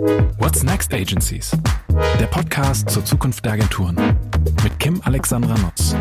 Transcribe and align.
What's 0.00 0.62
Next 0.62 0.94
Agencies? 0.94 1.50
Der 2.18 2.26
Podcast 2.26 2.88
zur 2.88 3.04
Zukunft 3.04 3.44
der 3.44 3.52
Agenturen 3.52 3.96
mit 4.62 4.78
Kim 4.78 4.98
Alexandra 5.04 5.54
Nutz. 5.58 5.94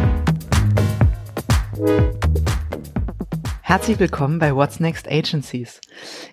Herzlich 3.70 4.00
willkommen 4.00 4.40
bei 4.40 4.56
What's 4.56 4.80
Next 4.80 5.08
Agencies. 5.08 5.80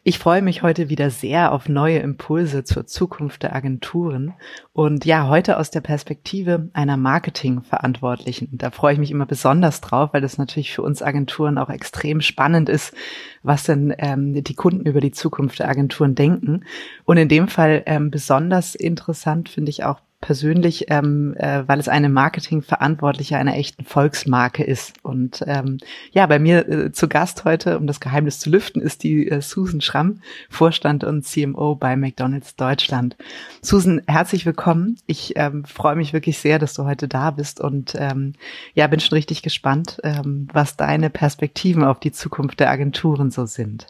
Ich 0.05 0.19
freue 0.19 0.41
mich 0.41 0.63
heute 0.63 0.89
wieder 0.89 1.11
sehr 1.11 1.53
auf 1.53 1.69
neue 1.69 1.99
Impulse 1.99 2.65
zur 2.65 2.87
Zukunft 2.87 3.43
der 3.43 3.55
Agenturen 3.55 4.33
und 4.73 5.05
ja, 5.05 5.29
heute 5.29 5.59
aus 5.59 5.71
der 5.71 5.83
Perspektive 5.83 6.71
einer 6.73 6.97
Marketingverantwortlichen. 6.97 8.49
Da 8.53 8.71
freue 8.71 8.95
ich 8.95 8.99
mich 8.99 9.11
immer 9.11 9.27
besonders 9.27 9.83
drauf, 9.83 10.15
weil 10.15 10.23
das 10.23 10.39
natürlich 10.39 10.73
für 10.73 10.81
uns 10.81 11.03
Agenturen 11.03 11.59
auch 11.59 11.69
extrem 11.69 12.23
spannend 12.23 12.71
ist, 12.71 12.95
was 13.43 13.65
denn 13.65 13.95
ähm, 13.99 14.43
die 14.43 14.55
Kunden 14.55 14.87
über 14.87 15.03
die 15.03 15.13
Zukunft 15.13 15.59
der 15.59 15.69
Agenturen 15.69 16.15
denken. 16.15 16.65
Und 17.05 17.19
in 17.19 17.29
dem 17.29 17.49
Fall 17.49 17.83
ähm, 17.85 18.11
besonders 18.11 18.75
interessant 18.75 19.51
finde 19.51 19.69
ich 19.69 19.85
auch 19.85 20.01
persönlich, 20.21 20.87
ähm, 20.91 21.35
äh, 21.39 21.63
weil 21.67 21.79
es 21.79 21.89
eine 21.89 22.09
Marketingverantwortliche 22.09 23.37
einer 23.37 23.57
echten 23.57 23.85
Volksmarke 23.85 24.65
ist. 24.65 25.05
Und 25.05 25.45
ähm, 25.47 25.79
ja, 26.13 26.27
bei 26.27 26.39
mir 26.39 26.69
äh, 26.69 26.93
zu 26.93 27.09
Gast 27.09 27.45
heute, 27.45 27.79
um 27.79 27.87
das 27.87 28.01
Geheimnis 28.01 28.41
zu 28.41 28.51
lüften, 28.51 28.81
ist 28.81 29.03
die 29.03 29.29
äh, 29.29 29.41
Susan 29.41 29.81
Schramm, 29.81 30.23
Vorstand 30.49 31.05
und 31.05 31.23
CMO 31.25 31.75
bei 31.75 31.97
McDonald's 31.97 32.57
Deutschland. 32.57 33.17
Susan, 33.61 34.03
herzlich 34.07 34.47
willkommen. 34.47 34.99
Ich 35.07 35.35
ähm, 35.37 35.65
freue 35.65 35.97
mich 35.97 36.13
wirklich 36.13 36.39
sehr, 36.39 36.59
dass 36.59 36.75
du 36.75 36.85
heute 36.85 37.09
da 37.09 37.31
bist 37.31 37.61
und 37.61 37.95
ähm, 37.99 38.35
ja, 38.75 38.87
bin 38.87 39.01
schon 39.01 39.17
richtig 39.17 39.43
gespannt, 39.43 39.99
ähm, 40.03 40.49
was 40.53 40.77
deine 40.77 41.11
Perspektiven 41.11 41.85
auf 41.85 42.01
die 42.01 42.13
Zukunft 42.13 42.61
der 42.61 42.71
Agenturen 42.71 43.31
so 43.31 43.47
sind. 43.47 43.87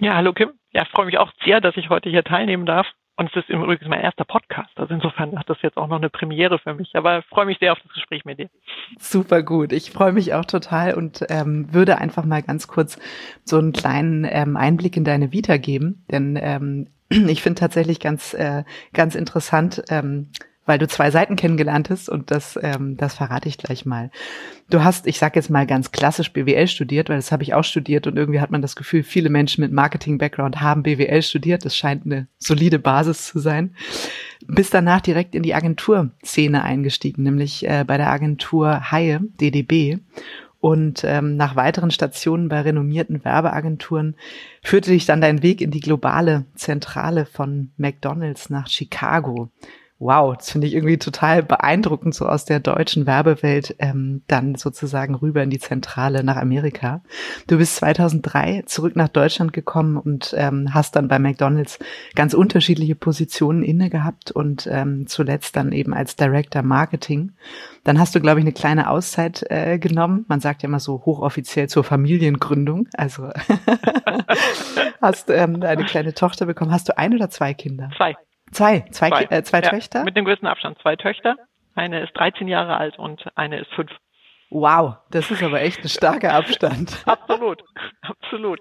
Ja, 0.00 0.14
hallo 0.14 0.32
Kim. 0.32 0.50
Ja, 0.72 0.84
freue 0.84 1.06
mich 1.06 1.18
auch 1.18 1.32
sehr, 1.44 1.60
dass 1.60 1.76
ich 1.76 1.88
heute 1.88 2.10
hier 2.10 2.24
teilnehmen 2.24 2.66
darf. 2.66 2.86
Und 3.18 3.28
es 3.30 3.42
ist 3.42 3.50
im 3.50 3.64
Übrigen 3.64 3.88
mein 3.88 4.00
erster 4.00 4.24
Podcast. 4.24 4.70
Also 4.76 4.94
insofern 4.94 5.36
hat 5.36 5.50
das 5.50 5.60
jetzt 5.62 5.76
auch 5.76 5.88
noch 5.88 5.96
eine 5.96 6.08
Premiere 6.08 6.60
für 6.60 6.72
mich. 6.74 6.94
Aber 6.94 7.22
freue 7.22 7.46
mich 7.46 7.58
sehr 7.58 7.72
auf 7.72 7.78
das 7.82 7.92
Gespräch 7.92 8.24
mit 8.24 8.38
dir. 8.38 8.48
Super 8.96 9.42
gut. 9.42 9.72
Ich 9.72 9.90
freue 9.90 10.12
mich 10.12 10.34
auch 10.34 10.44
total 10.44 10.94
und 10.94 11.26
ähm, 11.28 11.66
würde 11.74 11.98
einfach 11.98 12.24
mal 12.24 12.44
ganz 12.44 12.68
kurz 12.68 12.96
so 13.42 13.58
einen 13.58 13.72
kleinen 13.72 14.24
ähm, 14.24 14.56
Einblick 14.56 14.96
in 14.96 15.02
deine 15.02 15.32
Vita 15.32 15.56
geben. 15.56 16.04
Denn 16.12 16.38
ähm, 16.40 16.90
ich 17.08 17.42
finde 17.42 17.58
tatsächlich 17.58 17.98
ganz, 17.98 18.34
äh, 18.34 18.62
ganz 18.92 19.16
interessant, 19.16 19.82
ähm, 19.90 20.30
weil 20.68 20.78
du 20.78 20.86
zwei 20.86 21.10
Seiten 21.10 21.34
kennengelernt 21.34 21.88
hast 21.88 22.10
und 22.10 22.30
das, 22.30 22.58
ähm, 22.62 22.98
das 22.98 23.14
verrate 23.14 23.48
ich 23.48 23.56
gleich 23.56 23.86
mal. 23.86 24.10
Du 24.68 24.84
hast, 24.84 25.06
ich 25.06 25.18
sage 25.18 25.36
jetzt 25.36 25.48
mal 25.48 25.66
ganz 25.66 25.92
klassisch 25.92 26.30
BWL 26.30 26.68
studiert, 26.68 27.08
weil 27.08 27.16
das 27.16 27.32
habe 27.32 27.42
ich 27.42 27.54
auch 27.54 27.64
studiert 27.64 28.06
und 28.06 28.18
irgendwie 28.18 28.40
hat 28.40 28.50
man 28.50 28.60
das 28.60 28.76
Gefühl, 28.76 29.02
viele 29.02 29.30
Menschen 29.30 29.62
mit 29.62 29.72
Marketing-Background 29.72 30.60
haben 30.60 30.82
BWL 30.82 31.22
studiert. 31.22 31.64
Das 31.64 31.74
scheint 31.74 32.04
eine 32.04 32.28
solide 32.36 32.78
Basis 32.78 33.26
zu 33.26 33.38
sein. 33.38 33.74
Bist 34.46 34.74
danach 34.74 35.00
direkt 35.00 35.34
in 35.34 35.42
die 35.42 35.54
Agenturszene 35.54 36.62
eingestiegen, 36.62 37.22
nämlich 37.22 37.66
äh, 37.66 37.84
bei 37.86 37.96
der 37.96 38.10
Agentur 38.10 38.92
Haie, 38.92 39.20
DDB. 39.40 40.00
Und 40.60 41.02
ähm, 41.04 41.36
nach 41.36 41.56
weiteren 41.56 41.90
Stationen 41.90 42.50
bei 42.50 42.60
renommierten 42.60 43.24
Werbeagenturen 43.24 44.16
führte 44.62 44.90
dich 44.90 45.06
dann 45.06 45.22
dein 45.22 45.42
Weg 45.42 45.62
in 45.62 45.70
die 45.70 45.80
globale 45.80 46.44
Zentrale 46.56 47.24
von 47.24 47.70
McDonald's 47.78 48.50
nach 48.50 48.66
Chicago 48.66 49.50
wow, 50.00 50.36
das 50.36 50.50
finde 50.50 50.68
ich 50.68 50.74
irgendwie 50.74 50.98
total 50.98 51.42
beeindruckend, 51.42 52.14
so 52.14 52.26
aus 52.26 52.44
der 52.44 52.60
deutschen 52.60 53.06
Werbewelt 53.06 53.74
ähm, 53.80 54.22
dann 54.28 54.54
sozusagen 54.54 55.16
rüber 55.16 55.42
in 55.42 55.50
die 55.50 55.58
Zentrale 55.58 56.22
nach 56.22 56.36
Amerika. 56.36 57.02
Du 57.48 57.58
bist 57.58 57.76
2003 57.76 58.62
zurück 58.66 58.94
nach 58.94 59.08
Deutschland 59.08 59.52
gekommen 59.52 59.96
und 59.96 60.34
ähm, 60.36 60.72
hast 60.72 60.94
dann 60.94 61.08
bei 61.08 61.18
McDonald's 61.18 61.80
ganz 62.14 62.32
unterschiedliche 62.32 62.94
Positionen 62.94 63.64
inne 63.64 63.90
gehabt 63.90 64.30
und 64.30 64.68
ähm, 64.70 65.08
zuletzt 65.08 65.56
dann 65.56 65.72
eben 65.72 65.92
als 65.92 66.14
Director 66.14 66.62
Marketing. 66.62 67.32
Dann 67.82 67.98
hast 67.98 68.14
du, 68.14 68.20
glaube 68.20 68.38
ich, 68.38 68.44
eine 68.44 68.52
kleine 68.52 68.90
Auszeit 68.90 69.44
äh, 69.50 69.78
genommen. 69.78 70.24
Man 70.28 70.40
sagt 70.40 70.62
ja 70.62 70.68
immer 70.68 70.80
so 70.80 71.02
hochoffiziell 71.06 71.68
zur 71.68 71.82
Familiengründung. 71.82 72.86
Also 72.96 73.30
hast 75.00 75.30
ähm, 75.30 75.60
eine 75.62 75.84
kleine 75.84 76.14
Tochter 76.14 76.46
bekommen. 76.46 76.70
Hast 76.70 76.88
du 76.88 76.96
ein 76.96 77.14
oder 77.14 77.30
zwei 77.30 77.54
Kinder? 77.54 77.90
Zwei. 77.96 78.14
Zwei, 78.52 78.84
zwei, 78.90 79.08
zwei, 79.10 79.36
äh, 79.36 79.42
zwei 79.42 79.60
ja, 79.60 79.70
Töchter? 79.70 80.04
Mit 80.04 80.16
dem 80.16 80.24
größten 80.24 80.48
Abstand. 80.48 80.78
Zwei 80.80 80.96
Töchter. 80.96 81.36
Eine 81.74 82.02
ist 82.02 82.16
13 82.16 82.48
Jahre 82.48 82.76
alt 82.76 82.98
und 82.98 83.24
eine 83.36 83.60
ist 83.60 83.72
fünf. 83.74 83.90
Wow, 84.50 84.96
das 85.10 85.30
ist 85.30 85.42
aber 85.42 85.60
echt 85.60 85.82
ein 85.82 85.88
starker 85.88 86.34
Abstand. 86.34 87.02
absolut, 87.06 87.62
absolut. 88.00 88.60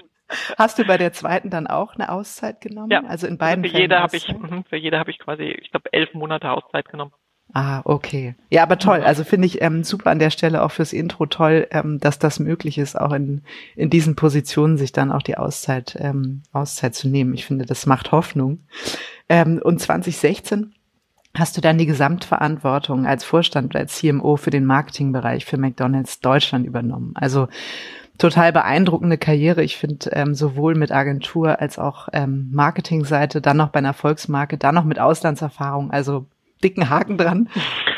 Hast 0.57 0.77
du 0.77 0.83
bei 0.83 0.97
der 0.97 1.13
zweiten 1.13 1.49
dann 1.49 1.67
auch 1.67 1.95
eine 1.95 2.11
Auszeit 2.11 2.59
genommen? 2.59 2.91
Ja. 2.91 3.03
Also 3.07 3.27
in 3.27 3.37
beiden 3.37 3.63
also 3.63 3.75
für. 3.75 3.81
Jede 3.81 3.99
habe 3.99 4.17
ich, 4.17 4.35
für 4.69 4.75
jede 4.75 4.99
habe 4.99 5.09
ich 5.09 5.19
quasi, 5.19 5.43
ich 5.43 5.71
glaube, 5.71 5.91
elf 5.93 6.13
Monate 6.13 6.51
Auszeit 6.51 6.89
genommen. 6.89 7.13
Ah, 7.53 7.81
okay. 7.85 8.35
Ja, 8.49 8.63
aber 8.63 8.77
toll. 8.77 9.01
Also 9.01 9.23
finde 9.23 9.47
ich 9.47 9.61
ähm, 9.61 9.83
super 9.83 10.11
an 10.11 10.19
der 10.19 10.31
Stelle 10.31 10.63
auch 10.63 10.71
fürs 10.71 10.91
Intro 10.91 11.27
toll, 11.27 11.67
ähm, 11.71 11.97
dass 11.99 12.19
das 12.19 12.39
möglich 12.39 12.77
ist, 12.77 12.99
auch 12.99 13.13
in, 13.13 13.41
in 13.75 13.89
diesen 13.89 14.15
Positionen 14.17 14.77
sich 14.77 14.91
dann 14.91 15.13
auch 15.13 15.23
die 15.23 15.37
Auszeit, 15.37 15.97
ähm, 15.99 16.43
Auszeit 16.51 16.93
zu 16.93 17.07
nehmen. 17.07 17.33
Ich 17.33 17.45
finde, 17.45 17.65
das 17.65 17.85
macht 17.85 18.11
Hoffnung. 18.11 18.67
Ähm, 19.29 19.59
und 19.63 19.81
2016 19.81 20.73
hast 21.35 21.55
du 21.55 21.61
dann 21.61 21.77
die 21.77 21.85
Gesamtverantwortung 21.85 23.05
als 23.05 23.23
Vorstand 23.23 23.75
als 23.75 23.97
CMO 23.97 24.37
für 24.37 24.49
den 24.49 24.65
Marketingbereich 24.65 25.45
für 25.45 25.57
McDonald's 25.57 26.19
Deutschland 26.19 26.65
übernommen. 26.65 27.13
Also 27.15 27.47
total 28.17 28.51
beeindruckende 28.51 29.17
Karriere. 29.17 29.63
Ich 29.63 29.77
finde 29.77 30.09
ähm, 30.13 30.33
sowohl 30.33 30.75
mit 30.75 30.91
Agentur 30.91 31.59
als 31.59 31.77
auch 31.77 32.09
ähm, 32.13 32.49
Marketingseite, 32.51 33.41
dann 33.41 33.57
noch 33.57 33.69
bei 33.69 33.79
einer 33.79 33.93
Volksmarke, 33.93 34.57
dann 34.57 34.75
noch 34.75 34.85
mit 34.85 34.99
Auslandserfahrung. 34.99 35.91
Also 35.91 36.25
dicken 36.63 36.89
Haken 36.89 37.17
dran. 37.17 37.49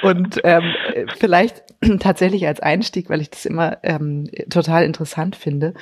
Und 0.02 0.40
ähm, 0.44 0.74
vielleicht 1.18 1.64
tatsächlich 2.00 2.47
als 2.47 2.59
Einstieg, 2.59 3.09
weil 3.09 3.22
ich 3.22 3.30
das 3.30 3.46
immer 3.46 3.78
ähm, 3.84 4.30
total 4.50 4.84
interessant 4.84 5.36
finde, 5.36 5.74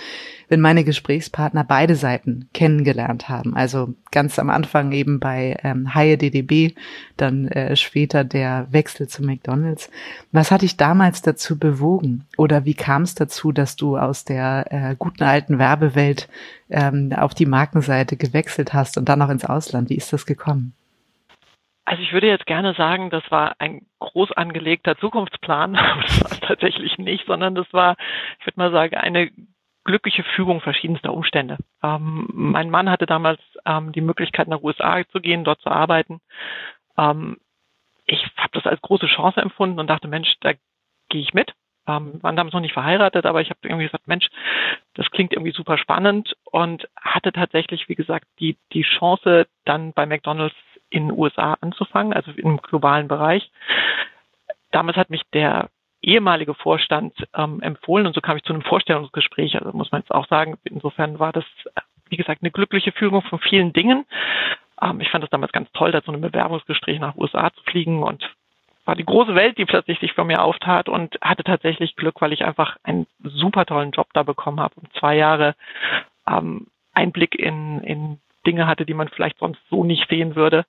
wenn 0.49 0.61
meine 0.61 0.83
Gesprächspartner 0.83 1.63
beide 1.63 1.95
Seiten 1.95 2.49
kennengelernt 2.53 3.29
haben. 3.29 3.55
Also 3.55 3.93
ganz 4.11 4.39
am 4.39 4.49
Anfang 4.49 4.91
eben 4.91 5.19
bei 5.19 5.57
ähm, 5.63 5.93
Haie 5.93 6.17
DDB, 6.17 6.75
dann 7.17 7.47
äh, 7.47 7.75
später 7.75 8.23
der 8.23 8.67
Wechsel 8.71 9.07
zu 9.07 9.23
McDonald's. 9.23 9.89
Was 10.31 10.51
hat 10.51 10.61
dich 10.61 10.77
damals 10.77 11.21
dazu 11.21 11.57
bewogen? 11.57 12.25
Oder 12.37 12.65
wie 12.65 12.75
kam 12.75 13.03
es 13.03 13.15
dazu, 13.15 13.51
dass 13.51 13.75
du 13.75 13.97
aus 13.97 14.23
der 14.23 14.65
äh, 14.69 14.95
guten 14.97 15.23
alten 15.23 15.59
Werbewelt 15.59 16.29
ähm, 16.69 17.11
auf 17.13 17.33
die 17.33 17.45
Markenseite 17.45 18.17
gewechselt 18.17 18.73
hast 18.73 18.97
und 18.97 19.09
dann 19.09 19.19
noch 19.19 19.29
ins 19.29 19.45
Ausland? 19.45 19.89
Wie 19.89 19.95
ist 19.95 20.13
das 20.13 20.25
gekommen? 20.25 20.73
Also 21.87 22.03
ich 22.03 22.11
würde 22.11 22.27
jetzt 22.27 22.45
gerne 22.45 22.73
sagen, 22.73 23.09
das 23.11 23.23
war 23.31 23.55
ein 23.59 23.85
groß 23.99 24.33
angelegter 24.33 24.97
Zukunftsplan, 24.97 25.75
aber 25.77 26.01
das 26.01 26.21
war 26.21 26.31
es 26.33 26.39
tatsächlich 26.41 26.97
nicht, 26.97 27.25
sondern 27.25 27.55
das 27.55 27.71
war, 27.71 27.95
ich 28.39 28.45
würde 28.45 28.59
mal 28.59 28.71
sagen, 28.71 28.95
eine 28.97 29.31
glückliche 29.85 30.23
Fügung 30.35 30.59
verschiedenster 30.59 31.13
Umstände. 31.13 31.55
Ähm, 31.81 32.27
mein 32.33 32.69
Mann 32.69 32.89
hatte 32.89 33.05
damals 33.05 33.39
ähm, 33.65 33.93
die 33.93 34.01
Möglichkeit, 34.01 34.49
nach 34.49 34.61
USA 34.61 35.01
zu 35.13 35.21
gehen, 35.21 35.45
dort 35.45 35.61
zu 35.61 35.69
arbeiten. 35.69 36.19
Ähm, 36.97 37.37
ich 38.05 38.21
habe 38.35 38.51
das 38.51 38.65
als 38.65 38.81
große 38.81 39.07
Chance 39.07 39.39
empfunden 39.39 39.79
und 39.79 39.87
dachte, 39.87 40.09
Mensch, 40.09 40.35
da 40.41 40.51
gehe 41.07 41.21
ich 41.21 41.33
mit. 41.33 41.53
Ähm, 41.87 42.21
waren 42.21 42.35
damals 42.35 42.53
noch 42.53 42.59
nicht 42.59 42.73
verheiratet, 42.73 43.25
aber 43.25 43.39
ich 43.39 43.49
habe 43.49 43.61
irgendwie 43.63 43.85
gesagt, 43.85 44.09
Mensch, 44.09 44.27
das 44.95 45.09
klingt 45.09 45.31
irgendwie 45.31 45.53
super 45.53 45.77
spannend 45.77 46.35
und 46.51 46.89
hatte 46.99 47.31
tatsächlich, 47.31 47.87
wie 47.87 47.95
gesagt, 47.95 48.25
die, 48.41 48.57
die 48.73 48.83
Chance, 48.83 49.47
dann 49.63 49.93
bei 49.93 50.05
McDonald's 50.05 50.57
in 50.89 51.07
den 51.07 51.17
USA 51.17 51.57
anzufangen, 51.61 52.13
also 52.13 52.31
im 52.31 52.57
globalen 52.57 53.07
Bereich. 53.07 53.51
Damals 54.71 54.97
hat 54.97 55.09
mich 55.09 55.23
der 55.33 55.69
ehemalige 56.01 56.53
Vorstand 56.53 57.13
ähm, 57.33 57.61
empfohlen 57.61 58.07
und 58.07 58.13
so 58.13 58.21
kam 58.21 58.37
ich 58.37 58.43
zu 58.43 58.53
einem 58.53 58.61
Vorstellungsgespräch. 58.61 59.55
Also 59.57 59.75
muss 59.75 59.91
man 59.91 60.01
jetzt 60.01 60.13
auch 60.13 60.27
sagen, 60.27 60.57
insofern 60.63 61.19
war 61.19 61.33
das, 61.33 61.45
wie 62.09 62.17
gesagt, 62.17 62.41
eine 62.41 62.51
glückliche 62.51 62.91
Führung 62.91 63.21
von 63.23 63.39
vielen 63.39 63.73
Dingen. 63.73 64.05
Ähm, 64.81 65.01
ich 65.01 65.09
fand 65.09 65.23
das 65.23 65.31
damals 65.31 65.51
ganz 65.51 65.71
toll, 65.73 65.91
da 65.91 66.03
zu 66.03 66.11
einem 66.11 66.21
Bewerbungsgespräch 66.21 66.99
nach 66.99 67.15
USA 67.15 67.51
zu 67.51 67.63
fliegen 67.63 68.03
und 68.03 68.29
war 68.85 68.95
die 68.95 69.05
große 69.05 69.35
Welt, 69.35 69.57
die 69.57 69.65
plötzlich 69.65 69.99
sich 69.99 70.13
vor 70.13 70.23
mir 70.23 70.41
auftat 70.41 70.87
und 70.87 71.17
hatte 71.21 71.43
tatsächlich 71.43 71.97
Glück, 71.97 72.21
weil 72.21 72.31
ich 72.31 72.45
einfach 72.45 72.77
einen 72.83 73.05
super 73.21 73.65
tollen 73.65 73.91
Job 73.91 74.07
da 74.13 74.23
bekommen 74.23 74.61
habe 74.61 74.75
und 74.77 74.93
zwei 74.93 75.15
Jahre 75.17 75.55
ähm, 76.25 76.67
Einblick 76.93 77.35
in, 77.35 77.81
in 77.81 78.19
Dinge 78.45 78.65
hatte, 78.65 78.85
die 78.85 78.93
man 78.93 79.09
vielleicht 79.09 79.39
sonst 79.39 79.59
so 79.69 79.83
nicht 79.83 80.09
sehen 80.09 80.35
würde. 80.35 80.65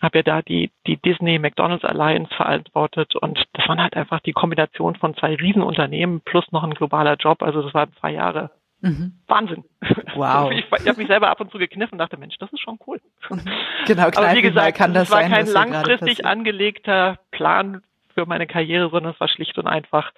Habe 0.00 0.18
ja 0.18 0.22
da 0.22 0.42
die, 0.42 0.70
die 0.86 0.96
Disney 0.96 1.38
McDonalds 1.38 1.84
Alliance 1.84 2.34
verantwortet 2.34 3.16
und 3.16 3.44
das 3.52 3.68
waren 3.68 3.80
halt 3.80 3.96
einfach 3.96 4.20
die 4.20 4.32
Kombination 4.32 4.96
von 4.96 5.14
zwei 5.14 5.34
Riesenunternehmen 5.34 6.20
plus 6.22 6.50
noch 6.52 6.62
ein 6.62 6.74
globaler 6.74 7.16
Job. 7.16 7.42
Also 7.42 7.62
das 7.62 7.74
waren 7.74 7.92
zwei 8.00 8.12
Jahre 8.12 8.50
Mhm. 8.82 9.12
Wahnsinn. 9.26 9.64
Wow. 10.14 10.50
Ich, 10.54 10.64
ich 10.64 10.88
habe 10.88 10.98
mich 10.98 11.08
selber 11.08 11.28
ab 11.28 11.40
und 11.40 11.50
zu 11.50 11.58
gekniffen 11.58 11.94
und 11.94 11.98
dachte, 11.98 12.16
Mensch, 12.16 12.36
das 12.38 12.52
ist 12.52 12.60
schon 12.60 12.78
cool. 12.86 13.00
Genau, 13.86 14.04
Aber 14.04 14.34
wie 14.34 14.42
gesagt, 14.42 14.76
kann 14.76 14.94
das 14.94 15.04
es 15.04 15.10
war 15.10 15.22
sein, 15.22 15.30
kein 15.30 15.46
langfristig 15.46 16.24
angelegter 16.24 17.18
Plan 17.30 17.82
für 18.14 18.26
meine 18.26 18.46
Karriere, 18.46 18.90
sondern 18.90 19.12
es 19.12 19.20
war 19.20 19.28
schlicht 19.28 19.56
und 19.58 19.66
einfach, 19.66 20.12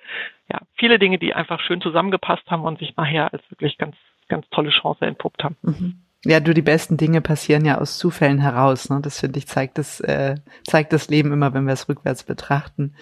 ja, 0.50 0.60
viele 0.74 0.98
Dinge, 0.98 1.18
die 1.18 1.34
einfach 1.34 1.60
schön 1.60 1.80
zusammengepasst 1.80 2.50
haben 2.50 2.64
und 2.64 2.78
sich 2.78 2.96
nachher 2.96 3.32
als 3.32 3.42
wirklich 3.50 3.78
ganz, 3.78 3.96
ganz 4.28 4.48
tolle 4.50 4.70
Chance 4.70 5.06
entpuppt 5.06 5.44
haben. 5.44 5.56
Mhm. 5.62 6.02
Ja, 6.24 6.38
du, 6.38 6.54
die 6.54 6.62
besten 6.62 6.96
Dinge 6.96 7.20
passieren 7.20 7.64
ja 7.64 7.78
aus 7.78 7.98
Zufällen 7.98 8.38
heraus. 8.38 8.88
Ne? 8.90 9.00
Das 9.02 9.18
finde 9.18 9.38
ich, 9.38 9.48
zeigt 9.48 9.76
das, 9.76 10.00
äh, 10.00 10.36
zeigt 10.62 10.92
das 10.92 11.08
Leben 11.08 11.32
immer, 11.32 11.52
wenn 11.52 11.66
wir 11.66 11.72
es 11.72 11.88
rückwärts 11.88 12.22
betrachten. 12.22 12.94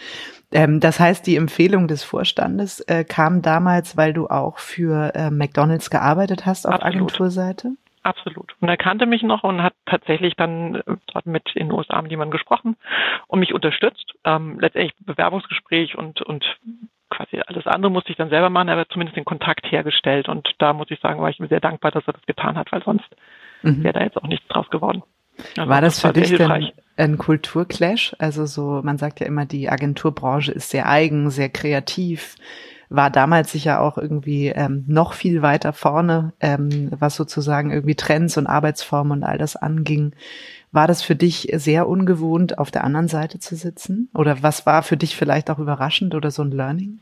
Ähm, 0.52 0.80
das 0.80 0.98
heißt, 0.98 1.26
die 1.26 1.36
Empfehlung 1.36 1.86
des 1.86 2.02
Vorstandes 2.02 2.80
äh, 2.80 3.04
kam 3.04 3.42
damals, 3.42 3.96
weil 3.96 4.14
du 4.14 4.28
auch 4.28 4.58
für 4.58 5.14
äh, 5.14 5.30
McDonalds 5.30 5.90
gearbeitet 5.90 6.46
hast 6.46 6.66
auf 6.66 6.74
Absolut. 6.74 6.94
Agenturseite? 6.94 7.72
Absolut. 8.02 8.54
Und 8.60 8.70
er 8.70 8.78
kannte 8.78 9.04
mich 9.04 9.22
noch 9.22 9.44
und 9.44 9.62
hat 9.62 9.74
tatsächlich 9.84 10.34
dann 10.34 10.76
äh, 10.76 10.96
dort 11.12 11.26
mit 11.26 11.54
in 11.54 11.68
den 11.68 11.72
USA 11.72 12.00
mit 12.00 12.10
jemandem 12.10 12.32
gesprochen 12.32 12.76
und 13.26 13.40
mich 13.40 13.52
unterstützt. 13.52 14.14
Ähm, 14.24 14.58
letztendlich 14.58 14.94
Bewerbungsgespräch 15.00 15.98
und, 15.98 16.22
und 16.22 16.44
quasi 17.10 17.40
alles 17.46 17.66
andere 17.66 17.90
musste 17.90 18.10
ich 18.10 18.16
dann 18.16 18.30
selber 18.30 18.50
machen, 18.50 18.68
aber 18.68 18.88
zumindest 18.88 19.16
den 19.16 19.24
Kontakt 19.24 19.70
hergestellt. 19.70 20.28
Und 20.28 20.48
da 20.58 20.72
muss 20.72 20.90
ich 20.90 21.00
sagen, 21.00 21.20
war 21.20 21.30
ich 21.30 21.38
mir 21.38 21.48
sehr 21.48 21.60
dankbar, 21.60 21.90
dass 21.90 22.06
er 22.06 22.14
das 22.14 22.26
getan 22.26 22.56
hat, 22.56 22.72
weil 22.72 22.82
sonst 22.82 23.08
mhm. 23.62 23.82
wäre 23.82 23.94
da 23.94 24.04
jetzt 24.04 24.16
auch 24.16 24.26
nichts 24.26 24.46
draus 24.48 24.68
geworden. 24.70 25.02
Also 25.56 25.70
war 25.70 25.80
das, 25.80 26.00
das 26.00 26.10
für 26.10 26.20
dich 26.20 26.36
denn 26.36 26.72
ein 26.96 27.18
Kulturclash? 27.18 28.14
Also 28.18 28.46
so, 28.46 28.80
man 28.82 28.98
sagt 28.98 29.20
ja 29.20 29.26
immer, 29.26 29.46
die 29.46 29.68
Agenturbranche 29.68 30.52
ist 30.52 30.70
sehr 30.70 30.88
eigen, 30.88 31.30
sehr 31.30 31.48
kreativ 31.48 32.36
war 32.90 33.08
damals 33.08 33.52
sicher 33.52 33.80
auch 33.80 33.96
irgendwie 33.96 34.48
ähm, 34.48 34.84
noch 34.88 35.12
viel 35.14 35.42
weiter 35.42 35.72
vorne, 35.72 36.32
ähm, 36.40 36.90
was 36.98 37.14
sozusagen 37.14 37.70
irgendwie 37.70 37.94
Trends 37.94 38.36
und 38.36 38.48
Arbeitsformen 38.48 39.12
und 39.12 39.22
all 39.22 39.38
das 39.38 39.54
anging. 39.54 40.12
War 40.72 40.86
das 40.86 41.02
für 41.02 41.16
dich 41.16 41.48
sehr 41.52 41.88
ungewohnt, 41.88 42.58
auf 42.58 42.70
der 42.70 42.84
anderen 42.84 43.08
Seite 43.08 43.38
zu 43.40 43.56
sitzen? 43.56 44.08
Oder 44.14 44.42
was 44.42 44.66
war 44.66 44.82
für 44.82 44.96
dich 44.96 45.16
vielleicht 45.16 45.50
auch 45.50 45.58
überraschend 45.58 46.14
oder 46.14 46.30
so 46.30 46.42
ein 46.42 46.52
Learning? 46.52 47.00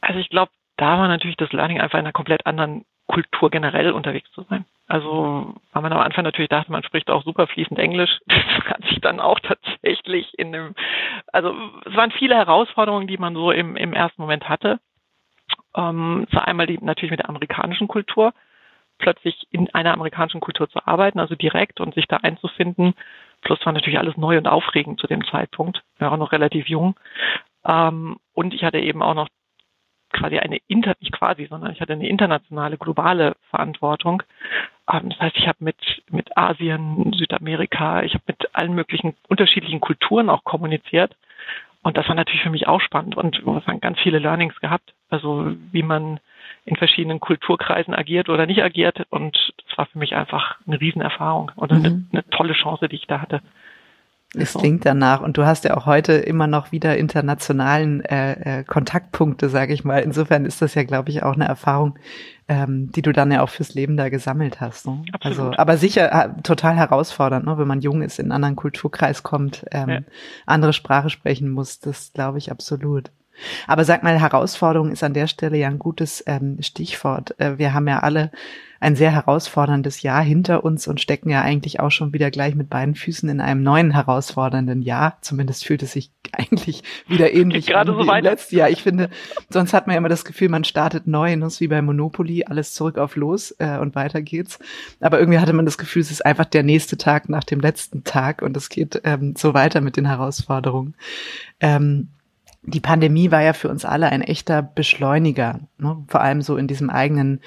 Also 0.00 0.18
ich 0.18 0.30
glaube, 0.30 0.50
da 0.76 0.98
war 0.98 1.08
natürlich 1.08 1.36
das 1.36 1.52
Learning 1.52 1.80
einfach 1.80 1.98
in 1.98 2.06
einer 2.06 2.12
komplett 2.12 2.46
anderen 2.46 2.84
Kultur 3.06 3.50
generell 3.50 3.92
unterwegs 3.92 4.30
zu 4.32 4.42
sein. 4.44 4.64
Also, 4.86 5.54
weil 5.72 5.82
man 5.82 5.92
am 5.92 6.00
Anfang 6.00 6.24
natürlich 6.24 6.48
dachte, 6.48 6.72
man 6.72 6.82
spricht 6.82 7.10
auch 7.10 7.24
super 7.24 7.46
fließend 7.46 7.78
Englisch. 7.78 8.10
Das 8.60 8.76
hat 8.76 8.84
sich 8.88 9.00
dann 9.00 9.20
auch 9.20 9.40
tatsächlich 9.40 10.38
in 10.38 10.52
dem, 10.52 10.74
also 11.32 11.54
es 11.86 11.96
waren 11.96 12.12
viele 12.12 12.36
Herausforderungen, 12.36 13.06
die 13.06 13.16
man 13.16 13.34
so 13.34 13.50
im, 13.50 13.74
im 13.74 13.94
ersten 13.94 14.20
Moment 14.20 14.48
hatte. 14.48 14.78
Ähm, 15.74 16.26
zwar 16.30 16.46
einmal 16.46 16.66
die, 16.66 16.78
natürlich 16.78 17.10
mit 17.10 17.20
der 17.20 17.28
amerikanischen 17.28 17.88
Kultur, 17.88 18.32
plötzlich 19.00 19.46
in 19.50 19.72
einer 19.74 19.92
amerikanischen 19.92 20.40
Kultur 20.40 20.68
zu 20.68 20.86
arbeiten, 20.86 21.18
also 21.18 21.34
direkt 21.34 21.80
und 21.80 21.94
sich 21.94 22.06
da 22.06 22.18
einzufinden. 22.18 22.94
Plus 23.42 23.64
war 23.64 23.72
natürlich 23.72 23.98
alles 23.98 24.16
neu 24.16 24.38
und 24.38 24.46
aufregend 24.46 25.00
zu 25.00 25.06
dem 25.06 25.24
Zeitpunkt. 25.24 25.82
Ich 25.94 26.00
war 26.00 26.12
auch 26.12 26.16
noch 26.16 26.32
relativ 26.32 26.68
jung. 26.68 26.94
Ähm, 27.64 28.18
und 28.34 28.54
ich 28.54 28.62
hatte 28.62 28.78
eben 28.78 29.02
auch 29.02 29.14
noch 29.14 29.28
quasi 30.12 30.38
eine 30.38 30.58
inter, 30.66 30.94
nicht 31.00 31.12
quasi, 31.12 31.46
sondern 31.46 31.72
ich 31.72 31.80
hatte 31.80 31.92
eine 31.92 32.08
internationale, 32.08 32.76
globale 32.76 33.36
Verantwortung. 33.50 34.22
Ähm, 34.92 35.10
das 35.10 35.18
heißt, 35.20 35.36
ich 35.36 35.48
habe 35.48 35.58
mit, 35.64 35.76
mit 36.10 36.36
Asien, 36.36 37.12
Südamerika, 37.14 38.02
ich 38.02 38.14
habe 38.14 38.24
mit 38.26 38.54
allen 38.54 38.74
möglichen 38.74 39.16
unterschiedlichen 39.28 39.80
Kulturen 39.80 40.28
auch 40.28 40.44
kommuniziert 40.44 41.16
und 41.82 41.96
das 41.96 42.08
war 42.08 42.14
natürlich 42.14 42.42
für 42.42 42.50
mich 42.50 42.68
auch 42.68 42.80
spannend 42.80 43.16
und 43.16 43.44
wir 43.44 43.66
haben 43.66 43.80
ganz 43.80 43.98
viele 44.00 44.18
Learnings 44.18 44.58
gehabt. 44.60 44.92
Also 45.08 45.52
wie 45.72 45.82
man 45.82 46.20
in 46.64 46.76
verschiedenen 46.76 47.20
Kulturkreisen 47.20 47.94
agiert 47.94 48.28
oder 48.28 48.46
nicht 48.46 48.62
agiert. 48.62 49.06
Und 49.10 49.36
das 49.68 49.78
war 49.78 49.86
für 49.86 49.98
mich 49.98 50.14
einfach 50.14 50.56
eine 50.66 50.80
Riesenerfahrung 50.80 51.52
und 51.56 51.72
eine, 51.72 51.90
mhm. 51.90 52.08
eine 52.12 52.24
tolle 52.30 52.54
Chance, 52.54 52.88
die 52.88 52.96
ich 52.96 53.06
da 53.06 53.20
hatte. 53.20 53.40
Es 54.32 54.54
klingt 54.54 54.86
danach. 54.86 55.22
Und 55.22 55.36
du 55.38 55.44
hast 55.44 55.64
ja 55.64 55.76
auch 55.76 55.86
heute 55.86 56.12
immer 56.12 56.46
noch 56.46 56.70
wieder 56.70 56.96
internationalen 56.96 58.04
äh, 58.04 58.60
äh, 58.60 58.64
Kontaktpunkte, 58.64 59.48
sage 59.48 59.72
ich 59.72 59.82
mal. 59.82 59.98
Insofern 59.98 60.44
ist 60.44 60.62
das 60.62 60.74
ja, 60.76 60.84
glaube 60.84 61.10
ich, 61.10 61.24
auch 61.24 61.34
eine 61.34 61.46
Erfahrung, 61.46 61.98
ähm, 62.46 62.92
die 62.92 63.02
du 63.02 63.12
dann 63.12 63.32
ja 63.32 63.42
auch 63.42 63.48
fürs 63.48 63.74
Leben 63.74 63.96
da 63.96 64.08
gesammelt 64.08 64.60
hast. 64.60 64.86
Ne? 64.86 65.02
Also, 65.20 65.52
aber 65.56 65.76
sicher 65.76 66.12
äh, 66.12 66.42
total 66.42 66.76
herausfordernd, 66.76 67.44
ne? 67.44 67.58
wenn 67.58 67.66
man 67.66 67.80
jung 67.80 68.02
ist, 68.02 68.20
in 68.20 68.26
einen 68.26 68.32
anderen 68.32 68.56
Kulturkreis 68.56 69.24
kommt, 69.24 69.64
ähm, 69.72 69.88
ja. 69.88 70.00
andere 70.46 70.72
Sprache 70.72 71.10
sprechen 71.10 71.50
muss. 71.50 71.80
Das 71.80 72.12
glaube 72.12 72.38
ich 72.38 72.52
absolut. 72.52 73.10
Aber 73.66 73.84
sag 73.84 74.02
mal, 74.02 74.18
Herausforderung 74.18 74.90
ist 74.90 75.02
an 75.02 75.14
der 75.14 75.26
Stelle 75.26 75.56
ja 75.56 75.68
ein 75.68 75.78
gutes 75.78 76.22
ähm, 76.26 76.58
Stichwort. 76.60 77.38
Äh, 77.38 77.58
wir 77.58 77.74
haben 77.74 77.88
ja 77.88 78.00
alle 78.00 78.30
ein 78.80 78.96
sehr 78.96 79.12
herausforderndes 79.12 80.00
Jahr 80.00 80.22
hinter 80.22 80.64
uns 80.64 80.88
und 80.88 81.02
stecken 81.02 81.28
ja 81.28 81.42
eigentlich 81.42 81.80
auch 81.80 81.90
schon 81.90 82.14
wieder 82.14 82.30
gleich 82.30 82.54
mit 82.54 82.70
beiden 82.70 82.94
Füßen 82.94 83.28
in 83.28 83.40
einem 83.40 83.62
neuen 83.62 83.90
herausfordernden 83.90 84.80
Jahr. 84.80 85.18
Zumindest 85.20 85.66
fühlt 85.66 85.82
es 85.82 85.92
sich 85.92 86.10
eigentlich 86.32 86.82
wieder 87.06 87.32
ähnlich 87.32 87.66
gerade 87.66 87.92
so 87.92 87.98
wie 87.98 88.20
letztes 88.20 88.52
Jahr. 88.52 88.70
Ich 88.70 88.82
finde, 88.82 89.10
sonst 89.50 89.74
hat 89.74 89.86
man 89.86 89.94
ja 89.94 89.98
immer 89.98 90.08
das 90.08 90.24
Gefühl, 90.24 90.48
man 90.48 90.64
startet 90.64 91.06
neu, 91.06 91.36
ne? 91.36 91.50
wie 91.58 91.68
bei 91.68 91.82
Monopoly, 91.82 92.44
alles 92.44 92.72
zurück 92.72 92.96
auf 92.96 93.16
los 93.16 93.54
äh, 93.58 93.76
und 93.76 93.94
weiter 93.94 94.22
geht's. 94.22 94.58
Aber 95.00 95.20
irgendwie 95.20 95.40
hatte 95.40 95.52
man 95.52 95.66
das 95.66 95.76
Gefühl, 95.76 96.00
es 96.00 96.10
ist 96.10 96.24
einfach 96.24 96.46
der 96.46 96.62
nächste 96.62 96.96
Tag 96.96 97.28
nach 97.28 97.44
dem 97.44 97.60
letzten 97.60 98.04
Tag 98.04 98.40
und 98.40 98.56
es 98.56 98.70
geht 98.70 99.02
ähm, 99.04 99.34
so 99.36 99.52
weiter 99.52 99.82
mit 99.82 99.98
den 99.98 100.06
Herausforderungen. 100.06 100.94
Ähm, 101.60 102.08
die 102.62 102.80
Pandemie 102.80 103.30
war 103.30 103.42
ja 103.42 103.54
für 103.54 103.68
uns 103.68 103.84
alle 103.84 104.10
ein 104.10 104.20
echter 104.20 104.62
Beschleuniger, 104.62 105.60
ne? 105.78 106.04
vor 106.08 106.20
allem 106.20 106.42
so 106.42 106.56
in 106.56 106.68
diesem 106.68 106.90
eigenen 106.90 107.40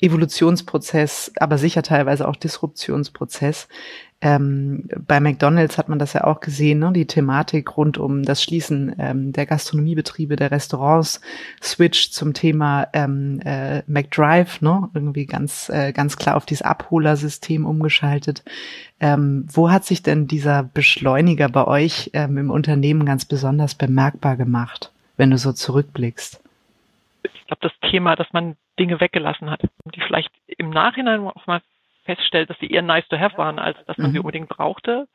Evolutionsprozess, 0.00 1.32
aber 1.40 1.56
sicher 1.56 1.82
teilweise 1.82 2.28
auch 2.28 2.36
Disruptionsprozess. 2.36 3.68
Ähm, 4.20 4.88
bei 5.06 5.20
McDonald's 5.20 5.78
hat 5.78 5.88
man 5.88 6.00
das 6.00 6.12
ja 6.12 6.24
auch 6.24 6.40
gesehen, 6.40 6.80
ne? 6.80 6.92
die 6.92 7.06
Thematik 7.06 7.76
rund 7.76 7.98
um 7.98 8.24
das 8.24 8.42
Schließen 8.42 8.96
ähm, 8.98 9.32
der 9.32 9.46
Gastronomiebetriebe, 9.46 10.34
der 10.34 10.50
Restaurants, 10.50 11.20
Switch 11.62 12.10
zum 12.10 12.34
Thema 12.34 12.88
ähm, 12.94 13.40
äh, 13.44 13.82
McDrive, 13.86 14.60
ne? 14.60 14.90
irgendwie 14.92 15.26
ganz, 15.26 15.68
äh, 15.68 15.92
ganz 15.92 16.16
klar 16.16 16.36
auf 16.36 16.46
dieses 16.46 16.62
Abholersystem 16.62 17.64
umgeschaltet. 17.64 18.42
Ähm, 18.98 19.46
wo 19.52 19.70
hat 19.70 19.84
sich 19.84 20.02
denn 20.02 20.26
dieser 20.26 20.64
Beschleuniger 20.64 21.48
bei 21.48 21.68
euch 21.68 22.10
ähm, 22.12 22.38
im 22.38 22.50
Unternehmen 22.50 23.06
ganz 23.06 23.24
besonders 23.24 23.76
bemerkbar 23.76 24.36
gemacht, 24.36 24.90
wenn 25.16 25.30
du 25.30 25.38
so 25.38 25.52
zurückblickst? 25.52 26.42
Ich 27.22 27.46
glaube, 27.46 27.60
das 27.60 27.90
Thema, 27.90 28.16
dass 28.16 28.32
man 28.32 28.56
Dinge 28.80 29.00
weggelassen 29.00 29.48
hat, 29.48 29.62
die 29.94 30.00
vielleicht 30.00 30.30
im 30.46 30.70
Nachhinein 30.70 31.20
auch 31.20 31.46
mal 31.46 31.62
feststellt, 32.08 32.48
dass 32.48 32.58
sie 32.58 32.70
eher 32.70 32.80
nice 32.80 33.06
to 33.08 33.18
have 33.18 33.36
waren, 33.36 33.58
als 33.58 33.76
dass 33.84 33.98
man 33.98 34.08
mhm. 34.08 34.12
sie 34.12 34.18
unbedingt 34.20 34.48
brauchte. 34.48 35.08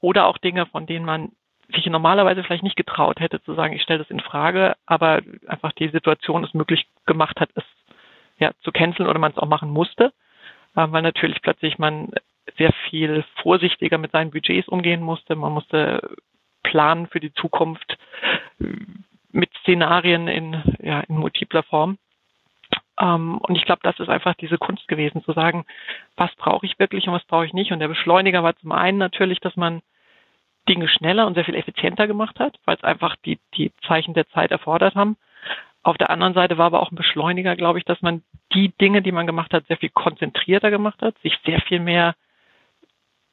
Oder 0.00 0.26
auch 0.26 0.38
Dinge, 0.38 0.66
von 0.66 0.84
denen 0.86 1.04
man 1.04 1.30
sich 1.72 1.86
normalerweise 1.86 2.42
vielleicht 2.42 2.64
nicht 2.64 2.76
getraut 2.76 3.20
hätte 3.20 3.40
zu 3.42 3.54
sagen, 3.54 3.72
ich 3.72 3.82
stelle 3.82 4.00
das 4.00 4.10
in 4.10 4.20
Frage, 4.20 4.74
aber 4.84 5.22
einfach 5.46 5.72
die 5.72 5.88
Situation 5.88 6.42
es 6.44 6.52
möglich 6.54 6.86
gemacht 7.06 7.40
hat, 7.40 7.50
es 7.54 7.64
ja 8.38 8.50
zu 8.62 8.72
canceln 8.72 9.08
oder 9.08 9.20
man 9.20 9.30
es 9.30 9.38
auch 9.38 9.48
machen 9.48 9.70
musste, 9.70 10.12
äh, 10.74 10.86
weil 10.90 11.02
natürlich 11.02 11.40
plötzlich 11.40 11.78
man 11.78 12.10
sehr 12.58 12.72
viel 12.90 13.24
vorsichtiger 13.42 13.98
mit 13.98 14.10
seinen 14.10 14.32
Budgets 14.32 14.68
umgehen 14.68 15.02
musste. 15.02 15.36
Man 15.36 15.52
musste 15.52 16.16
planen 16.64 17.06
für 17.06 17.20
die 17.20 17.32
Zukunft 17.32 17.96
äh, 18.60 18.66
mit 19.30 19.50
Szenarien 19.60 20.28
in, 20.28 20.62
ja, 20.80 21.00
in 21.00 21.16
multipler 21.16 21.62
Form. 21.62 21.98
Ähm, 23.00 23.38
und 23.38 23.56
ich 23.56 23.64
glaube, 23.64 23.80
das 23.82 23.98
ist 23.98 24.08
einfach 24.08 24.34
diese 24.34 24.58
Kunst 24.58 24.86
gewesen, 24.88 25.24
zu 25.24 25.32
sagen, 25.32 25.64
was 26.16 26.34
brauche 26.36 26.66
ich 26.66 26.78
wirklich 26.78 27.08
und 27.08 27.14
was 27.14 27.24
brauche 27.24 27.46
ich 27.46 27.52
nicht. 27.52 27.72
Und 27.72 27.80
der 27.80 27.88
Beschleuniger 27.88 28.42
war 28.42 28.56
zum 28.56 28.72
einen 28.72 28.98
natürlich, 28.98 29.40
dass 29.40 29.56
man 29.56 29.82
Dinge 30.68 30.88
schneller 30.88 31.26
und 31.26 31.34
sehr 31.34 31.44
viel 31.44 31.56
effizienter 31.56 32.06
gemacht 32.06 32.38
hat, 32.38 32.58
weil 32.64 32.76
es 32.76 32.84
einfach 32.84 33.16
die, 33.24 33.38
die 33.56 33.72
Zeichen 33.86 34.14
der 34.14 34.28
Zeit 34.28 34.50
erfordert 34.50 34.94
haben. 34.94 35.16
Auf 35.82 35.98
der 35.98 36.08
anderen 36.08 36.32
Seite 36.32 36.56
war 36.56 36.66
aber 36.66 36.80
auch 36.80 36.90
ein 36.90 36.96
Beschleuniger, 36.96 37.56
glaube 37.56 37.78
ich, 37.78 37.84
dass 37.84 38.00
man 38.00 38.22
die 38.54 38.70
Dinge, 38.80 39.02
die 39.02 39.12
man 39.12 39.26
gemacht 39.26 39.52
hat, 39.52 39.66
sehr 39.66 39.76
viel 39.76 39.90
konzentrierter 39.90 40.70
gemacht 40.70 41.02
hat, 41.02 41.18
sich 41.18 41.38
sehr 41.44 41.60
viel 41.60 41.80
mehr 41.80 42.14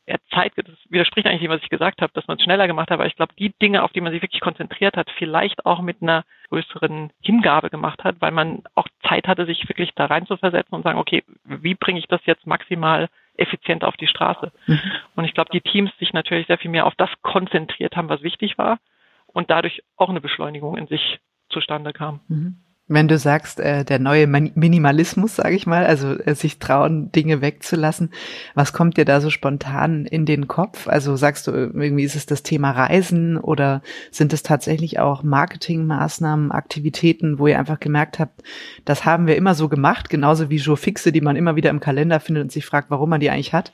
ja, 0.07 0.15
Zeit, 0.33 0.53
das 0.55 0.75
widerspricht 0.89 1.27
eigentlich 1.27 1.41
dem, 1.41 1.51
was 1.51 1.61
ich 1.61 1.69
gesagt 1.69 2.01
habe, 2.01 2.11
dass 2.13 2.27
man 2.27 2.37
es 2.37 2.43
schneller 2.43 2.67
gemacht 2.67 2.89
hat, 2.89 2.95
aber 2.95 3.05
ich 3.05 3.15
glaube, 3.15 3.33
die 3.37 3.53
Dinge, 3.61 3.83
auf 3.83 3.91
die 3.91 4.01
man 4.01 4.11
sich 4.11 4.21
wirklich 4.21 4.41
konzentriert 4.41 4.97
hat, 4.97 5.09
vielleicht 5.17 5.65
auch 5.65 5.81
mit 5.81 6.01
einer 6.01 6.23
größeren 6.49 7.11
Hingabe 7.21 7.69
gemacht 7.69 8.03
hat, 8.03 8.15
weil 8.19 8.31
man 8.31 8.63
auch 8.75 8.87
Zeit 9.07 9.27
hatte, 9.27 9.45
sich 9.45 9.67
wirklich 9.69 9.91
da 9.95 10.05
rein 10.05 10.25
zu 10.25 10.37
versetzen 10.37 10.73
und 10.73 10.83
sagen, 10.83 10.99
okay, 10.99 11.23
wie 11.43 11.75
bringe 11.75 11.99
ich 11.99 12.07
das 12.07 12.21
jetzt 12.25 12.47
maximal 12.47 13.09
effizient 13.37 13.83
auf 13.83 13.95
die 13.95 14.07
Straße? 14.07 14.51
Mhm. 14.65 14.79
Und 15.15 15.25
ich 15.25 15.33
glaube, 15.33 15.51
die 15.53 15.61
Teams 15.61 15.91
sich 15.99 16.13
natürlich 16.13 16.47
sehr 16.47 16.57
viel 16.57 16.71
mehr 16.71 16.87
auf 16.87 16.95
das 16.95 17.09
konzentriert 17.21 17.95
haben, 17.95 18.09
was 18.09 18.23
wichtig 18.23 18.57
war 18.57 18.79
und 19.27 19.49
dadurch 19.49 19.83
auch 19.97 20.09
eine 20.09 20.21
Beschleunigung 20.21 20.77
in 20.77 20.87
sich 20.87 21.19
zustande 21.49 21.93
kam. 21.93 22.21
Mhm. 22.27 22.55
Wenn 22.93 23.07
du 23.07 23.17
sagst, 23.17 23.61
äh, 23.61 23.85
der 23.85 23.99
neue 23.99 24.27
Minimalismus, 24.27 25.37
sage 25.37 25.55
ich 25.55 25.65
mal, 25.65 25.85
also 25.85 26.19
äh, 26.19 26.35
sich 26.35 26.59
trauen, 26.59 27.09
Dinge 27.13 27.41
wegzulassen, 27.41 28.11
was 28.53 28.73
kommt 28.73 28.97
dir 28.97 29.05
da 29.05 29.21
so 29.21 29.29
spontan 29.29 30.05
in 30.05 30.25
den 30.25 30.49
Kopf? 30.49 30.89
Also 30.89 31.15
sagst 31.15 31.47
du, 31.47 31.51
irgendwie 31.51 32.03
ist 32.03 32.17
es 32.17 32.25
das 32.25 32.43
Thema 32.43 32.71
Reisen 32.71 33.37
oder 33.37 33.81
sind 34.11 34.33
es 34.33 34.43
tatsächlich 34.43 34.99
auch 34.99 35.23
Marketingmaßnahmen, 35.23 36.51
Aktivitäten, 36.51 37.39
wo 37.39 37.47
ihr 37.47 37.57
einfach 37.57 37.79
gemerkt 37.79 38.19
habt, 38.19 38.43
das 38.83 39.05
haben 39.05 39.25
wir 39.25 39.37
immer 39.37 39.55
so 39.55 39.69
gemacht, 39.69 40.09
genauso 40.09 40.49
wie 40.49 40.57
Jour 40.57 40.75
fixe, 40.75 41.13
die 41.13 41.21
man 41.21 41.37
immer 41.37 41.55
wieder 41.55 41.69
im 41.69 41.79
Kalender 41.79 42.19
findet 42.19 42.43
und 42.43 42.51
sich 42.51 42.65
fragt, 42.65 42.91
warum 42.91 43.09
man 43.09 43.21
die 43.21 43.29
eigentlich 43.29 43.53
hat. 43.53 43.71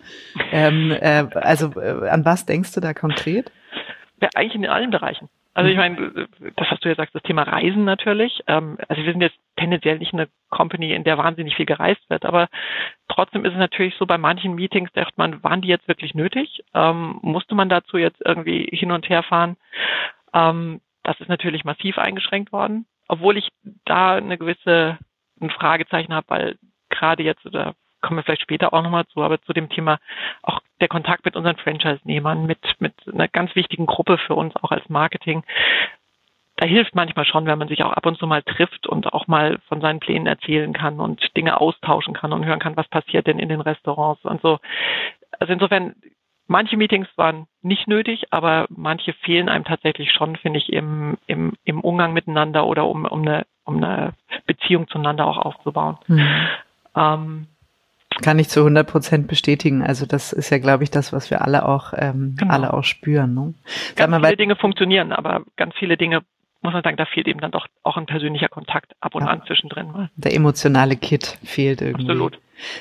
Ähm, 0.52 0.92
äh, 0.92 1.26
also 1.34 1.72
äh, 1.82 2.08
an 2.08 2.24
was 2.24 2.46
denkst 2.46 2.72
du 2.74 2.82
da 2.82 2.94
konkret? 2.94 3.52
Ja, 4.22 4.30
eigentlich 4.36 4.56
in 4.56 4.68
allen 4.68 4.92
Bereichen. 4.92 5.28
Also 5.58 5.72
ich 5.72 5.78
meine, 5.78 6.28
das 6.56 6.70
hast 6.70 6.86
du 6.86 6.90
ja 6.90 6.94
gesagt, 6.94 7.16
das 7.16 7.24
Thema 7.24 7.42
Reisen 7.42 7.84
natürlich. 7.84 8.44
Ähm, 8.46 8.78
also 8.88 9.04
wir 9.04 9.12
sind 9.12 9.22
jetzt 9.22 9.40
tendenziell 9.56 9.98
nicht 9.98 10.14
eine 10.14 10.28
Company, 10.52 10.94
in 10.94 11.04
der 11.04 11.18
wahnsinnig 11.18 11.56
viel 11.56 11.66
gereist 11.66 12.08
wird, 12.12 12.26
aber 12.26 12.48
trotzdem 13.08 13.44
ist 13.44 13.54
es 13.54 13.58
natürlich 13.58 13.96
so, 13.96 14.06
bei 14.06 14.20
manchen 14.20 14.54
Meetings 14.54 14.92
dachte 14.94 15.16
man, 15.16 15.44
waren 15.44 15.64
die 15.64 15.68
jetzt 15.68 15.88
wirklich 15.88 16.14
nötig? 16.14 16.64
Ähm, 16.76 17.18
musste 17.24 17.56
man 17.56 17.70
dazu 17.70 17.98
jetzt 17.98 18.22
irgendwie 18.24 18.70
hin 18.72 18.92
und 18.92 19.10
her 19.10 19.24
fahren? 19.24 19.58
Ähm, 20.32 20.80
das 21.02 21.20
ist 21.22 21.28
natürlich 21.28 21.66
massiv 21.66 21.98
eingeschränkt 21.98 22.52
worden, 22.52 22.86
obwohl 23.08 23.36
ich 23.36 23.50
da 23.84 24.14
eine 24.14 24.38
gewisse 24.38 25.00
ein 25.42 25.50
Fragezeichen 25.50 26.14
habe, 26.14 26.30
weil 26.30 26.58
gerade 26.90 27.24
jetzt, 27.24 27.48
oder 27.48 27.74
kommen 28.08 28.20
wir 28.20 28.24
vielleicht 28.24 28.42
später 28.42 28.74
auch 28.74 28.82
nochmal 28.82 29.06
zu, 29.08 29.22
aber 29.22 29.42
zu 29.42 29.52
dem 29.52 29.70
Thema 29.70 30.00
auch 30.42 30.62
der 30.80 30.88
Kontakt 30.88 31.26
mit 31.26 31.36
unseren 31.36 31.58
Franchise-Nehmern, 31.58 32.46
mit, 32.46 32.60
mit 32.80 32.94
einer 33.12 33.28
ganz 33.28 33.54
wichtigen 33.56 33.86
Gruppe 33.86 34.18
für 34.18 34.34
uns 34.34 34.56
auch 34.56 34.72
als 34.72 34.88
Marketing. 34.88 35.44
Da 36.56 36.66
hilft 36.66 36.96
manchmal 36.96 37.26
schon, 37.26 37.46
wenn 37.46 37.60
man 37.60 37.68
sich 37.68 37.84
auch 37.84 37.92
ab 37.92 38.06
und 38.06 38.18
zu 38.18 38.26
mal 38.26 38.42
trifft 38.44 38.88
und 38.88 39.14
auch 39.14 39.28
mal 39.28 39.60
von 39.68 39.82
seinen 39.82 40.00
Plänen 40.00 40.26
erzählen 40.26 40.72
kann 40.74 41.00
und 41.02 41.36
Dinge 41.36 41.60
austauschen 41.60 42.14
kann 42.14 42.34
und 42.34 42.46
hören 42.46 42.60
kann, 42.60 42.78
was 42.78 42.88
passiert 42.88 43.28
denn 43.28 43.40
in 43.40 43.50
den 43.50 43.62
Restaurants 43.62 44.24
und 44.24 44.42
so. 44.42 44.58
Also 45.38 45.52
insofern, 45.54 45.94
manche 46.48 46.78
Meetings 46.78 47.10
waren 47.18 47.48
nicht 47.62 47.88
nötig, 47.88 48.24
aber 48.32 48.68
manche 48.70 49.14
fehlen 49.14 49.50
einem 49.50 49.66
tatsächlich 49.66 50.14
schon, 50.14 50.38
finde 50.38 50.60
ich, 50.60 50.72
im, 50.72 51.18
im, 51.28 51.54
im 51.66 51.82
Umgang 51.82 52.14
miteinander 52.14 52.66
oder 52.66 52.88
um, 52.88 53.06
um, 53.06 53.22
eine, 53.22 53.46
um 53.66 53.78
eine 53.78 54.14
Beziehung 54.46 54.88
zueinander 54.88 55.28
auch 55.28 55.38
aufzubauen. 55.38 55.98
Mhm. 56.08 56.48
Ähm, 56.96 57.48
kann 58.22 58.40
ich 58.40 58.50
zu 58.50 58.62
100 58.62 58.88
Prozent 58.88 59.28
bestätigen. 59.28 59.84
Also 59.84 60.06
das 60.06 60.34
ist 60.34 60.50
ja, 60.50 60.58
glaube 60.58 60.84
ich, 60.84 60.92
das, 60.92 61.14
was 61.14 61.30
wir 61.30 61.42
alle 61.42 61.68
auch, 61.68 61.94
ähm, 61.96 62.36
genau. 62.38 62.54
alle 62.54 62.74
auch 62.74 62.84
spüren. 62.84 63.34
Ne? 63.34 63.54
Ganz 63.96 64.12
mal, 64.12 64.22
viele 64.22 64.38
Dinge 64.38 64.56
funktionieren, 64.56 65.12
aber 65.12 65.44
ganz 65.56 65.76
viele 65.76 65.98
Dinge 65.98 66.22
muss 66.62 66.74
man 66.74 66.84
sagen, 66.84 66.98
da 66.98 67.06
fehlt 67.06 67.28
eben 67.28 67.40
dann 67.40 67.52
doch 67.52 67.68
auch 67.84 67.98
ein 67.98 68.08
persönlicher 68.08 68.50
Kontakt 68.50 68.94
ab 69.00 69.16
und 69.16 69.24
ja. 69.24 69.30
an 69.30 69.42
zwischendrin 69.46 69.92
mal. 69.92 70.10
Der 70.16 70.34
emotionale 70.34 70.96
Kit 70.96 71.38
fehlt 71.44 71.82
irgendwie. 71.82 72.10
Absolut. 72.10 72.40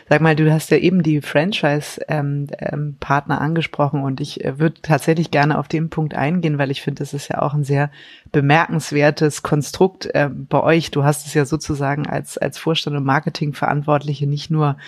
Sag 0.09 0.23
mal, 0.23 0.35
du 0.35 0.51
hast 0.51 0.71
ja 0.71 0.79
eben 0.79 1.03
die 1.03 1.21
Franchise-Partner 1.21 2.15
ähm, 2.19 2.49
ähm, 2.59 2.97
angesprochen 3.31 4.03
und 4.03 4.23
ich 4.23 4.43
äh, 4.43 4.59
würde 4.59 4.81
tatsächlich 4.81 5.31
gerne 5.31 5.59
auf 5.59 5.69
den 5.69 5.91
Punkt 5.91 6.15
eingehen, 6.15 6.57
weil 6.57 6.71
ich 6.71 6.81
finde, 6.81 7.01
das 7.01 7.13
ist 7.13 7.29
ja 7.29 7.43
auch 7.43 7.53
ein 7.53 7.65
sehr 7.65 7.91
bemerkenswertes 8.33 9.43
Konstrukt 9.43 10.07
äh, 10.07 10.31
bei 10.33 10.63
euch. 10.63 10.91
Du 10.91 11.05
hast 11.05 11.27
es 11.27 11.35
ja 11.35 11.45
sozusagen 11.45 12.07
als, 12.07 12.39
als 12.39 12.59
Vorstand 12.59 12.97
und 12.97 13.05
Marketingverantwortliche 13.05 14.27
nicht 14.27 14.51
nur 14.51 14.79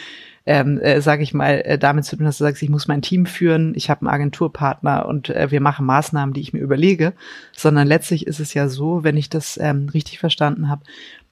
ähm, 0.48 0.80
äh, 0.80 1.02
sage 1.02 1.22
ich 1.22 1.34
mal, 1.34 1.60
äh, 1.60 1.78
damit 1.78 2.06
zu 2.06 2.16
tun, 2.16 2.24
dass 2.24 2.38
du 2.38 2.44
sagst, 2.44 2.62
ich 2.62 2.70
muss 2.70 2.88
mein 2.88 3.02
Team 3.02 3.26
führen, 3.26 3.74
ich 3.76 3.90
habe 3.90 4.00
einen 4.00 4.08
Agenturpartner 4.08 5.04
und 5.06 5.28
äh, 5.28 5.50
wir 5.50 5.60
machen 5.60 5.84
Maßnahmen, 5.84 6.32
die 6.32 6.40
ich 6.40 6.54
mir 6.54 6.60
überlege, 6.60 7.12
sondern 7.52 7.86
letztlich 7.86 8.26
ist 8.26 8.40
es 8.40 8.54
ja 8.54 8.68
so, 8.68 9.04
wenn 9.04 9.18
ich 9.18 9.28
das 9.28 9.58
ähm, 9.58 9.90
richtig 9.92 10.18
verstanden 10.18 10.70
habe, 10.70 10.84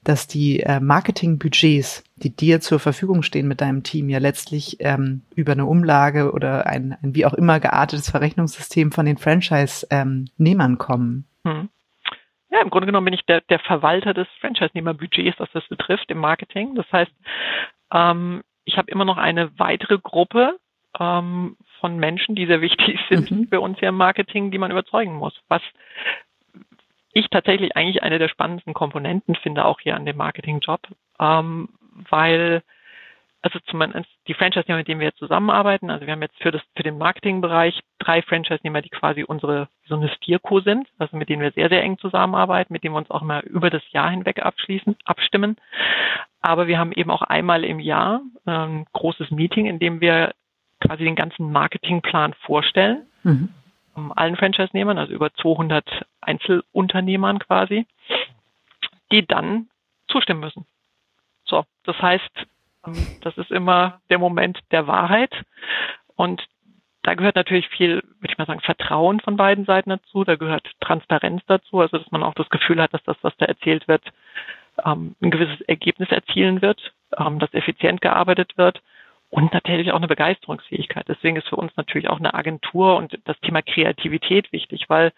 dass 0.03 0.27
die 0.27 0.59
äh, 0.59 0.79
Marketingbudgets, 0.79 2.03
die 2.15 2.29
dir 2.29 2.61
zur 2.61 2.79
Verfügung 2.79 3.23
stehen 3.23 3.47
mit 3.47 3.59
deinem 3.59 3.81
Team, 3.81 4.07
ja 4.07 4.19
letztlich 4.19 4.77
ähm, 4.81 5.23
über 5.33 5.53
eine 5.53 5.65
Umlage 5.65 6.31
oder 6.31 6.67
ein, 6.67 6.95
ein 7.01 7.15
wie 7.15 7.25
auch 7.25 7.33
immer 7.33 7.59
geartetes 7.59 8.11
Verrechnungssystem 8.11 8.91
von 8.91 9.07
den 9.07 9.17
Franchise-Nehmern 9.17 10.71
ähm, 10.71 10.77
kommen. 10.77 11.25
Hm. 11.43 11.69
Ja, 12.51 12.61
im 12.61 12.69
Grunde 12.69 12.85
genommen 12.85 13.05
bin 13.05 13.15
ich 13.15 13.25
der, 13.25 13.41
der 13.49 13.59
Verwalter 13.59 14.13
des 14.13 14.27
Franchise-Nehmer-Budgets, 14.41 15.39
was 15.39 15.49
das 15.53 15.67
betrifft, 15.67 16.11
im 16.11 16.19
Marketing. 16.19 16.75
Das 16.75 16.85
heißt, 16.91 17.11
ähm, 17.91 18.43
ich 18.67 18.77
habe 18.77 18.91
immer 18.91 19.05
noch 19.05 19.17
eine 19.17 19.57
weitere 19.57 19.97
Gruppe 19.97 20.59
ähm, 20.99 21.55
von 21.79 21.97
Menschen, 21.97 22.35
die 22.35 22.45
sehr 22.45 22.61
wichtig 22.61 22.99
sind 23.09 23.31
mhm. 23.31 23.47
für 23.47 23.61
uns 23.61 23.79
hier 23.79 23.89
im 23.89 23.95
Marketing, 23.95 24.51
die 24.51 24.57
man 24.57 24.71
überzeugen 24.71 25.15
muss. 25.15 25.33
Was 25.47 25.61
ich 27.13 27.29
tatsächlich 27.29 27.75
eigentlich 27.75 28.03
eine 28.03 28.19
der 28.19 28.27
spannendsten 28.27 28.73
Komponenten 28.73 29.35
finde, 29.35 29.65
auch 29.65 29.79
hier 29.79 29.95
an 29.95 30.05
dem 30.05 30.17
Marketingjob, 30.17 30.81
ähm, 31.19 31.69
weil 32.09 32.61
also 33.41 33.59
zumindest 33.67 34.09
die 34.27 34.33
Franchise-Nehmer, 34.33 34.79
mit 34.79 34.87
denen 34.87 34.99
wir 34.99 35.07
jetzt 35.07 35.19
zusammenarbeiten, 35.19 35.89
also 35.89 36.05
wir 36.05 36.13
haben 36.13 36.21
jetzt 36.21 36.41
für 36.41 36.51
das, 36.51 36.61
für 36.75 36.83
den 36.83 36.97
Marketingbereich 36.97 37.79
drei 37.99 38.21
Franchise-Nehmer, 38.21 38.81
die 38.81 38.89
quasi 38.89 39.23
unsere, 39.23 39.69
so 39.87 39.95
eine 39.95 40.09
Steerco 40.09 40.59
sind, 40.59 40.87
also 40.97 41.15
mit 41.15 41.29
denen 41.29 41.41
wir 41.41 41.51
sehr, 41.51 41.69
sehr 41.69 41.83
eng 41.83 41.97
zusammenarbeiten, 41.97 42.73
mit 42.73 42.83
denen 42.83 42.95
wir 42.95 42.99
uns 42.99 43.11
auch 43.11 43.21
mal 43.21 43.41
über 43.41 43.69
das 43.69 43.83
Jahr 43.91 44.09
hinweg 44.09 44.43
abschließen, 44.43 44.95
abstimmen. 45.05 45.57
Aber 46.41 46.67
wir 46.67 46.79
haben 46.79 46.91
eben 46.91 47.11
auch 47.11 47.21
einmal 47.21 47.63
im 47.63 47.79
Jahr 47.79 48.21
ein 48.45 48.69
ähm, 48.69 48.85
großes 48.93 49.31
Meeting, 49.31 49.65
in 49.65 49.79
dem 49.79 50.01
wir 50.01 50.33
quasi 50.79 51.03
den 51.03 51.15
ganzen 51.15 51.51
Marketingplan 51.51 52.33
vorstellen. 52.33 53.05
Mhm. 53.23 53.49
Allen 54.15 54.35
Franchise-Nehmern, 54.35 54.97
also 54.97 55.13
über 55.13 55.33
200 55.33 56.05
Einzelunternehmern 56.21 57.39
quasi, 57.39 57.87
die 59.11 59.25
dann 59.25 59.69
zustimmen 60.07 60.39
müssen. 60.39 60.65
So, 61.45 61.65
das 61.83 61.99
heißt, 61.99 62.47
das 63.21 63.37
ist 63.37 63.51
immer 63.51 63.99
der 64.09 64.19
Moment 64.19 64.59
der 64.71 64.87
Wahrheit. 64.87 65.33
Und 66.15 66.45
da 67.03 67.13
gehört 67.13 67.35
natürlich 67.35 67.69
viel, 67.69 68.03
würde 68.19 68.31
ich 68.31 68.37
mal 68.37 68.47
sagen, 68.47 68.59
Vertrauen 68.59 69.19
von 69.21 69.37
beiden 69.37 69.65
Seiten 69.65 69.89
dazu. 69.89 70.23
Da 70.23 70.35
gehört 70.35 70.69
Transparenz 70.81 71.41
dazu, 71.47 71.79
also 71.79 71.97
dass 71.97 72.11
man 72.11 72.23
auch 72.23 72.33
das 72.33 72.49
Gefühl 72.49 72.81
hat, 72.81 72.93
dass 72.93 73.03
das, 73.03 73.17
was 73.21 73.33
da 73.37 73.45
erzählt 73.45 73.87
wird, 73.87 74.03
ähm, 74.85 75.15
ein 75.21 75.31
gewisses 75.31 75.61
Ergebnis 75.61 76.09
erzielen 76.09 76.61
wird, 76.61 76.93
ähm, 77.17 77.39
dass 77.39 77.53
effizient 77.53 78.01
gearbeitet 78.01 78.57
wird 78.57 78.81
und 79.29 79.53
natürlich 79.53 79.91
auch 79.91 79.97
eine 79.97 80.07
Begeisterungsfähigkeit. 80.07 81.05
Deswegen 81.07 81.35
ist 81.35 81.49
für 81.49 81.57
uns 81.57 81.71
natürlich 81.75 82.09
auch 82.09 82.19
eine 82.19 82.33
Agentur 82.33 82.95
und 82.95 83.19
das 83.25 83.39
Thema 83.41 83.61
Kreativität 83.61 84.51
wichtig, 84.53 84.85
weil 84.87 85.11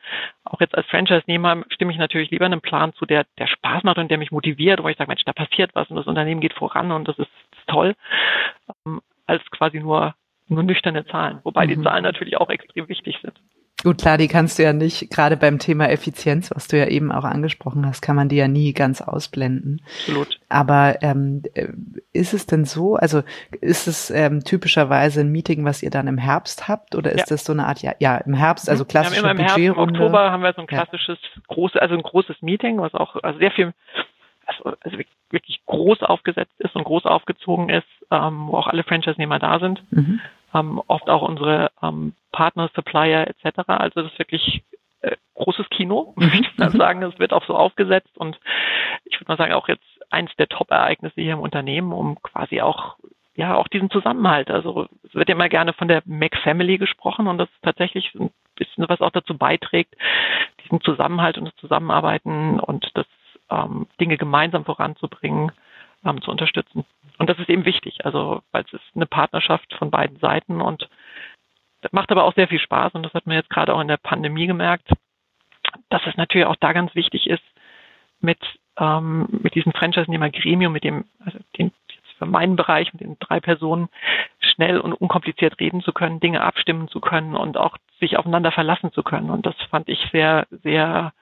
auch 0.44 0.60
jetzt 0.62 0.76
als 0.76 0.88
Franchise-Nehmer 0.88 1.64
stimme 1.70 1.92
ich 1.92 2.00
natürlich 2.00 2.32
lieber 2.32 2.46
einem 2.46 2.62
Plan 2.62 2.94
zu, 2.94 3.06
der, 3.06 3.26
der 3.38 3.48
Spaß 3.48 3.84
macht 3.84 3.98
und 3.98 4.10
der 4.10 4.18
mich 4.18 4.32
motiviert, 4.32 4.82
wo 4.82 4.88
ich 4.90 4.98
sage, 4.98 5.10
Mensch, 5.10 5.26
da 5.26 5.34
passiert 5.34 5.72
was 5.76 5.90
und 5.90 5.96
das 5.96 6.08
Unternehmen 6.08 6.42
geht 6.42 6.54
voran 6.54 6.92
und 6.92 7.08
das 7.08 7.20
ist 7.20 7.30
toll, 7.70 7.96
ähm, 8.86 9.02
als 9.26 9.44
quasi 9.52 9.80
nur, 9.80 10.16
nur 10.48 10.64
nüchterne 10.64 11.06
Zahlen, 11.06 11.40
wobei 11.44 11.66
mhm. 11.66 11.70
die 11.70 11.82
Zahlen 11.84 12.04
natürlich 12.04 12.38
auch 12.38 12.50
extrem 12.50 12.88
wichtig 12.90 13.18
sind. 13.22 13.40
Gut, 13.82 14.02
klar, 14.02 14.18
die 14.18 14.28
kannst 14.28 14.60
du 14.60 14.64
ja 14.64 14.74
nicht, 14.74 15.10
gerade 15.10 15.38
beim 15.38 15.58
Thema 15.58 15.90
Effizienz, 15.90 16.52
was 16.54 16.68
du 16.68 16.78
ja 16.78 16.88
eben 16.88 17.14
auch 17.14 17.24
angesprochen 17.24 17.86
hast, 17.86 18.02
kann 18.02 18.18
man 18.18 18.28
die 18.28 18.36
ja 18.36 18.50
nie 18.50 18.74
ganz 18.74 19.02
ausblenden. 19.02 19.82
Absolut. 20.02 20.38
Aber 20.50 20.98
ähm, 21.02 21.44
ist 22.12 22.34
es 22.34 22.46
denn 22.46 22.66
so, 22.66 22.98
also 22.98 23.22
ist 23.62 23.88
es 23.88 24.12
ähm, 24.12 24.44
typischerweise 24.44 25.22
ein 25.22 25.32
Meeting, 25.32 25.64
was 25.64 25.82
ihr 25.82 25.92
dann 25.92 26.08
im 26.08 26.18
Herbst 26.18 26.68
habt 26.68 26.94
oder 26.94 27.12
ist 27.12 27.20
ja. 27.20 27.26
das 27.30 27.46
so 27.46 27.54
eine 27.54 27.68
Art, 27.68 27.82
ja, 27.82 27.94
ja 28.00 28.18
im 28.18 28.34
Herbst, 28.34 28.70
also 28.70 28.84
klassische 28.84 29.24
ja, 29.24 29.32
im 29.32 29.38
Herbst, 29.38 29.58
Im 29.58 29.78
Oktober 29.78 30.30
haben 30.30 30.44
wir 30.44 30.52
so 30.54 30.62
ein 30.62 30.68
klassisches, 30.68 31.18
ja. 31.36 31.42
großes, 31.48 31.80
also 31.80 31.96
ein 31.96 32.04
großes 32.04 32.42
Meeting, 32.42 32.82
was 32.82 32.94
auch 32.94 33.16
also 33.24 33.40
sehr 33.40 33.52
viel, 33.52 33.74
also, 34.50 34.76
also 34.82 34.98
wirklich 35.30 35.62
groß 35.66 36.04
aufgesetzt 36.04 36.60
ist 36.60 36.76
und 36.76 36.84
groß 36.84 37.06
aufgezogen 37.06 37.70
ist, 37.70 37.88
ähm, 38.12 38.48
wo 38.48 38.58
auch 38.58 38.68
alle 38.68 38.84
Franchise-Nehmer 38.84 39.40
da 39.40 39.60
sind. 39.60 39.82
Mhm 39.92 40.20
ähm, 40.54 40.82
oft 40.88 41.10
auch 41.10 41.22
unsere 41.22 41.72
ähm, 41.82 42.14
Partner, 42.32 42.70
Supplier 42.76 43.28
etc. 43.28 43.60
Also 43.68 44.02
das 44.02 44.12
ist 44.12 44.20
wirklich 44.20 44.64
äh, 45.02 45.16
großes 45.36 45.70
Kino, 45.70 46.14
würde 46.18 46.38
ich 46.40 46.58
mal 46.58 46.72
sagen. 46.72 47.04
Es 47.04 47.20
wird 47.20 47.34
auch 47.34 47.46
so 47.46 47.56
aufgesetzt 47.56 48.18
und 48.18 48.40
ich 49.06 49.20
würde 49.20 49.32
mal 49.32 49.38
sagen, 49.38 49.54
auch 49.54 49.68
jetzt 49.68 49.84
eins 50.10 50.32
der 50.38 50.48
Top-Ereignisse 50.48 51.22
hier 51.22 51.34
im 51.34 51.40
Unternehmen, 51.40 51.94
um 51.94 52.22
quasi 52.22 52.62
auch 52.62 52.98
ja 53.36 53.56
auch 53.56 53.68
diesen 53.68 53.90
Zusammenhalt. 53.90 54.52
Also 54.52 54.88
es 55.04 55.14
wird 55.14 55.30
ja 55.30 55.36
immer 55.36 55.50
gerne 55.50 55.74
von 55.74 55.88
der 55.88 56.02
Mac 56.06 56.36
Family 56.38 56.78
gesprochen 56.78 57.28
und 57.28 57.38
das 57.38 57.50
ist 57.50 57.64
tatsächlich 57.64 58.14
ein 58.16 58.32
bisschen 58.56 58.90
was 58.90 59.02
auch 59.02 59.12
dazu 59.12 59.38
beiträgt, 59.38 59.96
diesen 60.66 60.82
Zusammenhalt 60.82 61.38
und 61.38 61.46
das 61.46 61.56
Zusammenarbeiten 61.56 62.60
und 62.60 62.92
das 62.96 63.06
ähm, 63.50 63.88
Dinge 64.00 64.18
gemeinsam 64.18 64.66
voranzubringen, 64.66 65.52
ähm, 66.06 66.22
zu 66.22 66.32
unterstützen. 66.32 66.86
Und 67.18 67.30
das 67.30 67.40
ist 67.40 67.50
eben 67.50 67.66
wichtig, 67.66 68.06
also 68.06 68.42
weil 68.52 68.64
es 68.64 68.74
ist 68.74 68.96
eine 68.96 69.06
Partnerschaft 69.06 69.74
von 69.74 69.92
beiden 69.92 70.18
Seiten 70.20 70.62
und 70.62 70.90
das 71.82 71.92
macht 71.94 72.12
aber 72.12 72.24
auch 72.24 72.34
sehr 72.34 72.48
viel 72.48 72.60
Spaß 72.60 72.94
und 72.94 73.04
das 73.04 73.14
hat 73.14 73.26
man 73.26 73.36
jetzt 73.36 73.50
gerade 73.50 73.74
auch 73.74 73.82
in 73.82 73.88
der 73.88 73.98
Pandemie 73.98 74.48
gemerkt, 74.48 74.90
dass 75.90 76.02
es 76.06 76.18
natürlich 76.18 76.48
auch 76.48 76.58
da 76.60 76.74
ganz 76.74 76.94
wichtig 76.96 77.28
ist, 77.28 77.44
mit, 78.22 78.40
ähm, 78.78 79.28
mit 79.30 79.56
diesem 79.56 79.72
Franchise-Nehmer-Gremium, 79.72 80.74
mit 80.74 80.84
dem, 80.84 81.06
also 81.24 81.40
den, 81.58 81.72
für 82.18 82.26
meinen 82.26 82.58
Bereich, 82.58 82.92
mit 82.94 83.02
den 83.02 83.18
drei 83.20 83.40
Personen, 83.40 83.88
schnell 84.40 84.80
und 84.80 84.94
unkompliziert 84.94 85.60
reden 85.60 85.82
zu 85.82 85.94
können, 85.94 86.20
Dinge 86.20 86.42
abstimmen 86.42 86.90
zu 86.90 87.00
können 87.00 87.36
und 87.36 87.56
auch 87.56 87.78
sich 88.00 88.18
aufeinander 88.18 88.52
verlassen 88.52 88.92
zu 88.92 89.04
können. 89.04 89.30
Und 89.30 89.46
das 89.46 89.56
fand 89.70 89.88
ich 89.88 90.00
sehr, 90.12 90.48
sehr 90.64 91.14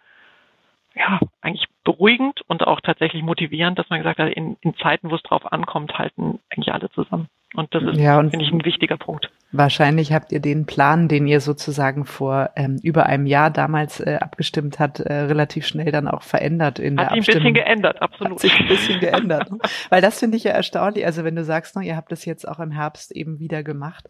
ja, 0.95 1.19
eigentlich 1.41 1.67
beruhigend 1.87 2.41
und 2.47 2.67
auch 2.67 2.81
tatsächlich 2.81 3.23
motivierend, 3.23 3.79
dass 3.79 3.89
man 3.89 3.99
gesagt 3.99 4.19
hat, 4.19 4.29
in, 4.33 4.57
in 4.59 4.75
Zeiten, 4.75 5.09
wo 5.09 5.15
es 5.15 5.23
drauf 5.23 5.49
ankommt, 5.53 5.97
halten 5.97 6.39
eigentlich 6.49 6.73
alle 6.73 6.89
zusammen. 6.91 7.29
Und 7.55 7.73
das 7.73 7.81
ist, 7.81 7.97
ja, 7.97 8.19
finde 8.19 8.43
ich, 8.43 8.51
ein 8.51 8.65
wichtiger 8.65 8.97
Punkt. 8.97 9.29
Wahrscheinlich 9.53 10.11
habt 10.11 10.33
ihr 10.33 10.41
den 10.41 10.65
Plan, 10.65 11.07
den 11.07 11.25
ihr 11.25 11.39
sozusagen 11.39 12.03
vor 12.03 12.49
ähm, 12.57 12.79
über 12.83 13.05
einem 13.05 13.25
Jahr 13.25 13.49
damals 13.49 14.01
äh, 14.01 14.17
abgestimmt 14.19 14.77
hat, 14.77 14.99
äh, 14.99 15.13
relativ 15.13 15.65
schnell 15.65 15.89
dann 15.89 16.09
auch 16.09 16.23
verändert 16.23 16.79
in 16.79 16.99
hat 16.99 17.11
der 17.11 17.17
Abstimmung. 17.17 17.21
Hat 17.21 17.21
sich 17.21 17.29
ein 17.29 17.43
bisschen 17.43 17.53
geändert, 17.53 18.01
absolut. 18.01 18.33
Hat 18.33 18.39
sich 18.41 18.59
ein 18.59 18.67
bisschen 18.67 18.99
geändert. 18.99 19.49
Ne? 19.49 19.59
Weil 19.89 20.01
das 20.01 20.19
finde 20.19 20.35
ich 20.35 20.43
ja 20.43 20.51
erstaunlich. 20.51 21.05
Also 21.05 21.23
wenn 21.23 21.37
du 21.37 21.45
sagst, 21.45 21.77
ne, 21.77 21.85
ihr 21.85 21.95
habt 21.95 22.11
das 22.11 22.25
jetzt 22.25 22.45
auch 22.45 22.59
im 22.59 22.71
Herbst 22.71 23.13
eben 23.13 23.39
wieder 23.39 23.63
gemacht. 23.63 24.09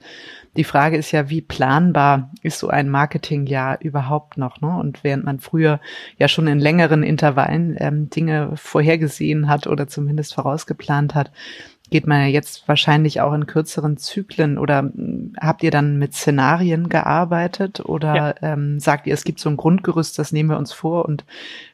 Die 0.56 0.64
Frage 0.64 0.98
ist 0.98 1.12
ja, 1.12 1.30
wie 1.30 1.42
planbar 1.42 2.32
ist 2.42 2.58
so 2.58 2.70
ein 2.70 2.90
Marketingjahr 2.90 3.80
überhaupt 3.80 4.40
noch? 4.40 4.60
Ne? 4.62 4.76
Und 4.76 5.04
während 5.04 5.24
man 5.24 5.40
früher 5.40 5.80
ja 6.18 6.28
schon 6.28 6.48
in 6.48 6.58
längeren 6.58 7.04
Intervallen 7.04 7.76
ähm, 7.80 8.10
Dinge 8.10 8.54
vorhergesehen 8.56 9.48
hat 9.48 9.68
oder 9.68 9.88
zumindest 9.88 10.34
vorausgeplant 10.34 11.14
hat, 11.14 11.32
geht 11.90 12.06
man 12.06 12.22
ja 12.22 12.28
jetzt 12.28 12.68
wahrscheinlich 12.68 13.22
auch 13.22 13.34
in 13.34 13.48
kürzeren 13.48 13.98
Zyklen 13.98 14.58
oder 14.58 14.80
hm, 14.80 15.34
habt 15.40 15.64
ihr 15.64 15.72
dann 15.72 15.98
mit 15.98 16.14
Szenarien 16.14 16.90
gearbeitet 16.90 17.80
oder 17.86 18.16
ja. 18.16 18.36
ähm, 18.42 18.80
sagt 18.80 19.08
ihr, 19.08 19.14
es 19.14 19.24
gibt 19.24 19.40
so 19.40 19.50
ein 19.50 19.58
Grundgerüst, 19.58 20.20
das 20.20 20.32
nehmen 20.32 20.50
wir 20.50 20.58
uns 20.58 20.74
vor 20.74 21.06
und 21.06 21.26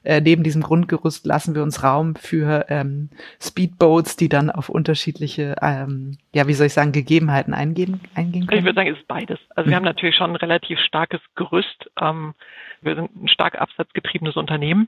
äh, 0.03 0.21
neben 0.21 0.43
diesem 0.43 0.61
Grundgerüst 0.61 1.25
lassen 1.25 1.55
wir 1.55 1.63
uns 1.63 1.83
Raum 1.83 2.15
für 2.15 2.65
ähm, 2.69 3.09
Speedboats, 3.41 4.15
die 4.15 4.29
dann 4.29 4.51
auf 4.51 4.69
unterschiedliche, 4.69 5.55
ähm, 5.61 6.17
ja, 6.33 6.47
wie 6.47 6.53
soll 6.53 6.67
ich 6.67 6.73
sagen, 6.73 6.91
Gegebenheiten 6.91 7.53
eingehen, 7.53 8.01
eingehen 8.13 8.47
können? 8.47 8.59
Ich 8.59 8.65
würde 8.65 8.75
sagen, 8.75 8.91
es 8.91 8.99
ist 8.99 9.07
beides. 9.07 9.39
Also 9.55 9.69
wir 9.69 9.71
mhm. 9.71 9.77
haben 9.77 9.85
natürlich 9.85 10.15
schon 10.15 10.31
ein 10.31 10.35
relativ 10.35 10.79
starkes 10.79 11.21
Gerüst. 11.35 11.89
Ähm, 11.99 12.33
wir 12.81 12.95
sind 12.95 13.15
ein 13.15 13.27
stark 13.27 13.59
absatzgetriebenes 13.59 14.35
Unternehmen 14.35 14.87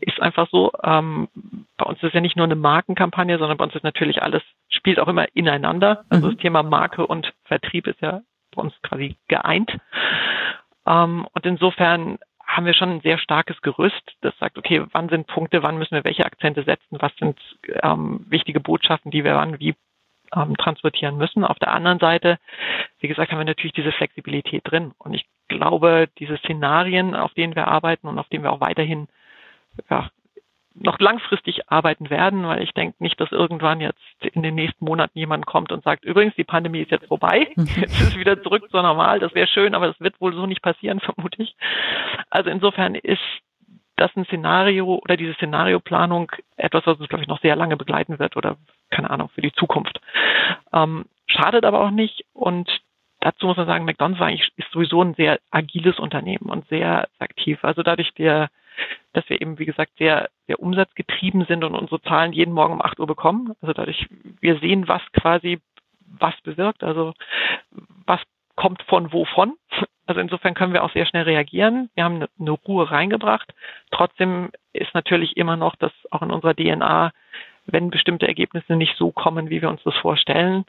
ist 0.00 0.20
einfach 0.20 0.48
so. 0.50 0.72
Ähm, 0.82 1.28
bei 1.76 1.86
uns 1.86 2.02
ist 2.02 2.14
ja 2.14 2.20
nicht 2.20 2.36
nur 2.36 2.46
eine 2.46 2.54
Markenkampagne, 2.54 3.38
sondern 3.38 3.56
bei 3.58 3.64
uns 3.64 3.74
ist 3.74 3.84
natürlich 3.84 4.22
alles, 4.22 4.42
spielt 4.68 5.00
auch 5.00 5.08
immer 5.08 5.26
ineinander. 5.34 6.04
Also 6.08 6.26
mhm. 6.26 6.32
das 6.32 6.40
Thema 6.40 6.62
Marke 6.62 7.06
und 7.06 7.32
Vertrieb 7.44 7.86
ist 7.86 8.00
ja 8.00 8.22
bei 8.54 8.62
uns 8.62 8.74
quasi 8.82 9.16
geeint. 9.28 9.76
Ähm, 10.86 11.26
und 11.32 11.46
insofern 11.46 12.18
haben 12.46 12.66
wir 12.66 12.74
schon 12.74 12.90
ein 12.90 13.00
sehr 13.00 13.18
starkes 13.18 13.60
Gerüst, 13.62 14.02
das 14.20 14.36
sagt, 14.38 14.58
okay, 14.58 14.84
wann 14.92 15.08
sind 15.08 15.26
Punkte, 15.26 15.62
wann 15.62 15.78
müssen 15.78 15.94
wir 15.94 16.04
welche 16.04 16.26
Akzente 16.26 16.64
setzen, 16.64 16.98
was 17.00 17.12
sind 17.16 17.38
ähm, 17.82 18.26
wichtige 18.28 18.60
Botschaften, 18.60 19.10
die 19.10 19.24
wir 19.24 19.36
wann 19.36 19.58
wie 19.58 19.74
ähm, 20.34 20.56
transportieren 20.56 21.16
müssen. 21.16 21.44
Auf 21.44 21.58
der 21.58 21.72
anderen 21.72 21.98
Seite, 21.98 22.38
wie 23.00 23.08
gesagt, 23.08 23.32
haben 23.32 23.38
wir 23.38 23.44
natürlich 23.44 23.72
diese 23.72 23.92
Flexibilität 23.92 24.62
drin. 24.64 24.92
Und 24.98 25.14
ich 25.14 25.24
glaube, 25.48 26.08
diese 26.18 26.36
Szenarien, 26.38 27.14
auf 27.14 27.32
denen 27.34 27.54
wir 27.54 27.68
arbeiten 27.68 28.06
und 28.08 28.18
auf 28.18 28.28
denen 28.28 28.44
wir 28.44 28.52
auch 28.52 28.60
weiterhin 28.60 29.08
ja, 29.90 30.10
noch 30.74 30.98
langfristig 30.98 31.70
arbeiten 31.70 32.10
werden, 32.10 32.46
weil 32.46 32.62
ich 32.62 32.72
denke 32.72 32.96
nicht, 33.00 33.20
dass 33.20 33.30
irgendwann 33.32 33.80
jetzt 33.80 34.00
in 34.20 34.42
den 34.42 34.54
nächsten 34.54 34.84
Monaten 34.84 35.18
jemand 35.18 35.46
kommt 35.46 35.72
und 35.72 35.84
sagt, 35.84 36.04
übrigens, 36.04 36.34
die 36.36 36.44
Pandemie 36.44 36.80
ist 36.80 36.90
jetzt 36.90 37.06
vorbei, 37.06 37.48
mhm. 37.56 37.66
jetzt 37.76 38.00
ist 38.00 38.08
es 38.08 38.16
wieder 38.16 38.42
zurück 38.42 38.70
zur 38.70 38.82
Normal, 38.82 39.20
das 39.20 39.34
wäre 39.34 39.48
schön, 39.48 39.74
aber 39.74 39.88
das 39.88 40.00
wird 40.00 40.20
wohl 40.20 40.34
so 40.34 40.46
nicht 40.46 40.62
passieren, 40.62 41.00
vermute 41.00 41.42
ich. 41.42 41.54
Also 42.30 42.50
insofern 42.50 42.94
ist 42.94 43.20
das 43.96 44.10
ein 44.16 44.24
Szenario 44.24 45.00
oder 45.02 45.16
diese 45.16 45.34
Szenarioplanung 45.34 46.32
etwas, 46.56 46.86
was 46.86 46.98
uns, 46.98 47.08
glaube 47.08 47.22
ich, 47.22 47.28
noch 47.28 47.40
sehr 47.40 47.56
lange 47.56 47.76
begleiten 47.76 48.18
wird 48.18 48.36
oder 48.36 48.56
keine 48.90 49.10
Ahnung, 49.10 49.28
für 49.34 49.42
die 49.42 49.52
Zukunft. 49.52 50.00
Ähm, 50.72 51.04
schadet 51.26 51.64
aber 51.64 51.80
auch 51.80 51.90
nicht 51.90 52.24
und 52.32 52.80
dazu 53.20 53.46
muss 53.46 53.56
man 53.56 53.66
sagen, 53.66 53.84
McDonald's 53.84 54.20
war 54.20 54.28
eigentlich, 54.28 54.50
ist 54.56 54.70
sowieso 54.72 55.02
ein 55.02 55.14
sehr 55.14 55.38
agiles 55.50 55.98
Unternehmen 55.98 56.50
und 56.50 56.66
sehr 56.68 57.08
aktiv. 57.18 57.62
Also 57.62 57.82
dadurch 57.82 58.12
der 58.14 58.48
dass 59.12 59.28
wir 59.28 59.40
eben, 59.40 59.58
wie 59.58 59.66
gesagt, 59.66 59.92
sehr, 59.98 60.30
sehr 60.46 60.60
umsatzgetrieben 60.60 61.44
sind 61.44 61.64
und 61.64 61.74
unsere 61.74 62.00
Zahlen 62.02 62.32
jeden 62.32 62.54
Morgen 62.54 62.74
um 62.74 62.82
8 62.82 62.98
Uhr 62.98 63.06
bekommen. 63.06 63.54
Also 63.60 63.72
dadurch, 63.72 64.06
wir 64.40 64.58
sehen, 64.58 64.88
was 64.88 65.02
quasi 65.12 65.60
was 66.18 66.38
bewirkt, 66.42 66.82
also 66.82 67.14
was 68.06 68.20
kommt 68.56 68.82
von 68.82 69.12
wovon. 69.12 69.54
Also 70.06 70.20
insofern 70.20 70.54
können 70.54 70.72
wir 70.72 70.82
auch 70.82 70.92
sehr 70.92 71.06
schnell 71.06 71.22
reagieren. 71.22 71.88
Wir 71.94 72.04
haben 72.04 72.26
eine, 72.38 72.50
Ruhe 72.50 72.90
reingebracht. 72.90 73.54
Trotzdem 73.90 74.50
ist 74.72 74.94
natürlich 74.94 75.36
immer 75.36 75.56
noch 75.56 75.76
das 75.76 75.92
auch 76.10 76.22
in 76.22 76.30
unserer 76.30 76.54
DNA, 76.54 77.12
wenn 77.66 77.90
bestimmte 77.90 78.26
Ergebnisse 78.26 78.74
nicht 78.76 78.96
so 78.96 79.12
kommen, 79.12 79.48
wie 79.48 79.62
wir 79.62 79.68
uns 79.68 79.82
das 79.84 79.94
vorstellen, 79.96 80.64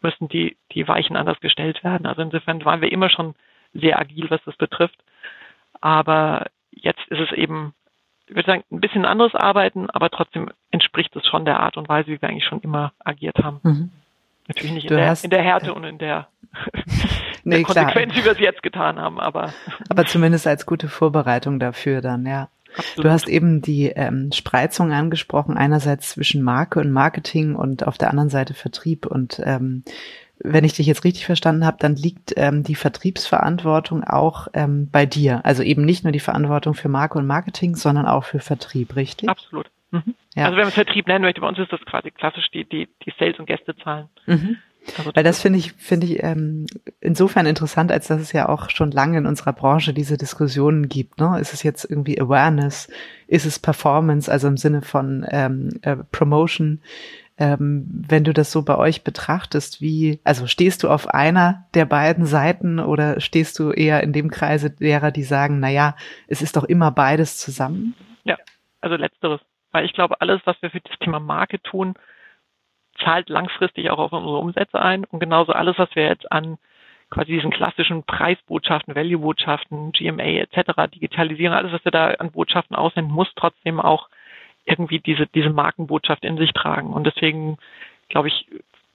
müssen 0.00 0.28
die, 0.28 0.56
die 0.72 0.88
Weichen 0.88 1.16
anders 1.16 1.38
gestellt 1.40 1.84
werden. 1.84 2.06
Also 2.06 2.22
insofern 2.22 2.64
waren 2.64 2.80
wir 2.80 2.90
immer 2.90 3.10
schon 3.10 3.34
sehr 3.74 3.98
agil, 3.98 4.30
was 4.30 4.42
das 4.44 4.56
betrifft. 4.56 4.98
Aber 5.80 6.46
Jetzt 6.76 7.00
ist 7.08 7.20
es 7.20 7.32
eben, 7.32 7.74
ich 8.28 8.36
würde 8.36 8.46
sagen, 8.46 8.64
ein 8.70 8.80
bisschen 8.80 9.04
anderes 9.04 9.34
Arbeiten, 9.34 9.90
aber 9.90 10.10
trotzdem 10.10 10.50
entspricht 10.70 11.14
es 11.16 11.26
schon 11.26 11.44
der 11.44 11.60
Art 11.60 11.76
und 11.76 11.88
Weise, 11.88 12.08
wie 12.08 12.22
wir 12.22 12.28
eigentlich 12.28 12.44
schon 12.44 12.60
immer 12.60 12.92
agiert 12.98 13.38
haben. 13.38 13.60
Mhm. 13.62 13.90
Natürlich 14.48 14.72
nicht 14.72 14.90
in 14.90 14.96
der, 14.96 15.08
hast, 15.08 15.24
in 15.24 15.30
der, 15.30 15.42
Härte 15.42 15.68
äh, 15.68 15.72
und 15.72 15.84
in 15.84 15.98
der, 15.98 16.28
nee, 17.44 17.56
der 17.56 17.62
Konsequenz, 17.64 18.12
klar. 18.12 18.22
wie 18.22 18.26
wir 18.26 18.32
es 18.32 18.38
jetzt 18.38 18.62
getan 18.62 19.00
haben, 19.00 19.18
aber. 19.18 19.52
Aber 19.88 20.04
zumindest 20.04 20.46
als 20.46 20.66
gute 20.66 20.88
Vorbereitung 20.88 21.58
dafür 21.58 22.00
dann, 22.00 22.26
ja. 22.26 22.48
Absolut. 22.76 23.04
Du 23.04 23.10
hast 23.10 23.28
eben 23.28 23.62
die 23.62 23.86
ähm, 23.86 24.30
Spreizung 24.32 24.92
angesprochen, 24.92 25.56
einerseits 25.56 26.10
zwischen 26.10 26.42
Marke 26.42 26.78
und 26.80 26.90
Marketing 26.90 27.54
und 27.54 27.86
auf 27.86 27.96
der 27.96 28.10
anderen 28.10 28.28
Seite 28.28 28.54
Vertrieb. 28.54 29.06
Und 29.06 29.40
ähm, 29.42 29.82
wenn 30.38 30.64
ich 30.64 30.74
dich 30.74 30.86
jetzt 30.86 31.04
richtig 31.04 31.26
verstanden 31.26 31.64
habe, 31.64 31.78
dann 31.80 31.96
liegt 31.96 32.34
ähm, 32.36 32.62
die 32.62 32.74
Vertriebsverantwortung 32.74 34.04
auch 34.04 34.48
ähm, 34.52 34.88
bei 34.90 35.06
dir. 35.06 35.40
Also 35.44 35.62
eben 35.62 35.84
nicht 35.84 36.04
nur 36.04 36.12
die 36.12 36.20
Verantwortung 36.20 36.74
für 36.74 36.88
Marke 36.88 37.18
und 37.18 37.26
Marketing, 37.26 37.74
sondern 37.74 38.06
auch 38.06 38.24
für 38.24 38.40
Vertrieb, 38.40 38.96
richtig? 38.96 39.28
Absolut. 39.28 39.70
Mhm. 39.90 40.14
Ja. 40.34 40.44
Also 40.44 40.56
wenn 40.56 40.64
man 40.64 40.72
Vertrieb 40.72 41.06
nennen 41.06 41.22
möchte, 41.22 41.40
bei 41.40 41.48
uns 41.48 41.58
ist 41.58 41.72
das 41.72 41.80
quasi 41.86 42.10
klassisch 42.10 42.50
die, 42.50 42.64
die, 42.64 42.88
die 43.04 43.12
Sales- 43.18 43.38
und 43.38 43.46
Gästezahlen. 43.46 44.08
Mhm. 44.26 44.58
Also 44.98 45.10
Weil 45.14 45.24
das 45.24 45.40
finde 45.40 45.58
ich, 45.58 45.72
finde 45.72 46.06
ich 46.06 46.22
ähm, 46.22 46.66
insofern 47.00 47.46
interessant, 47.46 47.90
als 47.90 48.06
dass 48.06 48.20
es 48.20 48.32
ja 48.32 48.48
auch 48.48 48.70
schon 48.70 48.92
lange 48.92 49.18
in 49.18 49.26
unserer 49.26 49.52
Branche 49.52 49.92
diese 49.92 50.16
Diskussionen 50.16 50.88
gibt. 50.88 51.18
Ne? 51.18 51.38
Ist 51.40 51.52
es 51.52 51.62
jetzt 51.62 51.84
irgendwie 51.84 52.20
Awareness? 52.20 52.88
Ist 53.26 53.46
es 53.46 53.58
Performance, 53.58 54.30
also 54.30 54.46
im 54.46 54.56
Sinne 54.56 54.82
von 54.82 55.26
ähm, 55.28 55.70
äh, 55.82 55.96
Promotion? 56.12 56.80
Ähm, 57.38 57.84
wenn 58.08 58.24
du 58.24 58.32
das 58.32 58.50
so 58.50 58.62
bei 58.64 58.78
euch 58.78 59.04
betrachtest, 59.04 59.82
wie, 59.82 60.20
also 60.24 60.46
stehst 60.46 60.82
du 60.82 60.88
auf 60.88 61.08
einer 61.08 61.66
der 61.74 61.84
beiden 61.84 62.24
Seiten 62.24 62.80
oder 62.80 63.20
stehst 63.20 63.58
du 63.58 63.72
eher 63.72 64.02
in 64.02 64.14
dem 64.14 64.30
Kreise 64.30 64.70
derer, 64.70 65.10
die 65.10 65.22
sagen, 65.22 65.60
na 65.60 65.68
ja, 65.68 65.96
es 66.28 66.40
ist 66.40 66.56
doch 66.56 66.64
immer 66.64 66.90
beides 66.90 67.38
zusammen? 67.38 67.94
Ja, 68.24 68.36
also 68.80 68.96
letzteres. 68.96 69.40
Weil 69.72 69.84
ich 69.84 69.92
glaube, 69.92 70.20
alles, 70.22 70.40
was 70.46 70.56
wir 70.62 70.70
für 70.70 70.80
das 70.80 70.98
Thema 70.98 71.20
Marke 71.20 71.60
tun, 71.60 71.94
zahlt 72.98 73.28
langfristig 73.28 73.90
auch 73.90 73.98
auf 73.98 74.12
unsere 74.12 74.38
Umsätze 74.38 74.80
ein. 74.80 75.04
Und 75.04 75.20
genauso 75.20 75.52
alles, 75.52 75.78
was 75.78 75.94
wir 75.94 76.04
jetzt 76.04 76.30
an 76.32 76.56
quasi 77.10 77.32
diesen 77.32 77.50
klassischen 77.50 78.02
Preisbotschaften, 78.04 78.94
Value-Botschaften, 78.94 79.92
GMA 79.92 80.40
etc., 80.40 80.90
digitalisieren, 80.92 81.54
alles, 81.54 81.72
was 81.72 81.84
wir 81.84 81.92
da 81.92 82.06
an 82.06 82.32
Botschaften 82.32 82.74
aussenden, 82.74 83.12
muss 83.12 83.28
trotzdem 83.36 83.80
auch 83.80 84.08
irgendwie 84.66 84.98
diese, 84.98 85.26
diese 85.28 85.50
Markenbotschaft 85.50 86.24
in 86.24 86.36
sich 86.36 86.52
tragen. 86.52 86.92
Und 86.92 87.04
deswegen, 87.04 87.56
glaube 88.08 88.28
ich, 88.28 88.46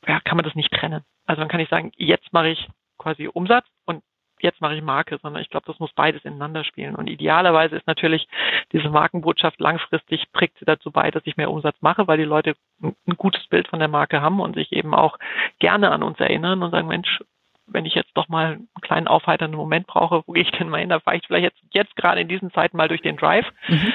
ja, 0.08 0.20
kann 0.20 0.38
man 0.38 0.46
das 0.46 0.56
nicht 0.56 0.72
trennen. 0.72 1.04
Also 1.26 1.40
man 1.40 1.50
kann 1.50 1.60
nicht 1.60 1.70
sagen, 1.70 1.92
jetzt 1.96 2.32
mache 2.34 2.50
ich 2.50 2.68
quasi 2.98 3.28
Umsatz 3.28 3.66
und 3.86 4.04
jetzt 4.40 4.60
mache 4.60 4.76
ich 4.76 4.82
Marke, 4.82 5.20
sondern 5.22 5.42
ich 5.42 5.50
glaube, 5.50 5.66
das 5.68 5.80
muss 5.80 5.94
beides 5.94 6.26
ineinander 6.26 6.64
spielen. 6.64 6.96
Und 6.96 7.08
idealerweise 7.08 7.76
ist 7.76 7.88
natürlich 7.88 8.28
diese 8.72 8.90
Markenbotschaft 8.90 9.60
langfristig 9.60 10.26
trägt 10.34 10.58
sie 10.58 10.66
dazu 10.66 10.92
bei, 10.92 11.12
dass 11.12 11.26
ich 11.26 11.38
mehr 11.38 11.52
Umsatz 11.52 11.76
mache, 11.82 12.08
weil 12.08 12.18
die 12.18 12.24
Leute 12.24 12.56
ein 12.82 13.18
gutes 13.18 13.46
Bild 13.48 13.68
von 13.68 13.80
der 13.80 13.88
Marke 13.88 14.22
haben 14.22 14.40
und 14.40 14.56
sich 14.56 14.72
eben 14.72 14.94
auch 14.94 15.18
gerne 15.60 15.92
an 15.92 16.04
uns 16.04 16.20
erinnern 16.20 16.64
und 16.64 16.72
sagen, 16.72 16.88
Mensch, 16.88 17.20
wenn 17.68 17.86
ich 17.86 17.94
jetzt 17.94 18.12
doch 18.16 18.28
mal 18.28 18.54
einen 18.54 18.68
kleinen 18.82 19.08
aufheiternden 19.08 19.58
Moment 19.58 19.88
brauche, 19.88 20.24
wo 20.26 20.34
gehe 20.34 20.44
ich 20.44 20.52
denn 20.52 20.70
mal 20.70 20.80
hin? 20.80 20.90
Da 20.90 21.00
fahre 21.00 21.18
ich 21.18 21.28
vielleicht 21.28 21.44
jetzt, 21.44 21.62
jetzt 21.72 21.96
gerade 21.96 22.20
in 22.20 22.28
diesen 22.28 22.52
Zeiten 22.52 22.76
mal 22.76 22.88
durch 22.88 23.02
den 23.02 23.18
Drive. 23.18 23.48
Mhm 23.68 23.94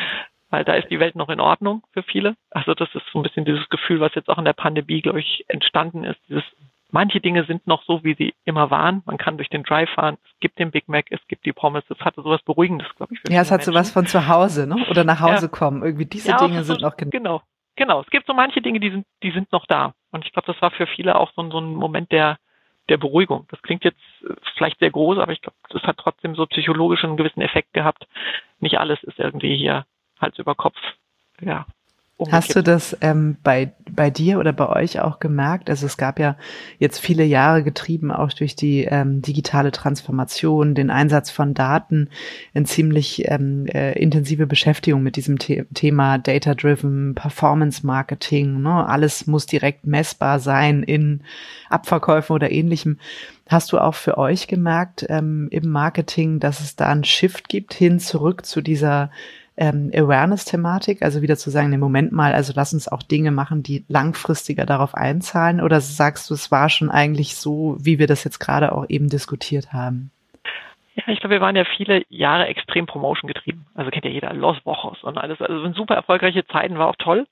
weil 0.51 0.65
da 0.65 0.75
ist 0.75 0.91
die 0.91 1.01
Welt 1.01 1.17
noch 1.17 1.29
in 1.29 1.41
Ordnung 1.41 1.83
für 1.93 2.03
viele. 2.03 2.37
Also 2.51 2.75
das 2.75 2.89
ist 2.95 3.05
so 3.13 3.19
ein 3.19 3.23
bisschen 3.23 3.45
dieses 3.45 3.69
Gefühl, 3.69 4.01
was 4.01 4.15
jetzt 4.15 4.29
auch 4.29 4.39
in 4.39 4.45
der 4.45 4.53
Pandemie, 4.53 5.03
glaube 5.03 5.21
ich, 5.21 5.45
entstanden 5.49 6.05
ist. 6.05 6.19
Dieses, 6.29 6.45
manche 6.91 7.21
Dinge 7.21 7.45
sind 7.45 7.67
noch 7.67 7.83
so, 7.85 8.05
wie 8.05 8.15
sie 8.15 8.35
immer 8.45 8.71
waren. 8.71 9.03
Man 9.07 9.19
kann 9.19 9.37
durch 9.37 9.49
den 9.49 9.65
Drive 9.65 9.91
fahren. 9.91 10.19
Es 10.25 10.41
gibt 10.41 10.59
den 10.59 10.71
Big 10.71 10.89
Mac, 10.89 11.07
es 11.11 11.21
gibt 11.29 11.45
die 11.47 11.53
Pommes. 11.53 11.85
Das 11.89 11.99
hatte 12.01 12.23
sowas 12.23 12.43
Beruhigendes, 12.43 12.87
glaube 12.97 13.15
ich. 13.15 13.21
Für 13.21 13.33
ja, 13.33 13.41
es 13.41 13.51
hat 13.51 13.65
sowas 13.65 13.91
von 13.91 14.07
zu 14.07 14.29
Hause, 14.29 14.67
ne? 14.67 14.87
Oder 14.89 15.05
nach 15.05 15.21
Hause 15.21 15.47
ja. 15.47 15.53
kommen. 15.53 15.83
Irgendwie 15.83 16.07
diese 16.07 16.31
ja, 16.31 16.39
Dinge 16.39 16.63
sind 16.65 16.81
so, 16.81 16.87
noch 16.87 16.97
genau. 16.97 17.43
Genau. 17.77 18.01
Es 18.01 18.11
gibt 18.11 18.27
so 18.27 18.33
manche 18.33 18.63
Dinge, 18.63 18.81
die 18.81 18.91
sind, 18.91 19.07
die 19.23 19.33
sind 19.33 19.53
noch 19.53 19.67
da. 19.67 19.95
Und 20.11 20.25
ich 20.25 20.33
glaube, 20.33 20.51
das 20.51 20.61
war 20.63 20.71
für 20.71 20.87
viele 20.87 21.17
auch 21.17 21.31
so, 21.35 21.51
so 21.51 21.59
ein 21.59 21.75
Moment 21.75 22.11
der, 22.13 22.39
der 22.89 22.97
Beruhigung. 22.97 23.47
Das 23.51 23.61
klingt 23.63 23.85
jetzt 23.85 24.01
vielleicht 24.57 24.79
sehr 24.79 24.91
groß, 24.91 25.19
aber 25.19 25.33
ich 25.33 25.43
glaube, 25.43 25.57
das 25.71 25.83
hat 25.83 25.99
trotzdem 25.99 26.35
so 26.35 26.47
psychologisch 26.47 27.05
einen 27.05 27.17
gewissen 27.17 27.43
Effekt 27.43 27.75
gehabt. 27.75 28.07
Nicht 28.61 28.79
alles 28.79 29.03
ist 29.03 29.19
irgendwie 29.19 29.57
hier 29.57 29.85
Hals 30.21 30.39
über 30.39 30.55
Kopf, 30.55 30.77
ja, 31.41 31.67
Hast 32.31 32.57
du 32.57 32.63
das 32.63 32.97
ähm, 33.03 33.37
bei, 33.43 33.75
bei 33.91 34.09
dir 34.09 34.39
oder 34.39 34.55
bei 34.55 34.71
euch 34.71 35.01
auch 35.01 35.21
gemerkt? 35.21 35.69
Also 35.69 35.85
es 35.85 35.99
gab 35.99 36.19
ja 36.19 36.39
jetzt 36.79 36.99
viele 36.99 37.25
Jahre 37.25 37.63
getrieben, 37.63 38.11
auch 38.11 38.33
durch 38.33 38.57
die 38.57 38.85
ähm, 38.85 39.21
digitale 39.21 39.71
Transformation, 39.71 40.75
den 40.75 40.89
Einsatz 40.89 41.31
von 41.31 41.53
Daten, 41.53 42.09
in 42.55 42.65
ziemlich 42.65 43.31
ähm, 43.31 43.67
äh, 43.67 43.93
intensive 44.01 44.47
Beschäftigung 44.47 45.03
mit 45.03 45.17
diesem 45.17 45.39
The 45.39 45.67
Thema 45.75 46.17
Data-Driven 46.17 47.15
Performance 47.15 47.87
Marketing. 47.87 48.63
Ne? 48.63 48.87
Alles 48.87 49.27
muss 49.27 49.45
direkt 49.45 49.87
messbar 49.87 50.39
sein 50.39 50.83
in 50.83 51.23
Abverkäufen 51.69 52.35
oder 52.35 52.51
ähnlichem. 52.51 52.99
Hast 53.47 53.73
du 53.73 53.79
auch 53.79 53.95
für 53.95 54.17
euch 54.17 54.49
gemerkt 54.49 55.05
ähm, 55.11 55.49
im 55.51 55.69
Marketing, 55.69 56.41
dass 56.41 56.61
es 56.61 56.77
da 56.77 56.87
einen 56.87 57.05
Shift 57.05 57.51
gibt 57.51 57.75
hin 57.75 58.01
zurück 58.01 58.47
zu 58.47 58.63
dieser 58.63 59.11
ähm, 59.57 59.91
Awareness-Thematik, 59.95 61.03
also 61.03 61.23
wieder 61.23 61.37
zu 61.37 61.51
sagen, 61.51 61.73
im 61.73 61.81
Moment 61.81 62.13
mal, 62.13 62.33
also 62.33 62.53
lass 62.55 62.75
uns 62.75 62.89
auch 62.89 63.03
Dinge 63.03 63.31
machen, 63.31 63.63
die 63.63 63.85
langfristiger 63.89 64.67
darauf 64.67 64.95
einzahlen, 64.95 65.61
oder 65.61 65.81
sagst 65.81 66.29
du, 66.31 66.35
es 66.35 66.51
war 66.51 66.69
schon 66.69 66.91
eigentlich 66.91 67.37
so, 67.37 67.77
wie 67.81 67.99
wir 67.99 68.07
das 68.07 68.25
jetzt 68.25 68.39
gerade 68.39 68.73
auch 68.73 68.87
eben 68.89 69.09
diskutiert 69.09 69.73
haben? 69.73 70.11
Ja, 70.95 71.05
ich 71.09 71.21
glaube, 71.21 71.35
wir 71.35 71.41
waren 71.41 71.57
ja 71.57 71.65
viele 71.77 72.05
Jahre 72.09 72.47
extrem 72.47 72.87
Promotion 72.87 73.29
getrieben. 73.29 73.67
Also 73.75 73.91
kennt 73.91 74.07
ja 74.07 74.11
jeder 74.11 74.33
Los 74.33 74.57
Wochos 74.65 75.03
und 75.03 75.19
alles. 75.19 75.41
Also 75.43 75.71
super 75.73 75.95
erfolgreiche 75.95 76.47
Zeiten, 76.47 76.79
war 76.79 76.89
auch 76.89 76.97
toll. 76.97 77.27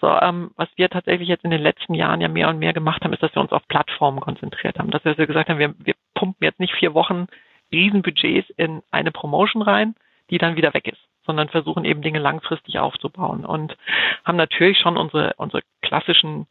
So, 0.00 0.08
ähm, 0.08 0.50
was 0.56 0.68
wir 0.76 0.88
tatsächlich 0.88 1.28
jetzt 1.28 1.44
in 1.44 1.50
den 1.50 1.60
letzten 1.60 1.94
Jahren 1.94 2.20
ja 2.20 2.28
mehr 2.28 2.48
und 2.48 2.58
mehr 2.58 2.72
gemacht 2.72 3.04
haben, 3.04 3.12
ist, 3.12 3.22
dass 3.22 3.34
wir 3.34 3.42
uns 3.42 3.52
auf 3.52 3.68
Plattformen 3.68 4.20
konzentriert 4.20 4.78
haben. 4.78 4.90
Dass 4.90 5.04
wir 5.04 5.14
gesagt 5.14 5.48
haben, 5.50 5.58
wir, 5.58 5.74
wir 5.78 5.94
pumpen 6.14 6.44
jetzt 6.44 6.58
nicht 6.58 6.74
vier 6.74 6.94
Wochen 6.94 7.26
Riesenbudgets 7.70 8.50
in 8.56 8.82
eine 8.90 9.12
Promotion 9.12 9.62
rein, 9.62 9.94
die 10.32 10.38
dann 10.38 10.56
wieder 10.56 10.74
weg 10.74 10.88
ist 10.88 11.02
sondern 11.24 11.48
versuchen 11.48 11.84
eben 11.84 12.02
Dinge 12.02 12.18
langfristig 12.18 12.78
aufzubauen 12.78 13.44
und 13.44 13.76
haben 14.24 14.36
natürlich 14.36 14.78
schon 14.78 14.96
unsere, 14.96 15.34
unsere 15.36 15.62
klassischen, 15.80 16.46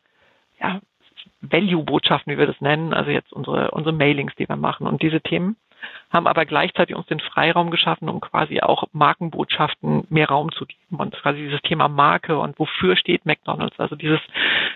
ja, 0.59 0.79
Value-Botschaften, 1.41 2.33
wie 2.33 2.37
wir 2.37 2.47
das 2.47 2.61
nennen, 2.61 2.93
also 2.93 3.11
jetzt 3.11 3.31
unsere, 3.33 3.71
unsere 3.71 3.93
Mailings, 3.93 4.33
die 4.35 4.47
wir 4.47 4.55
machen. 4.55 4.87
Und 4.87 5.01
diese 5.01 5.21
Themen, 5.21 5.55
haben 6.11 6.27
aber 6.27 6.45
gleichzeitig 6.45 6.95
uns 6.95 7.07
den 7.07 7.19
Freiraum 7.19 7.71
geschaffen, 7.71 8.07
um 8.07 8.21
quasi 8.21 8.61
auch 8.61 8.83
Markenbotschaften 8.93 10.05
mehr 10.09 10.29
Raum 10.29 10.51
zu 10.51 10.67
geben 10.67 10.97
und 10.97 11.15
quasi 11.15 11.39
dieses 11.39 11.61
Thema 11.63 11.87
Marke 11.87 12.37
und 12.37 12.59
wofür 12.59 12.95
steht 12.95 13.25
McDonald's, 13.25 13.79
also 13.79 13.95
dieses, 13.95 14.19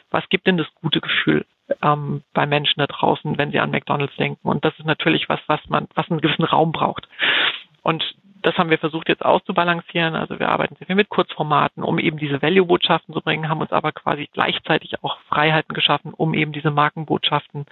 was 0.09 0.27
gibt 0.29 0.47
denn 0.47 0.57
das 0.57 0.65
gute 0.81 1.01
Gefühl 1.01 1.45
ähm, 1.83 2.23
bei 2.33 2.47
Menschen 2.47 2.79
da 2.79 2.87
draußen, 2.87 3.37
wenn 3.37 3.51
sie 3.51 3.59
an 3.59 3.69
McDonald's 3.69 4.15
denken? 4.15 4.47
Und 4.47 4.65
das 4.65 4.73
ist 4.79 4.85
natürlich 4.85 5.29
was, 5.29 5.39
was 5.45 5.59
man, 5.67 5.87
was 5.93 6.09
einen 6.09 6.21
gewissen 6.21 6.45
Raum 6.45 6.71
braucht. 6.71 7.07
Und 7.83 8.03
das 8.45 8.57
haben 8.57 8.69
wir 8.69 8.77
versucht 8.77 9.09
jetzt 9.09 9.25
auszubalancieren. 9.25 10.15
Also 10.15 10.39
wir 10.39 10.49
arbeiten 10.49 10.75
sehr 10.75 10.85
viel 10.85 10.95
mit 10.95 11.09
Kurzformaten, 11.09 11.83
um 11.83 11.97
eben 11.97 12.17
diese 12.17 12.41
Value-Botschaften 12.41 13.13
zu 13.13 13.21
bringen, 13.21 13.49
haben 13.49 13.61
uns 13.61 13.71
aber 13.71 13.91
quasi 13.91 14.29
gleichzeitig 14.31 15.03
auch 15.03 15.17
Freiheiten 15.29 15.73
geschaffen, 15.73 16.13
um 16.13 16.35
eben 16.35 16.51
diese 16.51 16.69
Markenbotschaften 16.69 17.65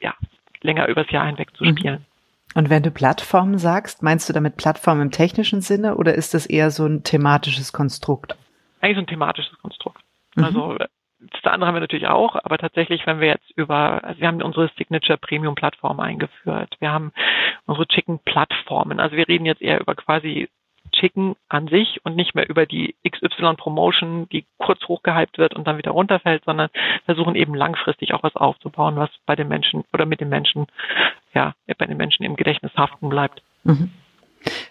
ja, 0.00 0.14
länger 0.62 0.88
übers 0.88 1.10
Jahr 1.10 1.26
hinweg 1.26 1.54
zu 1.54 1.64
mhm. 1.64 1.76
spielen. 1.76 2.06
Und 2.54 2.70
wenn 2.70 2.82
du 2.82 2.90
Plattformen 2.90 3.58
sagst, 3.58 4.02
meinst 4.02 4.26
du 4.28 4.32
damit 4.32 4.56
Plattform 4.56 5.02
im 5.02 5.10
technischen 5.10 5.60
Sinne 5.60 5.96
oder 5.96 6.14
ist 6.14 6.32
das 6.32 6.46
eher 6.46 6.70
so 6.70 6.86
ein 6.86 7.02
thematisches 7.02 7.72
Konstrukt? 7.72 8.36
Eigentlich 8.80 8.96
so 8.96 9.02
ein 9.02 9.06
thematisches 9.06 9.58
Konstrukt. 9.58 10.00
Mhm. 10.34 10.78
Das 11.32 11.52
andere 11.52 11.68
haben 11.68 11.76
wir 11.76 11.80
natürlich 11.80 12.08
auch, 12.08 12.36
aber 12.36 12.58
tatsächlich, 12.58 13.06
wenn 13.06 13.20
wir 13.20 13.28
jetzt 13.28 13.50
über, 13.56 14.04
also 14.04 14.20
wir 14.20 14.28
haben 14.28 14.42
unsere 14.42 14.70
Signature 14.76 15.18
Premium 15.18 15.54
Plattform 15.54 16.00
eingeführt. 16.00 16.76
Wir 16.80 16.92
haben 16.92 17.12
unsere 17.66 17.86
Chicken 17.86 18.18
Plattformen. 18.24 19.00
Also 19.00 19.16
wir 19.16 19.28
reden 19.28 19.46
jetzt 19.46 19.62
eher 19.62 19.80
über 19.80 19.94
quasi 19.94 20.48
Chicken 20.92 21.34
an 21.48 21.68
sich 21.68 22.00
und 22.04 22.16
nicht 22.16 22.34
mehr 22.34 22.48
über 22.48 22.66
die 22.66 22.94
XY 23.08 23.54
Promotion, 23.56 24.28
die 24.30 24.46
kurz 24.58 24.86
hochgehypt 24.86 25.38
wird 25.38 25.54
und 25.54 25.66
dann 25.66 25.78
wieder 25.78 25.90
runterfällt, 25.90 26.44
sondern 26.44 26.70
versuchen 27.04 27.34
eben 27.34 27.54
langfristig 27.54 28.14
auch 28.14 28.22
was 28.22 28.36
aufzubauen, 28.36 28.96
was 28.96 29.10
bei 29.26 29.34
den 29.34 29.48
Menschen 29.48 29.84
oder 29.92 30.06
mit 30.06 30.20
den 30.20 30.28
Menschen, 30.28 30.66
ja, 31.34 31.54
bei 31.78 31.86
den 31.86 31.96
Menschen 31.96 32.24
im 32.24 32.36
Gedächtnis 32.36 32.72
haften 32.76 33.08
bleibt. 33.08 33.42
Mhm. 33.64 33.90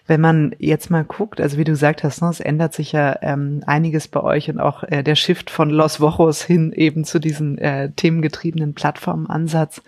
Wenn 0.06 0.20
man 0.20 0.54
jetzt 0.58 0.90
mal 0.90 1.04
guckt, 1.04 1.40
also 1.40 1.56
wie 1.56 1.64
du 1.64 1.72
gesagt 1.72 2.04
hast, 2.04 2.20
ne, 2.20 2.28
es 2.28 2.40
ändert 2.40 2.74
sich 2.74 2.92
ja 2.92 3.16
ähm, 3.22 3.62
einiges 3.66 4.08
bei 4.08 4.20
euch 4.20 4.50
und 4.50 4.60
auch 4.60 4.82
äh, 4.84 5.02
der 5.02 5.14
Shift 5.14 5.48
von 5.48 5.70
Los 5.70 6.00
Wochos 6.00 6.42
hin 6.42 6.72
eben 6.72 7.04
zu 7.04 7.18
diesem 7.18 7.56
äh, 7.56 7.90
themengetriebenen 7.90 8.74
Plattformansatz. 8.74 9.82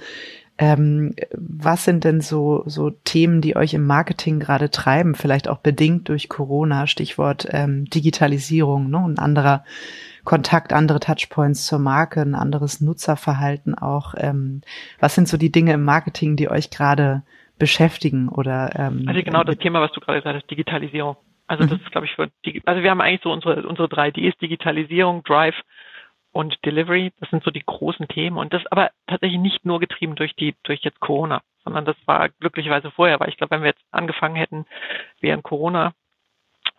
Ähm, 0.59 1.15
was 1.33 1.85
sind 1.85 2.05
denn 2.05 2.23
so, 2.23 2.63
so 2.65 2.89
Themen, 2.89 3.43
die 3.43 3.57
euch 3.57 3.75
im 3.75 3.87
Marketing 3.87 4.41
gerade 4.41 4.71
treiben? 4.71 5.15
Vielleicht 5.15 5.49
auch 5.49 5.59
bedingt 5.59 6.09
durch 6.09 6.31
Corona, 6.31 6.87
Stichwort 6.87 7.47
ähm, 7.51 7.85
Digitalisierung, 7.91 8.89
ne? 8.89 8.99
ein 9.01 9.19
anderer 9.19 9.65
Kontakt, 10.25 10.73
andere 10.73 10.99
Touchpoints 10.99 11.67
zur 11.67 11.79
Marke, 11.79 12.23
ein 12.23 12.35
anderes 12.35 12.81
Nutzerverhalten 12.81 13.75
auch. 13.75 14.15
Ähm, 14.17 14.63
was 14.99 15.15
sind 15.15 15.29
so 15.29 15.37
die 15.37 15.53
Dinge 15.53 15.75
im 15.75 15.85
Marketing, 15.85 16.37
die 16.37 16.51
euch 16.51 16.71
gerade 16.71 17.23
beschäftigen 17.59 18.29
oder 18.29 18.71
ähm, 18.77 19.05
also 19.07 19.23
genau 19.23 19.45
das 19.45 19.59
Thema, 19.59 19.81
was 19.81 19.93
du 19.93 20.01
gerade 20.01 20.21
gesagt 20.21 20.37
hast, 20.37 20.51
Digitalisierung. 20.51 21.17
Also 21.47 21.65
das 21.65 21.79
mhm. 21.79 21.85
ist, 21.85 21.93
glaube 21.93 22.07
ich, 22.07 22.15
für 22.15 22.31
also 22.65 22.83
wir 22.83 22.91
haben 22.91 23.01
eigentlich 23.01 23.23
so 23.23 23.33
unsere 23.33 23.67
unsere 23.67 23.89
drei 23.89 24.11
Ds, 24.11 24.37
Digitalisierung, 24.39 25.23
Drive 25.25 25.55
und 26.33 26.59
Delivery. 26.65 27.13
Das 27.21 27.31
sind 27.31 27.45
so 27.45 27.51
die 27.51 27.65
großen 27.65 28.09
Themen 28.09 28.37
und 28.37 28.53
das 28.53 28.67
aber 28.71 28.91
tatsächlich 29.07 29.41
nicht 29.41 29.65
nur 29.65 29.81
getrieben 29.81 30.17
durch 30.17 30.35
die 30.35 30.55
durch 30.65 30.81
jetzt 30.83 31.01
Corona, 31.01 31.41
sondern 31.65 31.85
das 31.85 31.97
war 32.07 32.29
glücklicherweise 32.29 32.91
vorher, 32.91 33.21
weil 33.21 33.29
ich 33.29 33.37
glaube, 33.37 33.53
wenn 33.53 33.63
wir 33.63 33.71
jetzt 33.71 33.85
angefangen 33.91 34.37
hätten 34.37 34.67
während 35.21 35.45
Corona 35.45 35.93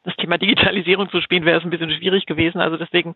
das 0.04 0.16
Thema 0.16 0.38
Digitalisierung 0.38 1.10
zu 1.10 1.22
spielen, 1.22 1.46
wäre 1.46 1.60
es 1.60 1.63
ein 1.63 1.70
bisschen 1.70 1.92
schwierig 1.92 2.26
gewesen. 2.26 2.62
Also 2.62 2.78
deswegen 2.78 3.13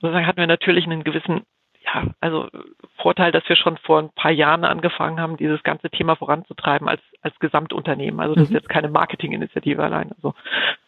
sozusagen 0.00 0.26
hatten 0.26 0.40
wir 0.40 0.46
natürlich 0.46 0.84
einen 0.84 1.04
gewissen 1.04 1.42
ja, 1.84 2.04
also 2.20 2.48
Vorteil, 2.96 3.32
dass 3.32 3.48
wir 3.48 3.56
schon 3.56 3.76
vor 3.78 3.98
ein 3.98 4.10
paar 4.10 4.30
Jahren 4.30 4.64
angefangen 4.64 5.20
haben, 5.20 5.36
dieses 5.36 5.62
ganze 5.62 5.90
Thema 5.90 6.16
voranzutreiben 6.16 6.88
als, 6.88 7.02
als 7.22 7.38
Gesamtunternehmen. 7.38 8.20
Also 8.20 8.34
das 8.34 8.48
mhm. 8.48 8.56
ist 8.56 8.62
jetzt 8.62 8.68
keine 8.68 8.88
Marketinginitiative 8.88 9.82
allein. 9.82 10.12
Also 10.12 10.34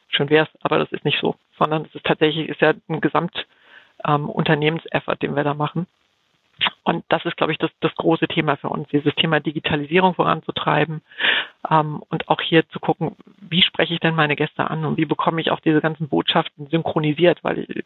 schön 0.08 0.30
wär's, 0.30 0.48
aber 0.62 0.78
das 0.78 0.92
ist 0.92 1.04
nicht 1.04 1.20
so, 1.20 1.36
sondern 1.58 1.82
es 1.82 1.94
ist 1.94 2.06
tatsächlich, 2.06 2.48
ist 2.48 2.60
ja 2.60 2.74
ein 2.88 3.00
Gesamtunternehmenseffort, 3.00 5.22
ähm, 5.22 5.28
den 5.28 5.36
wir 5.36 5.44
da 5.44 5.54
machen. 5.54 5.86
Und 6.84 7.04
das 7.08 7.24
ist, 7.24 7.36
glaube 7.36 7.52
ich, 7.52 7.58
das, 7.58 7.70
das 7.80 7.94
große 7.96 8.28
Thema 8.28 8.56
für 8.56 8.68
uns, 8.68 8.88
dieses 8.88 9.14
Thema 9.16 9.40
Digitalisierung 9.40 10.14
voranzutreiben 10.14 11.02
ähm, 11.68 12.02
und 12.10 12.28
auch 12.28 12.40
hier 12.40 12.68
zu 12.68 12.78
gucken, 12.78 13.16
wie 13.40 13.62
spreche 13.62 13.94
ich 13.94 14.00
denn 14.00 14.14
meine 14.14 14.36
Gäste 14.36 14.70
an 14.70 14.84
und 14.84 14.96
wie 14.96 15.06
bekomme 15.06 15.40
ich 15.40 15.50
auch 15.50 15.60
diese 15.60 15.80
ganzen 15.80 16.08
Botschaften 16.08 16.68
synchronisiert, 16.68 17.42
weil 17.42 17.58
ich, 17.58 17.84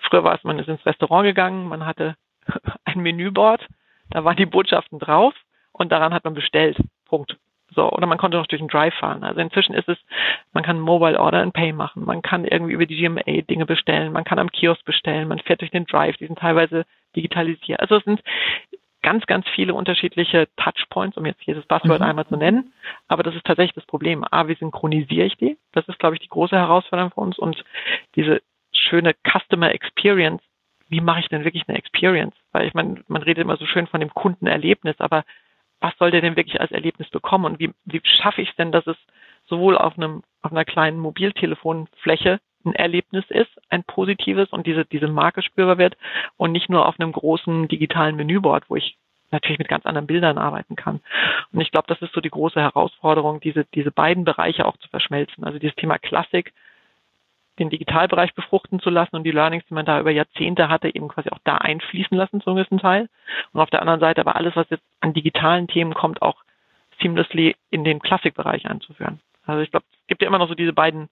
früher 0.00 0.24
war 0.24 0.34
es, 0.34 0.44
man 0.44 0.58
ist 0.58 0.68
ins 0.68 0.84
Restaurant 0.84 1.24
gegangen, 1.24 1.68
man 1.68 1.86
hatte 1.86 2.16
ein 2.84 3.00
Menüboard, 3.00 3.66
da 4.10 4.24
waren 4.24 4.36
die 4.36 4.46
Botschaften 4.46 4.98
drauf 4.98 5.34
und 5.72 5.92
daran 5.92 6.14
hat 6.14 6.24
man 6.24 6.34
bestellt. 6.34 6.78
Punkt. 7.06 7.36
So, 7.74 7.90
oder 7.90 8.06
man 8.06 8.18
konnte 8.18 8.36
noch 8.36 8.46
durch 8.46 8.60
den 8.60 8.68
Drive 8.68 8.94
fahren. 8.94 9.24
Also 9.24 9.40
inzwischen 9.40 9.74
ist 9.74 9.88
es, 9.88 9.98
man 10.52 10.62
kann 10.62 10.78
Mobile 10.78 11.18
Order 11.18 11.42
and 11.42 11.54
Pay 11.54 11.72
machen, 11.72 12.04
man 12.04 12.22
kann 12.22 12.44
irgendwie 12.44 12.72
über 12.72 12.86
die 12.86 12.96
GMA 12.96 13.22
Dinge 13.22 13.66
bestellen, 13.66 14.12
man 14.12 14.24
kann 14.24 14.38
am 14.38 14.50
Kiosk 14.50 14.84
bestellen, 14.84 15.28
man 15.28 15.40
fährt 15.40 15.60
durch 15.60 15.72
den 15.72 15.86
Drive, 15.86 16.16
die 16.18 16.26
sind 16.26 16.38
teilweise 16.38 16.84
digitalisiert. 17.16 17.80
Also 17.80 17.96
es 17.96 18.04
sind 18.04 18.22
ganz, 19.02 19.26
ganz 19.26 19.46
viele 19.54 19.74
unterschiedliche 19.74 20.48
Touchpoints, 20.56 21.16
um 21.16 21.26
jetzt 21.26 21.42
jedes 21.44 21.66
Passwort 21.66 22.00
mhm. 22.00 22.06
einmal 22.06 22.26
zu 22.26 22.36
nennen. 22.36 22.72
Aber 23.06 23.22
das 23.22 23.34
ist 23.34 23.44
tatsächlich 23.44 23.74
das 23.74 23.86
Problem. 23.86 24.24
A, 24.30 24.48
wie 24.48 24.54
synchronisiere 24.54 25.26
ich 25.26 25.36
die? 25.36 25.58
Das 25.72 25.86
ist, 25.88 25.98
glaube 25.98 26.16
ich, 26.16 26.22
die 26.22 26.28
große 26.28 26.56
Herausforderung 26.56 27.12
für 27.12 27.20
uns. 27.20 27.38
Und 27.38 27.64
diese 28.16 28.40
schöne 28.72 29.14
Customer 29.28 29.72
Experience 29.72 30.42
wie 30.94 31.00
mache 31.00 31.20
ich 31.20 31.28
denn 31.28 31.44
wirklich 31.44 31.64
eine 31.66 31.76
Experience? 31.76 32.36
Weil 32.52 32.68
ich 32.68 32.74
meine, 32.74 33.02
man 33.08 33.22
redet 33.22 33.42
immer 33.42 33.56
so 33.56 33.66
schön 33.66 33.88
von 33.88 33.98
dem 33.98 34.14
Kundenerlebnis, 34.14 34.94
aber 35.00 35.24
was 35.80 35.92
soll 35.98 36.12
der 36.12 36.20
denn 36.20 36.36
wirklich 36.36 36.60
als 36.60 36.70
Erlebnis 36.70 37.10
bekommen 37.10 37.44
und 37.46 37.58
wie, 37.58 37.72
wie 37.84 38.00
schaffe 38.04 38.40
ich 38.40 38.50
es 38.50 38.56
denn, 38.56 38.70
dass 38.70 38.86
es 38.86 38.96
sowohl 39.46 39.76
auf 39.76 39.98
einem 39.98 40.22
auf 40.42 40.52
einer 40.52 40.64
kleinen 40.64 41.00
Mobiltelefonfläche 41.00 42.38
ein 42.64 42.74
Erlebnis 42.74 43.24
ist, 43.28 43.50
ein 43.70 43.82
positives 43.82 44.50
und 44.50 44.68
diese 44.68 44.84
diese 44.84 45.08
Marke 45.08 45.42
spürbar 45.42 45.78
wird 45.78 45.96
und 46.36 46.52
nicht 46.52 46.70
nur 46.70 46.86
auf 46.86 46.98
einem 47.00 47.10
großen 47.10 47.66
digitalen 47.66 48.14
Menüboard, 48.14 48.70
wo 48.70 48.76
ich 48.76 48.96
natürlich 49.32 49.58
mit 49.58 49.68
ganz 49.68 49.84
anderen 49.84 50.06
Bildern 50.06 50.38
arbeiten 50.38 50.76
kann. 50.76 51.00
Und 51.52 51.60
ich 51.60 51.72
glaube, 51.72 51.88
das 51.88 52.00
ist 52.02 52.14
so 52.14 52.20
die 52.20 52.30
große 52.30 52.60
Herausforderung, 52.60 53.40
diese 53.40 53.64
diese 53.74 53.90
beiden 53.90 54.24
Bereiche 54.24 54.64
auch 54.64 54.76
zu 54.76 54.88
verschmelzen. 54.90 55.42
Also 55.42 55.58
dieses 55.58 55.74
Thema 55.74 55.98
Klassik 55.98 56.52
den 57.58 57.70
Digitalbereich 57.70 58.34
befruchten 58.34 58.80
zu 58.80 58.90
lassen 58.90 59.16
und 59.16 59.24
die 59.24 59.30
Learnings, 59.30 59.64
die 59.66 59.74
man 59.74 59.86
da 59.86 60.00
über 60.00 60.10
Jahrzehnte 60.10 60.68
hatte, 60.68 60.94
eben 60.94 61.08
quasi 61.08 61.30
auch 61.30 61.38
da 61.44 61.58
einfließen 61.58 62.16
lassen 62.16 62.40
zum 62.40 62.56
gewissen 62.56 62.78
Teil. 62.78 63.08
Und 63.52 63.60
auf 63.60 63.70
der 63.70 63.80
anderen 63.80 64.00
Seite 64.00 64.20
aber 64.20 64.36
alles, 64.36 64.56
was 64.56 64.68
jetzt 64.70 64.84
an 65.00 65.12
digitalen 65.12 65.68
Themen 65.68 65.94
kommt, 65.94 66.22
auch 66.22 66.42
seamlessly 67.00 67.56
in 67.70 67.84
den 67.84 68.00
Klassikbereich 68.00 68.66
einzuführen. 68.66 69.20
Also 69.46 69.62
ich 69.62 69.70
glaube, 69.70 69.86
es 69.92 70.06
gibt 70.06 70.22
ja 70.22 70.28
immer 70.28 70.38
noch 70.38 70.48
so 70.48 70.54
diese 70.54 70.72
beiden, 70.72 71.08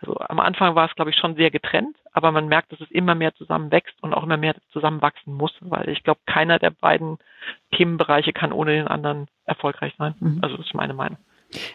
also 0.00 0.16
am 0.18 0.40
Anfang 0.40 0.74
war 0.74 0.88
es, 0.88 0.94
glaube 0.94 1.10
ich, 1.10 1.16
schon 1.16 1.36
sehr 1.36 1.50
getrennt, 1.50 1.96
aber 2.12 2.32
man 2.32 2.48
merkt, 2.48 2.72
dass 2.72 2.80
es 2.80 2.90
immer 2.90 3.14
mehr 3.14 3.34
zusammenwächst 3.34 4.02
und 4.02 4.14
auch 4.14 4.22
immer 4.22 4.36
mehr 4.36 4.54
zusammenwachsen 4.72 5.34
muss, 5.34 5.54
weil 5.60 5.88
ich 5.88 6.02
glaube, 6.02 6.20
keiner 6.26 6.58
der 6.58 6.70
beiden 6.70 7.18
Themenbereiche 7.72 8.32
kann 8.32 8.52
ohne 8.52 8.72
den 8.72 8.88
anderen 8.88 9.28
erfolgreich 9.44 9.94
sein. 9.98 10.14
Mhm. 10.20 10.38
Also 10.42 10.56
das 10.56 10.66
ist 10.66 10.74
meine 10.74 10.94
Meinung. 10.94 11.18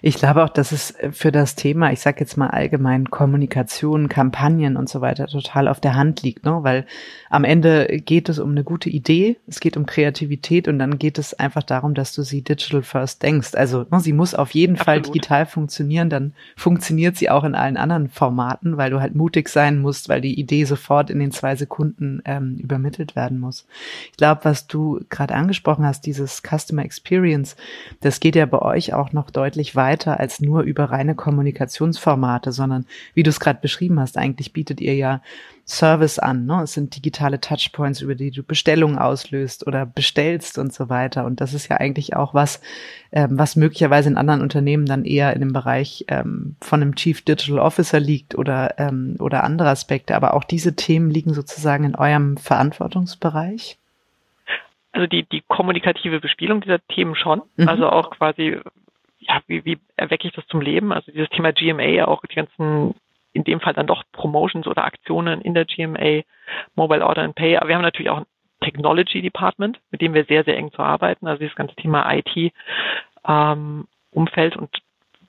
Ich 0.02 0.16
glaube 0.16 0.44
auch, 0.44 0.50
dass 0.50 0.72
es 0.72 0.94
für 1.12 1.32
das 1.32 1.56
Thema, 1.56 1.92
ich 1.92 2.00
sage 2.00 2.22
jetzt 2.22 2.38
mal 2.38 2.48
allgemein 2.48 3.10
Kommunikation, 3.10 4.08
Kampagnen 4.08 4.78
und 4.78 4.88
so 4.88 5.02
weiter 5.02 5.28
total 5.28 5.68
auf 5.68 5.82
der 5.82 5.96
Hand 5.96 6.22
liegt, 6.24 6.46
ne? 6.46 6.60
weil 6.62 6.86
am 7.30 7.44
Ende 7.44 7.88
geht 7.88 8.30
es 8.30 8.40
um 8.40 8.52
eine 8.52 8.64
gute 8.64 8.90
Idee, 8.90 9.38
es 9.48 9.60
geht 9.60 9.76
um 9.76 9.86
Kreativität 9.86 10.70
und 10.70 10.80
dann 10.80 10.98
geht 10.98 11.18
es 11.18 11.34
einfach 11.34 11.64
darum, 11.64 11.94
dass 11.94 12.14
du 12.14 12.24
sie 12.24 12.42
digital 12.42 12.84
first 12.84 13.24
denkst. 13.24 13.56
Also 13.56 13.86
ne, 13.92 14.00
sie 14.00 14.14
muss 14.14 14.34
auf 14.34 14.52
jeden 14.52 14.78
Absolut. 14.78 14.86
Fall 14.86 15.02
digital 15.02 15.46
funktionieren, 15.46 16.10
dann 16.10 16.34
funktioniert 16.56 17.18
sie 17.18 17.30
auch 17.30 17.44
in 17.44 17.56
allen 17.56 17.76
anderen 17.76 18.08
Formaten, 18.08 18.78
weil 18.78 18.92
du 18.92 19.02
halt 19.02 19.16
mutig 19.16 19.50
sein 19.50 19.80
musst, 19.80 20.08
weil 20.08 20.22
die 20.22 20.40
Idee 20.40 20.64
sofort 20.64 21.10
in 21.10 21.20
den 21.20 21.32
zwei 21.32 21.56
Sekunden 21.56 22.22
ähm, 22.24 22.58
übermittelt 22.58 23.16
werden 23.18 23.40
muss. 23.40 23.68
Ich 24.12 24.18
glaube, 24.18 24.46
was 24.46 24.68
du 24.68 25.02
gerade 25.10 25.36
angesprochen 25.36 25.86
hast, 25.86 26.06
dieses 26.06 26.42
Customer 26.42 26.86
Experience, 26.86 27.58
das 28.00 28.22
geht 28.22 28.36
ja 28.38 28.46
bei 28.46 28.60
euch 28.60 28.94
auch 28.94 29.12
noch 29.12 29.30
deutlich 29.30 29.65
deutlich 29.66 29.76
weiter 29.76 30.20
als 30.20 30.40
nur 30.40 30.62
über 30.62 30.86
reine 30.86 31.16
Kommunikationsformate, 31.16 32.52
sondern 32.52 32.86
wie 33.14 33.24
du 33.24 33.30
es 33.30 33.40
gerade 33.40 33.60
beschrieben 33.62 34.00
hast, 34.00 34.18
eigentlich 34.18 34.54
bietet 34.54 34.82
ihr 34.82 34.96
ja 34.96 35.22
Service 35.66 36.20
an. 36.20 36.46
Ne? 36.46 36.62
Es 36.64 36.74
sind 36.74 36.96
digitale 36.96 37.40
Touchpoints, 37.40 38.02
über 38.02 38.14
die 38.14 38.30
du 38.30 38.44
Bestellungen 38.44 39.00
auslöst 39.00 39.66
oder 39.66 39.86
bestellst 39.86 40.60
und 40.60 40.72
so 40.74 40.90
weiter. 40.90 41.26
Und 41.26 41.42
das 41.42 41.54
ist 41.56 41.70
ja 41.70 41.78
eigentlich 41.78 42.16
auch 42.16 42.36
was, 42.36 42.62
ähm, 43.12 43.40
was 43.40 43.56
möglicherweise 43.56 44.10
in 44.10 44.18
anderen 44.18 44.42
Unternehmen 44.42 44.86
dann 44.86 45.06
eher 45.06 45.34
in 45.34 45.40
dem 45.40 45.54
Bereich 45.54 46.06
ähm, 46.08 46.56
von 46.62 46.82
einem 46.82 46.96
Chief 46.96 47.24
Digital 47.24 47.60
Officer 47.60 48.00
liegt 48.00 48.36
oder, 48.36 48.76
ähm, 48.78 49.16
oder 49.20 49.44
andere 49.44 49.70
Aspekte. 49.70 50.16
Aber 50.16 50.36
auch 50.36 50.44
diese 50.44 50.76
Themen 50.76 51.10
liegen 51.10 51.34
sozusagen 51.34 51.84
in 51.84 51.96
eurem 51.96 52.38
Verantwortungsbereich. 52.38 53.80
Also 54.96 55.08
die, 55.08 55.24
die 55.24 55.44
kommunikative 55.48 56.22
Bespielung 56.22 56.62
dieser 56.62 56.80
Themen 56.88 57.16
schon. 57.16 57.42
Mhm. 57.58 57.68
Also 57.68 57.90
auch 57.90 58.12
quasi, 58.12 58.60
ja, 59.28 59.42
wie, 59.48 59.66
wie 59.66 59.80
erwecke 59.96 60.28
ich 60.28 60.34
das 60.34 60.46
zum 60.48 60.62
Leben? 60.62 60.92
Also 60.92 61.12
dieses 61.12 61.30
Thema 61.30 61.52
GMA, 61.52 62.06
auch 62.06 62.22
die 62.30 62.36
ganzen, 62.36 62.96
in 63.34 63.44
dem 63.44 63.60
Fall 63.60 63.74
dann 63.74 63.88
doch 63.88 64.04
Promotions 64.12 64.68
oder 64.68 64.86
Aktionen 64.86 65.42
in 65.42 65.54
der 65.54 65.66
GMA, 65.66 66.22
Mobile 66.76 67.06
Order 67.06 67.24
and 67.24 67.36
Pay. 67.36 67.58
Aber 67.58 67.68
wir 67.68 67.76
haben 67.76 67.82
natürlich 67.82 68.10
auch 68.10 68.20
ein 68.20 68.26
Technology 68.62 69.22
Department, 69.22 69.80
mit 69.92 70.02
dem 70.02 70.14
wir 70.14 70.26
sehr, 70.26 70.44
sehr 70.44 70.58
eng 70.58 70.72
zu 70.72 70.82
arbeiten. 70.82 71.28
Also 71.28 71.40
dieses 71.40 71.56
ganze 71.56 71.76
Thema 71.76 72.12
IT 72.14 72.54
ähm, 73.28 73.88
Umfeld 74.12 74.56
und 74.56 74.70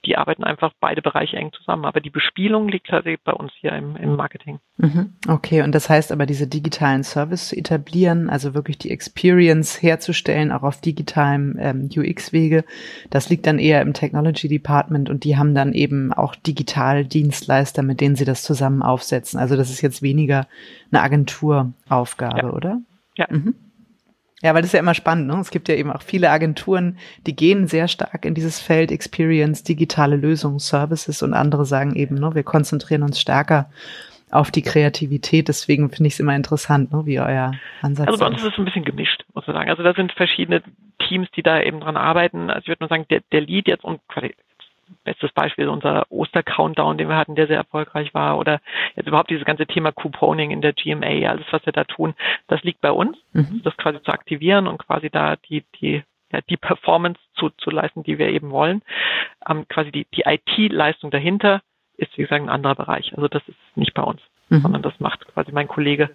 die 0.06 0.16
arbeiten 0.16 0.44
einfach 0.44 0.72
beide 0.80 1.02
Bereiche 1.02 1.36
eng 1.36 1.52
zusammen. 1.52 1.84
Aber 1.84 2.00
die 2.00 2.10
Bespielung 2.10 2.68
liegt 2.68 2.86
tatsächlich 2.88 3.22
bei 3.24 3.32
uns 3.32 3.52
hier 3.60 3.72
im, 3.72 3.96
im 3.96 4.16
Marketing. 4.16 4.60
Mhm. 4.78 5.14
Okay, 5.28 5.62
und 5.62 5.74
das 5.74 5.90
heißt 5.90 6.12
aber, 6.12 6.26
diese 6.26 6.46
digitalen 6.46 7.02
Service 7.02 7.48
zu 7.48 7.56
etablieren, 7.56 8.30
also 8.30 8.54
wirklich 8.54 8.78
die 8.78 8.90
Experience 8.90 9.82
herzustellen, 9.82 10.52
auch 10.52 10.62
auf 10.62 10.80
digitalem 10.80 11.56
ähm, 11.58 11.88
UX-Wege, 11.94 12.64
das 13.10 13.28
liegt 13.28 13.46
dann 13.46 13.58
eher 13.58 13.82
im 13.82 13.92
Technology 13.92 14.48
Department 14.48 15.10
und 15.10 15.24
die 15.24 15.36
haben 15.36 15.54
dann 15.54 15.72
eben 15.72 16.12
auch 16.12 16.34
Digital-Dienstleister, 16.36 17.82
mit 17.82 18.00
denen 18.00 18.16
sie 18.16 18.24
das 18.24 18.42
zusammen 18.42 18.82
aufsetzen. 18.82 19.40
Also 19.40 19.56
das 19.56 19.70
ist 19.70 19.82
jetzt 19.82 20.02
weniger 20.02 20.46
eine 20.92 21.02
Agenturaufgabe, 21.02 22.38
ja. 22.38 22.52
oder? 22.52 22.80
Ja. 23.16 23.26
Mhm. 23.30 23.54
Ja, 24.42 24.54
weil 24.54 24.60
das 24.60 24.68
ist 24.68 24.74
ja 24.74 24.80
immer 24.80 24.94
spannend. 24.94 25.28
Ne? 25.28 25.38
Es 25.40 25.50
gibt 25.50 25.68
ja 25.68 25.74
eben 25.74 25.90
auch 25.90 26.02
viele 26.02 26.30
Agenturen, 26.30 26.98
die 27.26 27.34
gehen 27.34 27.66
sehr 27.66 27.88
stark 27.88 28.24
in 28.26 28.34
dieses 28.34 28.60
Feld 28.60 28.92
Experience, 28.92 29.62
digitale 29.62 30.16
Lösungen, 30.16 30.58
Services 30.58 31.22
und 31.22 31.32
andere 31.32 31.64
sagen 31.64 31.96
eben, 31.96 32.16
ne, 32.16 32.34
wir 32.34 32.42
konzentrieren 32.42 33.02
uns 33.02 33.18
stärker 33.18 33.70
auf 34.30 34.50
die 34.50 34.62
Kreativität. 34.62 35.48
Deswegen 35.48 35.90
finde 35.90 36.08
ich 36.08 36.14
es 36.14 36.20
immer 36.20 36.36
interessant, 36.36 36.92
ne, 36.92 37.06
wie 37.06 37.18
euer 37.18 37.52
Ansatz 37.80 38.08
ist. 38.08 38.08
Also 38.08 38.18
bei 38.18 38.26
uns 38.26 38.42
ist 38.42 38.52
es 38.52 38.58
ein 38.58 38.66
bisschen 38.66 38.84
gemischt, 38.84 39.24
muss 39.32 39.46
man 39.46 39.56
sagen. 39.56 39.70
Also 39.70 39.82
da 39.82 39.94
sind 39.94 40.12
verschiedene 40.12 40.62
Teams, 41.08 41.28
die 41.34 41.42
da 41.42 41.62
eben 41.62 41.80
dran 41.80 41.96
arbeiten. 41.96 42.50
Also 42.50 42.64
ich 42.64 42.68
würde 42.68 42.84
mal 42.84 42.88
sagen, 42.88 43.06
der, 43.08 43.22
der 43.32 43.40
Lead 43.40 43.68
jetzt 43.68 43.84
und 43.84 44.00
bestes 45.04 45.32
Beispiel 45.32 45.68
unser 45.68 46.10
Oster-Countdown, 46.10 46.98
den 46.98 47.08
wir 47.08 47.16
hatten, 47.16 47.34
der 47.34 47.46
sehr 47.46 47.56
erfolgreich 47.56 48.14
war, 48.14 48.38
oder 48.38 48.60
jetzt 48.94 49.06
überhaupt 49.06 49.30
dieses 49.30 49.44
ganze 49.44 49.66
Thema 49.66 49.92
Couponing 49.92 50.50
in 50.50 50.60
der 50.60 50.72
GMA, 50.72 51.28
alles 51.28 51.46
was 51.50 51.64
wir 51.66 51.72
da 51.72 51.84
tun, 51.84 52.14
das 52.48 52.62
liegt 52.62 52.80
bei 52.80 52.90
uns, 52.90 53.16
mhm. 53.32 53.62
das 53.64 53.76
quasi 53.76 54.02
zu 54.02 54.12
aktivieren 54.12 54.66
und 54.66 54.78
quasi 54.78 55.10
da 55.10 55.36
die, 55.36 55.64
die, 55.80 56.02
ja, 56.32 56.40
die 56.48 56.56
Performance 56.56 57.20
zu, 57.34 57.50
zu 57.50 57.70
leisten, 57.70 58.02
die 58.02 58.18
wir 58.18 58.28
eben 58.28 58.50
wollen. 58.50 58.82
Ähm, 59.48 59.66
quasi 59.68 59.92
die, 59.92 60.06
die 60.14 60.22
IT-Leistung 60.26 61.10
dahinter 61.10 61.62
ist, 61.96 62.16
wie 62.16 62.22
gesagt, 62.22 62.42
ein 62.42 62.50
anderer 62.50 62.74
Bereich. 62.74 63.14
Also 63.14 63.28
das 63.28 63.42
ist 63.48 63.58
nicht 63.74 63.94
bei 63.94 64.02
uns, 64.02 64.20
mhm. 64.48 64.60
sondern 64.60 64.82
das 64.82 64.98
macht 65.00 65.26
quasi 65.28 65.52
mein 65.52 65.68
Kollege 65.68 66.10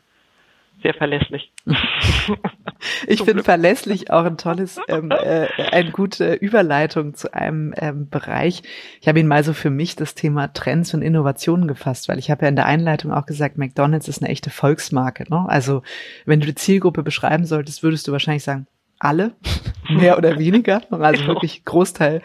sehr 0.82 0.94
verlässlich. 0.94 1.52
ich 3.08 3.24
finde 3.24 3.44
verlässlich 3.44 4.12
auch 4.12 4.26
ein 4.26 4.38
tolles, 4.38 4.80
ähm, 4.88 5.12
äh, 5.12 5.48
eine 5.72 5.92
gute 5.92 6.34
Überleitung 6.34 7.14
zu 7.14 7.34
einem 7.34 7.74
ähm, 7.78 8.10
Bereich. 8.10 8.64
Ich 9.00 9.08
habe 9.08 9.20
ihn 9.20 9.28
mal 9.28 9.44
so 9.44 9.54
für 9.54 9.70
mich 9.70 9.96
das 9.96 10.16
Thema 10.16 10.54
Trends 10.54 10.94
und 10.94 11.02
Innovationen 11.02 11.68
gefasst, 11.68 12.10
weil 12.10 12.20
ich 12.20 12.32
habe 12.32 12.44
ja 12.44 12.50
in 12.50 12.56
der 12.56 12.66
Einleitung 12.66 13.12
auch 13.12 13.26
gesagt, 13.26 13.58
McDonald's 13.58 14.08
ist 14.08 14.22
eine 14.22 14.32
echte 14.32 14.50
Volksmarke. 14.50 15.26
Ne? 15.30 15.46
Also 15.48 15.84
wenn 16.26 16.40
du 16.40 16.48
die 16.48 16.56
Zielgruppe 16.56 17.04
beschreiben 17.04 17.46
solltest, 17.46 17.84
würdest 17.84 18.08
du 18.08 18.12
wahrscheinlich 18.12 18.44
sagen, 18.44 18.68
alle, 19.02 19.34
mehr 19.90 20.18
oder 20.18 20.38
weniger, 20.38 20.82
also 20.92 21.26
wirklich 21.26 21.66
Großteil 21.66 22.22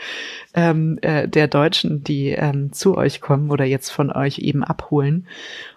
ähm, 0.55 0.99
äh, 1.03 1.27
der 1.27 1.49
Deutschen, 1.49 2.05
die 2.05 2.29
ähm, 2.29 2.73
zu 2.73 2.97
euch 2.97 3.21
kommen 3.21 3.51
oder 3.51 3.65
jetzt 3.65 3.91
von 3.91 4.13
euch 4.13 4.39
eben 4.39 4.63
abholen. 4.63 5.27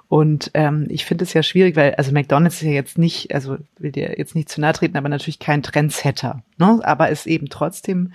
Und 0.10 0.50
ähm, 0.56 0.88
ich 0.90 1.06
finde 1.06 1.24
es 1.24 1.34
ja 1.34 1.44
schwierig, 1.44 1.76
weil 1.76 1.94
also 1.94 2.12
McDonald's 2.12 2.56
ist 2.56 2.64
ja 2.64 2.72
jetzt 2.72 2.98
nicht, 2.98 3.34
also 3.34 3.58
will 3.78 3.92
dir 3.92 4.18
jetzt 4.18 4.34
nicht 4.34 4.50
zu 4.50 4.60
nahe 4.60 4.74
treten, 4.74 4.98
aber 4.98 5.08
natürlich 5.08 5.38
kein 5.38 5.62
Trendsetter. 5.62 6.42
Ne? 6.58 6.80
Aber 6.82 7.10
ist 7.10 7.28
eben 7.28 7.48
trotzdem 7.50 8.12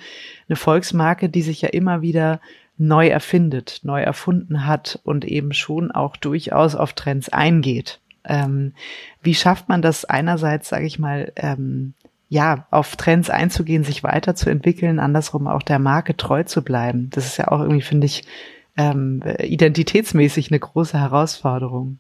eine 0.49 0.57
Volksmarke, 0.57 1.29
die 1.29 1.43
sich 1.43 1.63
ja 1.63 1.69
immer 1.69 2.03
wieder 2.03 2.41
neu 2.77 3.07
erfindet, 3.07 3.81
neu 3.85 4.03
erfunden 4.03 4.67
hat 4.67 4.99
und 5.05 5.25
eben 5.25 5.53
schon 5.53 5.93
auch 5.93 6.17
durchaus 6.17 6.75
auf 6.75 6.95
Trends 6.95 7.29
eingeht. 7.29 8.01
Ähm, 8.25 8.73
wie 9.23 9.37
schafft 9.37 9.69
man 9.69 9.81
das 9.81 10.05
einerseits, 10.05 10.71
sage 10.71 10.87
ich 10.87 10.99
mal, 10.99 11.33
ähm, 11.37 11.95
ja, 12.29 12.67
auf 12.73 12.97
Trends 12.97 13.31
einzugehen, 13.31 13.85
sich 13.85 14.03
weiterzuentwickeln, 14.03 14.99
andersrum 14.99 15.47
auch 15.47 15.63
der 15.63 15.79
Marke 15.79 16.17
treu 16.17 16.43
zu 16.43 16.63
bleiben? 16.63 17.11
Das 17.11 17.27
ist 17.27 17.37
ja 17.37 17.53
auch 17.53 17.61
irgendwie, 17.61 17.83
finde 17.83 18.07
ich, 18.07 18.25
ähm, 18.77 19.23
identitätsmäßig 19.39 20.51
eine 20.51 20.61
große 20.61 20.99
Herausforderung. 20.99 21.99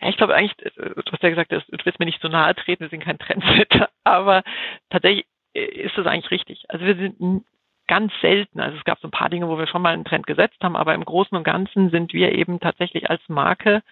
Ja, 0.00 0.08
ich 0.08 0.16
glaube 0.16 0.34
eigentlich, 0.34 0.56
du 0.56 1.12
hast 1.12 1.22
ja 1.22 1.30
gesagt, 1.30 1.52
du 1.52 1.60
willst 1.84 1.98
mir 1.98 2.06
nicht 2.06 2.20
so 2.20 2.28
nahe 2.28 2.54
treten, 2.54 2.82
wir 2.82 2.88
sind 2.88 3.04
kein 3.04 3.18
Trendsetter, 3.18 3.88
aber 4.04 4.42
tatsächlich 4.90 5.26
ist 5.54 5.96
das 5.96 6.06
eigentlich 6.06 6.30
richtig. 6.30 6.64
Also 6.68 6.84
wir 6.84 6.96
sind 6.96 7.44
ganz 7.86 8.12
selten, 8.20 8.60
also 8.60 8.76
es 8.78 8.84
gab 8.84 9.00
so 9.00 9.08
ein 9.08 9.12
paar 9.12 9.28
Dinge, 9.28 9.48
wo 9.48 9.58
wir 9.58 9.66
schon 9.66 9.82
mal 9.82 9.92
einen 9.92 10.04
Trend 10.04 10.26
gesetzt 10.26 10.56
haben, 10.62 10.76
aber 10.76 10.94
im 10.94 11.04
Großen 11.04 11.36
und 11.36 11.44
Ganzen 11.44 11.90
sind 11.90 12.12
wir 12.14 12.32
eben 12.32 12.58
tatsächlich 12.58 13.10
als 13.10 13.20
Marke, 13.28 13.82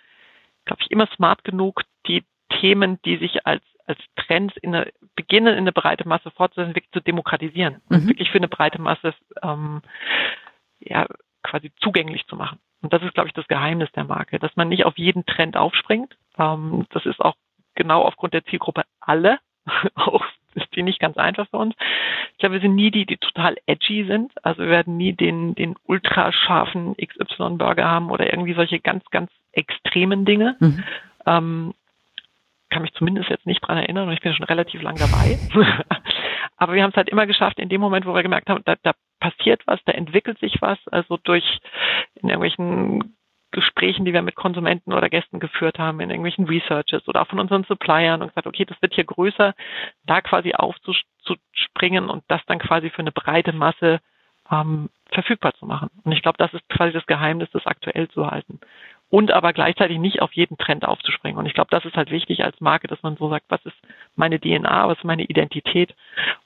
glaube 0.65 0.83
ich, 0.83 0.91
immer 0.91 1.07
smart 1.15 1.45
genug, 1.45 1.83
die 2.07 2.25
Themen, 2.61 2.99
die 3.05 3.19
sich 3.19 3.47
als 3.47 3.63
als 3.87 3.99
Trends 4.15 4.55
in 4.63 4.73
eine, 4.73 4.93
beginnen, 5.17 5.53
in 5.55 5.59
eine 5.59 5.73
breite 5.73 6.07
Masse 6.07 6.31
fortzusetzen, 6.31 6.77
wirklich 6.77 6.93
zu 6.93 7.01
demokratisieren. 7.01 7.81
Mhm. 7.89 8.07
Wirklich 8.07 8.31
für 8.31 8.39
eine 8.39 8.47
breite 8.47 8.81
Masse 8.81 9.15
ähm, 9.43 9.83
ja, 10.79 11.07
quasi 11.43 11.73
zugänglich 11.81 12.27
zu 12.27 12.37
machen. 12.37 12.59
Und 12.83 12.93
das 12.93 13.03
ist, 13.03 13.15
glaube 13.15 13.29
ich, 13.29 13.35
das 13.35 13.49
Geheimnis 13.49 13.91
der 13.93 14.05
Marke, 14.05 14.39
dass 14.39 14.57
man 14.57 14.69
nicht 14.69 14.87
auf 14.87 14.97
jeden 14.97 15.27
Trend 15.27 15.57
aufspringt. 15.57 16.17
Ähm, 16.39 16.87
das 16.91 17.07
ist 17.07 17.21
auch 17.21 17.35
genau 17.75 18.03
aufgrund 18.03 18.35
der 18.35 18.45
Zielgruppe 18.45 18.85
alle. 19.01 19.39
auch 19.95 20.25
ist 20.55 20.75
die 20.75 20.83
nicht 20.83 20.99
ganz 20.99 21.17
einfach 21.17 21.49
für 21.49 21.59
uns. 21.59 21.75
Ich 22.33 22.39
glaube, 22.39 22.55
wir 22.55 22.61
sind 22.61 22.75
nie 22.75 22.91
die, 22.91 23.07
die 23.07 23.19
total 23.19 23.57
edgy 23.67 24.05
sind. 24.05 24.33
Also 24.45 24.63
wir 24.63 24.71
werden 24.71 24.97
nie 24.97 25.13
den, 25.13 25.55
den 25.55 25.77
ultra 25.85 26.33
scharfen 26.33 26.97
XY-Burger 26.97 27.85
haben 27.85 28.11
oder 28.11 28.33
irgendwie 28.33 28.55
solche 28.55 28.81
ganz, 28.81 29.05
ganz 29.11 29.31
extremen 29.53 30.25
Dinge. 30.25 30.57
Mhm. 30.59 30.85
Ähm, 31.27 31.75
kann 32.71 32.83
mich 32.83 32.93
zumindest 32.95 33.29
jetzt 33.29 33.47
nicht 33.47 33.61
dran 33.61 33.79
erinnern 33.79 34.09
und 34.09 34.15
ich 34.15 34.21
bin 34.21 34.35
schon 34.35 34.47
relativ 34.47 34.81
lang 34.83 34.97
dabei. 34.97 35.39
Aber 36.61 36.75
wir 36.75 36.83
haben 36.83 36.91
es 36.91 36.97
halt 36.97 37.09
immer 37.09 37.27
geschafft, 37.27 37.59
in 37.59 37.71
dem 37.71 37.81
Moment, 37.81 38.05
wo 38.05 38.15
wir 38.15 38.23
gemerkt 38.23 38.51
haben, 38.51 38.61
da, 38.67 38.77
da 38.83 38.93
passiert 39.19 39.63
was, 39.67 39.81
da 39.87 39.93
entwickelt 39.93 40.39
sich 40.41 40.61
was, 40.61 40.79
also 40.89 41.17
durch 41.17 41.59
in 42.17 42.29
irgendwelchen 42.29 43.17
Gesprächen, 43.51 44.05
die 44.05 44.13
wir 44.13 44.21
mit 44.21 44.37
Konsumenten 44.37 44.93
oder 44.93 45.09
Gästen 45.09 45.41
geführt 45.41 45.79
haben, 45.79 46.01
in 46.01 46.11
irgendwelchen 46.11 46.45
Researches 46.45 47.09
oder 47.09 47.23
auch 47.23 47.29
von 47.29 47.41
unseren 47.41 47.65
Suppliern 47.65 48.21
und 48.21 48.29
gesagt, 48.29 48.47
okay, 48.47 48.67
das 48.67 48.81
wird 48.83 48.95
hier 48.95 49.05
größer, 49.05 49.55
da 50.05 50.21
quasi 50.21 50.53
aufzuspringen 50.53 52.11
und 52.11 52.25
das 52.29 52.43
dann 52.47 52.59
quasi 52.59 52.91
für 52.91 53.01
eine 53.01 53.13
breite 53.13 53.55
Masse 53.55 54.01
ähm, 54.51 54.91
verfügbar 55.11 55.55
zu 55.55 55.67
machen. 55.67 55.91
Und 56.05 56.13
ich 56.13 56.23
glaube, 56.23 56.39
das 56.39 56.53
ist 56.55 56.69
quasi 56.69 56.93
das 56.93 57.07
Geheimnis, 57.07 57.49
das 57.53 57.67
aktuell 57.67 58.09
zu 58.09 58.27
halten 58.31 58.61
und 59.11 59.33
aber 59.33 59.53
gleichzeitig 59.53 59.99
nicht 59.99 60.23
auf 60.23 60.33
jeden 60.33 60.57
Trend 60.57 60.87
aufzuspringen. 60.87 61.39
Und 61.39 61.47
ich 61.47 61.55
glaube, 61.55 61.71
das 61.71 61.85
ist 61.85 61.97
halt 61.97 62.11
wichtig 62.11 62.45
als 62.45 62.61
Marke, 62.61 62.87
dass 62.87 63.03
man 63.03 63.17
so 63.17 63.29
sagt, 63.29 63.47
was 63.49 63.65
ist 63.67 63.77
meine 64.15 64.41
DNA, 64.41 64.89
was 64.89 64.99
ist 64.99 65.05
meine 65.05 65.25
Identität 65.25 65.95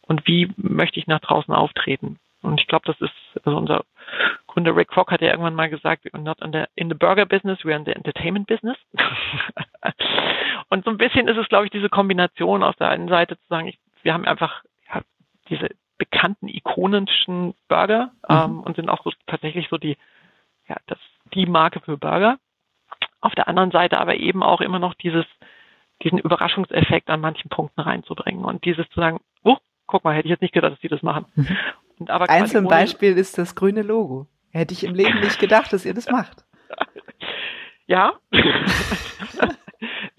und 0.02 0.26
wie 0.26 0.50
möchte 0.56 0.98
ich 0.98 1.06
nach 1.06 1.20
draußen 1.20 1.54
auftreten. 1.54 2.18
Und 2.40 2.60
ich 2.60 2.66
glaube, 2.66 2.86
das 2.86 3.00
ist, 3.00 3.14
also 3.44 3.56
unser 3.56 3.84
Gründer 4.46 4.76
Rick 4.76 4.92
Fock 4.92 5.10
hat 5.10 5.20
ja 5.20 5.30
irgendwann 5.30 5.54
mal 5.54 5.68
gesagt, 5.68 6.04
we're 6.06 6.18
not 6.18 6.40
in 6.42 6.52
the, 6.52 6.64
in 6.74 6.88
the 6.88 6.94
burger 6.94 7.26
business, 7.26 7.58
we're 7.64 7.76
in 7.76 7.84
the 7.84 7.92
entertainment 7.92 8.46
business. 8.46 8.76
und 10.68 10.84
so 10.84 10.90
ein 10.90 10.98
bisschen 10.98 11.28
ist 11.28 11.38
es, 11.38 11.48
glaube 11.48 11.66
ich, 11.66 11.70
diese 11.70 11.88
Kombination 11.88 12.62
auf 12.62 12.76
der 12.76 12.88
einen 12.88 13.08
Seite 13.08 13.36
zu 13.36 13.46
sagen, 13.48 13.68
ich, 13.68 13.78
wir 14.02 14.14
haben 14.14 14.24
einfach 14.24 14.62
ja, 14.92 15.02
diese 15.48 15.68
bekannten 15.98 16.48
ikonischen 16.48 17.54
Burger 17.68 18.12
mhm. 18.28 18.36
ähm, 18.36 18.60
und 18.60 18.76
sind 18.76 18.88
auch 18.88 19.02
so 19.04 19.12
tatsächlich 19.26 19.68
so 19.70 19.78
die, 19.78 19.96
ja, 20.68 20.76
das, 20.86 20.98
die 21.34 21.46
Marke 21.46 21.80
für 21.80 21.96
Burger. 21.96 22.38
Auf 23.20 23.34
der 23.34 23.48
anderen 23.48 23.70
Seite 23.70 23.98
aber 23.98 24.16
eben 24.16 24.42
auch 24.42 24.60
immer 24.60 24.78
noch 24.78 24.94
dieses, 24.94 25.24
diesen 26.02 26.18
Überraschungseffekt 26.18 27.08
an 27.08 27.20
manchen 27.20 27.48
Punkten 27.48 27.80
reinzubringen 27.80 28.44
und 28.44 28.64
dieses 28.64 28.88
zu 28.90 29.00
sagen, 29.00 29.20
oh, 29.42 29.56
guck 29.86 30.04
mal, 30.04 30.14
hätte 30.14 30.26
ich 30.26 30.30
jetzt 30.30 30.42
nicht 30.42 30.54
gedacht, 30.54 30.72
dass 30.72 30.80
die 30.80 30.88
das 30.88 31.02
machen. 31.02 31.26
Mhm. 31.34 31.56
Und 31.98 32.10
aber 32.10 32.28
Eins 32.28 32.52
zum 32.52 32.66
Beispiel 32.66 33.16
ist 33.16 33.38
das 33.38 33.54
grüne 33.54 33.82
Logo. 33.82 34.26
Hätte 34.50 34.74
ich 34.74 34.84
im 34.84 34.94
Leben 34.94 35.20
nicht 35.20 35.38
gedacht, 35.38 35.72
dass 35.72 35.84
ihr 35.84 35.94
das 35.94 36.08
macht. 36.10 36.44
Ja. 37.86 38.14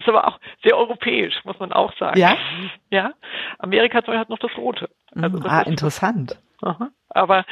ist 0.06 0.14
aber 0.14 0.28
auch 0.28 0.40
sehr 0.62 0.76
europäisch, 0.76 1.34
muss 1.44 1.58
man 1.58 1.72
auch 1.72 1.96
sagen. 1.96 2.18
Ja. 2.18 2.36
Ja. 2.90 3.12
Amerika 3.58 3.98
hat 4.06 4.28
noch 4.28 4.38
das 4.38 4.56
Rote. 4.56 4.88
Also 5.14 5.38
das 5.38 5.50
ah, 5.50 5.62
interessant. 5.62 6.38
Aha. 6.62 6.90
Aber, 7.08 7.44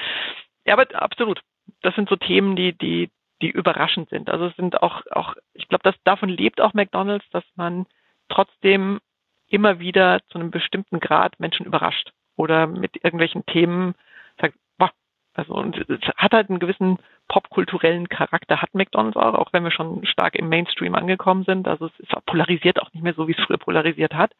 ja, 0.64 0.74
aber 0.74 0.86
absolut. 0.94 1.40
Das 1.82 1.94
sind 1.94 2.08
so 2.08 2.16
Themen, 2.16 2.56
die, 2.56 2.76
die, 2.76 3.10
die 3.42 3.50
überraschend 3.50 4.10
sind. 4.10 4.30
Also 4.30 4.46
es 4.46 4.56
sind 4.56 4.82
auch, 4.82 5.02
auch, 5.10 5.34
ich 5.52 5.68
glaube, 5.68 5.82
dass 5.82 5.94
davon 6.04 6.28
lebt 6.28 6.60
auch 6.60 6.74
McDonalds, 6.74 7.24
dass 7.30 7.44
man 7.56 7.86
trotzdem 8.28 9.00
immer 9.48 9.78
wieder 9.78 10.20
zu 10.28 10.38
einem 10.38 10.50
bestimmten 10.50 11.00
Grad 11.00 11.38
Menschen 11.38 11.66
überrascht 11.66 12.12
oder 12.36 12.66
mit 12.66 12.96
irgendwelchen 12.96 13.44
Themen 13.46 13.94
sagt, 14.40 14.54
boah, 14.78 14.90
also 15.34 15.54
und 15.54 15.78
es 15.88 16.00
hat 16.16 16.32
halt 16.32 16.48
einen 16.48 16.58
gewissen 16.58 16.98
popkulturellen 17.28 18.08
Charakter, 18.08 18.60
hat 18.60 18.74
McDonalds 18.74 19.16
auch, 19.16 19.34
auch 19.34 19.52
wenn 19.52 19.64
wir 19.64 19.70
schon 19.70 20.04
stark 20.06 20.34
im 20.34 20.48
Mainstream 20.48 20.94
angekommen 20.94 21.44
sind. 21.44 21.66
Also 21.66 21.86
es 21.86 22.00
ist 22.00 22.26
polarisiert 22.26 22.80
auch 22.80 22.92
nicht 22.92 23.02
mehr 23.02 23.14
so, 23.14 23.28
wie 23.28 23.32
es 23.32 23.44
früher 23.44 23.58
polarisiert 23.58 24.14
hat. 24.14 24.32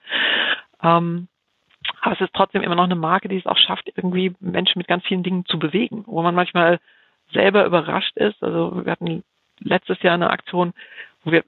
Ähm, 0.83 1.29
aber 2.01 2.15
es 2.15 2.21
ist 2.21 2.35
trotzdem 2.35 2.63
immer 2.63 2.75
noch 2.75 2.85
eine 2.85 2.95
Marke, 2.95 3.29
die 3.29 3.39
es 3.39 3.47
auch 3.47 3.59
schafft, 3.59 3.91
irgendwie 3.95 4.35
Menschen 4.41 4.79
mit 4.79 4.89
ganz 4.89 5.05
vielen 5.05 5.23
Dingen 5.23 5.45
zu 5.47 5.59
bewegen, 5.59 6.05
wo 6.07 6.23
man 6.23 6.35
manchmal 6.35 6.81
selber 7.33 7.65
überrascht 7.65 8.17
ist. 8.17 8.43
Also 8.43 8.85
wir 8.85 8.93
hatten 8.93 9.25
letztes 9.61 10.03
Jahr 10.03 10.15
eine 10.15 10.31
Aktion, 10.31 10.73
wo 11.25 11.33
wir 11.33 11.45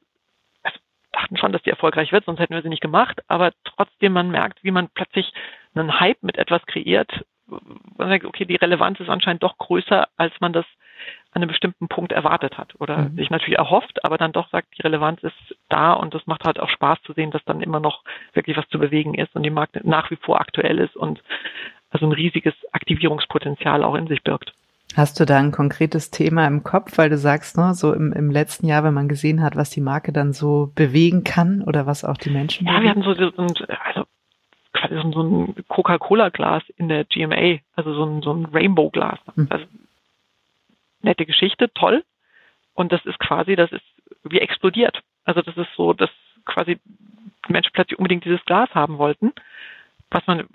dachten 1.12 1.37
schon, 1.37 1.53
dass 1.53 1.62
die 1.62 1.70
erfolgreich 1.70 2.12
wird, 2.12 2.27
sonst 2.27 2.40
hätten 2.40 2.55
wir 2.55 2.62
sie 2.62 2.68
nicht 2.68 2.83
gemacht. 2.83 3.22
Aber 3.29 3.53
trotzdem, 3.64 4.12
man 4.12 4.31
merkt, 4.31 4.62
wie 4.62 4.70
man 4.70 4.88
plötzlich 4.88 5.33
einen 5.75 5.99
Hype 5.99 6.22
mit 6.22 6.37
etwas 6.37 6.64
kreiert. 6.66 7.25
Man 7.96 8.11
denkt, 8.11 8.27
okay, 8.27 8.44
die 8.44 8.57
Relevanz 8.57 9.01
ist 9.01 9.09
anscheinend 9.09 9.42
doch 9.42 9.57
größer, 9.59 10.09
als 10.16 10.35
man 10.40 10.53
das 10.53 10.66
an 11.37 11.42
einem 11.42 11.49
bestimmten 11.49 11.87
Punkt 11.88 12.12
erwartet 12.12 12.57
hat 12.57 12.75
oder 12.81 12.96
mhm. 12.96 13.16
sich 13.16 13.31
natürlich 13.31 13.59
erhofft, 13.59 14.05
aber 14.05 14.16
dann 14.16 14.33
doch 14.33 14.49
sagt, 14.51 14.68
die 14.77 14.83
Relevanz 14.83 15.22
ist 15.22 15.57
da 15.68 15.92
und 15.92 16.14
das 16.14 16.27
macht 16.27 16.44
halt 16.44 16.59
auch 16.59 16.70
Spaß 16.70 16.99
zu 17.03 17.12
sehen, 17.12 17.31
dass 17.31 17.44
dann 17.44 17.61
immer 17.61 17.79
noch 17.79 18.03
wirklich 18.33 18.57
was 18.57 18.68
zu 18.68 18.79
bewegen 18.79 19.14
ist 19.14 19.37
und 19.37 19.42
die 19.42 19.51
Markt 19.51 19.85
nach 19.85 20.11
wie 20.11 20.16
vor 20.16 20.40
aktuell 20.40 20.79
ist 20.79 20.96
und 20.96 21.22
also 21.90 22.07
ein 22.07 22.12
riesiges 22.12 22.55
Aktivierungspotenzial 22.72 23.85
auch 23.85 23.94
in 23.94 24.07
sich 24.07 24.22
birgt. 24.22 24.55
Hast 24.96 25.20
du 25.20 25.27
da 25.27 25.37
ein 25.37 25.53
konkretes 25.53 26.11
Thema 26.11 26.46
im 26.46 26.62
Kopf, 26.62 26.96
weil 26.96 27.11
du 27.11 27.18
sagst, 27.18 27.59
ne, 27.59 27.75
so 27.75 27.92
im, 27.92 28.12
im 28.12 28.31
letzten 28.31 28.66
Jahr, 28.66 28.83
wenn 28.83 28.94
man 28.94 29.09
gesehen 29.09 29.42
hat, 29.42 29.57
was 29.57 29.68
die 29.68 29.83
Marke 29.83 30.12
dann 30.12 30.33
so 30.33 30.72
bewegen 30.75 31.22
kann 31.22 31.62
oder 31.62 31.87
was 31.87 32.05
auch 32.05 32.16
die 32.16 32.31
Menschen 32.31 32.66
Ja, 32.66 32.79
bewegen? 32.79 33.03
wir 33.05 33.12
hatten 33.12 33.35
so, 33.37 33.55
so, 33.55 33.64
also 33.85 34.07
quasi 34.72 34.94
so 35.12 35.22
ein 35.22 35.55
Coca-Cola-Glas 35.68 36.62
in 36.77 36.88
der 36.88 37.05
GMA, 37.05 37.59
also 37.75 37.92
so 37.92 38.05
ein, 38.05 38.22
so 38.22 38.33
ein 38.33 38.46
Rainbow-Glas. 38.46 39.18
Mhm. 39.35 39.49
Also 39.51 39.66
nette 41.01 41.27
Geschichte, 41.27 41.73
toll. 41.75 42.05
Und 42.75 42.93
das 42.93 43.05
ist 43.07 43.19
quasi, 43.19 43.57
das 43.57 43.73
ist 43.73 43.85
wie 44.25 44.41
explodiert. 44.41 45.01
Also 45.25 45.43
das 45.43 45.57
ist 45.57 45.69
so, 45.77 45.93
dass 45.93 46.11
quasi 46.45 46.79
Menschen 47.49 47.73
plötzlich 47.73 47.99
unbedingt 47.99 48.25
dieses 48.25 48.45
Glas 48.45 48.69
haben 48.75 48.99
wollten, 48.99 49.33
was 50.11 50.27
man 50.27 50.47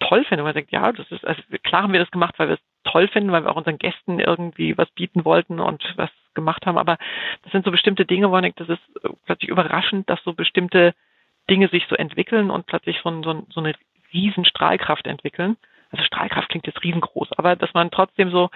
toll 0.00 0.24
findet. 0.24 0.44
Man 0.44 0.54
denkt, 0.54 0.72
ja, 0.72 0.92
das 0.92 1.10
ist, 1.10 1.26
also 1.26 1.40
klar 1.62 1.82
haben 1.82 1.92
wir 1.92 2.00
das 2.00 2.10
gemacht, 2.10 2.34
weil 2.38 2.48
wir 2.48 2.54
es 2.54 2.90
toll 2.90 3.08
finden, 3.08 3.32
weil 3.32 3.44
wir 3.44 3.50
auch 3.50 3.56
unseren 3.56 3.78
Gästen 3.78 4.20
irgendwie 4.20 4.76
was 4.76 4.90
bieten 4.90 5.24
wollten 5.24 5.60
und 5.60 5.82
was 5.96 6.10
gemacht 6.34 6.66
haben. 6.66 6.78
Aber 6.78 6.98
das 7.42 7.52
sind 7.52 7.64
so 7.64 7.70
bestimmte 7.70 8.04
Dinge, 8.04 8.28
wo 8.28 8.32
man 8.32 8.42
denkt, 8.42 8.60
das 8.60 8.68
ist 8.68 8.82
plötzlich 9.24 9.50
überraschend, 9.50 10.08
dass 10.10 10.22
so 10.24 10.34
bestimmte 10.34 10.94
Dinge 11.48 11.68
sich 11.68 11.86
so 11.88 11.96
entwickeln 11.96 12.50
und 12.50 12.66
plötzlich 12.66 13.00
so, 13.02 13.22
so, 13.22 13.46
so 13.50 13.60
eine 13.60 13.74
riesen 14.12 14.44
Strahlkraft 14.44 15.06
entwickeln. 15.06 15.56
Also 15.90 16.04
Strahlkraft 16.04 16.48
klingt 16.48 16.66
jetzt 16.66 16.82
riesengroß, 16.82 17.32
aber 17.32 17.56
dass 17.56 17.72
man 17.74 17.90
trotzdem 17.90 18.30
so 18.30 18.50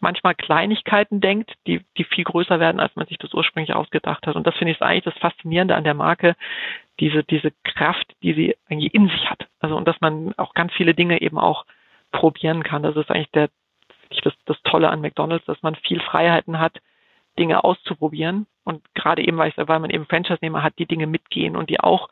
manchmal 0.00 0.34
Kleinigkeiten 0.34 1.20
denkt, 1.20 1.54
die, 1.66 1.84
die 1.96 2.04
viel 2.04 2.24
größer 2.24 2.60
werden, 2.60 2.80
als 2.80 2.94
man 2.96 3.06
sich 3.06 3.18
das 3.18 3.34
ursprünglich 3.34 3.74
ausgedacht 3.74 4.26
hat. 4.26 4.36
Und 4.36 4.46
das 4.46 4.54
finde 4.56 4.72
ich 4.72 4.82
eigentlich 4.82 5.04
das 5.04 5.18
Faszinierende 5.18 5.74
an 5.74 5.84
der 5.84 5.94
Marke, 5.94 6.36
diese, 7.00 7.24
diese 7.24 7.52
Kraft, 7.64 8.14
die 8.22 8.34
sie 8.34 8.56
eigentlich 8.68 8.94
in 8.94 9.08
sich 9.08 9.28
hat. 9.28 9.46
Also, 9.60 9.76
und 9.76 9.86
dass 9.86 10.00
man 10.00 10.34
auch 10.36 10.54
ganz 10.54 10.72
viele 10.72 10.94
Dinge 10.94 11.20
eben 11.20 11.38
auch 11.38 11.64
probieren 12.12 12.62
kann. 12.62 12.82
Das 12.82 12.96
ist 12.96 13.10
eigentlich 13.10 13.30
der, 13.32 13.48
das, 14.22 14.34
das 14.46 14.60
Tolle 14.62 14.88
an 14.90 15.00
McDonalds, 15.00 15.44
dass 15.46 15.62
man 15.62 15.74
viel 15.76 16.00
Freiheiten 16.00 16.58
hat, 16.58 16.80
Dinge 17.38 17.62
auszuprobieren. 17.64 18.46
Und 18.64 18.82
gerade 18.94 19.22
eben, 19.22 19.36
weil, 19.36 19.50
ich, 19.50 19.56
weil 19.56 19.78
man 19.78 19.90
eben 19.90 20.06
Franchise-Nehmer 20.06 20.62
hat, 20.62 20.74
die 20.78 20.86
Dinge 20.86 21.06
mitgehen 21.06 21.56
und 21.56 21.70
die 21.70 21.80
auch 21.80 22.08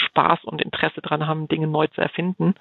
Spaß 0.00 0.44
und 0.44 0.60
Interesse 0.60 1.00
dran 1.00 1.26
haben, 1.26 1.48
Dinge 1.48 1.66
neu 1.66 1.86
zu 1.88 2.00
erfinden. 2.00 2.54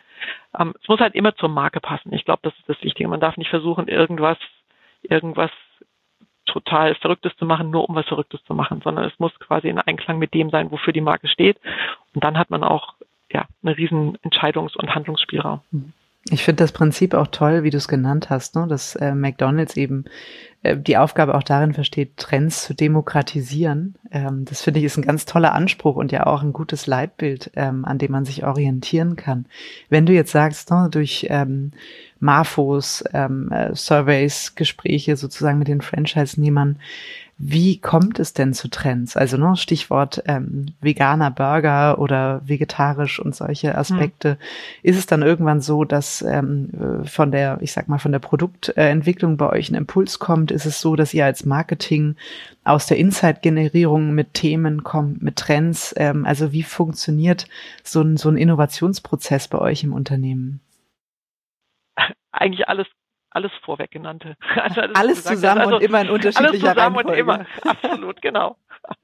Ähm, 0.58 0.74
es 0.82 0.88
muss 0.88 1.00
halt 1.00 1.16
immer 1.16 1.36
zur 1.36 1.50
Marke 1.50 1.80
passen. 1.80 2.14
Ich 2.14 2.26
glaube, 2.26 2.42
das 2.44 2.54
ist 2.58 2.70
das 2.70 2.82
Wichtige. 2.84 3.10
Man 3.10 3.20
darf 3.20 3.38
nicht 3.38 3.50
versuchen, 3.50 3.88
irgendwas, 3.88 4.38
irgendwas 5.02 5.52
total 6.46 6.96
Verrücktes 6.96 7.36
zu 7.38 7.46
machen, 7.46 7.70
nur 7.70 7.88
um 7.88 7.96
was 7.96 8.08
Verrücktes 8.08 8.44
zu 8.46 8.54
machen, 8.54 8.82
sondern 8.84 9.06
es 9.06 9.20
muss 9.20 9.38
quasi 9.40 9.70
in 9.70 9.80
Einklang 9.80 10.18
mit 10.18 10.34
dem 10.34 10.50
sein, 10.50 10.72
wofür 10.72 10.94
die 10.94 11.02
Marke 11.02 11.28
steht. 11.28 11.58
Und 12.14 12.24
dann 12.24 12.38
hat 12.38 12.50
man 12.50 12.64
auch 12.64 12.96
ja, 13.32 13.46
einen 13.64 13.76
riesen 13.76 14.18
Entscheidungs- 14.18 14.76
und 14.76 14.94
Handlungsspielraum. 14.94 15.62
Mhm. 15.72 15.94
Ich 16.26 16.44
finde 16.44 16.64
das 16.64 16.74
Prinzip 16.74 17.14
auch 17.14 17.28
toll, 17.28 17.64
wie 17.64 17.70
du 17.70 17.78
es 17.78 17.88
genannt 17.88 18.30
hast, 18.30 18.56
ne? 18.56 18.68
dass 18.68 18.96
äh, 18.96 19.16
McDonald's 19.16 19.78
eben 19.78 20.06
äh, 20.64 20.78
die 20.78 20.98
Aufgabe 20.98 21.34
auch 21.34 21.44
darin 21.44 21.74
versteht, 21.74 22.18
Trends 22.18 22.66
zu 22.66 22.74
demokratisieren. 22.74 23.96
Ähm, 24.12 24.44
das 24.46 24.62
finde 24.62 24.80
ich 24.80 24.86
ist 24.86 24.98
ein 24.98 25.04
ganz 25.04 25.26
toller 25.26 25.54
Anspruch 25.54 25.96
und 25.96 26.12
ja 26.12 26.28
auch 26.28 26.44
ein 26.44 26.52
gutes 26.52 26.88
Leitbild, 26.88 27.52
ähm, 27.56 27.86
an 27.86 27.98
dem 27.98 28.12
man 28.12 28.26
sich 28.26 28.44
orientieren 28.44 29.16
kann. 29.16 29.46
Wenn 29.90 30.06
du 30.06 30.14
jetzt 30.14 30.32
sagst, 30.32 30.70
ne, 30.72 30.90
durch 30.92 31.26
ähm, 31.30 31.72
Marfos, 32.20 33.04
ähm, 33.14 33.50
äh, 33.52 33.74
Surveys, 33.74 34.56
Gespräche 34.56 35.16
sozusagen 35.16 35.58
mit 35.58 35.70
den 35.70 35.82
Franchise-Nehmern, 35.82 36.80
wie 37.42 37.80
kommt 37.80 38.20
es 38.20 38.34
denn 38.34 38.54
zu 38.54 38.68
Trends? 38.68 39.16
Also 39.16 39.38
ne, 39.38 39.56
Stichwort 39.56 40.22
ähm, 40.26 40.66
veganer 40.82 41.32
Burger 41.32 41.98
oder 41.98 42.42
vegetarisch 42.46 43.18
und 43.18 43.34
solche 43.34 43.78
Aspekte. 43.78 44.32
Hm. 44.32 44.38
Ist 44.84 44.98
es 44.98 45.06
dann 45.06 45.22
irgendwann 45.22 45.62
so, 45.62 45.86
dass 45.86 46.22
ähm, 46.22 46.70
von 47.06 47.32
der, 47.32 47.60
ich 47.62 47.72
sag 47.72 47.88
mal, 47.88 47.98
von 47.98 48.12
der 48.12 48.20
Produktentwicklung 48.20 49.38
bei 49.38 49.50
euch 49.50 49.72
ein 49.72 49.76
Impuls 49.76 50.20
kommt? 50.20 50.52
Ist 50.52 50.66
es 50.66 50.82
so, 50.82 50.98
dass 50.98 51.14
ihr 51.14 51.24
als 51.24 51.46
Marketing 51.46 52.18
aus 52.66 52.88
der 52.88 52.98
Insight-Generierung 52.98 54.14
mit 54.14 54.34
Themen 54.34 54.84
kommt, 54.84 55.22
mit 55.22 55.38
Trends? 55.38 55.96
Ähm, 55.96 56.26
also 56.26 56.52
wie 56.52 56.64
funktioniert 56.64 57.48
so 57.84 58.02
ein, 58.02 58.18
so 58.18 58.28
ein 58.28 58.36
Innovationsprozess 58.36 59.48
bei 59.48 59.60
euch 59.60 59.86
im 59.86 59.94
Unternehmen? 59.94 60.60
Eigentlich 62.34 62.68
alles 62.68 62.88
alles 63.32 63.52
vorweg 63.64 63.92
genannte. 63.92 64.36
Also 64.56 64.82
alles, 64.82 64.96
alles 64.96 65.24
zusammen 65.24 65.62
also, 65.62 65.76
und 65.76 65.84
immer 65.84 66.02
in 66.02 66.10
unterschiedlicher 66.10 66.50
Alles 66.50 66.60
zusammen 66.60 66.96
Reihenfolge. 66.96 67.10
und 67.12 67.18
immer, 67.18 67.46
absolut, 67.64 68.22
genau. 68.22 68.58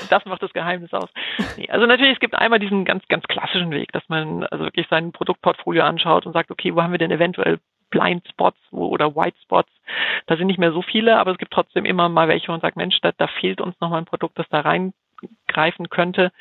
Und 0.00 0.10
das 0.10 0.24
macht 0.24 0.42
das 0.42 0.52
Geheimnis 0.52 0.92
aus. 0.92 1.08
Nee, 1.56 1.68
also 1.68 1.86
natürlich, 1.86 2.14
es 2.14 2.20
gibt 2.20 2.34
einmal 2.34 2.58
diesen 2.58 2.84
ganz, 2.84 3.06
ganz 3.08 3.24
klassischen 3.24 3.70
Weg, 3.70 3.92
dass 3.92 4.02
man 4.08 4.44
also 4.44 4.64
wirklich 4.64 4.86
sein 4.88 5.12
Produktportfolio 5.12 5.84
anschaut 5.84 6.26
und 6.26 6.32
sagt, 6.32 6.50
okay, 6.50 6.74
wo 6.74 6.82
haben 6.82 6.92
wir 6.92 6.98
denn 6.98 7.10
eventuell 7.10 7.60
Blind 7.90 8.26
Spots 8.28 8.58
oder 8.70 9.14
White 9.14 9.36
Spots? 9.42 9.70
Da 10.26 10.36
sind 10.36 10.46
nicht 10.46 10.58
mehr 10.58 10.72
so 10.72 10.82
viele, 10.82 11.18
aber 11.18 11.30
es 11.30 11.38
gibt 11.38 11.52
trotzdem 11.52 11.84
immer 11.84 12.08
mal 12.08 12.26
welche 12.26 12.50
und 12.50 12.62
sagt, 12.62 12.76
Mensch, 12.76 12.98
da, 13.02 13.12
da 13.16 13.26
fehlt 13.26 13.60
uns 13.60 13.78
nochmal 13.80 14.00
ein 14.00 14.06
Produkt, 14.06 14.38
das 14.38 14.48
da 14.48 14.60
rein 14.60 14.92
greifen 15.48 15.90
könnte, 15.90 16.32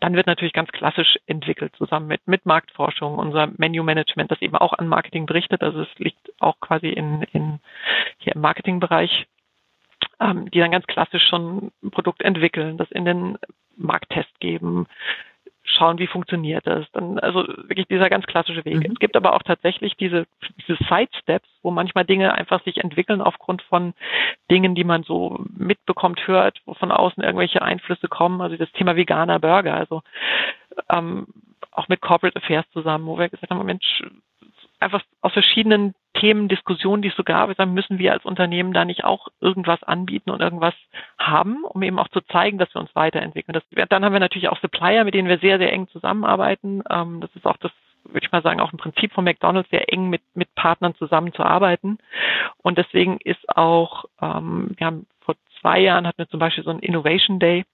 dann 0.00 0.14
wird 0.14 0.26
natürlich 0.26 0.52
ganz 0.52 0.70
klassisch 0.72 1.18
entwickelt, 1.26 1.74
zusammen 1.76 2.06
mit, 2.06 2.26
mit 2.26 2.46
Marktforschung, 2.46 3.18
unser 3.18 3.48
Menu-Management, 3.56 4.30
das 4.30 4.42
eben 4.42 4.56
auch 4.56 4.72
an 4.72 4.88
Marketing 4.88 5.26
berichtet. 5.26 5.62
Also 5.62 5.82
es 5.82 5.98
liegt 5.98 6.32
auch 6.40 6.58
quasi 6.60 6.88
in, 6.88 7.22
in 7.32 7.60
hier 8.18 8.34
im 8.34 8.40
Marketingbereich, 8.40 9.26
ähm, 10.20 10.50
die 10.50 10.58
dann 10.58 10.72
ganz 10.72 10.86
klassisch 10.86 11.26
schon 11.28 11.72
ein 11.82 11.90
Produkt 11.90 12.22
entwickeln, 12.22 12.76
das 12.76 12.90
in 12.90 13.04
den 13.04 13.38
Markttest 13.76 14.40
geben, 14.40 14.86
schauen, 15.66 15.98
wie 15.98 16.06
funktioniert 16.06 16.66
das. 16.66 16.86
Dann, 16.92 17.18
also 17.18 17.46
wirklich 17.46 17.86
dieser 17.86 18.08
ganz 18.08 18.26
klassische 18.26 18.64
Weg. 18.64 18.76
Mhm. 18.76 18.92
Es 18.92 18.98
gibt 18.98 19.16
aber 19.16 19.34
auch 19.34 19.42
tatsächlich 19.42 19.96
diese, 19.96 20.26
diese 20.60 20.76
Side-Steps, 20.88 21.48
wo 21.62 21.70
manchmal 21.70 22.04
Dinge 22.04 22.32
einfach 22.32 22.62
sich 22.64 22.78
entwickeln 22.82 23.20
aufgrund 23.20 23.62
von 23.62 23.94
Dingen, 24.50 24.74
die 24.74 24.84
man 24.84 25.02
so 25.02 25.44
mitbekommt, 25.56 26.26
hört, 26.26 26.60
wo 26.64 26.74
von 26.74 26.92
außen 26.92 27.22
irgendwelche 27.22 27.62
Einflüsse 27.62 28.08
kommen. 28.08 28.40
Also 28.40 28.56
das 28.56 28.70
Thema 28.72 28.96
veganer 28.96 29.38
Burger, 29.38 29.74
also 29.74 30.02
ähm, 30.90 31.26
auch 31.72 31.88
mit 31.88 32.00
Corporate 32.00 32.36
Affairs 32.36 32.64
zusammen, 32.72 33.06
wo 33.06 33.18
wir 33.18 33.28
gesagt 33.28 33.50
haben, 33.50 33.64
Mensch, 33.66 34.02
einfach 34.80 35.02
aus 35.20 35.32
verschiedenen 35.32 35.94
Themen, 36.14 36.48
Diskussionen, 36.48 37.02
die 37.02 37.08
es 37.08 37.16
so 37.16 37.24
gab, 37.24 37.54
sagen, 37.56 37.74
müssen 37.74 37.98
wir 37.98 38.12
als 38.12 38.24
Unternehmen 38.24 38.72
da 38.72 38.84
nicht 38.84 39.04
auch 39.04 39.28
irgendwas 39.40 39.82
anbieten 39.82 40.30
und 40.30 40.40
irgendwas 40.40 40.74
haben, 41.18 41.64
um 41.64 41.82
eben 41.82 41.98
auch 41.98 42.08
zu 42.08 42.20
zeigen, 42.22 42.58
dass 42.58 42.74
wir 42.74 42.80
uns 42.80 42.94
weiterentwickeln. 42.94 43.54
Das, 43.54 43.88
dann 43.88 44.04
haben 44.04 44.12
wir 44.12 44.20
natürlich 44.20 44.48
auch 44.48 44.60
Supplier, 44.60 45.04
mit 45.04 45.14
denen 45.14 45.28
wir 45.28 45.38
sehr, 45.38 45.58
sehr 45.58 45.72
eng 45.72 45.88
zusammenarbeiten. 45.88 46.82
Ähm, 46.90 47.20
das 47.20 47.34
ist 47.34 47.46
auch 47.46 47.56
das 47.58 47.72
würde 48.12 48.24
ich 48.24 48.32
mal 48.32 48.42
sagen, 48.42 48.60
auch 48.60 48.72
ein 48.72 48.78
Prinzip 48.78 49.12
von 49.12 49.24
McDonald's, 49.24 49.70
sehr 49.70 49.92
eng 49.92 50.08
mit, 50.08 50.22
mit 50.34 50.54
Partnern 50.54 50.94
zusammenzuarbeiten. 50.94 51.98
Und 52.58 52.78
deswegen 52.78 53.18
ist 53.18 53.48
auch, 53.56 54.04
ähm, 54.20 54.70
wir 54.76 54.86
haben 54.86 55.06
vor 55.20 55.34
zwei 55.60 55.80
Jahren 55.80 56.06
hatten 56.06 56.18
wir 56.18 56.28
zum 56.28 56.40
Beispiel 56.40 56.64
so 56.64 56.70
einen 56.70 56.80
Innovation 56.80 57.38
Day. 57.38 57.64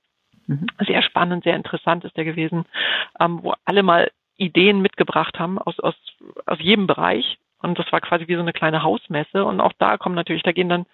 Mhm. 0.47 0.67
Sehr 0.87 1.03
spannend, 1.03 1.45
sehr 1.45 1.57
interessant 1.57 2.05
ist 2.05 2.17
der 2.17 2.25
gewesen, 2.25 2.65
ähm, 3.21 3.41
wo 3.43 3.55
alle 3.65 3.83
mal 3.83 4.11
Ideen 4.37 4.81
mitgebracht 4.81 5.39
haben 5.39 5.59
aus, 5.59 5.79
aus, 5.81 5.95
aus 6.47 6.59
jedem 6.61 6.87
Bereich. 6.87 7.39
Und 7.61 7.79
das 7.79 7.91
war 7.93 8.01
quasi 8.01 8.29
wie 8.29 8.35
so 8.35 8.41
eine 8.41 8.53
kleine 8.53 8.83
Hausmesse. 8.83 9.45
Und 9.45 9.61
auch 9.61 9.73
da 9.79 9.97
kommen 9.97 10.15
natürlich, 10.15 10.43
da 10.43 10.53
gehen 10.53 10.69
dann 10.69 10.87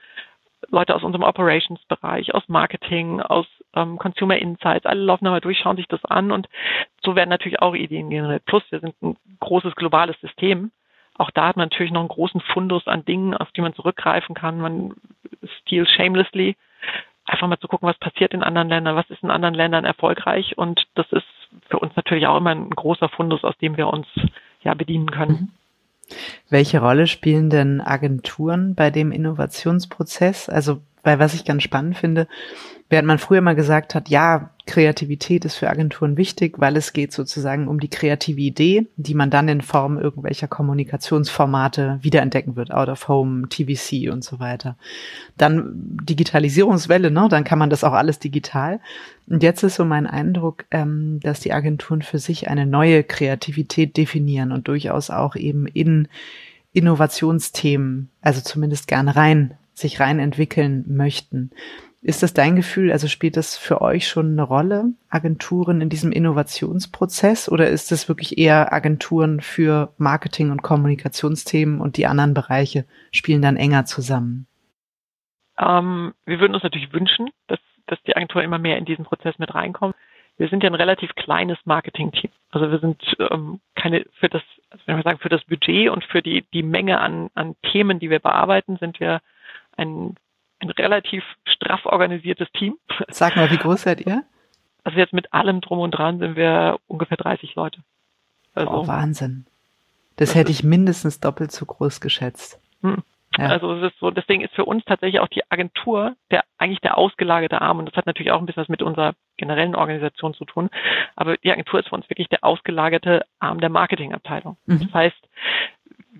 Leute 0.69 0.95
aus 0.95 1.03
unserem 1.03 1.23
Operations-Bereich, 1.23 2.35
aus 2.35 2.43
Marketing, 2.49 3.21
aus 3.21 3.47
ähm, 3.75 3.99
Consumer 3.99 4.37
Insights, 4.39 4.87
alle 4.87 5.01
laufen 5.01 5.25
da 5.25 5.31
mal 5.31 5.41
durch, 5.41 5.59
schauen 5.59 5.77
sich 5.77 5.87
das 5.87 6.05
an 6.05 6.33
und 6.33 6.49
so 7.03 7.15
werden 7.15 7.31
natürlich 7.31 7.61
auch 7.61 7.75
Ideen 7.75 8.11
generiert. 8.11 8.45
Plus, 8.45 8.63
wir 8.71 8.81
sind 8.81 9.01
ein 9.03 9.17
großes 9.41 9.75
globales 9.77 10.21
System. 10.21 10.73
Auch 11.17 11.31
da 11.31 11.49
hat 11.49 11.57
man 11.57 11.67
natürlich 11.67 11.93
noch 11.93 12.01
einen 12.01 12.09
großen 12.09 12.41
Fundus 12.41 12.87
an 12.87 13.05
Dingen, 13.05 13.35
auf 13.35 13.51
die 13.53 13.61
man 13.61 13.75
zurückgreifen 13.75 14.35
kann. 14.35 14.61
Man 14.61 14.95
steals 15.61 15.91
shamelessly. 15.91 16.57
Einfach 17.25 17.47
mal 17.47 17.59
zu 17.59 17.69
gucken, 17.69 17.89
was 17.89 17.99
passiert 17.99 18.33
in 18.33 18.43
anderen 18.43 18.69
Ländern, 18.69 18.97
was 18.97 19.11
ist 19.11 19.23
in 19.23 19.31
anderen 19.31 19.55
Ländern 19.55 19.85
erfolgreich. 19.85 20.57
Und 20.57 20.87
das 20.95 21.11
ist 21.13 21.27
für 21.69 21.79
uns 21.79 21.95
natürlich 21.97 22.27
auch 22.27 22.37
immer 22.37 22.51
ein 22.51 22.71
großer 22.71 23.09
Fundus, 23.09 23.45
aus 23.45 23.57
dem 23.59 23.77
wir 23.77 23.89
uns 23.89 24.07
ja 24.63 24.75
bedienen 24.75 25.11
können. 25.11 25.33
Mhm. 25.33 25.49
Welche 26.49 26.81
Rolle 26.81 27.07
spielen 27.07 27.51
denn 27.51 27.81
Agenturen 27.81 28.75
bei 28.75 28.91
dem 28.91 29.13
Innovationsprozess? 29.13 30.49
Also, 30.49 30.81
weil 31.09 31.19
was 31.19 31.33
ich 31.33 31.47
ganz 31.47 31.63
spannend 31.63 31.97
finde, 31.97 32.29
während 32.91 33.09
man 33.09 33.19
früher 33.19 33.41
mal 33.41 33.55
gesagt 33.55 33.95
hat, 33.95 34.11
ja, 34.11 34.51
Kreativität 34.67 35.47
ist 35.47 35.55
für 35.55 35.71
Agenturen 35.71 36.19
wichtig, 36.19 36.59
weil 36.59 36.77
es 36.77 36.93
geht 36.93 37.15
sozusagen 37.15 37.67
um 37.67 37.81
die 37.81 37.89
kreative 37.89 38.43
Idee, 38.43 38.87
die 38.97 39.15
man 39.15 39.31
dann 39.31 39.49
in 39.49 39.63
Form 39.63 39.99
irgendwelcher 39.99 40.49
Kommunikationsformate 40.49 41.99
wiederentdecken 42.03 42.57
wird, 42.57 42.71
out 42.71 42.91
of 42.91 43.09
home, 43.09 43.49
TVC 43.49 44.13
und 44.13 44.23
so 44.23 44.39
weiter. 44.39 44.77
Dann 45.39 45.73
Digitalisierungswelle, 46.03 47.11
ne? 47.11 47.29
Dann 47.31 47.45
kann 47.45 47.59
man 47.59 47.71
das 47.71 47.85
auch 47.85 47.95
alles 47.95 48.19
digital. 48.19 48.81
Und 49.27 49.43
jetzt 49.43 49.63
ist 49.63 49.77
so 49.77 49.87
mein 49.87 50.07
Eindruck, 50.07 50.67
ähm, 50.71 51.21
dass 51.23 51.41
die 51.41 51.55
Agenturen 51.55 52.03
für 52.03 52.19
sich 52.19 52.49
eine 52.49 52.67
neue 52.67 53.03
Kreativität 53.03 53.97
definieren 53.97 54.53
und 54.53 54.69
durchaus 54.69 55.09
auch 55.09 55.37
eben 55.37 55.67
in 55.67 56.09
Innovationsthemen, 56.75 58.11
also 58.21 58.43
zumindest 58.43 58.89
gerne 58.89 59.17
rein, 59.17 59.55
sich 59.79 60.01
rein 60.01 60.19
entwickeln 60.19 60.85
möchten. 60.89 61.51
Ist 62.01 62.23
das 62.23 62.33
dein 62.33 62.55
Gefühl? 62.55 62.93
Also 62.93 63.09
spielt 63.09 63.37
das 63.37 63.57
für 63.57 63.81
euch 63.83 64.07
schon 64.07 64.33
eine 64.33 64.43
Rolle, 64.43 64.93
Agenturen 65.11 65.81
in 65.81 65.89
diesem 65.89 66.13
Innovationsprozess? 66.13 67.51
Oder 67.51 67.69
ist 67.69 67.91
es 67.91 68.09
wirklich 68.09 68.39
eher 68.39 68.73
Agenturen 68.73 69.41
für 69.41 69.93
Marketing- 69.99 70.53
und 70.53 70.63
Kommunikationsthemen 70.63 71.81
und 71.81 71.97
die 71.97 72.07
anderen 72.07 72.35
Bereiche 72.35 72.85
spielen 73.11 73.43
dann 73.43 73.57
enger 73.57 73.85
zusammen? 73.85 74.47
Ähm, 75.59 76.15
wir 76.25 76.39
würden 76.39 76.55
uns 76.55 76.63
natürlich 76.63 76.93
wünschen, 76.93 77.31
dass, 77.49 77.59
dass 77.87 78.01
die 78.05 78.15
Agentur 78.15 78.45
immer 78.45 78.59
mehr 78.59 78.79
in 78.79 78.85
diesen 78.85 79.05
Prozess 79.05 79.37
mit 79.39 79.53
reinkommt. 79.55 79.97
Wir 80.37 80.49
sind 80.49 80.63
ja 80.63 80.71
ein 80.71 80.77
relativ 80.77 81.13
kleines 81.17 81.59
Marketing-Team. 81.65 82.31
Also 82.51 82.71
wir 82.71 82.79
sind 82.79 83.03
ähm, 83.19 83.61
keine 83.75 84.07
für 84.21 84.29
das, 84.29 84.43
also 84.71 84.85
wenn 84.87 84.97
wir 84.97 85.03
sagen, 85.03 85.19
für 85.19 85.29
das 85.29 85.43
Budget 85.45 85.91
und 85.91 86.05
für 86.05 86.23
die, 86.23 86.45
die 86.53 86.63
Menge 86.63 87.01
an, 87.01 87.29
an 87.35 87.57
Themen, 87.73 87.99
die 87.99 88.09
wir 88.09 88.21
bearbeiten, 88.21 88.77
sind 88.77 89.01
wir 89.01 89.21
ein 89.79 90.17
ein 90.61 90.71
relativ 90.71 91.25
straff 91.45 91.87
organisiertes 91.87 92.51
Team. 92.53 92.77
Sag 93.09 93.37
mal, 93.37 93.51
wie 93.51 93.57
groß 93.57 93.83
seid 93.83 94.05
ihr? 94.05 94.25
Also 94.85 94.99
jetzt 94.99 95.13
mit 95.13 95.33
allem 95.33 95.61
drum 95.61 95.79
und 95.81 95.93
dran 95.93 96.19
sind 96.19 96.37
wir 96.37 96.79
ungefähr 96.87 97.17
30 97.17 97.55
Leute. 97.55 97.81
Also, 98.55 98.73
oh, 98.73 98.87
Wahnsinn. 98.87 99.47
Das, 100.17 100.31
das 100.31 100.35
hätte 100.35 100.51
ich 100.51 100.65
mindestens 100.65 101.21
doppelt 101.21 101.53
so 101.53 101.65
groß 101.67 102.01
geschätzt. 102.01 102.61
Hm. 102.83 103.03
Ja. 103.37 103.49
Also 103.49 103.75
es 103.75 103.93
ist 103.93 104.01
so, 104.01 104.11
deswegen 104.11 104.43
ist 104.43 104.55
für 104.55 104.65
uns 104.65 104.85
tatsächlich 104.85 105.21
auch 105.21 105.29
die 105.29 105.49
Agentur 105.51 106.17
der 106.31 106.45
eigentlich 106.57 106.81
der 106.81 106.99
ausgelagerte 106.99 107.61
Arm 107.61 107.79
und 107.79 107.87
das 107.87 107.95
hat 107.95 108.07
natürlich 108.07 108.33
auch 108.33 108.41
ein 108.41 108.47
bisschen 108.47 108.63
was 108.63 108.69
mit 108.69 108.83
unserer 108.83 109.13
generellen 109.37 109.77
Organisation 109.77 110.35
zu 110.35 110.45
tun. 110.45 110.71
Aber 111.15 111.37
die 111.37 111.53
Agentur 111.53 111.79
ist 111.79 111.89
für 111.89 111.95
uns 111.95 112.09
wirklich 112.09 112.29
der 112.29 112.43
ausgelagerte 112.43 113.25
Arm 113.39 113.61
der 113.61 113.69
Marketingabteilung. 113.69 114.57
Mhm. 114.67 114.81
Das 114.81 114.95
heißt, 114.95 115.29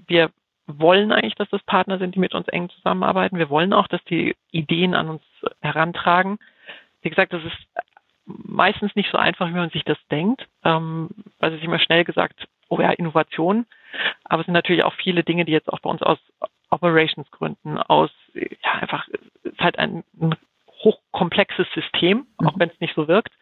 wir 0.07 0.31
wollen 0.69 1.13
eigentlich, 1.13 1.35
dass 1.35 1.49
das 1.51 1.63
Partner 1.63 1.99
sind, 1.99 2.15
die 2.15 2.21
mit 2.21 2.35
uns 2.35 2.47
eng 2.49 2.69
zusammenarbeiten. 2.69 3.39
Wir 3.39 3.51
wollen 3.51 3.73
auch, 3.73 3.89
dass 3.89 4.05
die 4.05 4.37
Ideen 4.51 4.95
an 4.95 5.09
uns 5.09 5.23
herantragen. 5.61 6.39
Wie 7.03 7.09
gesagt, 7.09 7.33
das 7.33 7.43
ist 7.43 7.57
meistens 8.27 8.95
nicht 8.95 9.11
so 9.11 9.19
einfach, 9.19 9.49
wie 9.49 9.53
man 9.53 9.71
sich 9.71 9.85
das 9.85 9.99
denkt, 10.11 10.47
ähm, 10.65 11.09
weil 11.39 11.53
es 11.53 11.59
ist 11.59 11.65
immer 11.65 11.79
schnell 11.79 12.05
gesagt, 12.05 12.47
oh 12.69 12.81
ja, 12.81 12.91
Innovation. 12.91 13.67
Aber 14.25 14.41
es 14.41 14.47
sind 14.47 14.55
natürlich 14.55 14.85
auch 14.85 14.93
viele 14.95 15.25
Dinge, 15.25 15.47
die 15.47 15.53
jetzt 15.53 15.73
auch 15.73 15.81
bei 15.81 15.89
uns 15.89 16.03
aus 16.03 16.19
Operationsgründen, 16.71 17.79
aus, 17.79 18.11
ja, 18.35 18.73
einfach, 18.81 19.09
es 19.43 19.53
ist 19.53 19.61
halt 19.61 19.79
ein, 19.79 20.05
ein 20.21 20.35
hochkomplexes 20.85 21.67
System, 21.75 22.27
auch 22.39 22.55
mhm. 22.55 22.61
wenn 22.61 22.69
es 22.71 22.81
nicht 22.81 22.95
so 22.95 23.09
wirkt. 23.09 23.33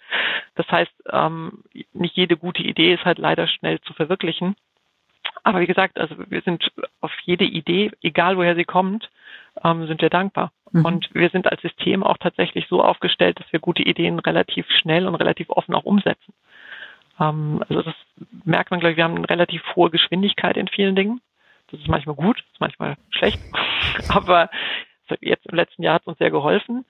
Das 0.55 0.70
heißt, 0.70 0.93
ähm, 1.11 1.64
nicht 1.93 2.16
jede 2.16 2.37
gute 2.37 2.62
Idee 2.62 2.95
ist 2.95 3.05
halt 3.05 3.18
leider 3.18 3.47
schnell 3.49 3.81
zu 3.81 3.93
verwirklichen. 3.93 4.57
Aber 5.43 5.61
wie 5.61 5.66
gesagt, 5.66 5.99
also 5.99 6.16
wir 6.28 6.43
sind 6.43 6.72
auf 7.01 7.12
jede 7.24 7.45
Idee, 7.45 7.93
egal 8.03 8.37
woher 8.37 8.57
sie 8.57 8.64
kommt, 8.64 9.11
ähm, 9.62 9.87
sind 9.87 10.03
wir 10.03 10.11
dankbar. 10.11 10.53
Mhm. 10.72 10.84
Und 10.84 11.14
wir 11.14 11.30
sind 11.30 11.51
als 11.51 11.62
System 11.62 12.03
auch 12.03 12.18
tatsächlich 12.18 12.66
so 12.68 12.82
aufgestellt, 12.82 13.39
dass 13.39 13.53
wir 13.53 13.61
gute 13.61 13.82
Ideen 13.82 14.18
relativ 14.18 14.66
schnell 14.70 15.07
und 15.07 15.14
relativ 15.14 15.51
offen 15.51 15.74
auch 15.74 15.84
umsetzen. 15.84 16.34
Ähm, 17.20 17.62
also 17.68 17.82
das 17.82 17.95
merkt 18.45 18.70
man, 18.70 18.80
glaube 18.80 18.93
ich, 18.93 18.97
wir 18.97 19.05
haben 19.05 19.16
eine 19.16 19.30
relativ 19.30 19.62
hohe 19.74 19.91
Geschwindigkeit 19.91 20.57
in 20.57 20.68
vielen 20.68 20.97
Dingen. 20.97 21.20
Das 21.70 21.80
ist 21.80 21.89
manchmal 21.89 22.16
gut, 22.16 22.45
ist 22.53 22.61
manchmal 22.61 22.97
schlecht. 23.11 23.41
Aber 24.09 24.51
jetzt 25.20 25.47
im 25.47 25.57
letzten 25.57 25.82
Jahr 25.82 25.95
hat 25.95 26.03
es 26.03 26.09
uns 26.09 26.18
sehr 26.18 26.30
geholfen. 26.30 26.84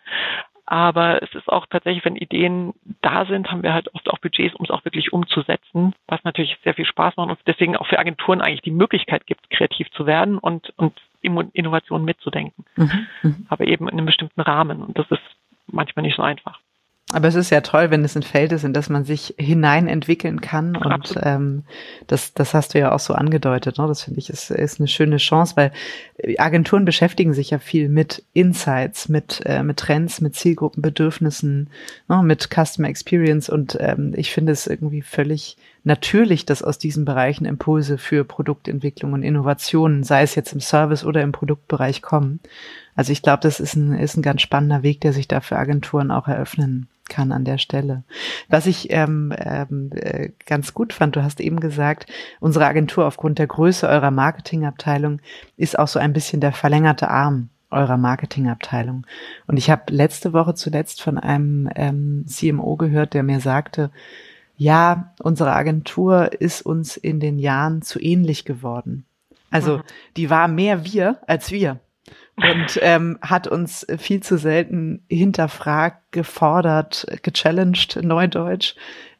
Aber 0.66 1.22
es 1.22 1.32
ist 1.34 1.48
auch 1.48 1.66
tatsächlich, 1.66 2.04
wenn 2.04 2.16
Ideen 2.16 2.74
da 3.00 3.24
sind, 3.24 3.50
haben 3.50 3.62
wir 3.62 3.72
halt 3.72 3.94
oft 3.94 4.10
auch 4.10 4.18
Budgets, 4.18 4.54
um 4.56 4.64
es 4.64 4.70
auch 4.70 4.84
wirklich 4.84 5.12
umzusetzen, 5.12 5.94
was 6.08 6.22
natürlich 6.24 6.58
sehr 6.64 6.74
viel 6.74 6.84
Spaß 6.84 7.16
macht 7.16 7.30
und 7.30 7.38
deswegen 7.46 7.76
auch 7.76 7.86
für 7.86 8.00
Agenturen 8.00 8.40
eigentlich 8.40 8.62
die 8.62 8.72
Möglichkeit 8.72 9.26
gibt, 9.26 9.48
kreativ 9.50 9.88
zu 9.92 10.06
werden 10.06 10.38
und, 10.38 10.72
und 10.76 11.00
Innovationen 11.22 12.04
mitzudenken. 12.04 12.64
Mhm, 12.76 13.06
mhm. 13.22 13.46
Aber 13.48 13.66
eben 13.66 13.88
in 13.88 13.94
einem 13.94 14.06
bestimmten 14.06 14.40
Rahmen. 14.40 14.82
Und 14.82 14.98
das 14.98 15.08
ist 15.10 15.22
manchmal 15.68 16.04
nicht 16.04 16.16
so 16.16 16.22
einfach. 16.22 16.60
Aber 17.12 17.28
es 17.28 17.36
ist 17.36 17.50
ja 17.50 17.61
toll, 17.61 17.90
wenn 17.90 18.04
es 18.04 18.16
ein 18.16 18.24
Feld 18.24 18.50
ist, 18.50 18.64
in 18.64 18.72
das 18.72 18.88
man 18.88 19.04
sich 19.04 19.32
hinein 19.38 19.86
entwickeln 19.86 20.40
kann. 20.40 20.74
Und 20.74 21.14
ähm, 21.22 21.62
das, 22.09 22.34
das 22.34 22.52
hast 22.52 22.74
du 22.74 22.80
ja 22.80 22.90
auch 22.90 22.98
so 22.98 23.14
angedeutet. 23.14 23.78
Ne? 23.78 23.86
Das 23.86 24.02
finde 24.02 24.18
ich 24.18 24.28
ist, 24.28 24.50
ist 24.50 24.80
eine 24.80 24.88
schöne 24.88 25.18
Chance, 25.18 25.54
weil 25.54 25.70
Agenturen 26.36 26.84
beschäftigen 26.84 27.32
sich 27.32 27.50
ja 27.50 27.61
viel 27.61 27.88
mit 27.88 28.24
Insights, 28.32 29.09
mit, 29.09 29.40
äh, 29.46 29.62
mit 29.62 29.76
Trends, 29.76 30.20
mit 30.20 30.34
Zielgruppenbedürfnissen, 30.34 31.70
ne? 32.09 32.22
mit 32.24 32.48
Customer 32.52 32.88
Experience. 32.88 33.48
Und 33.48 33.78
ähm, 33.78 34.12
ich 34.16 34.32
finde 34.32 34.50
es 34.50 34.66
irgendwie 34.66 35.02
völlig 35.02 35.57
natürlich, 35.84 36.44
dass 36.44 36.64
aus 36.64 36.76
diesen 36.76 37.04
Bereichen 37.04 37.44
Impulse 37.44 37.98
für 37.98 38.24
Produktentwicklung 38.24 39.12
und 39.12 39.22
Innovationen, 39.22 40.02
sei 40.02 40.22
es 40.22 40.34
jetzt 40.34 40.52
im 40.52 40.61
Service 40.61 41.04
oder 41.04 41.22
im 41.22 41.30
Produktbereich 41.30 42.02
kommen. 42.02 42.40
Also 42.96 43.12
ich 43.12 43.22
glaube, 43.22 43.42
das 43.42 43.61
ist 43.61 43.76
ein, 43.76 43.92
ist 43.92 44.16
ein 44.16 44.22
ganz 44.22 44.42
spannender 44.42 44.82
Weg, 44.82 45.02
der 45.02 45.12
sich 45.12 45.28
da 45.28 45.40
für 45.40 45.57
Agenturen 45.57 46.11
auch 46.11 46.26
eröffnen 46.26 46.88
kann 47.09 47.32
an 47.32 47.44
der 47.44 47.59
Stelle. 47.59 48.04
Was 48.48 48.66
ich 48.66 48.90
ähm, 48.90 49.32
ähm, 49.36 49.90
äh, 49.94 50.30
ganz 50.44 50.74
gut 50.74 50.92
fand, 50.92 51.16
du 51.16 51.22
hast 51.22 51.40
eben 51.40 51.61
gesagt, 51.61 52.07
unsere 52.40 52.66
Agentur 52.66 53.07
aufgrund 53.07 53.38
der 53.38 53.46
Größe 53.46 53.88
eurer 53.88 54.11
Marketingabteilung 54.11 55.20
ist 55.57 55.78
auch 55.78 55.88
so 55.88 55.98
ein 55.98 56.12
bisschen 56.12 56.40
der 56.40 56.52
verlängerte 56.52 57.09
Arm 57.09 57.48
eurer 57.70 57.96
Marketingabteilung. 57.96 59.07
Und 59.46 59.57
ich 59.57 59.70
habe 59.70 59.92
letzte 59.92 60.32
Woche 60.32 60.54
zuletzt 60.54 61.02
von 61.02 61.18
einem 61.18 61.68
ähm, 61.74 62.24
CMO 62.26 62.76
gehört, 62.76 63.14
der 63.14 63.22
mir 63.22 63.40
sagte, 63.40 63.90
ja, 64.57 65.12
unsere 65.20 65.52
Agentur 65.52 66.30
ist 66.40 66.62
uns 66.62 66.96
in 66.96 67.20
den 67.20 67.38
Jahren 67.38 67.82
zu 67.82 68.00
ähnlich 68.00 68.44
geworden. 68.44 69.04
Also 69.50 69.78
mhm. 69.78 69.82
die 70.16 70.30
war 70.30 70.48
mehr 70.48 70.84
wir 70.84 71.20
als 71.26 71.50
wir 71.50 71.80
und 72.37 72.78
ähm, 72.82 73.18
hat 73.22 73.47
uns 73.47 73.87
viel 73.99 74.22
zu 74.22 74.37
selten 74.37 75.03
hinterfragt, 75.09 76.12
gefordert, 76.12 77.07
gechallenged, 77.22 78.03
Neudeutsch. 78.03 78.74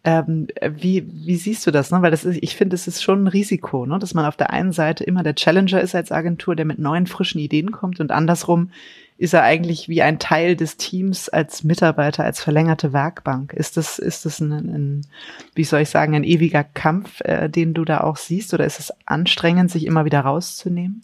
Ähm, 0.05 0.49
wie, 0.61 1.09
wie 1.11 1.37
siehst 1.37 1.67
du 1.67 1.71
das? 1.71 1.91
Ne? 1.91 2.03
Weil 2.03 2.11
das 2.11 2.25
ist, 2.25 2.39
ich 2.41 2.55
finde, 2.55 2.75
es 2.75 2.87
ist 2.87 3.03
schon 3.03 3.25
ein 3.25 3.29
Risiko, 3.29 3.87
ne? 3.87 3.99
dass 3.99 4.15
man 4.15 4.27
auf 4.27 4.37
der 4.37 4.51
einen 4.51 4.73
Seite 4.73 5.03
immer 5.03 5.23
der 5.23 5.35
Challenger 5.35 5.81
ist 5.81 5.95
als 5.95 6.13
Agentur, 6.13 6.55
der 6.55 6.67
mit 6.67 6.79
neuen, 6.79 7.07
frischen 7.07 7.41
Ideen 7.41 7.73
kommt 7.73 8.01
und 8.01 8.13
andersrum 8.13 8.71
ist 9.19 9.33
er 9.33 9.43
eigentlich 9.43 9.89
wie 9.89 10.03
ein 10.03 10.19
Teil 10.19 10.57
des 10.57 10.77
Teams 10.77 11.29
als 11.31 11.65
Mitarbeiter, 11.65 12.23
als 12.23 12.43
verlängerte 12.43 12.93
Werkbank. 12.93 13.55
Ist 13.55 13.79
das, 13.79 13.99
ist 13.99 14.27
das 14.27 14.41
ein, 14.41 14.53
ein 14.53 15.07
wie 15.55 15.65
soll 15.65 15.81
ich 15.81 15.89
sagen, 15.89 16.15
ein 16.15 16.25
ewiger 16.25 16.65
Kampf, 16.65 17.23
äh, 17.23 17.49
den 17.49 17.73
du 17.73 17.85
da 17.87 18.01
auch 18.03 18.19
siehst, 18.19 18.53
oder 18.53 18.67
ist 18.67 18.79
es 18.79 18.93
anstrengend, 19.07 19.71
sich 19.71 19.87
immer 19.87 20.05
wieder 20.05 20.21
rauszunehmen? 20.21 21.03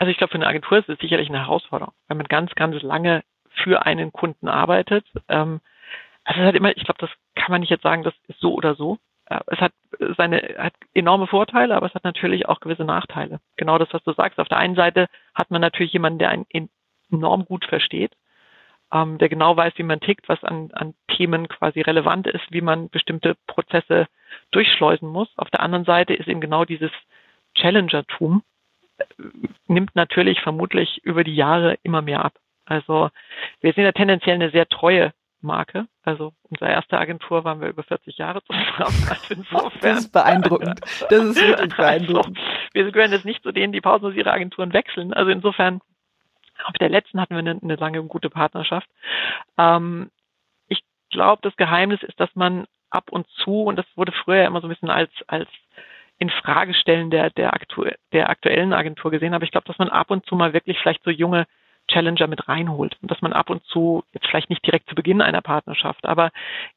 Also 0.00 0.10
ich 0.10 0.16
glaube, 0.16 0.30
für 0.30 0.38
eine 0.38 0.46
Agentur 0.46 0.78
ist 0.78 0.88
es 0.88 0.98
sicherlich 0.98 1.28
eine 1.28 1.40
Herausforderung, 1.40 1.92
wenn 2.08 2.16
man 2.16 2.26
ganz, 2.26 2.54
ganz 2.54 2.80
lange 2.80 3.22
für 3.50 3.84
einen 3.84 4.12
Kunden 4.12 4.48
arbeitet. 4.48 5.04
Ähm, 5.28 5.60
also 6.24 6.40
es 6.40 6.46
hat 6.46 6.54
immer, 6.54 6.74
ich 6.74 6.84
glaube, 6.84 7.00
das 7.00 7.10
kann 7.34 7.50
man 7.52 7.60
nicht 7.60 7.68
jetzt 7.68 7.82
sagen, 7.82 8.02
das 8.02 8.14
ist 8.26 8.40
so 8.40 8.54
oder 8.54 8.74
so. 8.76 8.96
äh, 9.26 9.40
es 9.48 9.60
hat 9.60 9.72
seine 10.16 10.54
hat 10.56 10.72
enorme 10.94 11.26
Vorteile, 11.26 11.76
aber 11.76 11.86
es 11.86 11.94
hat 11.94 12.04
natürlich 12.04 12.48
auch 12.48 12.60
gewisse 12.60 12.86
Nachteile. 12.86 13.40
Genau 13.58 13.76
das, 13.76 13.92
was 13.92 14.02
du 14.04 14.14
sagst. 14.14 14.38
Auf 14.40 14.48
der 14.48 14.56
einen 14.56 14.74
Seite 14.74 15.06
hat 15.34 15.50
man 15.50 15.60
natürlich 15.60 15.92
jemanden, 15.92 16.18
der 16.18 16.30
einen 16.30 16.46
enorm 17.10 17.44
gut 17.44 17.66
versteht, 17.66 18.12
ähm, 18.94 19.18
der 19.18 19.28
genau 19.28 19.54
weiß, 19.54 19.74
wie 19.76 19.82
man 19.82 20.00
tickt, 20.00 20.30
was 20.30 20.42
an, 20.44 20.70
an 20.72 20.94
Themen 21.08 21.46
quasi 21.48 21.82
relevant 21.82 22.26
ist, 22.26 22.50
wie 22.50 22.62
man 22.62 22.88
bestimmte 22.88 23.36
Prozesse 23.46 24.06
durchschleusen 24.50 25.10
muss. 25.10 25.28
Auf 25.36 25.50
der 25.50 25.60
anderen 25.60 25.84
Seite 25.84 26.14
ist 26.14 26.26
eben 26.26 26.40
genau 26.40 26.64
dieses 26.64 26.90
Challenger-Tum 27.54 28.42
nimmt 29.66 29.94
natürlich 29.94 30.40
vermutlich 30.40 31.02
über 31.04 31.24
die 31.24 31.34
Jahre 31.34 31.78
immer 31.82 32.02
mehr 32.02 32.24
ab. 32.24 32.34
Also 32.64 33.10
wir 33.60 33.72
sind 33.72 33.84
ja 33.84 33.92
tendenziell 33.92 34.36
eine 34.36 34.50
sehr 34.50 34.68
treue 34.68 35.12
Marke. 35.40 35.86
Also 36.02 36.32
unsere 36.42 36.70
erste 36.70 36.98
Agentur 36.98 37.44
waren 37.44 37.60
wir 37.60 37.68
über 37.68 37.82
40 37.82 38.18
Jahre 38.18 38.42
zusammen. 38.44 39.06
Also 39.08 39.34
insofern. 39.34 39.80
Das 39.80 39.98
ist 40.00 40.12
beeindruckend. 40.12 40.80
Das 41.08 41.24
ist 41.24 41.40
wirklich 41.40 41.76
beeindruckend. 41.76 42.38
Also, 42.38 42.68
wir 42.72 42.92
gehören 42.92 43.12
jetzt 43.12 43.24
nicht 43.24 43.42
zu 43.42 43.52
denen, 43.52 43.72
die 43.72 43.80
pausenlos 43.80 44.16
ihre 44.16 44.32
Agenturen 44.32 44.72
wechseln. 44.72 45.12
Also 45.12 45.30
insofern, 45.30 45.80
auf 46.64 46.74
der 46.74 46.88
letzten 46.88 47.20
hatten 47.20 47.34
wir 47.34 47.38
eine, 47.38 47.58
eine 47.62 47.76
lange 47.76 48.02
gute 48.04 48.30
Partnerschaft. 48.30 48.88
Ähm, 49.58 50.10
ich 50.68 50.82
glaube, 51.10 51.42
das 51.42 51.56
Geheimnis 51.56 52.02
ist, 52.02 52.18
dass 52.20 52.30
man 52.34 52.66
ab 52.90 53.10
und 53.10 53.26
zu, 53.28 53.62
und 53.62 53.76
das 53.76 53.86
wurde 53.96 54.12
früher 54.12 54.44
immer 54.44 54.60
so 54.60 54.66
ein 54.66 54.70
bisschen 54.70 54.90
als, 54.90 55.10
als 55.26 55.48
Infragestellen 56.20 57.10
der, 57.10 57.30
der, 57.30 57.54
aktu 57.54 57.86
der 58.12 58.28
aktuellen 58.28 58.74
Agentur 58.74 59.10
gesehen, 59.10 59.34
aber 59.34 59.44
ich 59.44 59.50
glaube, 59.50 59.66
dass 59.66 59.78
man 59.78 59.88
ab 59.88 60.10
und 60.10 60.26
zu 60.26 60.36
mal 60.36 60.52
wirklich 60.52 60.78
vielleicht 60.78 61.02
so 61.02 61.10
junge 61.10 61.46
Challenger 61.88 62.26
mit 62.26 62.46
reinholt 62.46 62.96
und 63.00 63.10
dass 63.10 63.22
man 63.22 63.32
ab 63.32 63.50
und 63.50 63.64
zu, 63.64 64.04
jetzt 64.12 64.26
vielleicht 64.26 64.50
nicht 64.50 64.64
direkt 64.64 64.88
zu 64.88 64.94
Beginn 64.94 65.22
einer 65.22 65.40
Partnerschaft, 65.40 66.04
aber 66.04 66.30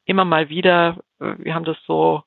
immer 0.05 0.23
mal 0.23 0.49
wieder, 0.49 0.97
äh, 1.19 1.35
wir 1.37 1.53
haben 1.53 1.65
das 1.65 1.77
so 1.85 2.23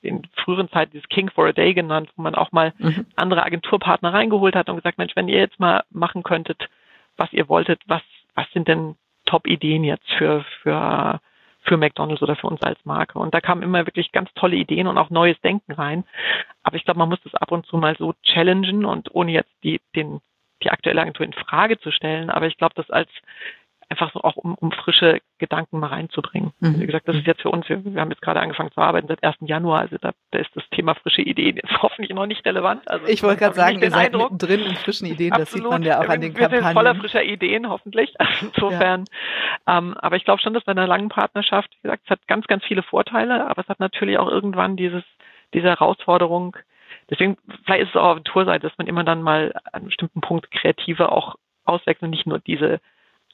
in 0.00 0.22
früheren 0.34 0.70
Zeiten 0.70 0.92
dieses 0.92 1.08
King 1.08 1.30
for 1.30 1.46
a 1.46 1.52
Day 1.52 1.74
genannt, 1.74 2.10
wo 2.16 2.22
man 2.22 2.34
auch 2.34 2.50
mal 2.50 2.72
mhm. 2.78 3.06
andere 3.14 3.44
Agenturpartner 3.44 4.12
reingeholt 4.12 4.56
hat 4.56 4.68
und 4.68 4.76
gesagt, 4.76 4.98
Mensch, 4.98 5.16
wenn 5.16 5.28
ihr 5.28 5.38
jetzt 5.38 5.60
mal 5.60 5.84
machen 5.90 6.22
könntet, 6.22 6.68
was 7.16 7.32
ihr 7.32 7.48
wolltet, 7.48 7.80
was, 7.86 8.02
was 8.34 8.50
sind 8.52 8.68
denn 8.68 8.96
Top-Ideen 9.26 9.84
jetzt 9.84 10.10
für, 10.12 10.44
für, 10.62 11.20
für 11.64 11.76
McDonalds 11.76 12.22
oder 12.22 12.36
für 12.36 12.46
uns 12.46 12.62
als 12.62 12.78
Marke? 12.84 13.18
Und 13.18 13.34
da 13.34 13.40
kamen 13.40 13.62
immer 13.62 13.86
wirklich 13.86 14.12
ganz 14.12 14.32
tolle 14.34 14.56
Ideen 14.56 14.86
und 14.86 14.98
auch 14.98 15.10
neues 15.10 15.40
Denken 15.40 15.72
rein. 15.72 16.04
Aber 16.62 16.76
ich 16.76 16.84
glaube, 16.84 16.98
man 16.98 17.08
muss 17.08 17.22
das 17.24 17.34
ab 17.34 17.52
und 17.52 17.66
zu 17.66 17.76
mal 17.76 17.96
so 17.96 18.14
challengen 18.22 18.84
und 18.84 19.14
ohne 19.14 19.32
jetzt 19.32 19.52
die, 19.62 19.80
den 19.96 20.20
die 20.62 20.70
aktuelle 20.70 21.02
Agentur 21.02 21.26
in 21.26 21.32
Frage 21.32 21.78
zu 21.78 21.90
stellen, 21.90 22.30
aber 22.30 22.46
ich 22.46 22.56
glaube, 22.56 22.74
das 22.74 22.90
als 22.90 23.10
einfach 23.88 24.12
so 24.12 24.20
auch 24.22 24.36
um, 24.36 24.54
um 24.54 24.72
frische 24.72 25.20
Gedanken 25.38 25.78
mal 25.78 25.88
reinzubringen. 25.88 26.52
Mhm. 26.60 26.80
Wie 26.80 26.86
gesagt, 26.86 27.08
das 27.08 27.16
ist 27.16 27.26
jetzt 27.26 27.42
für 27.42 27.50
uns, 27.50 27.68
wir, 27.68 27.84
wir, 27.84 28.00
haben 28.00 28.10
jetzt 28.10 28.22
gerade 28.22 28.40
angefangen 28.40 28.70
zu 28.72 28.80
arbeiten 28.80 29.08
seit 29.08 29.22
1. 29.22 29.36
Januar, 29.40 29.80
also 29.80 29.96
da, 30.00 30.12
da 30.30 30.38
ist 30.38 30.50
das 30.54 30.64
Thema 30.70 30.94
frische 30.94 31.22
Ideen 31.22 31.56
jetzt 31.56 31.70
hoffentlich 31.82 32.14
noch 32.14 32.26
nicht 32.26 32.44
relevant. 32.44 32.88
Also 32.88 33.06
ich 33.06 33.22
wollte 33.22 33.40
gerade 33.40 33.54
sagen, 33.54 33.80
ihr 33.80 33.90
seid 33.90 34.06
Eindruck. 34.06 34.32
mittendrin 34.32 34.60
in 34.60 34.76
frischen 34.76 35.06
Ideen, 35.06 35.32
Absolut. 35.32 35.46
das 35.46 35.52
sieht 35.52 35.70
man 35.70 35.82
ja 35.82 36.00
auch 36.00 36.08
an 36.08 36.20
den 36.20 36.34
wir 36.34 36.40
Kampagnen. 36.40 36.52
Wir 36.52 36.62
sind 36.62 36.72
voller 36.72 36.94
frischer 36.94 37.22
Ideen, 37.22 37.68
hoffentlich. 37.68 38.14
insofern, 38.40 39.04
ja. 39.66 39.78
ähm, 39.78 39.94
aber 39.98 40.16
ich 40.16 40.24
glaube 40.24 40.40
schon, 40.40 40.54
dass 40.54 40.64
bei 40.64 40.72
einer 40.72 40.86
langen 40.86 41.08
Partnerschaft, 41.08 41.70
wie 41.70 41.82
gesagt, 41.82 42.02
es 42.04 42.10
hat 42.10 42.26
ganz, 42.26 42.46
ganz 42.46 42.64
viele 42.64 42.82
Vorteile, 42.82 43.48
aber 43.48 43.62
es 43.62 43.68
hat 43.68 43.80
natürlich 43.80 44.18
auch 44.18 44.28
irgendwann 44.28 44.76
dieses, 44.76 45.02
diese 45.52 45.68
Herausforderung, 45.68 46.56
Deswegen, 47.10 47.36
vielleicht 47.66 47.82
ist 47.82 47.90
es 47.90 47.96
auch 47.96 48.16
auf 48.16 48.22
der 48.22 48.24
Tourseite, 48.24 48.66
dass 48.66 48.78
man 48.78 48.86
immer 48.86 49.04
dann 49.04 49.20
mal 49.20 49.52
an 49.64 49.74
einem 49.74 49.86
bestimmten 49.86 50.22
Punkt 50.22 50.50
kreativer 50.50 51.12
auch 51.12 51.34
auswechselt 51.64 52.04
und 52.04 52.10
nicht 52.10 52.26
nur 52.26 52.38
diese 52.38 52.80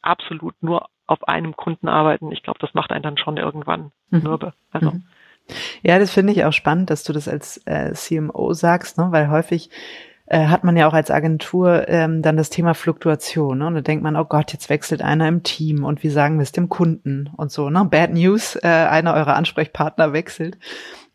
absolut 0.03 0.55
nur 0.63 0.89
auf 1.07 1.27
einem 1.29 1.57
Kunden 1.57 1.89
arbeiten. 1.89 2.31
Ich 2.33 2.43
glaube, 2.43 2.61
das 2.61 2.75
macht 2.75 2.93
einen 2.93 3.03
dann 3.03 3.19
schon 3.19 3.37
irgendwann 3.37 3.93
mhm. 4.11 4.23
mürbe. 4.23 4.53
Also. 4.71 4.93
Mhm. 4.93 5.05
Ja, 5.83 5.99
das 5.99 6.13
finde 6.13 6.33
ich 6.33 6.45
auch 6.45 6.53
spannend, 6.53 6.91
dass 6.91 7.03
du 7.03 7.13
das 7.13 7.27
als 7.27 7.61
äh, 7.67 7.93
CMO 7.93 8.53
sagst, 8.53 8.99
ne? 8.99 9.09
weil 9.11 9.31
häufig 9.31 9.71
äh, 10.27 10.47
hat 10.47 10.63
man 10.63 10.77
ja 10.77 10.87
auch 10.87 10.93
als 10.93 11.11
Agentur 11.11 11.89
ähm, 11.89 12.23
dann 12.23 12.37
das 12.37 12.51
Thema 12.51 12.75
Fluktuation. 12.75 13.59
Ne? 13.59 13.67
Und 13.67 13.75
da 13.75 13.81
denkt 13.81 14.05
man, 14.05 14.15
oh 14.15 14.25
Gott, 14.25 14.53
jetzt 14.53 14.71
wechselt 14.71 15.03
einer 15.03 15.27
im 15.27 15.43
Team 15.43 15.85
und 15.85 16.05
wie 16.05 16.09
sagen 16.09 16.39
wir 16.39 16.45
es 16.45 16.53
dem 16.53 16.69
Kunden 16.69 17.31
und 17.37 17.51
so. 17.51 17.69
Ne? 17.69 17.85
Bad 17.85 18.13
News, 18.13 18.57
äh, 18.63 18.69
einer 18.69 19.15
eurer 19.15 19.35
Ansprechpartner 19.35 20.13
wechselt. 20.13 20.57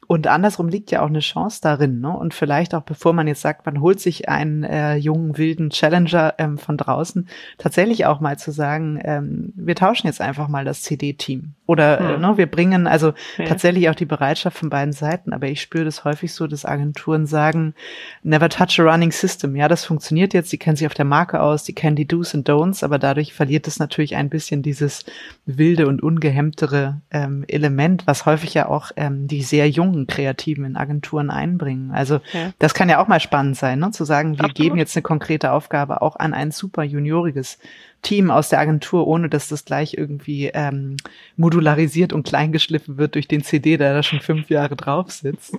Und 0.08 0.28
andersrum 0.28 0.68
liegt 0.68 0.92
ja 0.92 1.02
auch 1.02 1.08
eine 1.08 1.20
Chance 1.20 1.60
darin, 1.62 2.00
ne? 2.00 2.16
Und 2.16 2.34
vielleicht 2.34 2.76
auch, 2.76 2.84
bevor 2.84 3.14
man 3.14 3.28
jetzt 3.28 3.42
sagt, 3.42 3.66
man 3.66 3.82
holt 3.82 4.00
sich 4.00 4.30
einen 4.30 4.64
äh, 4.64 4.96
jungen, 4.96 5.38
wilden 5.38 5.70
Challenger 5.70 6.36
ähm, 6.38 6.58
von 6.58 6.78
draußen, 6.78 7.28
tatsächlich 7.58 8.06
auch 8.06 8.20
mal 8.20 8.38
zu 8.38 8.52
sagen, 8.52 9.00
ähm, 9.04 9.54
wir 9.56 9.76
tauschen 9.76 10.08
jetzt 10.08 10.22
einfach 10.22 10.48
mal 10.48 10.66
das 10.66 10.84
CD-Team. 10.84 11.54
Oder 11.66 12.00
hm. 12.00 12.06
äh, 12.06 12.18
ne, 12.20 12.38
wir 12.38 12.46
bringen 12.46 12.86
also 12.86 13.14
ja. 13.38 13.46
tatsächlich 13.46 13.90
auch 13.90 13.96
die 13.96 14.06
Bereitschaft 14.06 14.58
von 14.58 14.70
beiden 14.70 14.94
Seiten. 14.94 15.34
Aber 15.34 15.48
ich 15.48 15.62
spüre 15.62 15.86
das 15.86 16.04
häufig 16.04 16.34
so, 16.34 16.46
dass 16.46 16.66
Agenturen 16.66 17.26
sagen, 17.26 17.74
never 18.22 18.50
touch 18.50 18.80
a 18.80 18.84
running 18.84 19.12
system. 19.12 19.56
Ja, 19.56 19.68
das 19.68 19.86
funktioniert 19.86 20.34
jetzt, 20.34 20.52
die 20.52 20.58
kennen 20.58 20.76
sich 20.76 20.86
auf 20.86 20.94
der 20.94 21.06
Marke 21.06 21.42
aus, 21.42 21.64
die 21.64 21.74
kennen 21.74 21.96
die 21.96 22.08
Do's 22.08 22.34
und 22.36 22.48
Don'ts, 22.48 22.84
aber 22.84 23.00
dadurch 23.00 23.34
verliert 23.34 23.68
es 23.68 23.80
natürlich 23.80 24.16
ein 24.16 24.30
bisschen 24.30 24.62
dieses 24.62 25.06
wilde 25.46 25.88
und 25.88 26.04
ungehemmtere 26.04 27.02
ähm, 27.12 27.44
Element, 27.48 28.06
was 28.06 28.26
häufig 28.26 28.54
ja 28.54 28.68
auch 28.68 28.92
ähm, 28.96 29.28
die 29.28 29.42
sehr 29.42 29.70
jungen 29.70 29.95
jungen 29.96 30.08
Kreativen 30.08 30.66
in 30.66 30.76
Agenturen 30.76 31.30
einbringen. 31.30 31.92
Also 31.92 32.20
ja. 32.34 32.52
das 32.60 32.74
kann 32.74 32.90
ja 32.90 33.02
auch 33.02 33.08
mal 33.08 33.20
spannend 33.20 33.58
sein, 33.58 33.80
ne? 33.80 33.92
zu 33.92 34.04
sagen, 34.04 34.34
wir 34.34 34.46
Absolut. 34.46 34.56
geben 34.56 34.78
jetzt 34.78 34.96
eine 34.96 35.04
konkrete 35.04 35.52
Aufgabe 35.52 36.02
auch 36.02 36.18
an 36.18 36.34
ein 36.34 36.52
super 36.52 36.84
junioriges 36.84 37.58
Team 38.02 38.30
aus 38.30 38.50
der 38.50 38.60
Agentur, 38.60 39.08
ohne 39.08 39.30
dass 39.30 39.48
das 39.48 39.66
gleich 39.66 39.96
irgendwie 39.98 40.52
ähm, 40.54 40.98
modularisiert 41.38 42.14
und 42.14 42.28
kleingeschliffen 42.28 42.98
wird 42.98 43.16
durch 43.16 43.28
den 43.28 43.44
CD, 43.44 43.78
der 43.78 43.96
da 43.96 44.04
schon 44.04 44.20
fünf 44.20 44.50
Jahre 44.50 44.76
drauf 44.76 45.12
sitzt. 45.12 45.58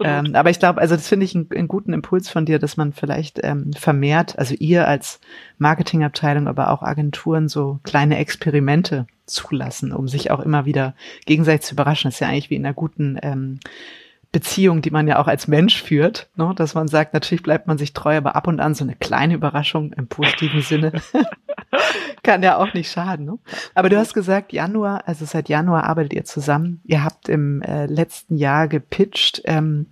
Ähm, 0.00 0.36
aber 0.36 0.50
ich 0.50 0.60
glaube, 0.60 0.80
also 0.80 0.94
das 0.94 1.08
finde 1.08 1.24
ich 1.24 1.34
einen, 1.34 1.48
einen, 1.52 1.66
guten 1.66 1.92
Impuls 1.92 2.28
von 2.28 2.46
dir, 2.46 2.60
dass 2.60 2.76
man 2.76 2.92
vielleicht 2.92 3.40
ähm, 3.42 3.72
vermehrt, 3.72 4.38
also 4.38 4.54
ihr 4.56 4.86
als 4.86 5.18
Marketingabteilung, 5.58 6.46
aber 6.46 6.70
auch 6.70 6.82
Agenturen 6.82 7.48
so 7.48 7.80
kleine 7.82 8.18
Experimente 8.18 9.08
zulassen, 9.28 9.92
um 9.92 10.08
sich 10.08 10.30
auch 10.30 10.40
immer 10.40 10.64
wieder 10.64 10.94
gegenseitig 11.26 11.66
zu 11.66 11.74
überraschen. 11.74 12.08
Das 12.08 12.16
ist 12.16 12.20
ja 12.20 12.28
eigentlich 12.28 12.50
wie 12.50 12.56
in 12.56 12.66
einer 12.66 12.74
guten 12.74 13.18
ähm, 13.22 13.60
Beziehung, 14.30 14.82
die 14.82 14.90
man 14.90 15.08
ja 15.08 15.18
auch 15.18 15.26
als 15.26 15.48
Mensch 15.48 15.82
führt, 15.82 16.28
ne? 16.36 16.52
dass 16.54 16.74
man 16.74 16.86
sagt, 16.86 17.14
natürlich 17.14 17.42
bleibt 17.42 17.66
man 17.66 17.78
sich 17.78 17.94
treu, 17.94 18.16
aber 18.16 18.36
ab 18.36 18.46
und 18.46 18.60
an 18.60 18.74
so 18.74 18.84
eine 18.84 18.94
kleine 18.94 19.34
Überraschung 19.34 19.92
im 19.94 20.06
positiven 20.06 20.60
Sinne 20.60 20.92
kann 22.22 22.42
ja 22.42 22.58
auch 22.58 22.74
nicht 22.74 22.90
schaden. 22.90 23.24
Ne? 23.24 23.38
Aber 23.74 23.88
du 23.88 23.96
hast 23.96 24.12
gesagt, 24.12 24.52
Januar, 24.52 25.08
also 25.08 25.24
seit 25.24 25.48
Januar 25.48 25.84
arbeitet 25.84 26.12
ihr 26.12 26.24
zusammen. 26.24 26.82
Ihr 26.84 27.04
habt 27.04 27.30
im 27.30 27.62
äh, 27.62 27.86
letzten 27.86 28.36
Jahr 28.36 28.68
gepitcht. 28.68 29.40
Ähm, 29.44 29.86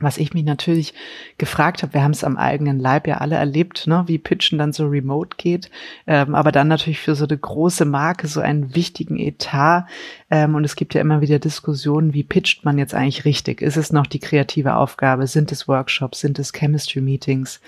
was 0.00 0.18
ich 0.18 0.34
mich 0.34 0.44
natürlich 0.44 0.94
gefragt 1.38 1.82
habe, 1.82 1.94
wir 1.94 2.02
haben 2.02 2.10
es 2.10 2.24
am 2.24 2.36
eigenen 2.36 2.80
Leib 2.80 3.06
ja 3.06 3.18
alle 3.18 3.36
erlebt, 3.36 3.86
ne, 3.86 4.04
wie 4.06 4.18
Pitchen 4.18 4.58
dann 4.58 4.72
so 4.72 4.86
remote 4.86 5.36
geht, 5.36 5.70
ähm, 6.06 6.34
aber 6.34 6.52
dann 6.52 6.68
natürlich 6.68 7.00
für 7.00 7.14
so 7.14 7.26
eine 7.26 7.36
große 7.36 7.84
Marke 7.84 8.26
so 8.26 8.40
einen 8.40 8.74
wichtigen 8.74 9.18
Etat 9.18 9.86
ähm, 10.30 10.54
und 10.54 10.64
es 10.64 10.76
gibt 10.76 10.94
ja 10.94 11.00
immer 11.00 11.20
wieder 11.20 11.38
Diskussionen, 11.38 12.14
wie 12.14 12.24
pitcht 12.24 12.64
man 12.64 12.78
jetzt 12.78 12.94
eigentlich 12.94 13.24
richtig? 13.24 13.60
Ist 13.60 13.76
es 13.76 13.92
noch 13.92 14.06
die 14.06 14.18
kreative 14.18 14.74
Aufgabe? 14.76 15.26
Sind 15.26 15.52
es 15.52 15.68
Workshops? 15.68 16.20
Sind 16.20 16.38
es 16.38 16.52
Chemistry 16.52 17.00
Meetings? 17.00 17.60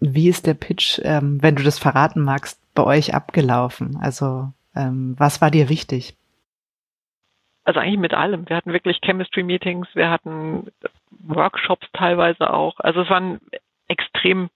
Wie 0.00 0.28
ist 0.28 0.46
der 0.46 0.54
Pitch, 0.54 1.00
ähm, 1.02 1.38
wenn 1.42 1.56
du 1.56 1.62
das 1.62 1.78
verraten 1.78 2.22
magst, 2.22 2.58
bei 2.74 2.84
euch 2.84 3.14
abgelaufen? 3.14 3.96
Also 4.00 4.52
ähm, 4.74 5.14
was 5.18 5.40
war 5.40 5.50
dir 5.50 5.68
wichtig? 5.68 6.14
Also 7.68 7.80
eigentlich 7.80 7.98
mit 7.98 8.14
allem. 8.14 8.48
Wir 8.48 8.56
hatten 8.56 8.72
wirklich 8.72 8.98
Chemistry-Meetings, 9.04 9.88
wir 9.92 10.08
hatten 10.08 10.72
Workshops 11.10 11.86
teilweise 11.92 12.50
auch. 12.50 12.80
Also 12.80 13.02
es 13.02 13.10
war 13.10 13.20
ein 13.20 13.40
extrem 13.88 14.48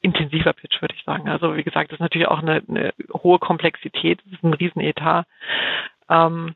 intensiver 0.00 0.52
Pitch, 0.52 0.80
würde 0.80 0.94
ich 0.94 1.02
sagen. 1.02 1.28
Also 1.28 1.56
wie 1.56 1.64
gesagt, 1.64 1.90
das 1.90 1.96
ist 1.96 2.02
natürlich 2.02 2.28
auch 2.28 2.38
eine, 2.38 2.62
eine 2.68 2.94
hohe 3.14 3.40
Komplexität, 3.40 4.20
das 4.24 4.34
ist 4.34 4.44
ein 4.44 4.54
Riesenetat. 4.54 5.26
Ähm, 6.08 6.54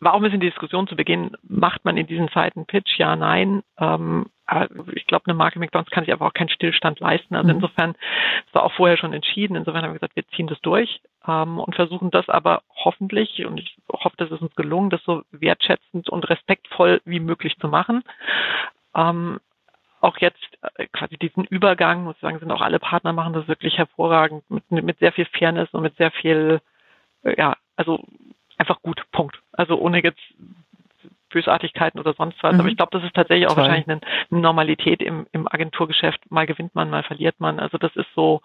war 0.00 0.14
auch 0.14 0.16
ein 0.16 0.22
bisschen 0.22 0.40
die 0.40 0.48
Diskussion 0.48 0.88
zu 0.88 0.96
Beginn, 0.96 1.36
macht 1.42 1.84
man 1.84 1.98
in 1.98 2.06
diesen 2.06 2.30
Zeiten 2.30 2.64
Pitch? 2.64 2.98
Ja, 2.98 3.16
nein. 3.16 3.62
Ähm, 3.78 4.30
ich 4.92 5.06
glaube, 5.06 5.26
eine 5.26 5.34
Marke 5.34 5.58
McDonalds 5.58 5.90
kann 5.90 6.04
sich 6.04 6.12
aber 6.12 6.26
auch 6.26 6.34
keinen 6.34 6.50
Stillstand 6.50 7.00
leisten. 7.00 7.34
Also 7.34 7.48
mhm. 7.48 7.54
insofern, 7.56 7.94
es 8.46 8.54
war 8.54 8.64
auch 8.64 8.72
vorher 8.72 8.96
schon 8.96 9.12
entschieden. 9.12 9.56
Insofern 9.56 9.82
haben 9.82 9.90
wir 9.90 10.00
gesagt, 10.00 10.16
wir 10.16 10.28
ziehen 10.28 10.46
das 10.46 10.60
durch 10.60 11.00
ähm, 11.26 11.58
und 11.58 11.74
versuchen 11.74 12.10
das 12.10 12.28
aber 12.28 12.62
hoffentlich, 12.84 13.44
und 13.46 13.58
ich 13.58 13.76
hoffe, 13.90 14.16
dass 14.18 14.30
es 14.30 14.40
uns 14.40 14.54
gelungen, 14.54 14.90
das 14.90 15.02
so 15.04 15.22
wertschätzend 15.30 16.08
und 16.08 16.28
respektvoll 16.28 17.00
wie 17.04 17.20
möglich 17.20 17.56
zu 17.58 17.68
machen. 17.68 18.04
Ähm, 18.94 19.40
auch 20.00 20.18
jetzt 20.18 20.42
äh, 20.76 20.86
quasi 20.88 21.16
diesen 21.16 21.44
Übergang, 21.44 22.04
muss 22.04 22.16
ich 22.16 22.20
sagen, 22.20 22.38
sind 22.38 22.52
auch 22.52 22.60
alle 22.60 22.78
Partner 22.78 23.14
machen 23.14 23.32
das 23.32 23.48
wirklich 23.48 23.78
hervorragend, 23.78 24.44
mit, 24.50 24.70
mit 24.70 24.98
sehr 24.98 25.12
viel 25.12 25.24
Fairness 25.24 25.70
und 25.72 25.82
mit 25.82 25.96
sehr 25.96 26.10
viel, 26.10 26.60
äh, 27.22 27.34
ja, 27.38 27.56
also 27.76 28.04
einfach 28.58 28.82
gut, 28.82 29.02
Punkt. 29.10 29.40
Also 29.52 29.78
ohne 29.78 30.02
jetzt 30.02 30.20
Bösartigkeiten 31.34 32.00
oder 32.00 32.14
sonst 32.14 32.42
was. 32.42 32.54
Mhm. 32.54 32.60
Aber 32.60 32.68
ich 32.68 32.76
glaube, 32.76 32.96
das 32.96 33.04
ist 33.04 33.14
tatsächlich 33.14 33.46
auch 33.46 33.54
Toll. 33.54 33.64
wahrscheinlich 33.64 33.88
eine, 33.88 34.00
Normalität 34.30 35.02
im, 35.02 35.26
im 35.32 35.46
Agenturgeschäft. 35.48 36.30
Mal 36.30 36.46
gewinnt 36.46 36.74
man, 36.74 36.90
mal 36.90 37.02
verliert 37.02 37.36
man. 37.38 37.58
Also 37.58 37.76
das 37.76 37.94
ist 37.96 38.06
so, 38.14 38.40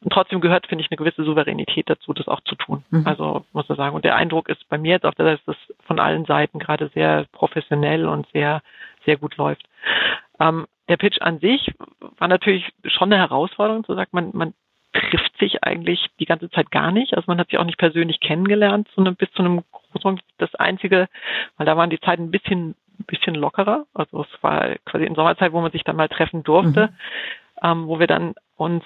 und 0.00 0.12
trotzdem 0.12 0.40
gehört, 0.40 0.66
finde 0.66 0.84
ich, 0.84 0.90
eine 0.90 0.96
gewisse 0.96 1.24
Souveränität 1.24 1.90
dazu, 1.90 2.12
das 2.14 2.28
auch 2.28 2.40
zu 2.42 2.54
tun. 2.54 2.84
Mhm. 2.90 3.06
Also 3.06 3.44
muss 3.52 3.68
man 3.68 3.76
sagen. 3.76 3.94
Und 3.94 4.04
der 4.04 4.16
Eindruck 4.16 4.48
ist 4.48 4.68
bei 4.68 4.78
mir 4.78 4.92
jetzt 4.92 5.04
auf 5.04 5.14
der 5.14 5.26
Seite, 5.26 5.42
dass 5.46 5.56
das 5.56 5.76
von 5.86 5.98
allen 5.98 6.24
Seiten 6.24 6.58
gerade 6.58 6.90
sehr 6.94 7.26
professionell 7.32 8.06
und 8.06 8.26
sehr, 8.32 8.62
sehr 9.04 9.16
gut 9.16 9.36
läuft. 9.36 9.64
Ähm, 10.40 10.66
der 10.88 10.96
Pitch 10.96 11.20
an 11.20 11.38
sich 11.40 11.74
war 12.18 12.28
natürlich 12.28 12.70
schon 12.84 13.12
eine 13.12 13.20
Herausforderung, 13.20 13.84
so 13.86 13.94
sagt 13.94 14.14
man, 14.14 14.30
man 14.32 14.54
trifft 14.92 15.36
sich 15.38 15.62
eigentlich 15.64 16.08
die 16.18 16.24
ganze 16.26 16.50
Zeit 16.50 16.70
gar 16.70 16.90
nicht. 16.90 17.14
Also 17.14 17.24
man 17.26 17.38
hat 17.38 17.50
sich 17.50 17.58
auch 17.58 17.64
nicht 17.64 17.78
persönlich 17.78 18.20
kennengelernt, 18.20 18.88
sondern 18.94 19.16
bis 19.16 19.30
zu 19.32 19.42
einem 19.42 19.62
großen 19.70 20.20
das 20.38 20.54
einzige, 20.54 21.08
weil 21.56 21.66
da 21.66 21.76
waren 21.76 21.90
die 21.90 22.00
Zeiten 22.00 22.24
ein 22.24 22.30
bisschen, 22.30 22.70
ein 22.98 23.04
bisschen 23.06 23.34
lockerer. 23.34 23.86
Also 23.94 24.22
es 24.22 24.42
war 24.42 24.76
quasi 24.84 25.04
in 25.04 25.14
Sommerzeit, 25.14 25.52
wo 25.52 25.60
man 25.60 25.72
sich 25.72 25.84
dann 25.84 25.96
mal 25.96 26.08
treffen 26.08 26.42
durfte, 26.42 26.88
mhm. 26.88 26.92
ähm, 27.62 27.86
wo 27.86 27.98
wir 27.98 28.06
dann 28.06 28.34
uns 28.56 28.84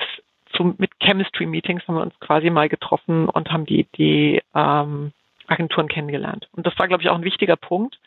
zum, 0.53 0.75
mit 0.79 0.91
Chemistry 1.01 1.47
Meetings 1.47 1.87
haben 1.89 1.95
wir 1.95 2.03
uns 2.03 2.19
quasi 2.21 2.51
mal 2.51 2.69
getroffen 2.69 3.29
und 3.29 3.51
haben 3.51 3.65
die, 3.65 3.87
die 3.97 4.43
ähm, 4.55 5.13
Agenturen 5.47 5.89
kennengelernt. 5.89 6.49
Und 6.53 6.67
das 6.67 6.79
war, 6.79 6.89
glaube 6.89 7.03
ich, 7.03 7.09
auch 7.09 7.17
ein 7.17 7.25
wichtiger 7.25 7.57
Punkt, 7.57 7.99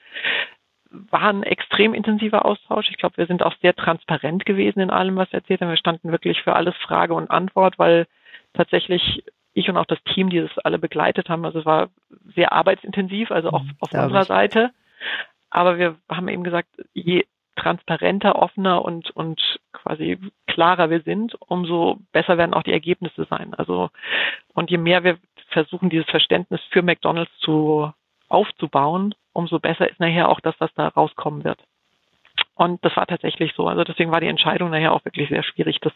war 1.09 1.29
ein 1.29 1.43
extrem 1.43 1.93
intensiver 1.93 2.45
Austausch. 2.45 2.89
Ich 2.89 2.97
glaube, 2.97 3.17
wir 3.17 3.27
sind 3.27 3.43
auch 3.43 3.53
sehr 3.61 3.75
transparent 3.75 4.45
gewesen 4.45 4.79
in 4.79 4.89
allem, 4.89 5.15
was 5.15 5.31
wir 5.31 5.39
erzählt 5.39 5.61
haben. 5.61 5.69
Wir 5.69 5.77
standen 5.77 6.11
wirklich 6.11 6.41
für 6.41 6.55
alles 6.55 6.75
Frage 6.77 7.13
und 7.13 7.29
Antwort, 7.31 7.79
weil 7.79 8.07
tatsächlich 8.53 9.23
ich 9.53 9.69
und 9.69 9.77
auch 9.77 9.85
das 9.85 10.03
Team, 10.03 10.29
die 10.29 10.41
das 10.41 10.57
alle 10.59 10.79
begleitet 10.79 11.29
haben, 11.29 11.45
also 11.45 11.59
es 11.59 11.65
war 11.65 11.89
sehr 12.35 12.51
arbeitsintensiv, 12.51 13.31
also 13.31 13.49
auch 13.49 13.63
mhm, 13.63 13.71
auf 13.79 13.93
unserer 13.93 14.21
ich. 14.21 14.27
Seite. 14.27 14.71
Aber 15.49 15.77
wir 15.77 15.95
haben 16.09 16.27
eben 16.27 16.43
gesagt, 16.43 16.69
je 16.93 17.25
transparenter, 17.55 18.35
offener 18.35 18.83
und, 18.83 19.11
und 19.11 19.41
quasi 19.71 20.19
klarer 20.47 20.89
wir 20.89 21.01
sind, 21.01 21.35
umso 21.39 21.99
besser 22.11 22.37
werden 22.37 22.53
auch 22.53 22.63
die 22.63 22.73
Ergebnisse 22.73 23.25
sein. 23.29 23.53
Also, 23.53 23.89
und 24.53 24.69
je 24.69 24.77
mehr 24.77 25.03
wir 25.03 25.17
versuchen, 25.49 25.89
dieses 25.89 26.09
Verständnis 26.09 26.59
für 26.71 26.81
McDonalds 26.81 27.31
zu 27.39 27.93
aufzubauen, 28.29 29.13
umso 29.33 29.59
besser 29.59 29.89
ist 29.89 29.99
nachher 29.99 30.29
auch 30.29 30.39
das, 30.39 30.55
was 30.59 30.73
da 30.75 30.87
rauskommen 30.87 31.43
wird. 31.43 31.59
Und 32.55 32.83
das 32.85 32.95
war 32.95 33.05
tatsächlich 33.05 33.53
so. 33.55 33.67
Also 33.67 33.83
deswegen 33.83 34.11
war 34.11 34.21
die 34.21 34.27
Entscheidung 34.27 34.69
nachher 34.69 34.93
auch 34.93 35.03
wirklich 35.05 35.29
sehr 35.29 35.43
schwierig, 35.43 35.79
dass 35.81 35.93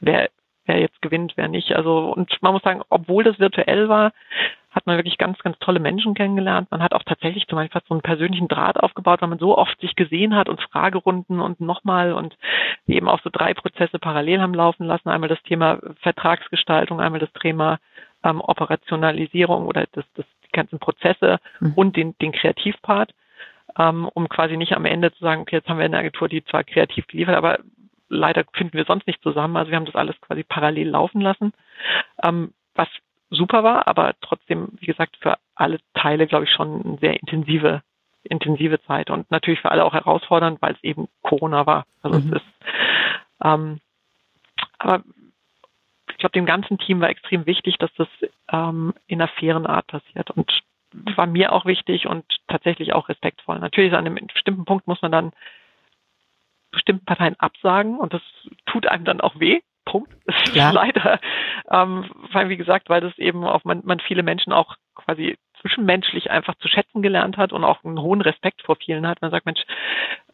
wer, 0.00 0.30
wer 0.66 0.80
jetzt 0.80 1.00
gewinnt, 1.00 1.34
wer 1.36 1.48
nicht. 1.48 1.72
Also 1.72 2.12
und 2.12 2.30
man 2.42 2.52
muss 2.52 2.62
sagen, 2.62 2.82
obwohl 2.88 3.24
das 3.24 3.38
virtuell 3.38 3.88
war, 3.88 4.12
hat 4.76 4.86
man 4.86 4.98
wirklich 4.98 5.16
ganz, 5.16 5.38
ganz 5.38 5.58
tolle 5.58 5.80
Menschen 5.80 6.14
kennengelernt. 6.14 6.70
Man 6.70 6.82
hat 6.82 6.92
auch 6.92 7.02
tatsächlich 7.02 7.46
zum 7.46 7.56
Beispiel 7.56 7.80
so 7.88 7.94
einen 7.94 8.02
persönlichen 8.02 8.46
Draht 8.46 8.78
aufgebaut, 8.78 9.22
weil 9.22 9.30
man 9.30 9.38
so 9.38 9.56
oft 9.56 9.80
sich 9.80 9.96
gesehen 9.96 10.36
hat 10.36 10.50
und 10.50 10.60
Fragerunden 10.60 11.40
und 11.40 11.60
nochmal 11.60 12.12
und 12.12 12.36
eben 12.86 13.08
auch 13.08 13.22
so 13.22 13.30
drei 13.32 13.54
Prozesse 13.54 13.98
parallel 13.98 14.42
haben 14.42 14.52
laufen 14.52 14.84
lassen. 14.84 15.08
Einmal 15.08 15.30
das 15.30 15.42
Thema 15.44 15.78
Vertragsgestaltung, 16.02 17.00
einmal 17.00 17.20
das 17.20 17.32
Thema 17.40 17.78
ähm, 18.22 18.42
Operationalisierung 18.42 19.66
oder 19.66 19.86
das, 19.92 20.04
das 20.14 20.26
ganzen 20.56 20.78
Prozesse 20.78 21.38
mhm. 21.60 21.72
und 21.74 21.96
den, 21.96 22.16
den 22.18 22.32
Kreativpart, 22.32 23.14
ähm, 23.78 24.08
um 24.12 24.28
quasi 24.28 24.56
nicht 24.56 24.72
am 24.72 24.84
Ende 24.84 25.12
zu 25.12 25.20
sagen, 25.20 25.42
okay, 25.42 25.56
jetzt 25.56 25.68
haben 25.68 25.78
wir 25.78 25.84
eine 25.84 25.98
Agentur, 25.98 26.28
die 26.28 26.44
zwar 26.44 26.64
kreativ 26.64 27.06
geliefert, 27.06 27.36
aber 27.36 27.60
leider 28.08 28.44
finden 28.52 28.74
wir 28.74 28.84
sonst 28.84 29.06
nicht 29.06 29.22
zusammen. 29.22 29.56
Also 29.56 29.70
wir 29.70 29.76
haben 29.76 29.86
das 29.86 29.94
alles 29.94 30.20
quasi 30.20 30.42
parallel 30.42 30.88
laufen 30.88 31.20
lassen, 31.20 31.52
ähm, 32.22 32.52
was 32.74 32.88
super 33.30 33.64
war, 33.64 33.88
aber 33.88 34.14
trotzdem, 34.20 34.68
wie 34.80 34.86
gesagt, 34.86 35.16
für 35.20 35.36
alle 35.54 35.78
Teile, 35.94 36.26
glaube 36.26 36.44
ich, 36.44 36.50
schon 36.50 36.84
eine 36.84 36.98
sehr 36.98 37.20
intensive, 37.20 37.82
intensive 38.22 38.80
Zeit 38.82 39.10
und 39.10 39.30
natürlich 39.30 39.60
für 39.60 39.70
alle 39.70 39.84
auch 39.84 39.94
herausfordernd, 39.94 40.62
weil 40.62 40.74
es 40.74 40.84
eben 40.84 41.08
Corona 41.22 41.66
war. 41.66 41.86
Also 42.02 42.18
mhm. 42.20 42.28
es 42.28 42.36
ist, 42.36 42.46
ähm, 43.42 43.80
aber 44.78 45.02
ich 46.16 46.20
glaube, 46.20 46.32
dem 46.32 46.46
ganzen 46.46 46.78
Team 46.78 47.02
war 47.02 47.10
extrem 47.10 47.44
wichtig, 47.44 47.76
dass 47.76 47.92
das 47.98 48.08
ähm, 48.50 48.94
in 49.06 49.20
einer 49.20 49.28
fairen 49.28 49.66
Art 49.66 49.86
passiert. 49.86 50.30
Und 50.30 50.50
war 51.14 51.26
mir 51.26 51.52
auch 51.52 51.66
wichtig 51.66 52.06
und 52.06 52.24
tatsächlich 52.48 52.94
auch 52.94 53.10
respektvoll. 53.10 53.58
Natürlich 53.58 53.92
an 53.92 54.06
einem 54.06 54.26
bestimmten 54.32 54.64
Punkt 54.64 54.86
muss 54.86 55.02
man 55.02 55.12
dann 55.12 55.32
bestimmten 56.72 57.04
Parteien 57.04 57.38
absagen 57.38 57.98
und 57.98 58.14
das 58.14 58.22
tut 58.64 58.86
einem 58.86 59.04
dann 59.04 59.20
auch 59.20 59.38
weh. 59.38 59.60
Punkt. 59.84 60.10
Das 60.26 60.42
ist 60.48 60.56
ja. 60.56 60.70
leider, 60.70 61.20
ähm, 61.70 62.10
weil 62.32 62.48
wie 62.48 62.56
gesagt, 62.56 62.88
weil 62.88 63.02
das 63.02 63.16
eben 63.18 63.44
auch 63.44 63.64
man, 63.64 63.82
man 63.84 64.00
viele 64.00 64.22
Menschen 64.22 64.52
auch 64.52 64.76
quasi 64.94 65.36
zwischenmenschlich 65.60 66.30
einfach 66.30 66.54
zu 66.56 66.68
schätzen 66.68 67.02
gelernt 67.02 67.36
hat 67.36 67.52
und 67.52 67.62
auch 67.62 67.84
einen 67.84 68.00
hohen 68.00 68.22
Respekt 68.22 68.62
vor 68.62 68.76
vielen 68.76 69.06
hat. 69.06 69.20
Man 69.20 69.30
sagt, 69.30 69.46
Mensch, 69.46 69.62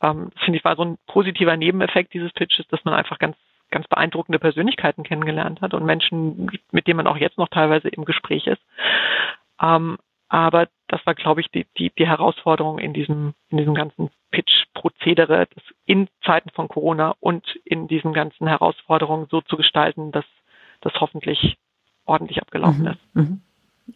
ähm, 0.01 0.31
finde 0.45 0.59
ich 0.59 0.65
war 0.65 0.77
so 0.77 0.85
ein 0.85 0.99
positiver 1.07 1.57
Nebeneffekt 1.57 2.15
dieses 2.15 2.33
Pitches, 2.33 2.69
dass 2.69 2.85
man 2.85 2.95
einfach 2.95 3.19
ganz 3.19 3.37
ganz 3.73 3.89
beeindruckende 3.89 4.39
Persönlichkeiten 4.39 5.03
kennengelernt 5.03 5.61
hat 5.61 5.75
und 5.75 5.85
Menschen, 5.85 6.49
mit 6.71 6.87
denen 6.87 6.99
man 6.99 7.09
auch 7.09 7.17
jetzt 7.17 7.39
noch 7.39 7.49
teilweise 7.49 7.89
im 7.89 8.05
Gespräch 8.05 8.47
ist. 8.47 8.63
Ähm, 9.61 9.99
aber 10.29 10.69
das 10.89 11.05
war, 11.05 11.15
glaube 11.15 11.41
ich, 11.41 11.49
die, 11.49 11.67
die, 11.77 11.91
die 11.99 12.07
Herausforderung 12.07 12.79
in 12.79 12.93
diesem, 12.95 13.35
in 13.51 13.59
diesem 13.59 13.75
ganzen 13.75 14.11
Pitch-Prozedere, 14.31 15.47
das 15.55 15.65
in 15.85 16.09
Zeiten 16.25 16.51
von 16.51 16.69
Corona 16.69 17.15
und 17.21 17.45
in 17.65 17.89
diesen 17.89 18.13
ganzen 18.13 18.47
Herausforderungen 18.47 19.27
so 19.31 19.41
zu 19.43 19.57
gestalten, 19.57 20.13
dass 20.13 20.25
das 20.81 20.95
hoffentlich 21.01 21.59
ordentlich 22.05 22.41
abgelaufen 22.41 22.83
mhm. 22.83 22.89
ist. 22.89 23.15
Mhm. 23.15 23.43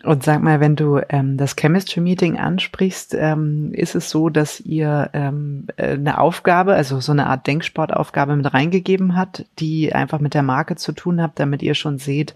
Und 0.03 0.23
sag 0.23 0.43
mal, 0.43 0.61
wenn 0.61 0.77
du 0.77 1.01
ähm, 1.09 1.37
das 1.37 1.57
Chemistry 1.57 2.01
Meeting 2.01 2.39
ansprichst, 2.39 3.15
ähm, 3.15 3.73
ist 3.73 3.95
es 3.95 4.11
so, 4.11 4.29
dass 4.29 4.61
ihr 4.61 5.11
ähm, 5.15 5.69
äh, 5.77 5.93
eine 5.93 6.19
Aufgabe, 6.19 6.75
also 6.75 7.01
so 7.01 7.13
eine 7.13 7.27
Art 7.27 7.47
Denksportaufgabe 7.47 8.37
mit 8.37 8.53
reingegeben 8.53 9.17
hat, 9.17 9.47
die 9.59 9.95
einfach 9.95 10.21
mit 10.21 10.35
der 10.35 10.43
Marke 10.43 10.77
zu 10.77 10.93
tun 10.93 11.23
hat, 11.23 11.39
damit 11.39 11.63
ihr 11.63 11.75
schon 11.75 11.99
seht, 11.99 12.35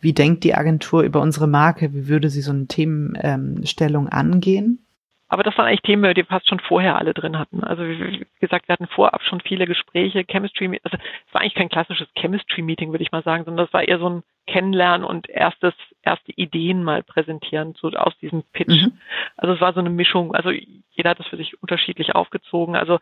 wie 0.00 0.12
denkt 0.12 0.44
die 0.44 0.54
Agentur 0.54 1.02
über 1.02 1.20
unsere 1.20 1.46
Marke, 1.46 1.94
wie 1.94 2.08
würde 2.08 2.28
sie 2.28 2.42
so 2.42 2.52
eine 2.52 2.66
Themenstellung 2.66 4.08
angehen? 4.08 4.84
Aber 5.28 5.44
das 5.44 5.56
waren 5.56 5.66
eigentlich 5.66 5.80
Themen, 5.80 6.12
die 6.14 6.24
fast 6.24 6.46
schon 6.46 6.60
vorher 6.60 6.96
alle 6.96 7.14
drin 7.14 7.38
hatten. 7.38 7.64
Also 7.64 7.84
wie 7.84 8.26
gesagt, 8.40 8.68
wir 8.68 8.74
hatten 8.74 8.86
vorab 8.88 9.22
schon 9.22 9.40
viele 9.40 9.66
Gespräche, 9.66 10.24
Chemistry, 10.24 10.78
also 10.82 10.98
es 10.98 11.34
war 11.34 11.40
eigentlich 11.40 11.54
kein 11.54 11.70
klassisches 11.70 12.08
Chemistry-Meeting, 12.18 12.90
würde 12.90 13.02
ich 13.02 13.12
mal 13.12 13.22
sagen, 13.22 13.44
sondern 13.44 13.64
das 13.64 13.72
war 13.72 13.86
eher 13.86 13.98
so 13.98 14.10
ein 14.10 14.22
Kennenlernen 14.46 15.04
und 15.04 15.28
erstes, 15.28 15.74
erste 16.02 16.32
Ideen 16.32 16.82
mal 16.82 17.02
präsentieren, 17.02 17.74
so 17.78 17.88
aus 17.90 18.16
diesem 18.18 18.42
Pitch. 18.52 18.82
Mhm. 18.82 18.98
Also 19.36 19.54
es 19.54 19.60
war 19.60 19.72
so 19.72 19.80
eine 19.80 19.90
Mischung, 19.90 20.34
also 20.34 20.50
jeder 20.50 21.10
hat 21.10 21.20
das 21.20 21.26
für 21.28 21.36
sich 21.36 21.62
unterschiedlich 21.62 22.14
aufgezogen. 22.14 22.76
Also 22.76 22.98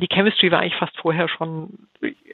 die 0.00 0.08
Chemistry 0.12 0.50
war 0.50 0.60
eigentlich 0.60 0.76
fast 0.76 0.96
vorher 0.98 1.28
schon. 1.28 1.88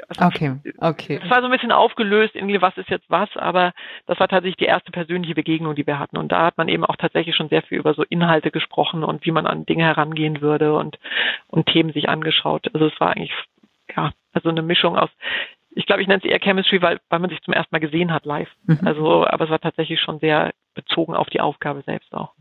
Also 0.09 0.25
okay, 0.25 0.57
okay. 0.79 1.21
Es 1.23 1.31
war 1.31 1.41
so 1.41 1.47
ein 1.47 1.53
bisschen 1.53 1.73
aufgelöst, 1.73 2.35
irgendwie 2.35 2.61
was 2.61 2.77
ist 2.77 2.89
jetzt 2.89 3.09
was, 3.09 3.29
aber 3.37 3.73
das 4.07 4.19
war 4.21 4.29
tatsächlich 4.29 4.57
die 4.57 4.65
erste 4.65 4.93
persönliche 4.93 5.35
Begegnung, 5.35 5.75
die 5.75 5.87
wir 5.87 5.99
hatten. 5.99 6.17
Und 6.17 6.33
da 6.33 6.47
hat 6.47 6.59
man 6.59 6.69
eben 6.69 6.85
auch 6.85 6.97
tatsächlich 6.97 7.37
schon 7.37 7.49
sehr 7.49 7.63
viel 7.63 7.79
über 7.79 7.95
so 7.95 8.03
Inhalte 8.03 8.51
gesprochen 8.51 9.05
und 9.05 9.25
wie 9.25 9.31
man 9.31 9.47
an 9.47 9.67
Dinge 9.67 9.85
herangehen 9.85 10.41
würde 10.41 10.75
und, 10.75 10.99
und 11.49 11.67
Themen 11.67 11.93
sich 11.93 12.09
angeschaut. 12.09 12.69
Also 12.75 12.87
es 12.87 13.01
war 13.01 13.11
eigentlich, 13.11 13.35
ja, 13.97 14.13
also 14.33 14.49
eine 14.49 14.63
Mischung 14.63 14.99
aus, 14.99 15.11
ich 15.77 15.85
glaube, 15.85 16.01
ich 16.01 16.09
nenne 16.09 16.23
es 16.25 16.29
eher 16.29 16.41
Chemistry, 16.41 16.81
weil, 16.81 17.01
weil 17.11 17.19
man 17.19 17.29
sich 17.29 17.41
zum 17.43 17.53
ersten 17.53 17.75
Mal 17.75 17.81
gesehen 17.81 18.13
hat 18.13 18.25
live. 18.25 18.49
Mhm. 18.65 18.81
Also, 18.85 19.27
aber 19.27 19.45
es 19.45 19.51
war 19.51 19.61
tatsächlich 19.61 20.01
schon 20.01 20.19
sehr 20.21 20.53
bezogen 20.75 21.15
auf 21.15 21.29
die 21.29 21.41
Aufgabe 21.41 21.83
selbst 21.83 22.13
auch. 22.15 22.33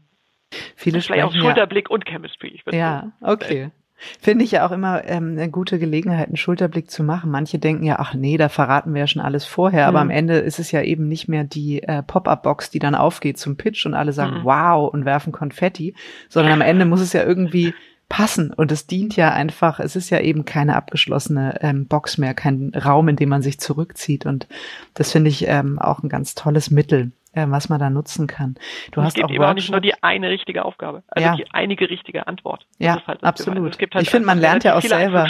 Viele 0.75 1.01
Vielleicht 1.01 1.25
auch 1.25 1.35
Schulterblick 1.35 1.89
ja. 1.89 1.93
und 1.93 2.05
Chemistry. 2.05 2.61
ja, 2.71 3.11
okay. 3.21 3.71
Finde 4.19 4.43
ich 4.43 4.51
ja 4.51 4.65
auch 4.67 4.71
immer 4.71 5.05
ähm, 5.05 5.31
eine 5.37 5.49
gute 5.49 5.79
Gelegenheit, 5.79 6.27
einen 6.27 6.37
Schulterblick 6.37 6.91
zu 6.91 7.03
machen. 7.03 7.31
Manche 7.31 7.59
denken 7.59 7.85
ja, 7.85 7.97
ach 7.99 8.13
nee, 8.13 8.37
da 8.37 8.49
verraten 8.49 8.93
wir 8.93 9.01
ja 9.01 9.07
schon 9.07 9.21
alles 9.21 9.45
vorher, 9.45 9.87
aber 9.87 10.03
mhm. 10.03 10.09
am 10.09 10.17
Ende 10.17 10.35
ist 10.35 10.59
es 10.59 10.71
ja 10.71 10.81
eben 10.81 11.07
nicht 11.07 11.27
mehr 11.27 11.43
die 11.45 11.81
äh, 11.83 12.03
Pop-up-Box, 12.03 12.71
die 12.71 12.79
dann 12.79 12.95
aufgeht 12.95 13.37
zum 13.37 13.57
Pitch 13.57 13.85
und 13.85 13.93
alle 13.93 14.11
sagen, 14.11 14.39
mhm. 14.39 14.43
wow 14.43 14.93
und 14.93 15.05
werfen 15.05 15.31
Konfetti, 15.31 15.95
sondern 16.29 16.53
am 16.53 16.61
Ende 16.61 16.85
muss 16.85 17.01
es 17.01 17.13
ja 17.13 17.23
irgendwie 17.23 17.73
passen 18.09 18.53
und 18.53 18.71
es 18.71 18.87
dient 18.87 19.15
ja 19.15 19.31
einfach, 19.31 19.79
es 19.79 19.95
ist 19.95 20.09
ja 20.09 20.19
eben 20.19 20.45
keine 20.45 20.75
abgeschlossene 20.75 21.59
ähm, 21.61 21.87
Box 21.87 22.17
mehr, 22.17 22.33
kein 22.33 22.71
Raum, 22.75 23.07
in 23.07 23.15
dem 23.15 23.29
man 23.29 23.41
sich 23.41 23.59
zurückzieht 23.59 24.25
und 24.25 24.47
das 24.93 25.11
finde 25.11 25.29
ich 25.29 25.47
ähm, 25.47 25.79
auch 25.79 26.03
ein 26.03 26.09
ganz 26.09 26.35
tolles 26.35 26.69
Mittel, 26.69 27.11
äh, 27.33 27.45
was 27.49 27.69
man 27.69 27.79
da 27.79 27.89
nutzen 27.89 28.27
kann. 28.27 28.55
Du 28.91 29.01
hast 29.01 29.21
auch, 29.23 29.29
eben 29.29 29.43
auch 29.43 29.53
nicht 29.53 29.71
nur 29.71 29.81
die 29.81 29.93
eine 30.03 30.29
richtige 30.29 30.65
Aufgabe, 30.65 31.03
also 31.07 31.27
ja. 31.27 31.35
die 31.35 31.51
einige 31.51 31.89
richtige 31.89 32.27
Antwort. 32.27 32.67
Ja, 32.77 33.01
halt 33.07 33.23
absolut. 33.23 33.77
Halt 33.79 34.03
ich 34.03 34.09
finde, 34.09 34.27
man 34.27 34.39
lernt 34.39 34.63
ja 34.63 34.77
auch 34.77 34.81
selber 34.81 35.27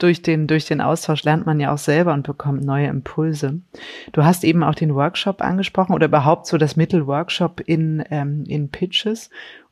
durch 0.00 0.22
den, 0.22 0.46
durch 0.46 0.64
den 0.64 0.80
Austausch 0.80 1.22
lernt 1.24 1.46
man 1.46 1.60
ja 1.60 1.72
auch 1.72 1.78
selber 1.78 2.12
und 2.14 2.26
bekommt 2.26 2.64
neue 2.64 2.86
Impulse. 2.86 3.60
Du 4.12 4.24
hast 4.24 4.44
eben 4.44 4.64
auch 4.64 4.74
den 4.74 4.94
Workshop 4.94 5.42
angesprochen 5.42 5.94
oder 5.94 6.06
überhaupt 6.06 6.46
so 6.46 6.58
das 6.58 6.76
Mittel 6.76 7.06
Workshop 7.06 7.60
in, 7.60 8.02
ähm, 8.10 8.44
in 8.48 8.70
Pitches. 8.70 9.30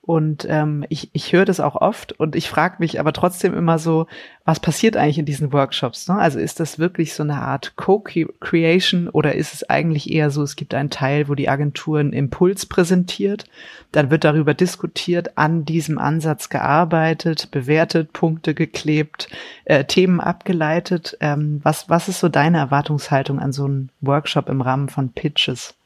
Und 0.09 0.47
ähm, 0.49 0.87
ich, 0.89 1.11
ich 1.13 1.35
höre 1.35 1.45
das 1.45 1.61
auch 1.61 1.77
oft 1.77 2.13
und 2.13 2.35
ich 2.35 2.49
frage 2.49 2.77
mich 2.79 2.99
aber 2.99 3.13
trotzdem 3.13 3.53
immer 3.53 3.79
so, 3.79 4.07
was 4.47 4.59
passiert 4.59 4.97
eigentlich 4.97 5.19
in 5.19 5.27
diesen 5.27 5.53
Workshops? 5.53 6.09
Ne? 6.09 6.17
Also 6.17 6.39
ist 6.39 6.61
das 6.61 6.79
wirklich 6.79 7.13
so 7.13 7.23
eine 7.23 7.43
Art 7.43 7.77
Co-Creation 7.77 9.11
oder 9.11 9.35
ist 9.35 9.53
es 9.53 9.69
eigentlich 9.69 10.11
eher 10.11 10.31
so, 10.31 10.43
es 10.43 10.57
gibt 10.57 10.73
einen 10.73 10.89
Teil, 10.89 11.29
wo 11.29 11.35
die 11.35 11.51
Agentur 11.51 11.99
einen 11.99 12.15
Impuls 12.15 12.65
präsentiert, 12.65 13.45
dann 13.93 14.11
wird 14.11 14.25
darüber 14.25 14.55
diskutiert, 14.55 15.37
an 15.37 15.67
diesem 15.67 15.99
Ansatz 15.99 16.49
gearbeitet, 16.49 17.51
bewertet, 17.51 18.15
Punkte 18.15 18.55
geklebt, 18.55 19.29
äh, 19.67 19.85
Themen 19.85 20.21
abgeleitet. 20.21 21.19
Ähm, 21.21 21.61
was, 21.65 21.91
was 21.91 22.09
ist 22.09 22.21
so 22.21 22.31
deine 22.31 22.57
Erwartungshaltung 22.57 23.41
an 23.41 23.53
so 23.53 23.67
einen 23.67 23.91
Workshop 24.01 24.49
im 24.49 24.63
Rahmen 24.63 24.89
von 24.89 25.13
Pitches? 25.13 25.78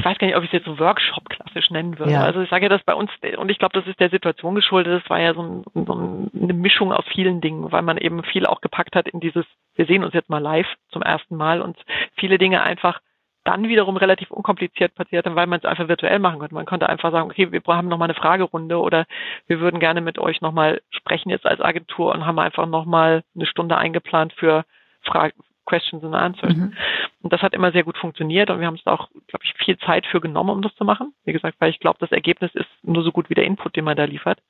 Ich 0.00 0.06
weiß 0.06 0.16
gar 0.16 0.26
nicht, 0.26 0.36
ob 0.36 0.42
ich 0.42 0.48
es 0.48 0.54
jetzt 0.54 0.64
so 0.64 0.78
Workshop 0.78 1.28
klassisch 1.28 1.70
nennen 1.70 1.98
würde. 1.98 2.12
Ja. 2.12 2.22
Also 2.22 2.40
ich 2.40 2.48
sage 2.48 2.64
ja 2.64 2.68
das 2.70 2.82
bei 2.84 2.94
uns, 2.94 3.10
und 3.36 3.50
ich 3.50 3.58
glaube, 3.58 3.78
das 3.78 3.86
ist 3.86 4.00
der 4.00 4.08
Situation 4.08 4.54
geschuldet, 4.54 5.02
das 5.02 5.10
war 5.10 5.20
ja 5.20 5.34
so, 5.34 5.42
ein, 5.42 5.64
so, 5.74 5.92
eine 5.92 6.54
Mischung 6.54 6.90
aus 6.90 7.04
vielen 7.12 7.42
Dingen, 7.42 7.70
weil 7.70 7.82
man 7.82 7.98
eben 7.98 8.22
viel 8.24 8.46
auch 8.46 8.62
gepackt 8.62 8.96
hat 8.96 9.08
in 9.08 9.20
dieses, 9.20 9.44
wir 9.74 9.84
sehen 9.84 10.02
uns 10.02 10.14
jetzt 10.14 10.30
mal 10.30 10.38
live 10.38 10.66
zum 10.88 11.02
ersten 11.02 11.36
Mal 11.36 11.60
und 11.60 11.76
viele 12.16 12.38
Dinge 12.38 12.62
einfach 12.62 13.00
dann 13.44 13.68
wiederum 13.68 13.98
relativ 13.98 14.30
unkompliziert 14.30 14.94
passiert 14.94 15.26
haben, 15.26 15.36
weil 15.36 15.46
man 15.46 15.58
es 15.58 15.66
einfach 15.66 15.88
virtuell 15.88 16.18
machen 16.18 16.38
konnte. 16.38 16.54
Man 16.54 16.66
konnte 16.66 16.88
einfach 16.88 17.12
sagen, 17.12 17.30
okay, 17.30 17.52
wir 17.52 17.60
haben 17.66 17.88
nochmal 17.88 18.06
eine 18.06 18.18
Fragerunde 18.18 18.78
oder 18.78 19.04
wir 19.48 19.60
würden 19.60 19.80
gerne 19.80 20.00
mit 20.00 20.18
euch 20.18 20.40
nochmal 20.40 20.80
sprechen 20.90 21.28
jetzt 21.28 21.46
als 21.46 21.60
Agentur 21.60 22.14
und 22.14 22.24
haben 22.24 22.38
einfach 22.38 22.66
nochmal 22.66 23.22
eine 23.34 23.46
Stunde 23.46 23.76
eingeplant 23.76 24.32
für 24.32 24.64
Fragen, 25.02 25.40
Questions 25.70 26.02
and 26.02 26.14
Answers. 26.14 26.56
Mhm. 26.56 26.72
Und 27.22 27.32
das 27.32 27.42
hat 27.42 27.54
immer 27.54 27.70
sehr 27.70 27.84
gut 27.84 27.96
funktioniert 27.96 28.50
und 28.50 28.58
wir 28.60 28.66
haben 28.66 28.74
es 28.74 28.86
auch, 28.86 29.08
glaube 29.28 29.44
ich, 29.44 29.54
viel 29.64 29.78
Zeit 29.78 30.04
für 30.06 30.20
genommen, 30.20 30.50
um 30.50 30.62
das 30.62 30.74
zu 30.74 30.84
machen. 30.84 31.14
Wie 31.24 31.32
gesagt, 31.32 31.56
weil 31.60 31.70
ich 31.70 31.78
glaube, 31.78 31.98
das 32.00 32.10
Ergebnis 32.10 32.50
ist 32.54 32.68
nur 32.82 33.04
so 33.04 33.12
gut 33.12 33.30
wie 33.30 33.34
der 33.34 33.44
Input, 33.44 33.76
den 33.76 33.84
man 33.84 33.96
da 33.96 34.04
liefert. 34.04 34.40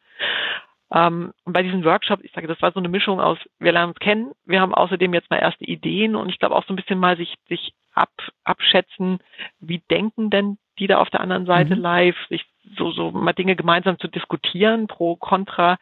Ähm, 0.92 1.32
und 1.44 1.52
bei 1.52 1.62
diesem 1.62 1.84
Workshop, 1.84 2.24
ich 2.24 2.32
sage, 2.32 2.46
das 2.46 2.60
war 2.62 2.72
so 2.72 2.80
eine 2.80 2.88
Mischung 2.88 3.20
aus, 3.20 3.38
wir 3.58 3.72
lernen 3.72 3.92
uns 3.92 4.00
kennen, 4.00 4.32
wir 4.44 4.60
haben 4.60 4.74
außerdem 4.74 5.12
jetzt 5.14 5.30
mal 5.30 5.38
erste 5.38 5.64
Ideen 5.64 6.16
und 6.16 6.30
ich 6.30 6.38
glaube 6.38 6.56
auch 6.56 6.64
so 6.66 6.72
ein 6.72 6.76
bisschen 6.76 6.98
mal 6.98 7.16
sich, 7.16 7.36
sich 7.48 7.74
ab, 7.94 8.10
abschätzen, 8.44 9.18
wie 9.60 9.82
denken 9.90 10.30
denn 10.30 10.58
die 10.78 10.86
da 10.86 10.98
auf 10.98 11.10
der 11.10 11.20
anderen 11.20 11.44
Seite 11.44 11.76
mhm. 11.76 11.82
live, 11.82 12.16
sich 12.28 12.46
so, 12.76 12.90
so 12.90 13.10
mal 13.10 13.32
Dinge 13.32 13.54
gemeinsam 13.54 13.98
zu 13.98 14.08
diskutieren, 14.08 14.86
pro, 14.86 15.16
contra. 15.16 15.76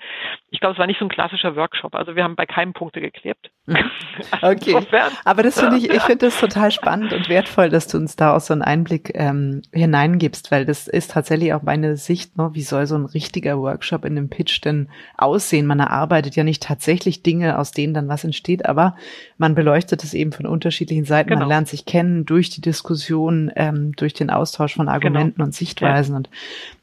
Ich 0.50 0.60
glaube, 0.60 0.72
es 0.72 0.78
war 0.78 0.86
nicht 0.86 0.98
so 0.98 1.04
ein 1.04 1.10
klassischer 1.10 1.56
Workshop. 1.56 1.94
Also 1.94 2.16
wir 2.16 2.24
haben 2.24 2.36
bei 2.36 2.46
keinem 2.46 2.72
Punkte 2.72 3.00
geklebt. 3.00 3.50
okay. 4.42 4.80
Aber 5.24 5.42
das 5.42 5.60
finde 5.60 5.76
ich, 5.76 5.90
ich 5.90 6.02
finde 6.02 6.26
das 6.26 6.38
total 6.38 6.70
spannend 6.70 7.12
und 7.12 7.28
wertvoll, 7.28 7.68
dass 7.68 7.86
du 7.86 7.98
uns 7.98 8.16
da 8.16 8.34
auch 8.34 8.40
so 8.40 8.52
einen 8.52 8.62
Einblick 8.62 9.12
ähm, 9.14 9.62
hineingibst, 9.72 10.50
weil 10.50 10.64
das 10.64 10.88
ist 10.88 11.12
tatsächlich 11.12 11.52
auch 11.52 11.62
meine 11.62 11.96
Sicht, 11.96 12.36
ne, 12.36 12.50
wie 12.52 12.62
soll 12.62 12.86
so 12.86 12.96
ein 12.96 13.04
richtiger 13.04 13.58
Workshop 13.58 14.04
in 14.04 14.16
einem 14.16 14.28
Pitch 14.28 14.64
denn 14.64 14.88
aussehen? 15.16 15.66
Man 15.66 15.80
erarbeitet 15.80 16.36
ja 16.36 16.44
nicht 16.44 16.62
tatsächlich 16.62 17.22
Dinge, 17.22 17.58
aus 17.58 17.72
denen 17.72 17.94
dann 17.94 18.08
was 18.08 18.24
entsteht, 18.24 18.66
aber 18.66 18.96
man 19.36 19.54
beleuchtet 19.54 20.04
es 20.04 20.14
eben 20.14 20.32
von 20.32 20.46
unterschiedlichen 20.46 21.04
Seiten. 21.04 21.30
Genau. 21.30 21.40
Man 21.40 21.48
lernt 21.48 21.68
sich 21.68 21.84
kennen 21.84 22.24
durch 22.24 22.50
die 22.50 22.60
Diskussion, 22.60 23.50
ähm, 23.56 23.92
durch 23.96 24.14
den 24.14 24.30
Austausch 24.30 24.74
von 24.76 24.88
Argumenten 24.88 25.36
genau. 25.36 25.46
und 25.46 25.54
Sichtweisen. 25.54 26.12
Ja. 26.12 26.16
Und 26.18 26.30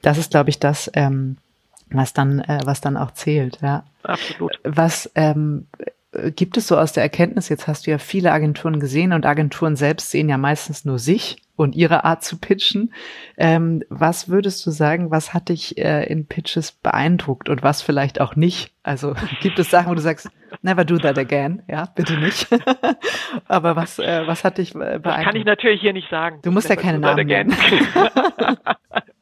das 0.01 0.17
ist, 0.17 0.31
glaube 0.31 0.49
ich, 0.49 0.59
das, 0.59 0.91
ähm, 0.93 1.37
was 1.89 2.13
dann, 2.13 2.39
äh, 2.39 2.59
was 2.65 2.81
dann 2.81 2.97
auch 2.97 3.11
zählt, 3.11 3.59
ja. 3.61 3.83
Absolut. 4.03 4.59
Was 4.63 5.11
ähm, 5.15 5.67
gibt 6.35 6.57
es 6.57 6.67
so 6.67 6.77
aus 6.77 6.93
der 6.93 7.03
Erkenntnis, 7.03 7.49
jetzt 7.49 7.67
hast 7.67 7.87
du 7.87 7.91
ja 7.91 7.97
viele 7.97 8.31
Agenturen 8.31 8.79
gesehen 8.79 9.13
und 9.13 9.25
Agenturen 9.25 9.75
selbst 9.75 10.11
sehen 10.11 10.29
ja 10.29 10.37
meistens 10.37 10.85
nur 10.85 10.99
sich 10.99 11.37
und 11.55 11.75
ihre 11.75 12.03
Art 12.03 12.23
zu 12.23 12.37
pitchen. 12.37 12.93
Ähm, 13.37 13.83
was 13.89 14.29
würdest 14.29 14.65
du 14.65 14.71
sagen, 14.71 15.11
was 15.11 15.33
hat 15.33 15.49
dich 15.49 15.77
äh, 15.77 16.03
in 16.05 16.27
Pitches 16.27 16.71
beeindruckt 16.71 17.49
und 17.49 17.63
was 17.63 17.81
vielleicht 17.81 18.19
auch 18.19 18.35
nicht? 18.35 18.71
Also 18.83 19.15
gibt 19.41 19.59
es 19.59 19.69
Sachen, 19.69 19.89
wo 19.89 19.95
du 19.95 20.01
sagst, 20.01 20.29
never 20.61 20.85
do 20.85 20.97
that 20.97 21.17
again, 21.17 21.63
ja, 21.67 21.87
bitte 21.95 22.17
nicht. 22.17 22.47
Aber 23.47 23.75
was, 23.75 23.99
äh, 23.99 24.23
was 24.25 24.43
hat 24.43 24.57
dich 24.57 24.73
beeindruckt? 24.73 25.05
Das 25.05 25.23
kann 25.23 25.35
ich 25.35 25.45
natürlich 25.45 25.81
hier 25.81 25.93
nicht 25.93 26.09
sagen. 26.09 26.39
Du 26.43 26.51
musst 26.51 26.69
ja 26.69 26.75
keine 26.75 26.99
Namen 26.99 27.27
nennen. 27.27 27.55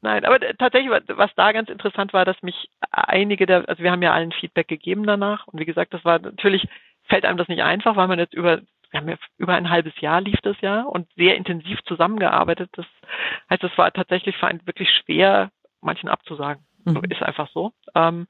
Nein, 0.00 0.24
aber 0.24 0.40
tatsächlich, 0.58 0.90
was 0.90 1.30
da 1.36 1.52
ganz 1.52 1.68
interessant 1.68 2.12
war, 2.12 2.24
dass 2.24 2.40
mich 2.42 2.70
einige 2.90 3.46
der, 3.46 3.68
also 3.68 3.82
wir 3.82 3.90
haben 3.90 4.02
ja 4.02 4.12
allen 4.12 4.32
Feedback 4.32 4.68
gegeben 4.68 5.04
danach 5.04 5.46
und 5.46 5.58
wie 5.58 5.66
gesagt, 5.66 5.92
das 5.94 6.04
war 6.04 6.18
natürlich, 6.18 6.66
fällt 7.04 7.24
einem 7.24 7.38
das 7.38 7.48
nicht 7.48 7.62
einfach, 7.62 7.96
weil 7.96 8.08
man 8.08 8.18
jetzt 8.18 8.34
über, 8.34 8.60
wir 8.90 9.00
haben 9.00 9.08
ja 9.08 9.16
über 9.36 9.54
ein 9.54 9.70
halbes 9.70 9.98
Jahr 10.00 10.20
lief 10.20 10.40
das 10.42 10.56
ja 10.60 10.82
und 10.82 11.08
sehr 11.16 11.36
intensiv 11.36 11.78
zusammengearbeitet. 11.84 12.70
Das 12.72 12.86
heißt, 13.50 13.64
es 13.64 13.76
war 13.76 13.92
tatsächlich 13.92 14.36
für 14.36 14.46
einen 14.46 14.66
wirklich 14.66 14.90
schwer, 14.90 15.50
manchen 15.80 16.08
abzusagen. 16.08 16.64
Mhm. 16.84 17.02
Ist 17.10 17.22
einfach 17.22 17.48
so. 17.52 17.72
Ähm, 17.94 18.26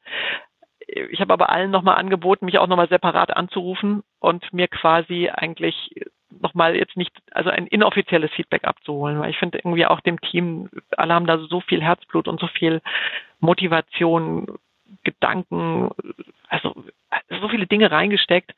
ich 0.87 1.21
habe 1.21 1.33
aber 1.33 1.51
allen 1.51 1.71
nochmal 1.71 1.99
angeboten, 1.99 2.47
mich 2.47 2.59
auch 2.59 2.67
nochmal 2.67 2.89
separat 2.89 3.37
anzurufen 3.37 4.03
und 4.19 4.53
mir 4.53 4.67
quasi 4.67 5.31
eigentlich 5.33 5.95
nochmal 6.41 6.77
jetzt 6.77 6.97
nicht, 6.97 7.13
also 7.33 7.51
ein 7.51 7.67
inoffizielles 7.67 8.31
Feedback 8.33 8.65
abzuholen, 8.65 9.19
weil 9.19 9.31
ich 9.31 9.39
finde 9.39 9.59
irgendwie 9.59 9.87
auch 9.87 10.01
dem 10.01 10.21
Team, 10.21 10.69
alle 10.97 11.15
haben 11.15 11.27
da 11.27 11.39
so 11.39 11.61
viel 11.61 11.83
Herzblut 11.83 12.29
und 12.29 12.41
so 12.41 12.47
viel 12.47 12.81
Motivation, 13.41 14.47
Gedanken, 15.05 15.91
also 16.49 16.75
so 17.41 17.49
viele 17.49 17.67
Dinge 17.67 17.91
reingesteckt, 17.91 18.55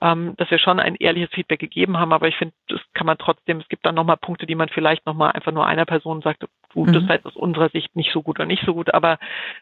ähm, 0.00 0.34
dass 0.36 0.50
wir 0.50 0.58
schon 0.58 0.80
ein 0.80 0.96
ehrliches 0.96 1.30
Feedback 1.30 1.60
gegeben 1.60 1.98
haben, 1.98 2.12
aber 2.12 2.28
ich 2.28 2.36
finde, 2.36 2.54
das 2.68 2.80
kann 2.92 3.06
man 3.06 3.18
trotzdem, 3.18 3.58
es 3.58 3.68
gibt 3.68 3.86
dann 3.86 3.94
nochmal 3.94 4.16
Punkte, 4.16 4.46
die 4.46 4.54
man 4.54 4.68
vielleicht 4.68 5.06
nochmal 5.06 5.32
einfach 5.32 5.52
nur 5.52 5.66
einer 5.66 5.84
Person 5.84 6.22
sagt, 6.22 6.44
du, 6.72 6.84
mhm. 6.84 6.92
das 6.92 7.08
war 7.08 7.14
jetzt 7.14 7.26
aus 7.26 7.36
unserer 7.36 7.68
Sicht 7.68 7.94
nicht 7.94 8.12
so 8.12 8.22
gut 8.22 8.38
oder 8.38 8.46
nicht 8.46 8.64
so 8.64 8.74
gut, 8.74 8.92
aber 8.92 9.18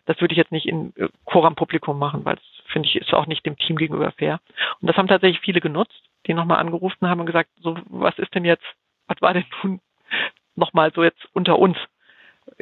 das 0.06 0.20
würde 0.20 0.32
ich 0.32 0.38
jetzt 0.38 0.52
nicht 0.52 0.66
in 0.66 0.94
äh, 0.96 1.08
Chor 1.24 1.48
Publikum 1.54 1.98
machen, 1.98 2.24
weil 2.24 2.36
das 2.36 2.44
finde 2.72 2.88
ich 2.88 2.96
ist 2.96 3.12
auch 3.14 3.26
nicht 3.26 3.44
dem 3.46 3.56
Team 3.56 3.76
gegenüber 3.76 4.12
fair. 4.12 4.40
Und 4.80 4.88
das 4.88 4.96
haben 4.96 5.08
tatsächlich 5.08 5.40
viele 5.40 5.60
genutzt 5.60 6.07
die 6.28 6.34
nochmal 6.34 6.58
angerufen 6.58 7.08
haben 7.08 7.20
und 7.20 7.26
gesagt, 7.26 7.50
so, 7.60 7.76
was 7.86 8.18
ist 8.18 8.34
denn 8.34 8.44
jetzt, 8.44 8.64
was 9.06 9.20
war 9.20 9.34
denn 9.34 9.44
nun 9.62 9.80
nochmal 10.54 10.92
so 10.94 11.02
jetzt 11.02 11.26
unter 11.32 11.58
uns 11.58 11.76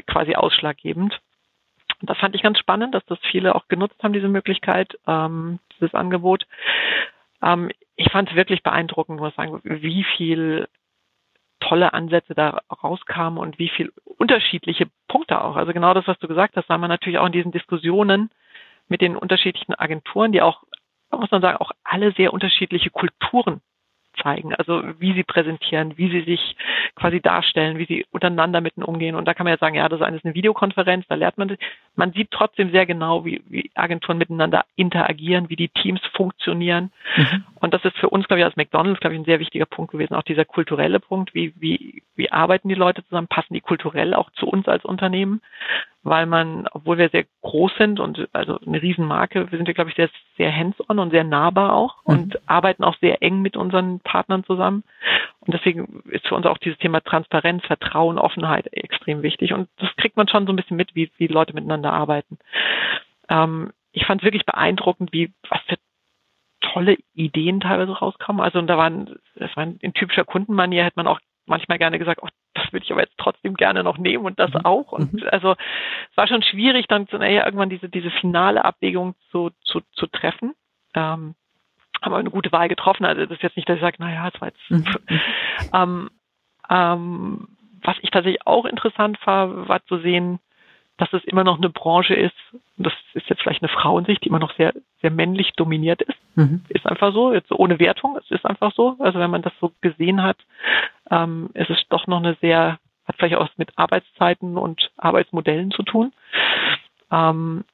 quasi 0.06 0.34
ausschlaggebend? 0.34 1.20
Und 2.00 2.10
das 2.10 2.18
fand 2.18 2.34
ich 2.34 2.42
ganz 2.42 2.58
spannend, 2.58 2.94
dass 2.94 3.04
das 3.06 3.18
viele 3.30 3.54
auch 3.54 3.68
genutzt 3.68 4.02
haben, 4.02 4.12
diese 4.12 4.28
Möglichkeit, 4.28 4.98
ähm, 5.06 5.58
dieses 5.74 5.94
Angebot. 5.94 6.46
Ähm, 7.42 7.70
ich 7.96 8.10
fand 8.10 8.30
es 8.30 8.36
wirklich 8.36 8.62
beeindruckend, 8.62 9.20
muss 9.20 9.34
sagen, 9.34 9.60
wie 9.64 10.04
viel 10.16 10.68
tolle 11.60 11.94
Ansätze 11.94 12.34
da 12.34 12.60
rauskamen 12.82 13.38
und 13.38 13.58
wie 13.58 13.70
viel 13.70 13.92
unterschiedliche 14.04 14.88
Punkte 15.08 15.42
auch. 15.42 15.56
Also 15.56 15.72
genau 15.72 15.94
das, 15.94 16.06
was 16.06 16.18
du 16.18 16.28
gesagt 16.28 16.56
hast, 16.56 16.68
war 16.68 16.78
man 16.78 16.90
natürlich 16.90 17.18
auch 17.18 17.26
in 17.26 17.32
diesen 17.32 17.52
Diskussionen 17.52 18.30
mit 18.88 19.00
den 19.00 19.16
unterschiedlichen 19.16 19.74
Agenturen, 19.74 20.32
die 20.32 20.42
auch 20.42 20.62
muss 21.20 21.30
man 21.30 21.42
sagen, 21.42 21.58
auch 21.58 21.72
alle 21.84 22.12
sehr 22.12 22.32
unterschiedliche 22.32 22.90
Kulturen 22.90 23.60
zeigen. 24.22 24.54
Also 24.54 24.82
wie 24.98 25.12
sie 25.12 25.22
präsentieren, 25.22 25.96
wie 25.96 26.10
sie 26.10 26.22
sich 26.22 26.56
quasi 26.94 27.20
darstellen, 27.20 27.78
wie 27.78 27.86
sie 27.86 28.06
untereinander 28.10 28.60
mitten 28.60 28.82
umgehen. 28.82 29.14
Und 29.14 29.26
da 29.26 29.34
kann 29.34 29.44
man 29.44 29.52
ja 29.52 29.58
sagen, 29.58 29.76
ja, 29.76 29.88
das 29.88 30.00
ist 30.00 30.24
eine 30.24 30.34
Videokonferenz, 30.34 31.06
da 31.08 31.14
lernt 31.14 31.38
man, 31.38 31.56
man 31.94 32.12
sieht 32.12 32.30
trotzdem 32.30 32.70
sehr 32.70 32.86
genau, 32.86 33.24
wie, 33.24 33.42
wie 33.48 33.70
Agenturen 33.74 34.18
miteinander 34.18 34.64
interagieren, 34.76 35.48
wie 35.50 35.56
die 35.56 35.68
Teams 35.68 36.00
funktionieren. 36.14 36.92
Mhm. 37.16 37.44
Und 37.56 37.74
das 37.74 37.84
ist 37.84 37.96
für 37.98 38.08
uns, 38.08 38.26
glaube 38.26 38.40
ich, 38.40 38.44
als 38.44 38.56
McDonalds, 38.56 39.00
glaube 39.00 39.14
ich, 39.14 39.20
ein 39.20 39.26
sehr 39.26 39.40
wichtiger 39.40 39.66
Punkt 39.66 39.92
gewesen, 39.92 40.14
auch 40.14 40.22
dieser 40.22 40.44
kulturelle 40.44 41.00
Punkt, 41.00 41.34
wie, 41.34 41.52
wie, 41.56 42.02
wie 42.16 42.32
arbeiten 42.32 42.68
die 42.68 42.74
Leute 42.74 43.04
zusammen, 43.04 43.28
passen 43.28 43.54
die 43.54 43.60
kulturell 43.60 44.14
auch 44.14 44.30
zu 44.32 44.46
uns 44.46 44.68
als 44.68 44.84
Unternehmen 44.84 45.40
weil 46.06 46.26
man, 46.26 46.68
obwohl 46.70 46.98
wir 46.98 47.08
sehr 47.08 47.26
groß 47.42 47.72
sind 47.78 47.98
und 47.98 48.28
also 48.32 48.60
eine 48.64 48.80
Riesenmarke, 48.80 49.50
wir 49.50 49.58
sind 49.58 49.66
ja, 49.66 49.74
glaube 49.74 49.90
ich, 49.90 49.96
sehr, 49.96 50.08
sehr 50.36 50.54
hands-on 50.54 51.00
und 51.00 51.10
sehr 51.10 51.24
nahbar 51.24 51.72
auch 51.72 51.96
mhm. 52.04 52.14
und 52.14 52.48
arbeiten 52.48 52.84
auch 52.84 52.96
sehr 53.00 53.22
eng 53.22 53.42
mit 53.42 53.56
unseren 53.56 53.98
Partnern 54.00 54.44
zusammen. 54.44 54.84
Und 55.40 55.52
deswegen 55.52 56.04
ist 56.08 56.28
für 56.28 56.36
uns 56.36 56.46
auch 56.46 56.58
dieses 56.58 56.78
Thema 56.78 57.00
Transparenz, 57.00 57.66
Vertrauen, 57.66 58.18
Offenheit 58.18 58.72
extrem 58.72 59.22
wichtig. 59.22 59.52
Und 59.52 59.68
das 59.78 59.94
kriegt 59.96 60.16
man 60.16 60.28
schon 60.28 60.46
so 60.46 60.52
ein 60.52 60.56
bisschen 60.56 60.76
mit, 60.76 60.94
wie, 60.94 61.10
wie 61.18 61.26
Leute 61.26 61.54
miteinander 61.54 61.92
arbeiten. 61.92 62.38
Ähm, 63.28 63.72
ich 63.90 64.06
fand 64.06 64.20
es 64.20 64.24
wirklich 64.24 64.46
beeindruckend, 64.46 65.12
wie, 65.12 65.32
was 65.48 65.60
für 65.66 65.76
tolle 66.60 66.98
Ideen 67.14 67.58
teilweise 67.58 67.98
rauskommen. 67.98 68.40
Also 68.40 68.60
und 68.60 68.68
da 68.68 68.78
waren, 68.78 69.18
das 69.34 69.56
war 69.56 69.66
in 69.80 69.92
typischer 69.92 70.24
Kundenmanier, 70.24 70.84
hätte 70.84 70.98
man 70.98 71.08
auch 71.08 71.18
manchmal 71.46 71.78
gerne 71.78 71.98
gesagt, 71.98 72.20
oh, 72.22 72.28
das 72.54 72.72
würde 72.72 72.84
ich 72.84 72.92
aber 72.92 73.02
jetzt 73.02 73.16
trotzdem 73.18 73.54
gerne 73.54 73.82
noch 73.82 73.98
nehmen 73.98 74.24
und 74.24 74.38
das 74.38 74.52
mhm. 74.52 74.64
auch. 74.64 74.92
Und 74.92 75.14
mhm. 75.14 75.28
also 75.30 75.52
es 75.52 76.16
war 76.16 76.26
schon 76.26 76.42
schwierig, 76.42 76.86
dann 76.88 77.08
zu, 77.08 77.18
naja, 77.18 77.44
irgendwann 77.44 77.70
diese, 77.70 77.88
diese 77.88 78.10
finale 78.10 78.64
Abwägung 78.64 79.14
zu, 79.30 79.50
zu, 79.62 79.80
zu 79.92 80.06
treffen. 80.06 80.54
Ähm, 80.94 81.34
haben 82.02 82.12
wir 82.12 82.18
eine 82.18 82.30
gute 82.30 82.52
Wahl 82.52 82.68
getroffen. 82.68 83.04
Also 83.04 83.22
das 83.22 83.32
ist 83.32 83.42
jetzt 83.42 83.56
nicht, 83.56 83.68
dass 83.68 83.76
ich 83.76 83.82
sage, 83.82 83.96
naja, 83.98 84.30
das 84.30 84.40
war 84.40 84.48
jetzt. 84.48 84.70
Mhm. 84.70 84.84
ähm, 85.72 86.10
ähm, 86.68 87.48
was 87.82 87.96
ich 88.02 88.10
tatsächlich 88.10 88.46
auch 88.46 88.64
interessant 88.64 89.18
war, 89.24 89.68
war 89.68 89.84
zu 89.86 89.98
sehen, 89.98 90.40
dass 90.98 91.12
es 91.12 91.24
immer 91.24 91.44
noch 91.44 91.58
eine 91.58 91.68
Branche 91.68 92.14
ist, 92.14 92.34
das 92.78 92.92
ist 93.12 93.28
jetzt 93.28 93.42
vielleicht 93.42 93.62
eine 93.62 93.68
Frauensicht, 93.68 94.24
die 94.24 94.28
immer 94.28 94.38
noch 94.38 94.54
sehr, 94.56 94.72
sehr 95.02 95.10
männlich 95.10 95.52
dominiert 95.52 96.02
ist. 96.02 96.18
Mhm. 96.36 96.64
Ist 96.68 96.86
einfach 96.86 97.12
so, 97.12 97.32
jetzt 97.32 97.52
ohne 97.52 97.78
Wertung, 97.78 98.16
es 98.16 98.30
ist 98.30 98.46
einfach 98.46 98.72
so. 98.74 98.96
Also 98.98 99.18
wenn 99.18 99.30
man 99.30 99.42
das 99.42 99.52
so 99.60 99.72
gesehen 99.80 100.22
hat, 100.22 100.38
ähm, 101.10 101.50
ist 101.54 101.70
es 101.70 101.86
doch 101.88 102.06
noch 102.06 102.18
eine 102.18 102.36
sehr 102.40 102.78
hat 103.06 103.16
vielleicht 103.18 103.36
auch 103.36 103.48
mit 103.56 103.70
Arbeitszeiten 103.76 104.58
und 104.58 104.90
Arbeitsmodellen 104.96 105.70
zu 105.70 105.82
tun. 105.82 106.12
Ähm, 107.10 107.64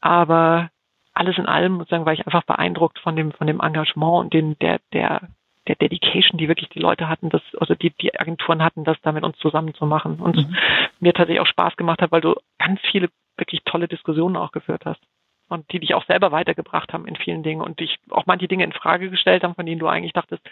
aber 0.00 0.70
alles 1.14 1.38
in 1.38 1.46
allem, 1.46 1.78
sozusagen, 1.78 2.04
war 2.04 2.12
ich 2.12 2.26
einfach 2.26 2.42
beeindruckt 2.42 2.98
von 2.98 3.16
dem, 3.16 3.32
von 3.32 3.46
dem 3.46 3.60
Engagement 3.60 4.24
und 4.24 4.34
den, 4.34 4.58
der, 4.58 4.80
der, 4.92 5.22
der 5.66 5.76
Dedication, 5.76 6.38
die 6.38 6.48
wirklich 6.48 6.68
die 6.68 6.80
Leute 6.80 7.08
hatten, 7.08 7.30
das, 7.30 7.40
also 7.58 7.74
die, 7.74 7.90
die 7.90 8.18
Agenturen 8.18 8.62
hatten, 8.62 8.84
das 8.84 9.00
da 9.02 9.12
mit 9.12 9.24
uns 9.24 9.38
zusammen 9.38 9.74
zu 9.74 9.86
machen. 9.86 10.16
Und 10.16 10.36
mhm. 10.36 10.56
Mir 11.04 11.12
tatsächlich 11.12 11.40
auch 11.40 11.46
Spaß 11.46 11.76
gemacht 11.76 12.02
hat, 12.02 12.10
weil 12.10 12.20
du 12.20 12.34
ganz 12.58 12.80
viele 12.90 13.08
wirklich 13.36 13.62
tolle 13.64 13.88
Diskussionen 13.88 14.36
auch 14.36 14.52
geführt 14.52 14.84
hast. 14.84 15.00
Und 15.48 15.70
die 15.72 15.80
dich 15.80 15.94
auch 15.94 16.06
selber 16.06 16.32
weitergebracht 16.32 16.92
haben 16.92 17.06
in 17.06 17.16
vielen 17.16 17.42
Dingen 17.42 17.60
und 17.60 17.78
dich 17.78 17.98
auch 18.10 18.24
manche 18.26 18.48
Dinge 18.48 18.64
in 18.64 18.72
Frage 18.72 19.10
gestellt 19.10 19.44
haben, 19.44 19.54
von 19.54 19.66
denen 19.66 19.78
du 19.78 19.86
eigentlich 19.86 20.14
dachtest, 20.14 20.42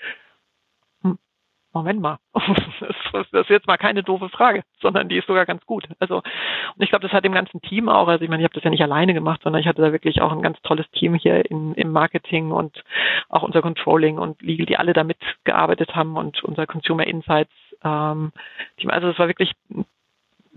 Moment 1.74 2.02
mal, 2.02 2.18
das 2.34 3.32
ist 3.32 3.48
jetzt 3.48 3.66
mal 3.66 3.78
keine 3.78 4.02
doofe 4.02 4.28
Frage, 4.28 4.62
sondern 4.80 5.08
die 5.08 5.16
ist 5.16 5.26
sogar 5.26 5.46
ganz 5.46 5.64
gut. 5.64 5.88
Also 6.00 6.16
und 6.16 6.82
ich 6.82 6.90
glaube, 6.90 7.02
das 7.02 7.12
hat 7.12 7.24
dem 7.24 7.32
ganzen 7.32 7.62
Team 7.62 7.88
auch, 7.88 8.08
also 8.08 8.22
ich 8.22 8.28
meine, 8.28 8.42
ich 8.42 8.44
habe 8.44 8.54
das 8.54 8.64
ja 8.64 8.70
nicht 8.70 8.82
alleine 8.82 9.14
gemacht, 9.14 9.40
sondern 9.42 9.60
ich 9.60 9.66
hatte 9.66 9.80
da 9.80 9.90
wirklich 9.90 10.20
auch 10.20 10.32
ein 10.32 10.42
ganz 10.42 10.60
tolles 10.62 10.90
Team 10.90 11.14
hier 11.14 11.50
in, 11.50 11.72
im 11.74 11.90
Marketing 11.90 12.50
und 12.50 12.84
auch 13.30 13.42
unser 13.42 13.62
Controlling 13.62 14.18
und 14.18 14.42
Legal, 14.42 14.66
die 14.66 14.76
alle 14.76 14.92
da 14.92 15.02
mitgearbeitet 15.02 15.96
haben 15.96 16.16
und 16.18 16.44
unser 16.44 16.66
Consumer 16.66 17.06
Insights 17.06 17.52
ähm, 17.82 18.32
Team. 18.76 18.90
Also 18.90 19.08
das 19.08 19.18
war 19.18 19.28
wirklich 19.28 19.52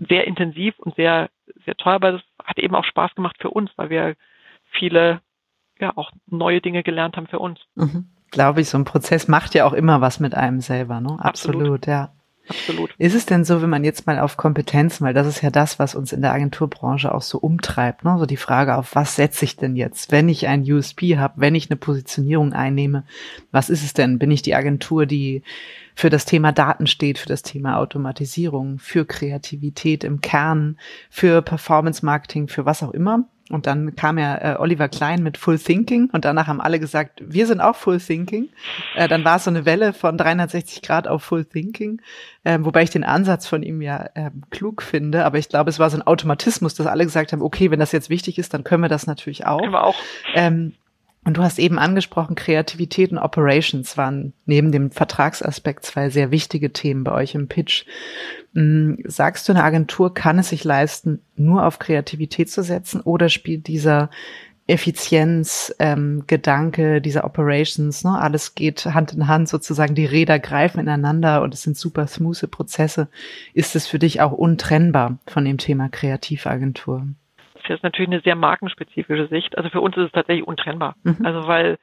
sehr 0.08 0.26
intensiv 0.26 0.78
und 0.78 0.94
sehr, 0.96 1.30
sehr 1.64 1.76
toll, 1.76 1.94
aber 1.94 2.12
das 2.12 2.22
hat 2.44 2.58
eben 2.58 2.74
auch 2.74 2.84
Spaß 2.84 3.14
gemacht 3.14 3.36
für 3.40 3.50
uns, 3.50 3.70
weil 3.76 3.90
wir 3.90 4.16
viele 4.70 5.20
ja 5.78 5.92
auch 5.96 6.10
neue 6.26 6.60
Dinge 6.60 6.82
gelernt 6.82 7.16
haben 7.16 7.26
für 7.26 7.38
uns. 7.38 7.60
Mhm 7.74 8.08
glaube 8.30 8.60
ich, 8.60 8.68
so 8.68 8.78
ein 8.78 8.84
Prozess 8.84 9.28
macht 9.28 9.54
ja 9.54 9.64
auch 9.64 9.72
immer 9.72 10.00
was 10.00 10.20
mit 10.20 10.34
einem 10.34 10.60
selber, 10.60 11.00
ne? 11.00 11.16
Absolut, 11.18 11.62
Absolut 11.62 11.86
ja. 11.86 12.10
Absolut. 12.48 12.94
Ist 12.98 13.14
es 13.14 13.26
denn 13.26 13.44
so, 13.44 13.62
wenn 13.62 13.70
man 13.70 13.84
jetzt 13.84 14.06
mal 14.06 14.18
auf 14.18 14.36
Kompetenzen, 14.36 15.04
weil 15.04 15.14
das 15.14 15.26
ist 15.26 15.42
ja 15.42 15.50
das, 15.50 15.78
was 15.78 15.94
uns 15.94 16.12
in 16.12 16.22
der 16.22 16.32
Agenturbranche 16.32 17.12
auch 17.14 17.22
so 17.22 17.38
umtreibt, 17.38 18.04
ne? 18.04 18.16
so 18.18 18.26
die 18.26 18.36
Frage 18.36 18.76
auf, 18.76 18.94
was 18.94 19.16
setze 19.16 19.44
ich 19.44 19.56
denn 19.56 19.76
jetzt, 19.76 20.12
wenn 20.12 20.28
ich 20.28 20.46
ein 20.46 20.62
USP 20.62 21.18
habe, 21.18 21.34
wenn 21.36 21.54
ich 21.54 21.70
eine 21.70 21.76
Positionierung 21.76 22.52
einnehme, 22.52 23.04
was 23.50 23.70
ist 23.70 23.84
es 23.84 23.94
denn? 23.94 24.18
Bin 24.18 24.30
ich 24.30 24.42
die 24.42 24.54
Agentur, 24.54 25.06
die 25.06 25.42
für 25.94 26.10
das 26.10 26.24
Thema 26.24 26.52
Daten 26.52 26.86
steht, 26.86 27.18
für 27.18 27.28
das 27.28 27.42
Thema 27.42 27.78
Automatisierung, 27.78 28.78
für 28.78 29.06
Kreativität 29.06 30.04
im 30.04 30.20
Kern, 30.20 30.78
für 31.10 31.42
Performance 31.42 32.04
Marketing, 32.04 32.48
für 32.48 32.66
was 32.66 32.82
auch 32.82 32.92
immer? 32.92 33.28
Und 33.48 33.66
dann 33.66 33.94
kam 33.94 34.18
ja 34.18 34.54
äh, 34.54 34.56
Oliver 34.58 34.88
Klein 34.88 35.22
mit 35.22 35.38
Full 35.38 35.58
Thinking 35.58 36.10
und 36.12 36.24
danach 36.24 36.48
haben 36.48 36.60
alle 36.60 36.80
gesagt, 36.80 37.22
wir 37.24 37.46
sind 37.46 37.60
auch 37.60 37.76
Full 37.76 38.00
Thinking. 38.00 38.48
Äh, 38.96 39.06
dann 39.06 39.24
war 39.24 39.36
es 39.36 39.44
so 39.44 39.50
eine 39.50 39.64
Welle 39.64 39.92
von 39.92 40.18
360 40.18 40.82
Grad 40.82 41.06
auf 41.06 41.22
Full 41.22 41.44
Thinking, 41.44 42.00
äh, 42.42 42.58
wobei 42.60 42.82
ich 42.82 42.90
den 42.90 43.04
Ansatz 43.04 43.46
von 43.46 43.62
ihm 43.62 43.82
ja 43.82 44.08
äh, 44.14 44.30
klug 44.50 44.82
finde. 44.82 45.24
Aber 45.24 45.38
ich 45.38 45.48
glaube, 45.48 45.70
es 45.70 45.78
war 45.78 45.90
so 45.90 45.96
ein 45.96 46.02
Automatismus, 46.02 46.74
dass 46.74 46.86
alle 46.86 47.04
gesagt 47.04 47.32
haben, 47.32 47.42
okay, 47.42 47.70
wenn 47.70 47.78
das 47.78 47.92
jetzt 47.92 48.10
wichtig 48.10 48.38
ist, 48.38 48.52
dann 48.52 48.64
können 48.64 48.82
wir 48.82 48.88
das 48.88 49.06
natürlich 49.06 49.46
auch. 49.46 49.60
Können 49.60 49.72
wir 49.72 49.84
auch. 49.84 49.96
Ähm, 50.34 50.72
und 51.26 51.36
du 51.36 51.42
hast 51.42 51.58
eben 51.58 51.78
angesprochen, 51.78 52.36
Kreativität 52.36 53.10
und 53.10 53.18
Operations 53.18 53.98
waren 53.98 54.32
neben 54.46 54.70
dem 54.70 54.92
Vertragsaspekt 54.92 55.84
zwei 55.84 56.08
sehr 56.08 56.30
wichtige 56.30 56.72
Themen 56.72 57.02
bei 57.02 57.10
euch 57.10 57.34
im 57.34 57.48
Pitch. 57.48 57.84
Hm, 58.54 58.98
sagst 59.04 59.48
du, 59.48 59.52
eine 59.52 59.64
Agentur 59.64 60.14
kann 60.14 60.38
es 60.38 60.50
sich 60.50 60.62
leisten, 60.62 61.20
nur 61.34 61.66
auf 61.66 61.80
Kreativität 61.80 62.48
zu 62.48 62.62
setzen 62.62 63.00
oder 63.00 63.28
spielt 63.28 63.66
dieser 63.66 64.08
Effizienz-Gedanke, 64.68 66.96
ähm, 66.96 67.02
dieser 67.02 67.24
Operations, 67.24 68.04
ne, 68.04 68.16
alles 68.16 68.54
geht 68.54 68.84
Hand 68.84 69.12
in 69.12 69.26
Hand, 69.26 69.48
sozusagen 69.48 69.96
die 69.96 70.06
Räder 70.06 70.38
greifen 70.38 70.78
ineinander 70.78 71.42
und 71.42 71.54
es 71.54 71.62
sind 71.62 71.76
super 71.76 72.06
smooth 72.06 72.48
Prozesse. 72.52 73.08
Ist 73.52 73.74
es 73.74 73.88
für 73.88 73.98
dich 73.98 74.20
auch 74.20 74.32
untrennbar 74.32 75.18
von 75.26 75.44
dem 75.44 75.58
Thema 75.58 75.88
Kreativagentur? 75.88 77.08
Das 77.68 77.78
ist 77.78 77.82
natürlich 77.82 78.10
eine 78.10 78.20
sehr 78.20 78.36
markenspezifische 78.36 79.28
Sicht. 79.28 79.56
Also 79.56 79.70
für 79.70 79.80
uns 79.80 79.96
ist 79.96 80.06
es 80.06 80.12
tatsächlich 80.12 80.46
untrennbar. 80.46 80.96
Mhm. 81.02 81.24
Also 81.24 81.46
weil 81.46 81.78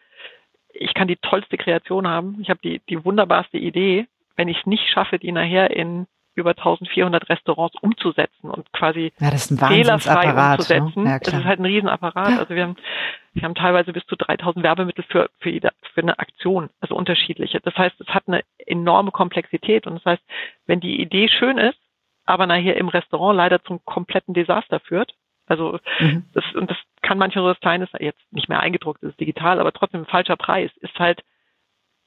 ich 0.74 0.94
kann 0.94 1.08
die 1.08 1.18
tollste 1.18 1.58
Kreation 1.58 2.08
haben, 2.08 2.38
ich 2.42 2.50
habe 2.50 2.60
die, 2.64 2.82
die 2.90 3.04
wunderbarste 3.06 3.58
Idee, 3.58 4.08
wenn 4.36 4.48
ich 4.48 4.60
es 4.60 4.66
nicht 4.66 4.90
schaffe, 4.90 5.20
die 5.20 5.32
nachher 5.32 5.70
in 5.72 6.08
über 6.36 6.52
1400 6.52 7.30
Restaurants 7.30 7.76
umzusetzen 7.82 8.50
und 8.50 8.72
quasi 8.74 9.14
ja, 9.20 9.30
das 9.30 9.52
ist 9.52 9.62
ein 9.62 9.68
fehlerfrei 9.68 10.52
umzusetzen. 10.52 11.04
Ne? 11.04 11.10
Ja, 11.12 11.20
das 11.20 11.34
ist 11.34 11.46
halt 11.46 11.60
ein 11.60 11.66
Riesenapparat. 11.66 12.40
Also 12.40 12.56
wir 12.56 12.64
haben, 12.64 12.76
wir 13.34 13.44
haben 13.44 13.56
teilweise 13.56 13.94
bis 13.94 14.04
zu 14.08 14.16
3000 14.16 14.64
Werbemittel 14.64 15.06
für, 15.08 15.30
für, 15.40 15.52
jede, 15.52 15.70
für 15.94 16.02
eine 16.02 16.18
Aktion, 16.18 16.70
also 16.80 16.96
unterschiedliche. 16.96 17.60
Das 17.62 17.76
heißt, 17.76 18.02
es 18.02 18.08
hat 18.08 18.24
eine 18.28 18.42
enorme 18.66 19.12
Komplexität 19.12 19.86
und 19.86 19.96
das 19.96 20.06
heißt, 20.06 20.24
wenn 20.66 20.80
die 20.80 21.00
Idee 21.00 21.30
schön 21.30 21.60
ist, 21.60 21.78
aber 22.26 22.48
nachher 22.48 22.78
im 22.78 22.88
Restaurant 22.88 23.38
leider 23.38 23.64
zum 23.64 23.84
kompletten 23.86 24.34
Desaster 24.34 24.80
führt, 24.80 25.14
also 25.48 25.80
mhm. 26.00 26.26
das, 26.34 26.44
und 26.56 26.70
das 26.70 26.78
kann 27.02 27.18
manchmal 27.18 27.44
so 27.44 27.50
was 27.50 27.60
Kleines, 27.60 27.89
jetzt 28.00 28.22
nicht 28.32 28.50
mehr 28.50 28.60
eingedruckt, 28.60 29.04
ist 29.04 29.20
digital, 29.20 29.60
aber 29.60 29.72
trotzdem 29.72 30.02
ein 30.02 30.06
falscher 30.06 30.38
Preis, 30.38 30.72
ist 30.78 30.98
halt 31.00 31.24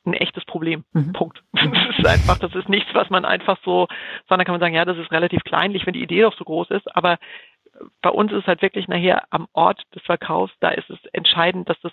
ein 0.06 0.14
echtes 0.14 0.44
Problem. 0.44 0.84
Mhm. 0.92 1.12
Punkt. 1.12 1.42
Das 1.52 1.98
ist 1.98 2.06
einfach, 2.06 2.38
das 2.38 2.54
ist 2.54 2.68
nichts, 2.68 2.94
was 2.94 3.10
man 3.10 3.24
einfach 3.24 3.58
so, 3.64 3.88
sondern 4.28 4.44
kann 4.44 4.52
man 4.52 4.60
sagen, 4.60 4.74
ja, 4.74 4.84
das 4.84 4.98
ist 4.98 5.10
relativ 5.10 5.42
kleinlich, 5.44 5.86
wenn 5.86 5.94
die 5.94 6.02
Idee 6.02 6.22
doch 6.22 6.36
so 6.36 6.44
groß 6.44 6.70
ist, 6.70 6.94
aber 6.96 7.18
bei 8.02 8.10
uns 8.10 8.32
ist 8.32 8.40
es 8.40 8.46
halt 8.46 8.62
wirklich 8.62 8.88
nachher 8.88 9.24
am 9.30 9.48
Ort 9.52 9.82
des 9.94 10.02
Verkaufs, 10.02 10.54
da 10.60 10.70
ist 10.70 10.88
es 10.90 10.98
entscheidend, 11.12 11.68
dass 11.68 11.80
das 11.80 11.92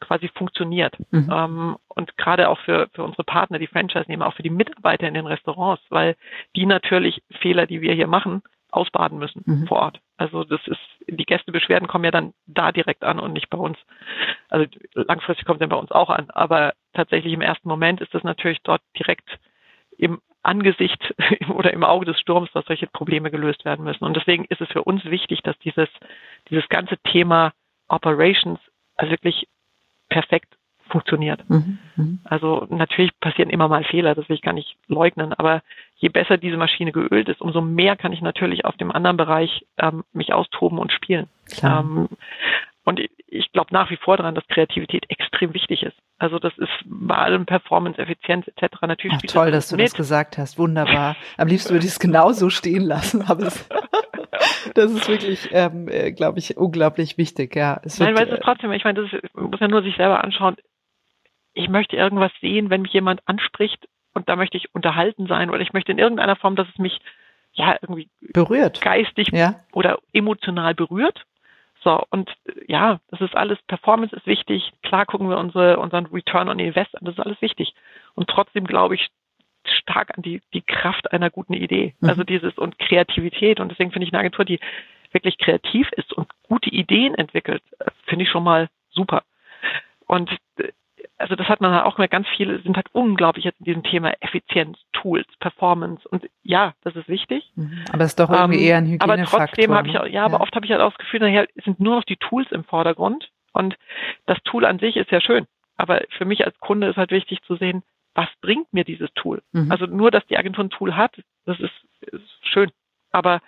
quasi 0.00 0.28
funktioniert. 0.28 0.96
Mhm. 1.10 1.30
Ähm, 1.32 1.76
und 1.88 2.16
gerade 2.16 2.48
auch 2.48 2.58
für, 2.60 2.88
für 2.92 3.02
unsere 3.02 3.24
Partner, 3.24 3.58
die 3.58 3.66
Franchise-Nehmer, 3.66 4.26
auch 4.26 4.34
für 4.34 4.42
die 4.42 4.50
Mitarbeiter 4.50 5.08
in 5.08 5.14
den 5.14 5.26
Restaurants, 5.26 5.82
weil 5.90 6.16
die 6.54 6.66
natürlich 6.66 7.22
Fehler, 7.40 7.66
die 7.66 7.80
wir 7.80 7.94
hier 7.94 8.06
machen, 8.06 8.42
ausbaden 8.70 9.18
müssen 9.18 9.42
mhm. 9.44 9.66
vor 9.66 9.78
Ort. 9.78 10.00
Also 10.18 10.44
das 10.44 10.60
ist, 10.66 10.80
die 11.06 11.24
Gästebeschwerden 11.24 11.88
kommen 11.88 12.04
ja 12.04 12.10
dann 12.10 12.34
da 12.46 12.72
direkt 12.72 13.04
an 13.04 13.20
und 13.20 13.32
nicht 13.32 13.48
bei 13.48 13.58
uns. 13.58 13.78
Also 14.48 14.66
langfristig 14.94 15.46
kommt 15.46 15.62
dann 15.62 15.68
bei 15.68 15.76
uns 15.76 15.92
auch 15.92 16.10
an. 16.10 16.28
Aber 16.30 16.74
tatsächlich 16.92 17.32
im 17.32 17.40
ersten 17.40 17.68
Moment 17.68 18.00
ist 18.00 18.12
das 18.12 18.24
natürlich 18.24 18.58
dort 18.64 18.82
direkt 18.98 19.38
im 19.96 20.20
Angesicht 20.42 21.14
oder 21.54 21.72
im 21.72 21.84
Auge 21.84 22.06
des 22.06 22.20
Sturms, 22.20 22.50
dass 22.52 22.66
solche 22.66 22.88
Probleme 22.88 23.30
gelöst 23.30 23.64
werden 23.64 23.84
müssen. 23.84 24.04
Und 24.04 24.16
deswegen 24.16 24.44
ist 24.46 24.60
es 24.60 24.68
für 24.68 24.82
uns 24.82 25.04
wichtig, 25.04 25.42
dass 25.42 25.56
dieses, 25.60 25.88
dieses 26.50 26.68
ganze 26.68 26.98
Thema 26.98 27.52
Operations 27.86 28.58
also 28.96 29.12
wirklich 29.12 29.46
perfekt 30.08 30.56
funktioniert. 30.88 31.48
Mhm, 31.48 31.78
mhm. 31.96 32.18
Also 32.24 32.66
natürlich 32.70 33.12
passieren 33.20 33.50
immer 33.50 33.68
mal 33.68 33.84
Fehler, 33.84 34.14
das 34.14 34.28
will 34.28 34.36
ich 34.36 34.42
gar 34.42 34.54
nicht 34.54 34.76
leugnen, 34.88 35.32
aber 35.32 35.62
je 35.98 36.08
besser 36.08 36.36
diese 36.36 36.56
Maschine 36.56 36.92
geölt 36.92 37.28
ist, 37.28 37.40
umso 37.40 37.60
mehr 37.60 37.96
kann 37.96 38.12
ich 38.12 38.22
natürlich 38.22 38.64
auf 38.64 38.76
dem 38.76 38.90
anderen 38.90 39.16
Bereich 39.16 39.66
ähm, 39.78 40.04
mich 40.12 40.32
austoben 40.32 40.78
und 40.78 40.92
spielen. 40.92 41.28
Ähm, 41.62 42.08
und 42.84 43.00
ich 43.26 43.52
glaube 43.52 43.72
nach 43.72 43.90
wie 43.90 43.96
vor 43.96 44.16
daran, 44.16 44.34
dass 44.34 44.46
Kreativität 44.46 45.04
extrem 45.10 45.52
wichtig 45.52 45.82
ist. 45.82 45.96
Also 46.18 46.38
das 46.38 46.56
ist 46.56 46.70
bei 46.86 47.16
allem 47.16 47.44
Performance, 47.44 48.00
Effizienz 48.00 48.46
etc. 48.48 48.82
natürlich. 48.82 49.18
Ach, 49.20 49.30
toll, 49.30 49.50
das 49.50 49.64
dass 49.64 49.70
du 49.70 49.76
mit. 49.76 49.86
das 49.86 49.94
gesagt 49.94 50.38
hast. 50.38 50.58
Wunderbar. 50.58 51.16
Am 51.36 51.48
liebsten 51.48 51.70
würde 51.74 51.84
ich 51.84 51.92
es 51.92 51.98
genauso 51.98 52.48
stehen 52.48 52.82
lassen, 52.82 53.22
aber 53.22 53.48
es, 53.48 53.68
das 54.74 54.92
ist 54.92 55.08
wirklich, 55.08 55.48
ähm, 55.52 55.88
äh, 55.88 56.12
glaube 56.12 56.38
ich, 56.38 56.56
unglaublich 56.56 57.18
wichtig. 57.18 57.56
Ja, 57.56 57.80
es 57.82 57.98
Nein, 57.98 58.16
weil 58.16 58.28
es 58.28 58.34
ist 58.34 58.42
trotzdem, 58.42 58.72
ich 58.72 58.84
meine, 58.84 59.02
das 59.02 59.20
muss 59.34 59.60
ja 59.60 59.68
nur 59.68 59.82
sich 59.82 59.96
selber 59.96 60.24
anschauen 60.24 60.56
ich 61.58 61.68
möchte 61.68 61.96
irgendwas 61.96 62.30
sehen, 62.40 62.70
wenn 62.70 62.82
mich 62.82 62.92
jemand 62.92 63.20
anspricht 63.26 63.88
und 64.18 64.28
da 64.28 64.36
möchte 64.36 64.56
ich 64.56 64.74
unterhalten 64.74 65.26
sein 65.26 65.48
oder 65.48 65.60
ich 65.60 65.72
möchte 65.72 65.92
in 65.92 65.98
irgendeiner 65.98 66.36
Form, 66.36 66.56
dass 66.56 66.68
es 66.68 66.78
mich 66.78 66.98
ja 67.52 67.76
irgendwie 67.80 68.08
berührt, 68.20 68.80
geistig 68.80 69.28
ja. 69.32 69.60
oder 69.72 69.98
emotional 70.12 70.74
berührt. 70.74 71.24
So, 71.82 72.02
und 72.10 72.30
ja, 72.66 73.00
das 73.08 73.20
ist 73.20 73.36
alles, 73.36 73.58
Performance 73.68 74.14
ist 74.14 74.26
wichtig. 74.26 74.72
Klar 74.82 75.06
gucken 75.06 75.30
wir 75.30 75.38
unsere, 75.38 75.78
unseren 75.78 76.06
Return 76.06 76.48
on 76.48 76.58
Invest 76.58 76.96
an, 76.96 77.04
das 77.04 77.14
ist 77.14 77.24
alles 77.24 77.40
wichtig. 77.40 77.74
Und 78.14 78.28
trotzdem 78.28 78.66
glaube 78.66 78.96
ich 78.96 79.08
stark 79.64 80.16
an 80.16 80.22
die, 80.22 80.42
die 80.52 80.62
Kraft 80.62 81.12
einer 81.12 81.30
guten 81.30 81.54
Idee. 81.54 81.94
Mhm. 82.00 82.08
Also 82.08 82.24
dieses 82.24 82.58
und 82.58 82.78
Kreativität. 82.78 83.60
Und 83.60 83.70
deswegen 83.70 83.92
finde 83.92 84.06
ich 84.06 84.12
eine 84.12 84.20
Agentur, 84.20 84.44
die 84.44 84.58
wirklich 85.12 85.38
kreativ 85.38 85.90
ist 85.92 86.12
und 86.12 86.28
gute 86.42 86.70
Ideen 86.70 87.14
entwickelt, 87.14 87.62
finde 88.06 88.24
ich 88.24 88.30
schon 88.30 88.44
mal 88.44 88.68
super. 88.90 89.22
Und 90.06 90.30
also 91.18 91.34
das 91.34 91.48
hat 91.48 91.60
man 91.60 91.72
halt 91.72 91.84
auch 91.84 91.98
mehr 91.98 92.08
ganz 92.08 92.26
viele 92.36 92.60
sind 92.62 92.76
halt 92.76 92.86
unglaublich 92.92 93.44
jetzt 93.44 93.58
in 93.58 93.64
diesem 93.64 93.82
Thema 93.82 94.12
Effizienz, 94.20 94.78
Tools, 94.92 95.26
Performance 95.40 96.08
und 96.08 96.28
ja, 96.42 96.74
das 96.82 96.96
ist 96.96 97.08
wichtig. 97.08 97.50
Mhm. 97.56 97.84
Aber 97.92 98.04
es 98.04 98.10
ist 98.10 98.20
doch 98.20 98.30
irgendwie 98.30 98.60
ähm, 98.60 98.66
eher 98.66 98.76
ein 98.78 98.86
Hygienefaktor. 98.86 99.40
Aber 99.40 99.46
trotzdem 99.46 99.74
habe 99.74 99.88
ich 99.88 99.98
auch, 99.98 100.06
ja, 100.06 100.12
ja, 100.12 100.24
aber 100.24 100.40
oft 100.40 100.54
habe 100.54 100.64
ich 100.64 100.72
halt 100.72 100.80
auch 100.80 100.92
das 100.92 100.98
Gefühl, 100.98 101.20
nachher 101.20 101.48
sind 101.64 101.80
nur 101.80 101.96
noch 101.96 102.04
die 102.04 102.16
Tools 102.16 102.50
im 102.52 102.64
Vordergrund 102.64 103.30
und 103.52 103.76
das 104.26 104.38
Tool 104.44 104.64
an 104.64 104.78
sich 104.78 104.96
ist 104.96 105.10
ja 105.10 105.20
schön. 105.20 105.46
Aber 105.76 106.02
für 106.16 106.24
mich 106.24 106.44
als 106.44 106.58
Kunde 106.60 106.88
ist 106.88 106.96
halt 106.96 107.10
wichtig 107.10 107.42
zu 107.42 107.56
sehen, 107.56 107.82
was 108.14 108.28
bringt 108.40 108.72
mir 108.72 108.84
dieses 108.84 109.12
Tool? 109.14 109.42
Mhm. 109.52 109.70
Also 109.70 109.86
nur, 109.86 110.10
dass 110.10 110.26
die 110.26 110.38
Agentur 110.38 110.64
ein 110.64 110.70
Tool 110.70 110.96
hat, 110.96 111.12
das 111.46 111.58
ist, 111.60 111.72
ist 112.00 112.46
schön. 112.46 112.70
Aber 113.10 113.40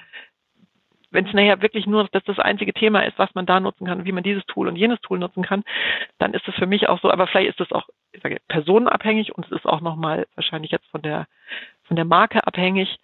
wenn 1.10 1.26
es 1.26 1.32
nachher 1.32 1.62
wirklich 1.62 1.86
nur 1.86 2.08
das, 2.12 2.22
das 2.24 2.38
einzige 2.38 2.72
Thema 2.72 3.00
ist, 3.00 3.18
was 3.18 3.34
man 3.34 3.46
da 3.46 3.60
nutzen 3.60 3.86
kann, 3.86 4.04
wie 4.04 4.12
man 4.12 4.22
dieses 4.22 4.44
Tool 4.46 4.68
und 4.68 4.76
jenes 4.76 5.00
Tool 5.00 5.18
nutzen 5.18 5.42
kann, 5.42 5.64
dann 6.18 6.34
ist 6.34 6.46
es 6.46 6.54
für 6.54 6.66
mich 6.66 6.88
auch 6.88 7.00
so, 7.00 7.10
aber 7.10 7.26
vielleicht 7.26 7.50
ist 7.50 7.60
es 7.60 7.72
auch 7.72 7.88
ich 8.12 8.22
sage, 8.22 8.40
personenabhängig 8.48 9.34
und 9.34 9.46
es 9.46 9.52
ist 9.52 9.66
auch 9.66 9.80
nochmal 9.80 10.26
wahrscheinlich 10.34 10.70
jetzt 10.70 10.86
von 10.88 11.02
der, 11.02 11.26
von 11.84 11.96
der 11.96 12.04
Marke 12.04 12.46
abhängig. 12.46 12.98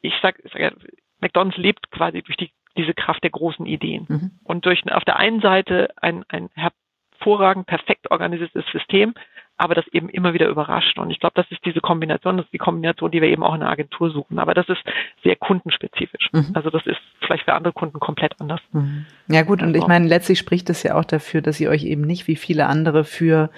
ich 0.00 0.14
sag, 0.22 0.38
ich 0.44 0.52
sag 0.52 0.76
McDonald's 1.20 1.56
lebt 1.56 1.90
quasi 1.90 2.22
durch 2.22 2.36
die, 2.36 2.50
diese 2.76 2.94
Kraft 2.94 3.22
der 3.22 3.30
großen 3.30 3.66
Ideen. 3.66 4.06
Mhm. 4.08 4.30
Und 4.42 4.66
durch 4.66 4.84
auf 4.92 5.04
der 5.04 5.16
einen 5.16 5.40
Seite 5.40 5.90
ein, 5.96 6.24
ein 6.28 6.50
hervorragend 6.54 7.66
perfekt 7.66 8.10
organisiertes 8.10 8.66
System, 8.72 9.14
aber 9.56 9.74
das 9.74 9.86
eben 9.92 10.08
immer 10.08 10.34
wieder 10.34 10.48
überrascht. 10.48 10.98
Und 10.98 11.10
ich 11.10 11.20
glaube, 11.20 11.34
das 11.36 11.46
ist 11.50 11.64
diese 11.64 11.80
Kombination, 11.80 12.36
das 12.36 12.46
ist 12.46 12.52
die 12.52 12.58
Kombination, 12.58 13.10
die 13.10 13.22
wir 13.22 13.28
eben 13.28 13.44
auch 13.44 13.54
in 13.54 13.60
der 13.60 13.70
Agentur 13.70 14.10
suchen. 14.10 14.38
Aber 14.38 14.54
das 14.54 14.68
ist 14.68 14.82
sehr 15.22 15.36
kundenspezifisch. 15.36 16.28
Mhm. 16.32 16.50
Also 16.54 16.70
das 16.70 16.84
ist 16.86 16.98
vielleicht 17.20 17.44
für 17.44 17.54
andere 17.54 17.72
Kunden 17.72 18.00
komplett 18.00 18.40
anders. 18.40 18.60
Mhm. 18.72 19.06
Ja 19.28 19.42
gut, 19.42 19.62
und 19.62 19.68
also. 19.68 19.80
ich 19.80 19.86
meine, 19.86 20.08
letztlich 20.08 20.38
spricht 20.38 20.70
es 20.70 20.82
ja 20.82 20.96
auch 20.96 21.04
dafür, 21.04 21.40
dass 21.40 21.60
ihr 21.60 21.70
euch 21.70 21.84
eben 21.84 22.02
nicht 22.02 22.26
wie 22.26 22.36
viele 22.36 22.66
andere 22.66 23.04
für 23.04 23.50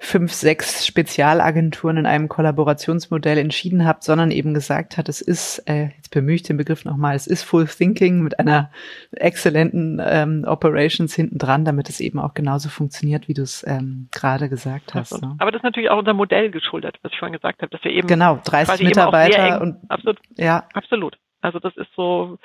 fünf, 0.00 0.32
sechs 0.32 0.86
Spezialagenturen 0.86 1.96
in 1.96 2.06
einem 2.06 2.28
Kollaborationsmodell 2.28 3.36
entschieden 3.36 3.84
habt, 3.84 4.04
sondern 4.04 4.30
eben 4.30 4.54
gesagt 4.54 4.96
hat, 4.96 5.08
es 5.08 5.20
ist, 5.20 5.58
äh, 5.68 5.88
jetzt 5.96 6.12
bemühe 6.12 6.36
ich 6.36 6.44
den 6.44 6.56
Begriff 6.56 6.84
nochmal, 6.84 7.16
es 7.16 7.26
ist 7.26 7.42
Full 7.42 7.66
Thinking 7.66 8.22
mit 8.22 8.38
einer 8.38 8.70
exzellenten 9.10 10.00
ähm, 10.04 10.44
Operations 10.46 11.14
hinten 11.14 11.38
dran, 11.38 11.64
damit 11.64 11.88
es 11.88 11.98
eben 12.00 12.20
auch 12.20 12.34
genauso 12.34 12.68
funktioniert, 12.68 13.26
wie 13.26 13.34
du 13.34 13.42
es 13.42 13.66
ähm, 13.66 14.08
gerade 14.12 14.48
gesagt 14.48 14.94
hast. 14.94 15.20
Ne? 15.20 15.34
Aber 15.40 15.50
das 15.50 15.60
ist 15.60 15.64
natürlich 15.64 15.90
auch 15.90 15.98
unser 15.98 16.14
Modell 16.14 16.52
geschuldet, 16.52 16.96
was 17.02 17.12
ich 17.12 17.18
vorhin 17.18 17.34
gesagt 17.34 17.60
habe, 17.60 17.70
dass 17.70 17.82
wir 17.82 17.90
eben 17.90 18.06
genau 18.06 18.38
30 18.44 18.86
Mitarbeiter 18.86 19.60
und 19.60 19.78
absolut, 19.88 20.18
ja 20.36 20.64
absolut. 20.74 21.18
Also 21.40 21.58
das 21.58 21.76
ist 21.76 21.90
so, 21.96 22.38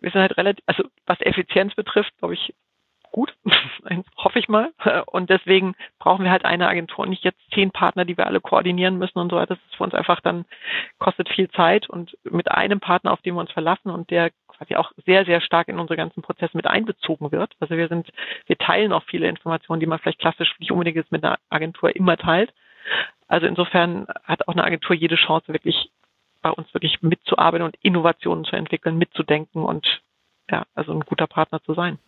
wir 0.00 0.10
sind 0.10 0.20
halt 0.20 0.36
relativ, 0.36 0.62
also 0.66 0.84
was 1.06 1.18
Effizienz 1.20 1.74
betrifft, 1.74 2.12
glaube 2.18 2.34
ich, 2.34 2.54
gut, 3.14 3.32
hoffe 4.16 4.40
ich 4.40 4.48
mal. 4.48 4.72
Und 5.06 5.30
deswegen 5.30 5.76
brauchen 6.00 6.24
wir 6.24 6.32
halt 6.32 6.44
eine 6.44 6.66
Agentur 6.66 7.04
und 7.04 7.10
nicht 7.10 7.22
jetzt 7.22 7.38
zehn 7.54 7.70
Partner, 7.70 8.04
die 8.04 8.16
wir 8.16 8.26
alle 8.26 8.40
koordinieren 8.40 8.98
müssen 8.98 9.20
und 9.20 9.30
so 9.30 9.36
weiter. 9.36 9.54
Das 9.54 9.64
ist 9.66 9.76
für 9.76 9.84
uns 9.84 9.94
einfach 9.94 10.20
dann, 10.20 10.46
kostet 10.98 11.28
viel 11.28 11.48
Zeit 11.52 11.88
und 11.88 12.18
mit 12.24 12.50
einem 12.50 12.80
Partner, 12.80 13.12
auf 13.12 13.22
den 13.22 13.34
wir 13.34 13.40
uns 13.40 13.52
verlassen 13.52 13.90
und 13.90 14.10
der 14.10 14.30
quasi 14.48 14.74
auch 14.74 14.90
sehr, 15.06 15.24
sehr 15.24 15.40
stark 15.40 15.68
in 15.68 15.78
unsere 15.78 15.96
ganzen 15.96 16.22
Prozesse 16.22 16.56
mit 16.56 16.66
einbezogen 16.66 17.30
wird. 17.30 17.52
Also 17.60 17.76
wir 17.76 17.86
sind, 17.86 18.10
wir 18.46 18.58
teilen 18.58 18.92
auch 18.92 19.04
viele 19.04 19.28
Informationen, 19.28 19.78
die 19.78 19.86
man 19.86 20.00
vielleicht 20.00 20.18
klassisch 20.18 20.52
nicht 20.58 20.72
unbedingt 20.72 20.96
jetzt 20.96 21.12
mit 21.12 21.22
einer 21.22 21.38
Agentur 21.50 21.94
immer 21.94 22.16
teilt. 22.16 22.52
Also 23.28 23.46
insofern 23.46 24.08
hat 24.24 24.48
auch 24.48 24.54
eine 24.54 24.64
Agentur 24.64 24.96
jede 24.96 25.14
Chance, 25.14 25.52
wirklich 25.52 25.88
bei 26.42 26.50
uns 26.50 26.74
wirklich 26.74 27.00
mitzuarbeiten 27.00 27.64
und 27.64 27.76
Innovationen 27.80 28.44
zu 28.44 28.56
entwickeln, 28.56 28.98
mitzudenken 28.98 29.62
und 29.62 30.02
ja, 30.50 30.64
also 30.74 30.92
ein 30.92 31.00
guter 31.00 31.28
Partner 31.28 31.62
zu 31.62 31.74
sein. 31.74 31.98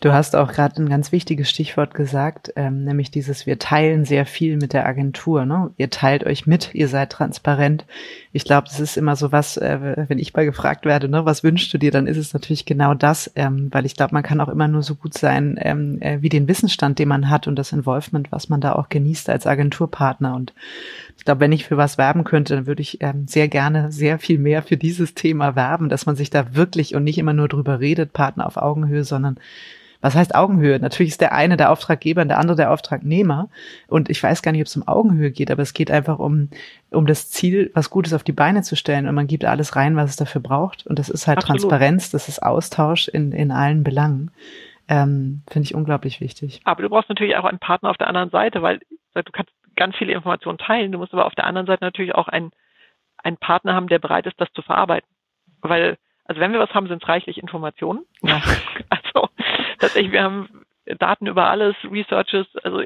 Du 0.00 0.12
hast 0.12 0.34
auch 0.34 0.52
gerade 0.52 0.82
ein 0.82 0.88
ganz 0.88 1.12
wichtiges 1.12 1.50
Stichwort 1.50 1.94
gesagt, 1.94 2.52
ähm, 2.56 2.84
nämlich 2.84 3.10
dieses, 3.10 3.46
wir 3.46 3.58
teilen 3.58 4.04
sehr 4.04 4.26
viel 4.26 4.56
mit 4.56 4.72
der 4.72 4.86
Agentur. 4.86 5.44
Ne? 5.44 5.70
Ihr 5.76 5.90
teilt 5.90 6.24
euch 6.24 6.46
mit, 6.46 6.74
ihr 6.74 6.88
seid 6.88 7.10
transparent. 7.10 7.84
Ich 8.32 8.44
glaube, 8.44 8.68
das 8.68 8.80
ist 8.80 8.96
immer 8.96 9.16
so 9.16 9.30
was, 9.30 9.56
äh, 9.56 10.04
wenn 10.08 10.18
ich 10.18 10.34
mal 10.34 10.44
gefragt 10.44 10.84
werde, 10.84 11.08
ne, 11.08 11.24
was 11.24 11.44
wünschst 11.44 11.72
du 11.72 11.78
dir, 11.78 11.90
dann 11.90 12.06
ist 12.06 12.16
es 12.16 12.32
natürlich 12.32 12.64
genau 12.64 12.94
das, 12.94 13.30
ähm, 13.36 13.68
weil 13.70 13.86
ich 13.86 13.94
glaube, 13.94 14.14
man 14.14 14.22
kann 14.22 14.40
auch 14.40 14.48
immer 14.48 14.68
nur 14.68 14.82
so 14.82 14.94
gut 14.94 15.14
sein 15.14 15.58
ähm, 15.60 16.00
äh, 16.00 16.22
wie 16.22 16.28
den 16.28 16.48
Wissensstand, 16.48 16.98
den 16.98 17.08
man 17.08 17.28
hat 17.28 17.46
und 17.46 17.56
das 17.56 17.72
Involvement, 17.72 18.30
was 18.32 18.48
man 18.48 18.60
da 18.60 18.72
auch 18.72 18.88
genießt 18.88 19.28
als 19.28 19.46
Agenturpartner. 19.46 20.34
Und 20.34 20.54
ich 21.16 21.24
glaube, 21.24 21.40
wenn 21.40 21.52
ich 21.52 21.66
für 21.66 21.76
was 21.76 21.98
werben 21.98 22.24
könnte, 22.24 22.54
dann 22.54 22.66
würde 22.66 22.82
ich 22.82 23.02
ähm, 23.02 23.26
sehr 23.26 23.48
gerne 23.48 23.90
sehr 23.90 24.18
viel 24.18 24.38
mehr 24.38 24.62
für 24.62 24.76
dieses 24.76 25.14
Thema 25.14 25.56
werben, 25.56 25.88
dass 25.88 26.06
man 26.06 26.16
sich 26.16 26.30
da 26.30 26.54
wirklich 26.54 26.94
und 26.94 27.04
nicht 27.04 27.18
immer 27.18 27.32
nur 27.32 27.48
drüber 27.48 27.80
redet, 27.80 28.12
Partner 28.12 28.46
auf 28.46 28.56
Augenhöhe, 28.56 29.04
sondern 29.04 29.38
was 30.00 30.14
heißt 30.14 30.34
Augenhöhe? 30.34 30.78
Natürlich 30.78 31.12
ist 31.12 31.20
der 31.20 31.32
eine 31.32 31.56
der 31.56 31.72
Auftraggeber 31.72 32.22
und 32.22 32.28
der 32.28 32.38
andere 32.38 32.56
der 32.56 32.72
Auftragnehmer. 32.72 33.48
Und 33.88 34.08
ich 34.08 34.22
weiß 34.22 34.42
gar 34.42 34.52
nicht, 34.52 34.60
ob 34.60 34.66
es 34.66 34.76
um 34.76 34.86
Augenhöhe 34.86 35.30
geht, 35.30 35.50
aber 35.50 35.62
es 35.62 35.74
geht 35.74 35.90
einfach 35.90 36.18
um, 36.18 36.50
um 36.90 37.06
das 37.06 37.30
Ziel, 37.30 37.70
was 37.74 37.90
Gutes 37.90 38.14
auf 38.14 38.22
die 38.22 38.32
Beine 38.32 38.62
zu 38.62 38.76
stellen. 38.76 39.08
Und 39.08 39.14
man 39.14 39.26
gibt 39.26 39.44
alles 39.44 39.74
rein, 39.74 39.96
was 39.96 40.10
es 40.10 40.16
dafür 40.16 40.40
braucht. 40.40 40.86
Und 40.86 40.98
das 40.98 41.08
ist 41.08 41.26
halt 41.26 41.38
Absolut. 41.38 41.62
Transparenz, 41.62 42.10
das 42.10 42.28
ist 42.28 42.42
Austausch 42.42 43.08
in, 43.08 43.32
in 43.32 43.50
allen 43.50 43.82
Belangen. 43.82 44.30
Ähm, 44.88 45.42
Finde 45.50 45.66
ich 45.66 45.74
unglaublich 45.74 46.20
wichtig. 46.20 46.60
Aber 46.64 46.82
du 46.82 46.88
brauchst 46.88 47.08
natürlich 47.08 47.36
auch 47.36 47.44
einen 47.44 47.58
Partner 47.58 47.90
auf 47.90 47.98
der 47.98 48.06
anderen 48.06 48.30
Seite, 48.30 48.62
weil 48.62 48.80
du 49.14 49.32
kannst 49.32 49.52
ganz 49.76 49.96
viele 49.96 50.12
Informationen 50.12 50.58
teilen. 50.58 50.92
Du 50.92 50.98
musst 50.98 51.12
aber 51.12 51.26
auf 51.26 51.34
der 51.34 51.46
anderen 51.46 51.66
Seite 51.66 51.84
natürlich 51.84 52.14
auch 52.14 52.28
einen, 52.28 52.52
einen 53.18 53.36
Partner 53.36 53.74
haben, 53.74 53.88
der 53.88 53.98
bereit 53.98 54.26
ist, 54.26 54.40
das 54.40 54.52
zu 54.54 54.62
verarbeiten. 54.62 55.08
Weil, 55.60 55.98
also 56.24 56.40
wenn 56.40 56.52
wir 56.52 56.60
was 56.60 56.72
haben, 56.72 56.88
sind 56.88 57.02
es 57.02 57.08
reichlich 57.08 57.38
Informationen. 57.38 58.04
Ja. 58.22 58.40
Also 58.90 59.27
tatsächlich, 59.80 60.12
wir 60.12 60.22
haben 60.22 60.64
Daten 60.98 61.26
über 61.26 61.48
alles, 61.48 61.76
Researches, 61.84 62.46
also 62.62 62.82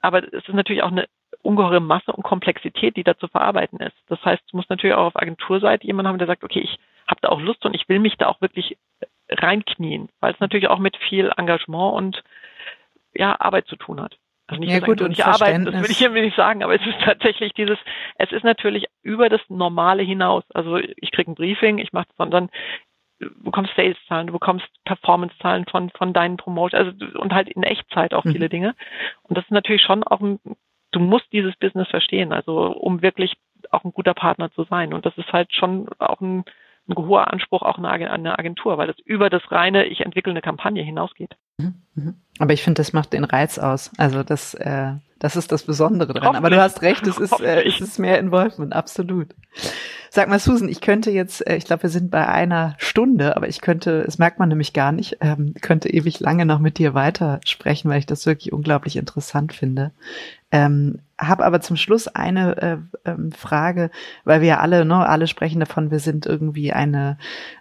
aber 0.00 0.24
es 0.32 0.48
ist 0.48 0.54
natürlich 0.54 0.82
auch 0.82 0.90
eine 0.90 1.06
ungeheure 1.42 1.80
Masse 1.80 2.12
und 2.12 2.22
Komplexität, 2.22 2.96
die 2.96 3.04
da 3.04 3.16
zu 3.16 3.28
verarbeiten 3.28 3.80
ist. 3.80 3.96
Das 4.08 4.22
heißt, 4.24 4.42
du 4.50 4.56
musst 4.56 4.70
natürlich 4.70 4.96
auch 4.96 5.06
auf 5.06 5.16
Agenturseite 5.16 5.86
jemanden 5.86 6.08
haben, 6.08 6.18
der 6.18 6.26
sagt, 6.26 6.44
okay, 6.44 6.60
ich 6.60 6.78
habe 7.06 7.20
da 7.22 7.28
auch 7.28 7.40
Lust 7.40 7.64
und 7.64 7.74
ich 7.74 7.88
will 7.88 7.98
mich 7.98 8.16
da 8.16 8.26
auch 8.26 8.40
wirklich 8.40 8.76
reinknien, 9.30 10.08
weil 10.20 10.32
es 10.32 10.40
natürlich 10.40 10.68
auch 10.68 10.78
mit 10.78 10.96
viel 10.96 11.30
Engagement 11.36 11.94
und 11.94 12.22
ja, 13.14 13.38
Arbeit 13.40 13.66
zu 13.66 13.76
tun 13.76 14.00
hat. 14.00 14.16
Also 14.46 14.60
nicht, 14.60 14.72
ja, 14.72 14.80
gut, 14.80 15.00
und 15.00 15.10
nicht 15.10 15.24
arbeiten, 15.24 15.64
das 15.64 15.74
will 15.76 15.90
ich 15.90 15.98
hier 15.98 16.10
nicht 16.10 16.36
sagen, 16.36 16.64
aber 16.64 16.74
es 16.74 16.84
ist 16.84 17.00
tatsächlich 17.04 17.52
dieses, 17.52 17.78
es 18.16 18.32
ist 18.32 18.42
natürlich 18.42 18.86
über 19.02 19.28
das 19.28 19.40
Normale 19.48 20.02
hinaus. 20.02 20.42
Also 20.52 20.76
ich 20.76 21.12
kriege 21.12 21.30
ein 21.30 21.36
Briefing, 21.36 21.78
ich 21.78 21.92
mache 21.92 22.08
sondern 22.18 22.50
du 23.20 23.44
bekommst 23.44 23.72
Sales-Zahlen, 23.76 24.28
du 24.28 24.32
bekommst 24.32 24.66
Performance-Zahlen 24.84 25.66
von, 25.66 25.90
von 25.90 26.12
deinen 26.12 26.36
Promotions, 26.36 26.74
also 27.00 27.18
und 27.18 27.32
halt 27.32 27.48
in 27.48 27.62
Echtzeit 27.62 28.14
auch 28.14 28.24
mhm. 28.24 28.32
viele 28.32 28.48
Dinge. 28.48 28.74
Und 29.22 29.36
das 29.36 29.44
ist 29.44 29.50
natürlich 29.50 29.82
schon 29.82 30.02
auch 30.02 30.20
ein, 30.20 30.40
du 30.90 31.00
musst 31.00 31.32
dieses 31.32 31.54
Business 31.56 31.88
verstehen, 31.88 32.32
also 32.32 32.74
um 32.74 33.02
wirklich 33.02 33.34
auch 33.70 33.84
ein 33.84 33.92
guter 33.92 34.14
Partner 34.14 34.50
zu 34.52 34.64
sein. 34.64 34.92
Und 34.92 35.06
das 35.06 35.16
ist 35.18 35.32
halt 35.32 35.52
schon 35.52 35.88
auch 35.98 36.20
ein, 36.20 36.44
ein 36.88 36.96
hoher 36.96 37.32
Anspruch 37.32 37.62
auch 37.62 37.78
an 37.78 37.84
eine 37.86 38.38
Agentur, 38.38 38.78
weil 38.78 38.88
das 38.88 38.98
über 39.04 39.30
das 39.30 39.42
reine, 39.52 39.84
ich 39.84 40.00
entwickle 40.00 40.32
eine 40.32 40.42
Kampagne 40.42 40.82
hinausgeht. 40.82 41.36
Mhm. 41.58 41.74
Mhm. 41.94 42.14
Aber 42.38 42.52
ich 42.52 42.62
finde, 42.62 42.80
das 42.80 42.92
macht 42.92 43.12
den 43.12 43.24
Reiz 43.24 43.58
aus. 43.58 43.92
Also 43.98 44.22
das, 44.22 44.54
äh, 44.54 44.94
das 45.20 45.36
ist 45.36 45.52
das 45.52 45.62
Besondere 45.62 46.14
dran. 46.14 46.34
Aber 46.34 46.50
du 46.50 46.60
hast 46.60 46.82
recht, 46.82 47.06
es 47.06 47.18
ist, 47.18 47.40
äh, 47.40 47.62
es 47.62 47.80
ist 47.80 47.98
mehr 47.98 48.18
Involvement, 48.18 48.72
absolut. 48.72 49.28
Sag 50.08 50.28
mal, 50.28 50.40
Susan, 50.40 50.68
ich 50.68 50.80
könnte 50.80 51.10
jetzt, 51.10 51.46
äh, 51.46 51.56
ich 51.56 51.66
glaube, 51.66 51.84
wir 51.84 51.90
sind 51.90 52.10
bei 52.10 52.26
einer 52.26 52.74
Stunde, 52.78 53.36
aber 53.36 53.46
ich 53.46 53.60
könnte, 53.60 54.02
es 54.08 54.18
merkt 54.18 54.38
man 54.38 54.48
nämlich 54.48 54.72
gar 54.72 54.92
nicht, 54.92 55.18
ähm, 55.20 55.54
könnte 55.60 55.90
ewig 55.90 56.18
lange 56.20 56.46
noch 56.46 56.58
mit 56.58 56.78
dir 56.78 56.94
weitersprechen, 56.94 57.90
weil 57.90 58.00
ich 58.00 58.06
das 58.06 58.26
wirklich 58.26 58.52
unglaublich 58.52 58.96
interessant 58.96 59.52
finde. 59.52 59.92
Ähm, 60.52 61.00
hab 61.16 61.40
aber 61.40 61.60
zum 61.60 61.76
Schluss 61.76 62.08
eine 62.08 62.56
äh, 62.56 62.76
ähm, 63.04 63.30
Frage, 63.30 63.90
weil 64.24 64.40
wir 64.40 64.60
alle, 64.60 64.84
ne, 64.84 65.06
alle 65.06 65.26
sprechen 65.26 65.60
davon, 65.60 65.90
wir 65.90 66.00
sind 66.00 66.26
irgendwie 66.26 66.72
eine 66.72 67.18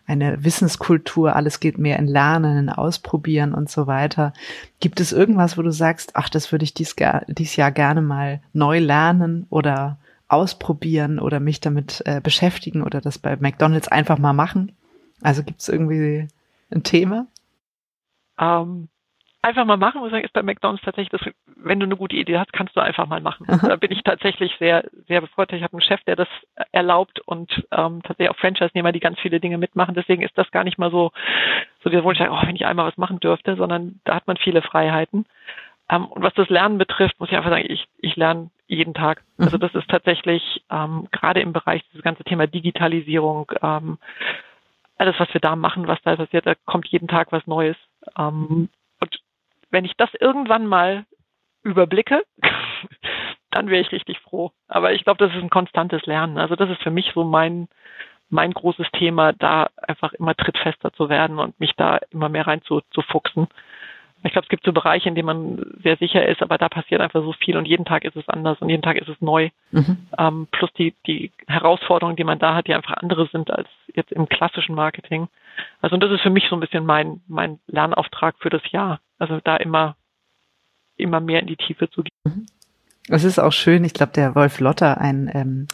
eine 0.07 0.43
Wissenskultur, 0.43 1.35
alles 1.35 1.59
geht 1.59 1.77
mehr 1.77 1.99
in 1.99 2.07
Lernen, 2.07 2.57
in 2.57 2.69
Ausprobieren 2.69 3.53
und 3.53 3.69
so 3.69 3.85
weiter. 3.85 4.33
Gibt 4.79 4.99
es 4.99 5.11
irgendwas, 5.11 5.57
wo 5.57 5.61
du 5.61 5.71
sagst, 5.71 6.15
ach, 6.15 6.29
das 6.29 6.51
würde 6.51 6.63
ich 6.63 6.73
dies, 6.73 6.95
dies 7.27 7.55
Jahr 7.55 7.71
gerne 7.71 8.01
mal 8.01 8.41
neu 8.53 8.79
lernen 8.79 9.45
oder 9.49 9.99
ausprobieren 10.27 11.19
oder 11.19 11.39
mich 11.39 11.59
damit 11.59 12.01
äh, 12.05 12.21
beschäftigen 12.21 12.81
oder 12.81 13.01
das 13.01 13.19
bei 13.19 13.35
McDonald's 13.35 13.87
einfach 13.87 14.17
mal 14.17 14.33
machen? 14.33 14.71
Also 15.21 15.43
gibt 15.43 15.61
es 15.61 15.69
irgendwie 15.69 16.27
ein 16.71 16.83
Thema? 16.83 17.27
Um, 18.37 18.47
ähm, 18.47 18.89
einfach 19.41 19.65
mal 19.65 19.77
machen, 19.77 19.99
muss 19.99 20.07
ich 20.07 20.11
sagen, 20.11 20.25
ist 20.25 20.33
bei 20.33 20.43
McDonald's 20.43 20.83
tatsächlich 20.83 21.09
das, 21.09 21.33
wenn 21.55 21.79
du 21.79 21.85
eine 21.85 21.95
gute 21.95 22.15
Idee 22.15 22.37
hast, 22.37 22.51
kannst 22.53 22.75
du 22.75 22.81
einfach 22.81 23.07
mal 23.07 23.21
machen. 23.21 23.47
Da 23.61 23.75
bin 23.75 23.91
ich 23.91 24.03
tatsächlich 24.03 24.53
sehr, 24.59 24.83
sehr 25.07 25.21
befreut. 25.21 25.51
Ich 25.53 25.63
habe 25.63 25.73
einen 25.73 25.81
Chef, 25.81 26.01
der 26.03 26.15
das 26.15 26.27
erlaubt 26.71 27.19
und 27.21 27.65
ähm, 27.71 28.01
tatsächlich 28.03 28.29
auch 28.29 28.39
Franchise-Nehmer, 28.39 28.91
die 28.91 28.99
ganz 28.99 29.19
viele 29.19 29.39
Dinge 29.39 29.57
mitmachen. 29.57 29.95
Deswegen 29.95 30.23
ist 30.23 30.37
das 30.37 30.51
gar 30.51 30.63
nicht 30.63 30.77
mal 30.77 30.91
so, 30.91 31.11
so 31.83 31.89
ich 31.89 32.17
sage, 32.17 32.31
oh, 32.31 32.41
wenn 32.45 32.55
ich 32.55 32.65
einmal 32.65 32.87
was 32.87 32.97
machen 32.97 33.19
dürfte, 33.19 33.55
sondern 33.55 34.01
da 34.03 34.15
hat 34.15 34.27
man 34.27 34.37
viele 34.37 34.61
Freiheiten. 34.61 35.25
Ähm, 35.89 36.05
und 36.05 36.21
was 36.21 36.33
das 36.33 36.49
Lernen 36.49 36.77
betrifft, 36.77 37.19
muss 37.19 37.29
ich 37.29 37.37
einfach 37.37 37.51
sagen, 37.51 37.65
ich, 37.67 37.87
ich 37.97 38.15
lerne 38.15 38.49
jeden 38.67 38.93
Tag. 38.93 39.23
Mhm. 39.37 39.45
Also 39.45 39.57
das 39.57 39.73
ist 39.73 39.89
tatsächlich 39.89 40.63
ähm, 40.69 41.07
gerade 41.11 41.39
im 41.39 41.53
Bereich 41.53 41.83
dieses 41.89 42.03
ganze 42.03 42.23
Thema 42.23 42.47
Digitalisierung, 42.47 43.51
ähm, 43.61 43.97
alles, 44.97 45.15
was 45.17 45.33
wir 45.33 45.39
da 45.39 45.55
machen, 45.55 45.87
was 45.87 46.01
da 46.03 46.17
passiert, 46.17 46.45
da 46.45 46.55
kommt 46.65 46.85
jeden 46.87 47.07
Tag 47.07 47.31
was 47.31 47.47
Neues. 47.47 47.77
Ähm, 48.17 48.67
wenn 49.69 49.85
ich 49.85 49.93
das 49.97 50.09
irgendwann 50.19 50.65
mal 50.65 51.05
überblicke, 51.63 52.23
dann 53.51 53.69
wäre 53.69 53.81
ich 53.81 53.91
richtig 53.91 54.19
froh. 54.19 54.51
Aber 54.67 54.93
ich 54.93 55.03
glaube, 55.03 55.25
das 55.25 55.35
ist 55.35 55.41
ein 55.41 55.49
konstantes 55.49 56.05
Lernen. 56.05 56.37
Also 56.37 56.55
das 56.55 56.69
ist 56.69 56.81
für 56.81 56.91
mich 56.91 57.11
so 57.13 57.23
mein 57.23 57.67
mein 58.29 58.53
großes 58.53 58.87
Thema, 58.91 59.33
da 59.33 59.69
einfach 59.75 60.13
immer 60.13 60.35
trittfester 60.35 60.93
zu 60.93 61.09
werden 61.09 61.39
und 61.39 61.59
mich 61.59 61.73
da 61.75 61.99
immer 62.11 62.29
mehr 62.29 62.47
rein 62.47 62.61
zu, 62.61 62.81
zu 62.91 63.01
fuchsen. 63.01 63.47
Ich 64.23 64.33
glaube, 64.33 64.45
es 64.45 64.49
gibt 64.49 64.65
so 64.65 64.73
Bereiche, 64.73 65.07
in 65.07 65.15
denen 65.15 65.25
man 65.25 65.65
sehr 65.81 65.95
sicher 65.95 66.25
ist, 66.27 66.41
aber 66.41 66.57
da 66.57 66.67
passiert 66.67 66.99
einfach 66.99 67.23
so 67.23 67.31
viel 67.31 67.55
und 67.55 67.65
jeden 67.65 67.85
Tag 67.85 68.03
ist 68.03 68.17
es 68.17 68.27
anders 68.27 68.59
und 68.59 68.69
jeden 68.69 68.83
Tag 68.83 68.97
ist 68.97 69.07
es 69.07 69.19
neu. 69.21 69.49
Mhm. 69.71 69.97
Ähm, 70.17 70.47
plus 70.51 70.71
die, 70.73 70.93
die 71.07 71.31
Herausforderungen, 71.47 72.17
die 72.17 72.25
man 72.25 72.37
da 72.37 72.53
hat, 72.53 72.67
die 72.67 72.73
einfach 72.73 72.97
andere 72.97 73.27
sind 73.27 73.49
als 73.49 73.69
jetzt 73.95 74.11
im 74.11 74.27
klassischen 74.27 74.75
Marketing. 74.75 75.29
Also 75.81 75.93
und 75.93 76.03
das 76.03 76.11
ist 76.11 76.21
für 76.21 76.29
mich 76.29 76.47
so 76.49 76.55
ein 76.57 76.59
bisschen 76.59 76.85
mein, 76.85 77.21
mein 77.27 77.59
Lernauftrag 77.67 78.35
für 78.39 78.49
das 78.49 78.69
Jahr. 78.71 78.99
Also 79.19 79.39
da 79.43 79.57
immer, 79.57 79.97
immer 80.97 81.19
mehr 81.19 81.41
in 81.41 81.47
die 81.47 81.57
Tiefe 81.57 81.89
zu 81.89 82.03
gehen. 82.03 82.11
Mhm. 82.23 82.45
Es 83.11 83.23
ist 83.23 83.39
auch 83.39 83.51
schön, 83.51 83.83
ich 83.83 83.93
glaube, 83.93 84.11
der 84.13 84.35
Wolf 84.35 84.59
Lotter, 84.59 84.99
ein 84.99 85.29
ähm, 85.33 85.67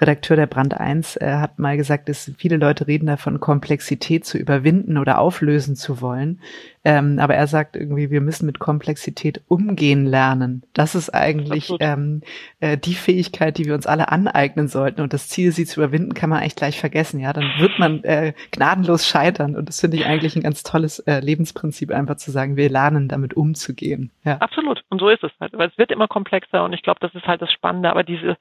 Redakteur 0.00 0.36
der 0.36 0.46
Brand 0.46 0.78
1, 0.78 1.16
äh, 1.16 1.34
hat 1.34 1.58
mal 1.58 1.76
gesagt, 1.76 2.08
dass 2.08 2.32
viele 2.38 2.56
Leute 2.56 2.86
reden 2.86 3.06
davon, 3.06 3.40
Komplexität 3.40 4.24
zu 4.24 4.38
überwinden 4.38 4.96
oder 4.96 5.18
auflösen 5.18 5.76
zu 5.76 6.00
wollen. 6.00 6.40
Ähm, 6.84 7.18
aber 7.18 7.34
er 7.34 7.46
sagt 7.46 7.76
irgendwie, 7.76 8.10
wir 8.10 8.20
müssen 8.20 8.46
mit 8.46 8.60
Komplexität 8.60 9.42
umgehen 9.48 10.06
lernen. 10.06 10.62
Das 10.72 10.94
ist 10.94 11.10
eigentlich 11.10 11.70
ähm, 11.80 12.22
äh, 12.60 12.78
die 12.78 12.94
Fähigkeit, 12.94 13.58
die 13.58 13.66
wir 13.66 13.74
uns 13.74 13.86
alle 13.86 14.10
aneignen 14.10 14.68
sollten. 14.68 15.00
Und 15.00 15.12
das 15.12 15.28
Ziel, 15.28 15.52
sie 15.52 15.66
zu 15.66 15.80
überwinden, 15.80 16.14
kann 16.14 16.30
man 16.30 16.38
eigentlich 16.38 16.56
gleich 16.56 16.78
vergessen. 16.78 17.20
Ja, 17.20 17.32
dann 17.32 17.52
wird 17.58 17.78
man 17.78 18.04
äh, 18.04 18.32
gnadenlos 18.52 19.06
scheitern. 19.06 19.56
Und 19.56 19.68
das 19.68 19.80
finde 19.80 19.96
ich 19.96 20.06
eigentlich 20.06 20.36
ein 20.36 20.42
ganz 20.42 20.62
tolles 20.62 21.00
äh, 21.00 21.20
Lebensprinzip, 21.20 21.90
einfach 21.90 22.16
zu 22.16 22.30
sagen, 22.30 22.56
wir 22.56 22.70
lernen 22.70 23.08
damit 23.08 23.34
umzugehen. 23.34 24.10
Ja. 24.24 24.38
Absolut. 24.38 24.82
Und 24.88 25.00
so 25.00 25.08
ist 25.08 25.24
es 25.24 25.32
halt. 25.40 25.52
Weil 25.54 25.68
es 25.68 25.76
wird 25.76 25.90
immer 25.90 26.08
komplexer. 26.08 26.64
Und 26.64 26.72
ich 26.72 26.82
glaube, 26.82 27.00
das 27.00 27.14
ist 27.14 27.26
halt 27.26 27.42
das 27.42 27.52
Spannende. 27.52 27.90
Aber 27.90 28.04
diese, 28.04 28.38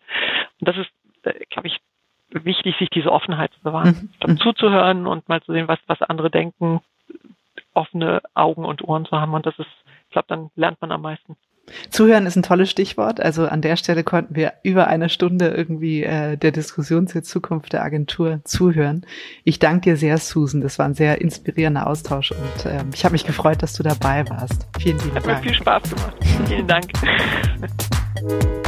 das 0.61 0.77
ist, 0.77 0.89
glaube 1.49 1.67
ich, 1.67 1.77
wichtig, 2.29 2.75
sich 2.77 2.89
diese 2.89 3.11
Offenheit 3.11 3.53
zu 3.53 3.61
bewahren, 3.61 4.09
mhm. 4.25 4.31
mhm. 4.33 4.37
zuzuhören 4.39 5.07
und 5.07 5.27
mal 5.29 5.41
zu 5.41 5.53
sehen, 5.53 5.67
was, 5.67 5.79
was 5.87 6.01
andere 6.01 6.29
denken, 6.29 6.81
offene 7.73 8.21
Augen 8.33 8.65
und 8.65 8.83
Ohren 8.83 9.05
zu 9.05 9.19
haben. 9.19 9.33
Und 9.33 9.45
das 9.45 9.57
ist, 9.59 9.69
ich 10.05 10.11
glaube, 10.11 10.27
dann 10.27 10.49
lernt 10.55 10.81
man 10.81 10.91
am 10.91 11.01
meisten. 11.01 11.37
Zuhören 11.89 12.25
ist 12.25 12.37
ein 12.37 12.43
tolles 12.43 12.71
Stichwort. 12.71 13.19
Also 13.19 13.45
an 13.45 13.61
der 13.61 13.75
Stelle 13.75 14.03
konnten 14.03 14.35
wir 14.35 14.53
über 14.63 14.87
eine 14.87 15.09
Stunde 15.09 15.49
irgendwie 15.49 16.03
äh, 16.03 16.37
der 16.37 16.51
Diskussion 16.51 17.07
zur 17.07 17.23
Zukunft 17.23 17.73
der 17.73 17.83
Agentur 17.83 18.39
zuhören. 18.45 19.05
Ich 19.43 19.59
danke 19.59 19.81
dir 19.81 19.97
sehr, 19.97 20.17
Susan. 20.17 20.61
Das 20.61 20.79
war 20.79 20.85
ein 20.85 20.93
sehr 20.93 21.19
inspirierender 21.19 21.87
Austausch 21.87 22.31
und 22.31 22.65
äh, 22.65 22.83
ich 22.93 23.03
habe 23.03 23.13
mich 23.13 23.25
gefreut, 23.25 23.61
dass 23.61 23.73
du 23.73 23.83
dabei 23.83 24.27
warst. 24.29 24.67
Vielen 24.79 24.97
lieben 24.99 25.15
Hat 25.15 25.25
Dank. 25.25 25.37
Hat 25.37 25.43
mir 25.43 25.49
viel 25.49 25.57
Spaß 25.57 25.83
gemacht. 25.89 26.15
Vielen 26.47 26.67
Dank. 26.67 26.85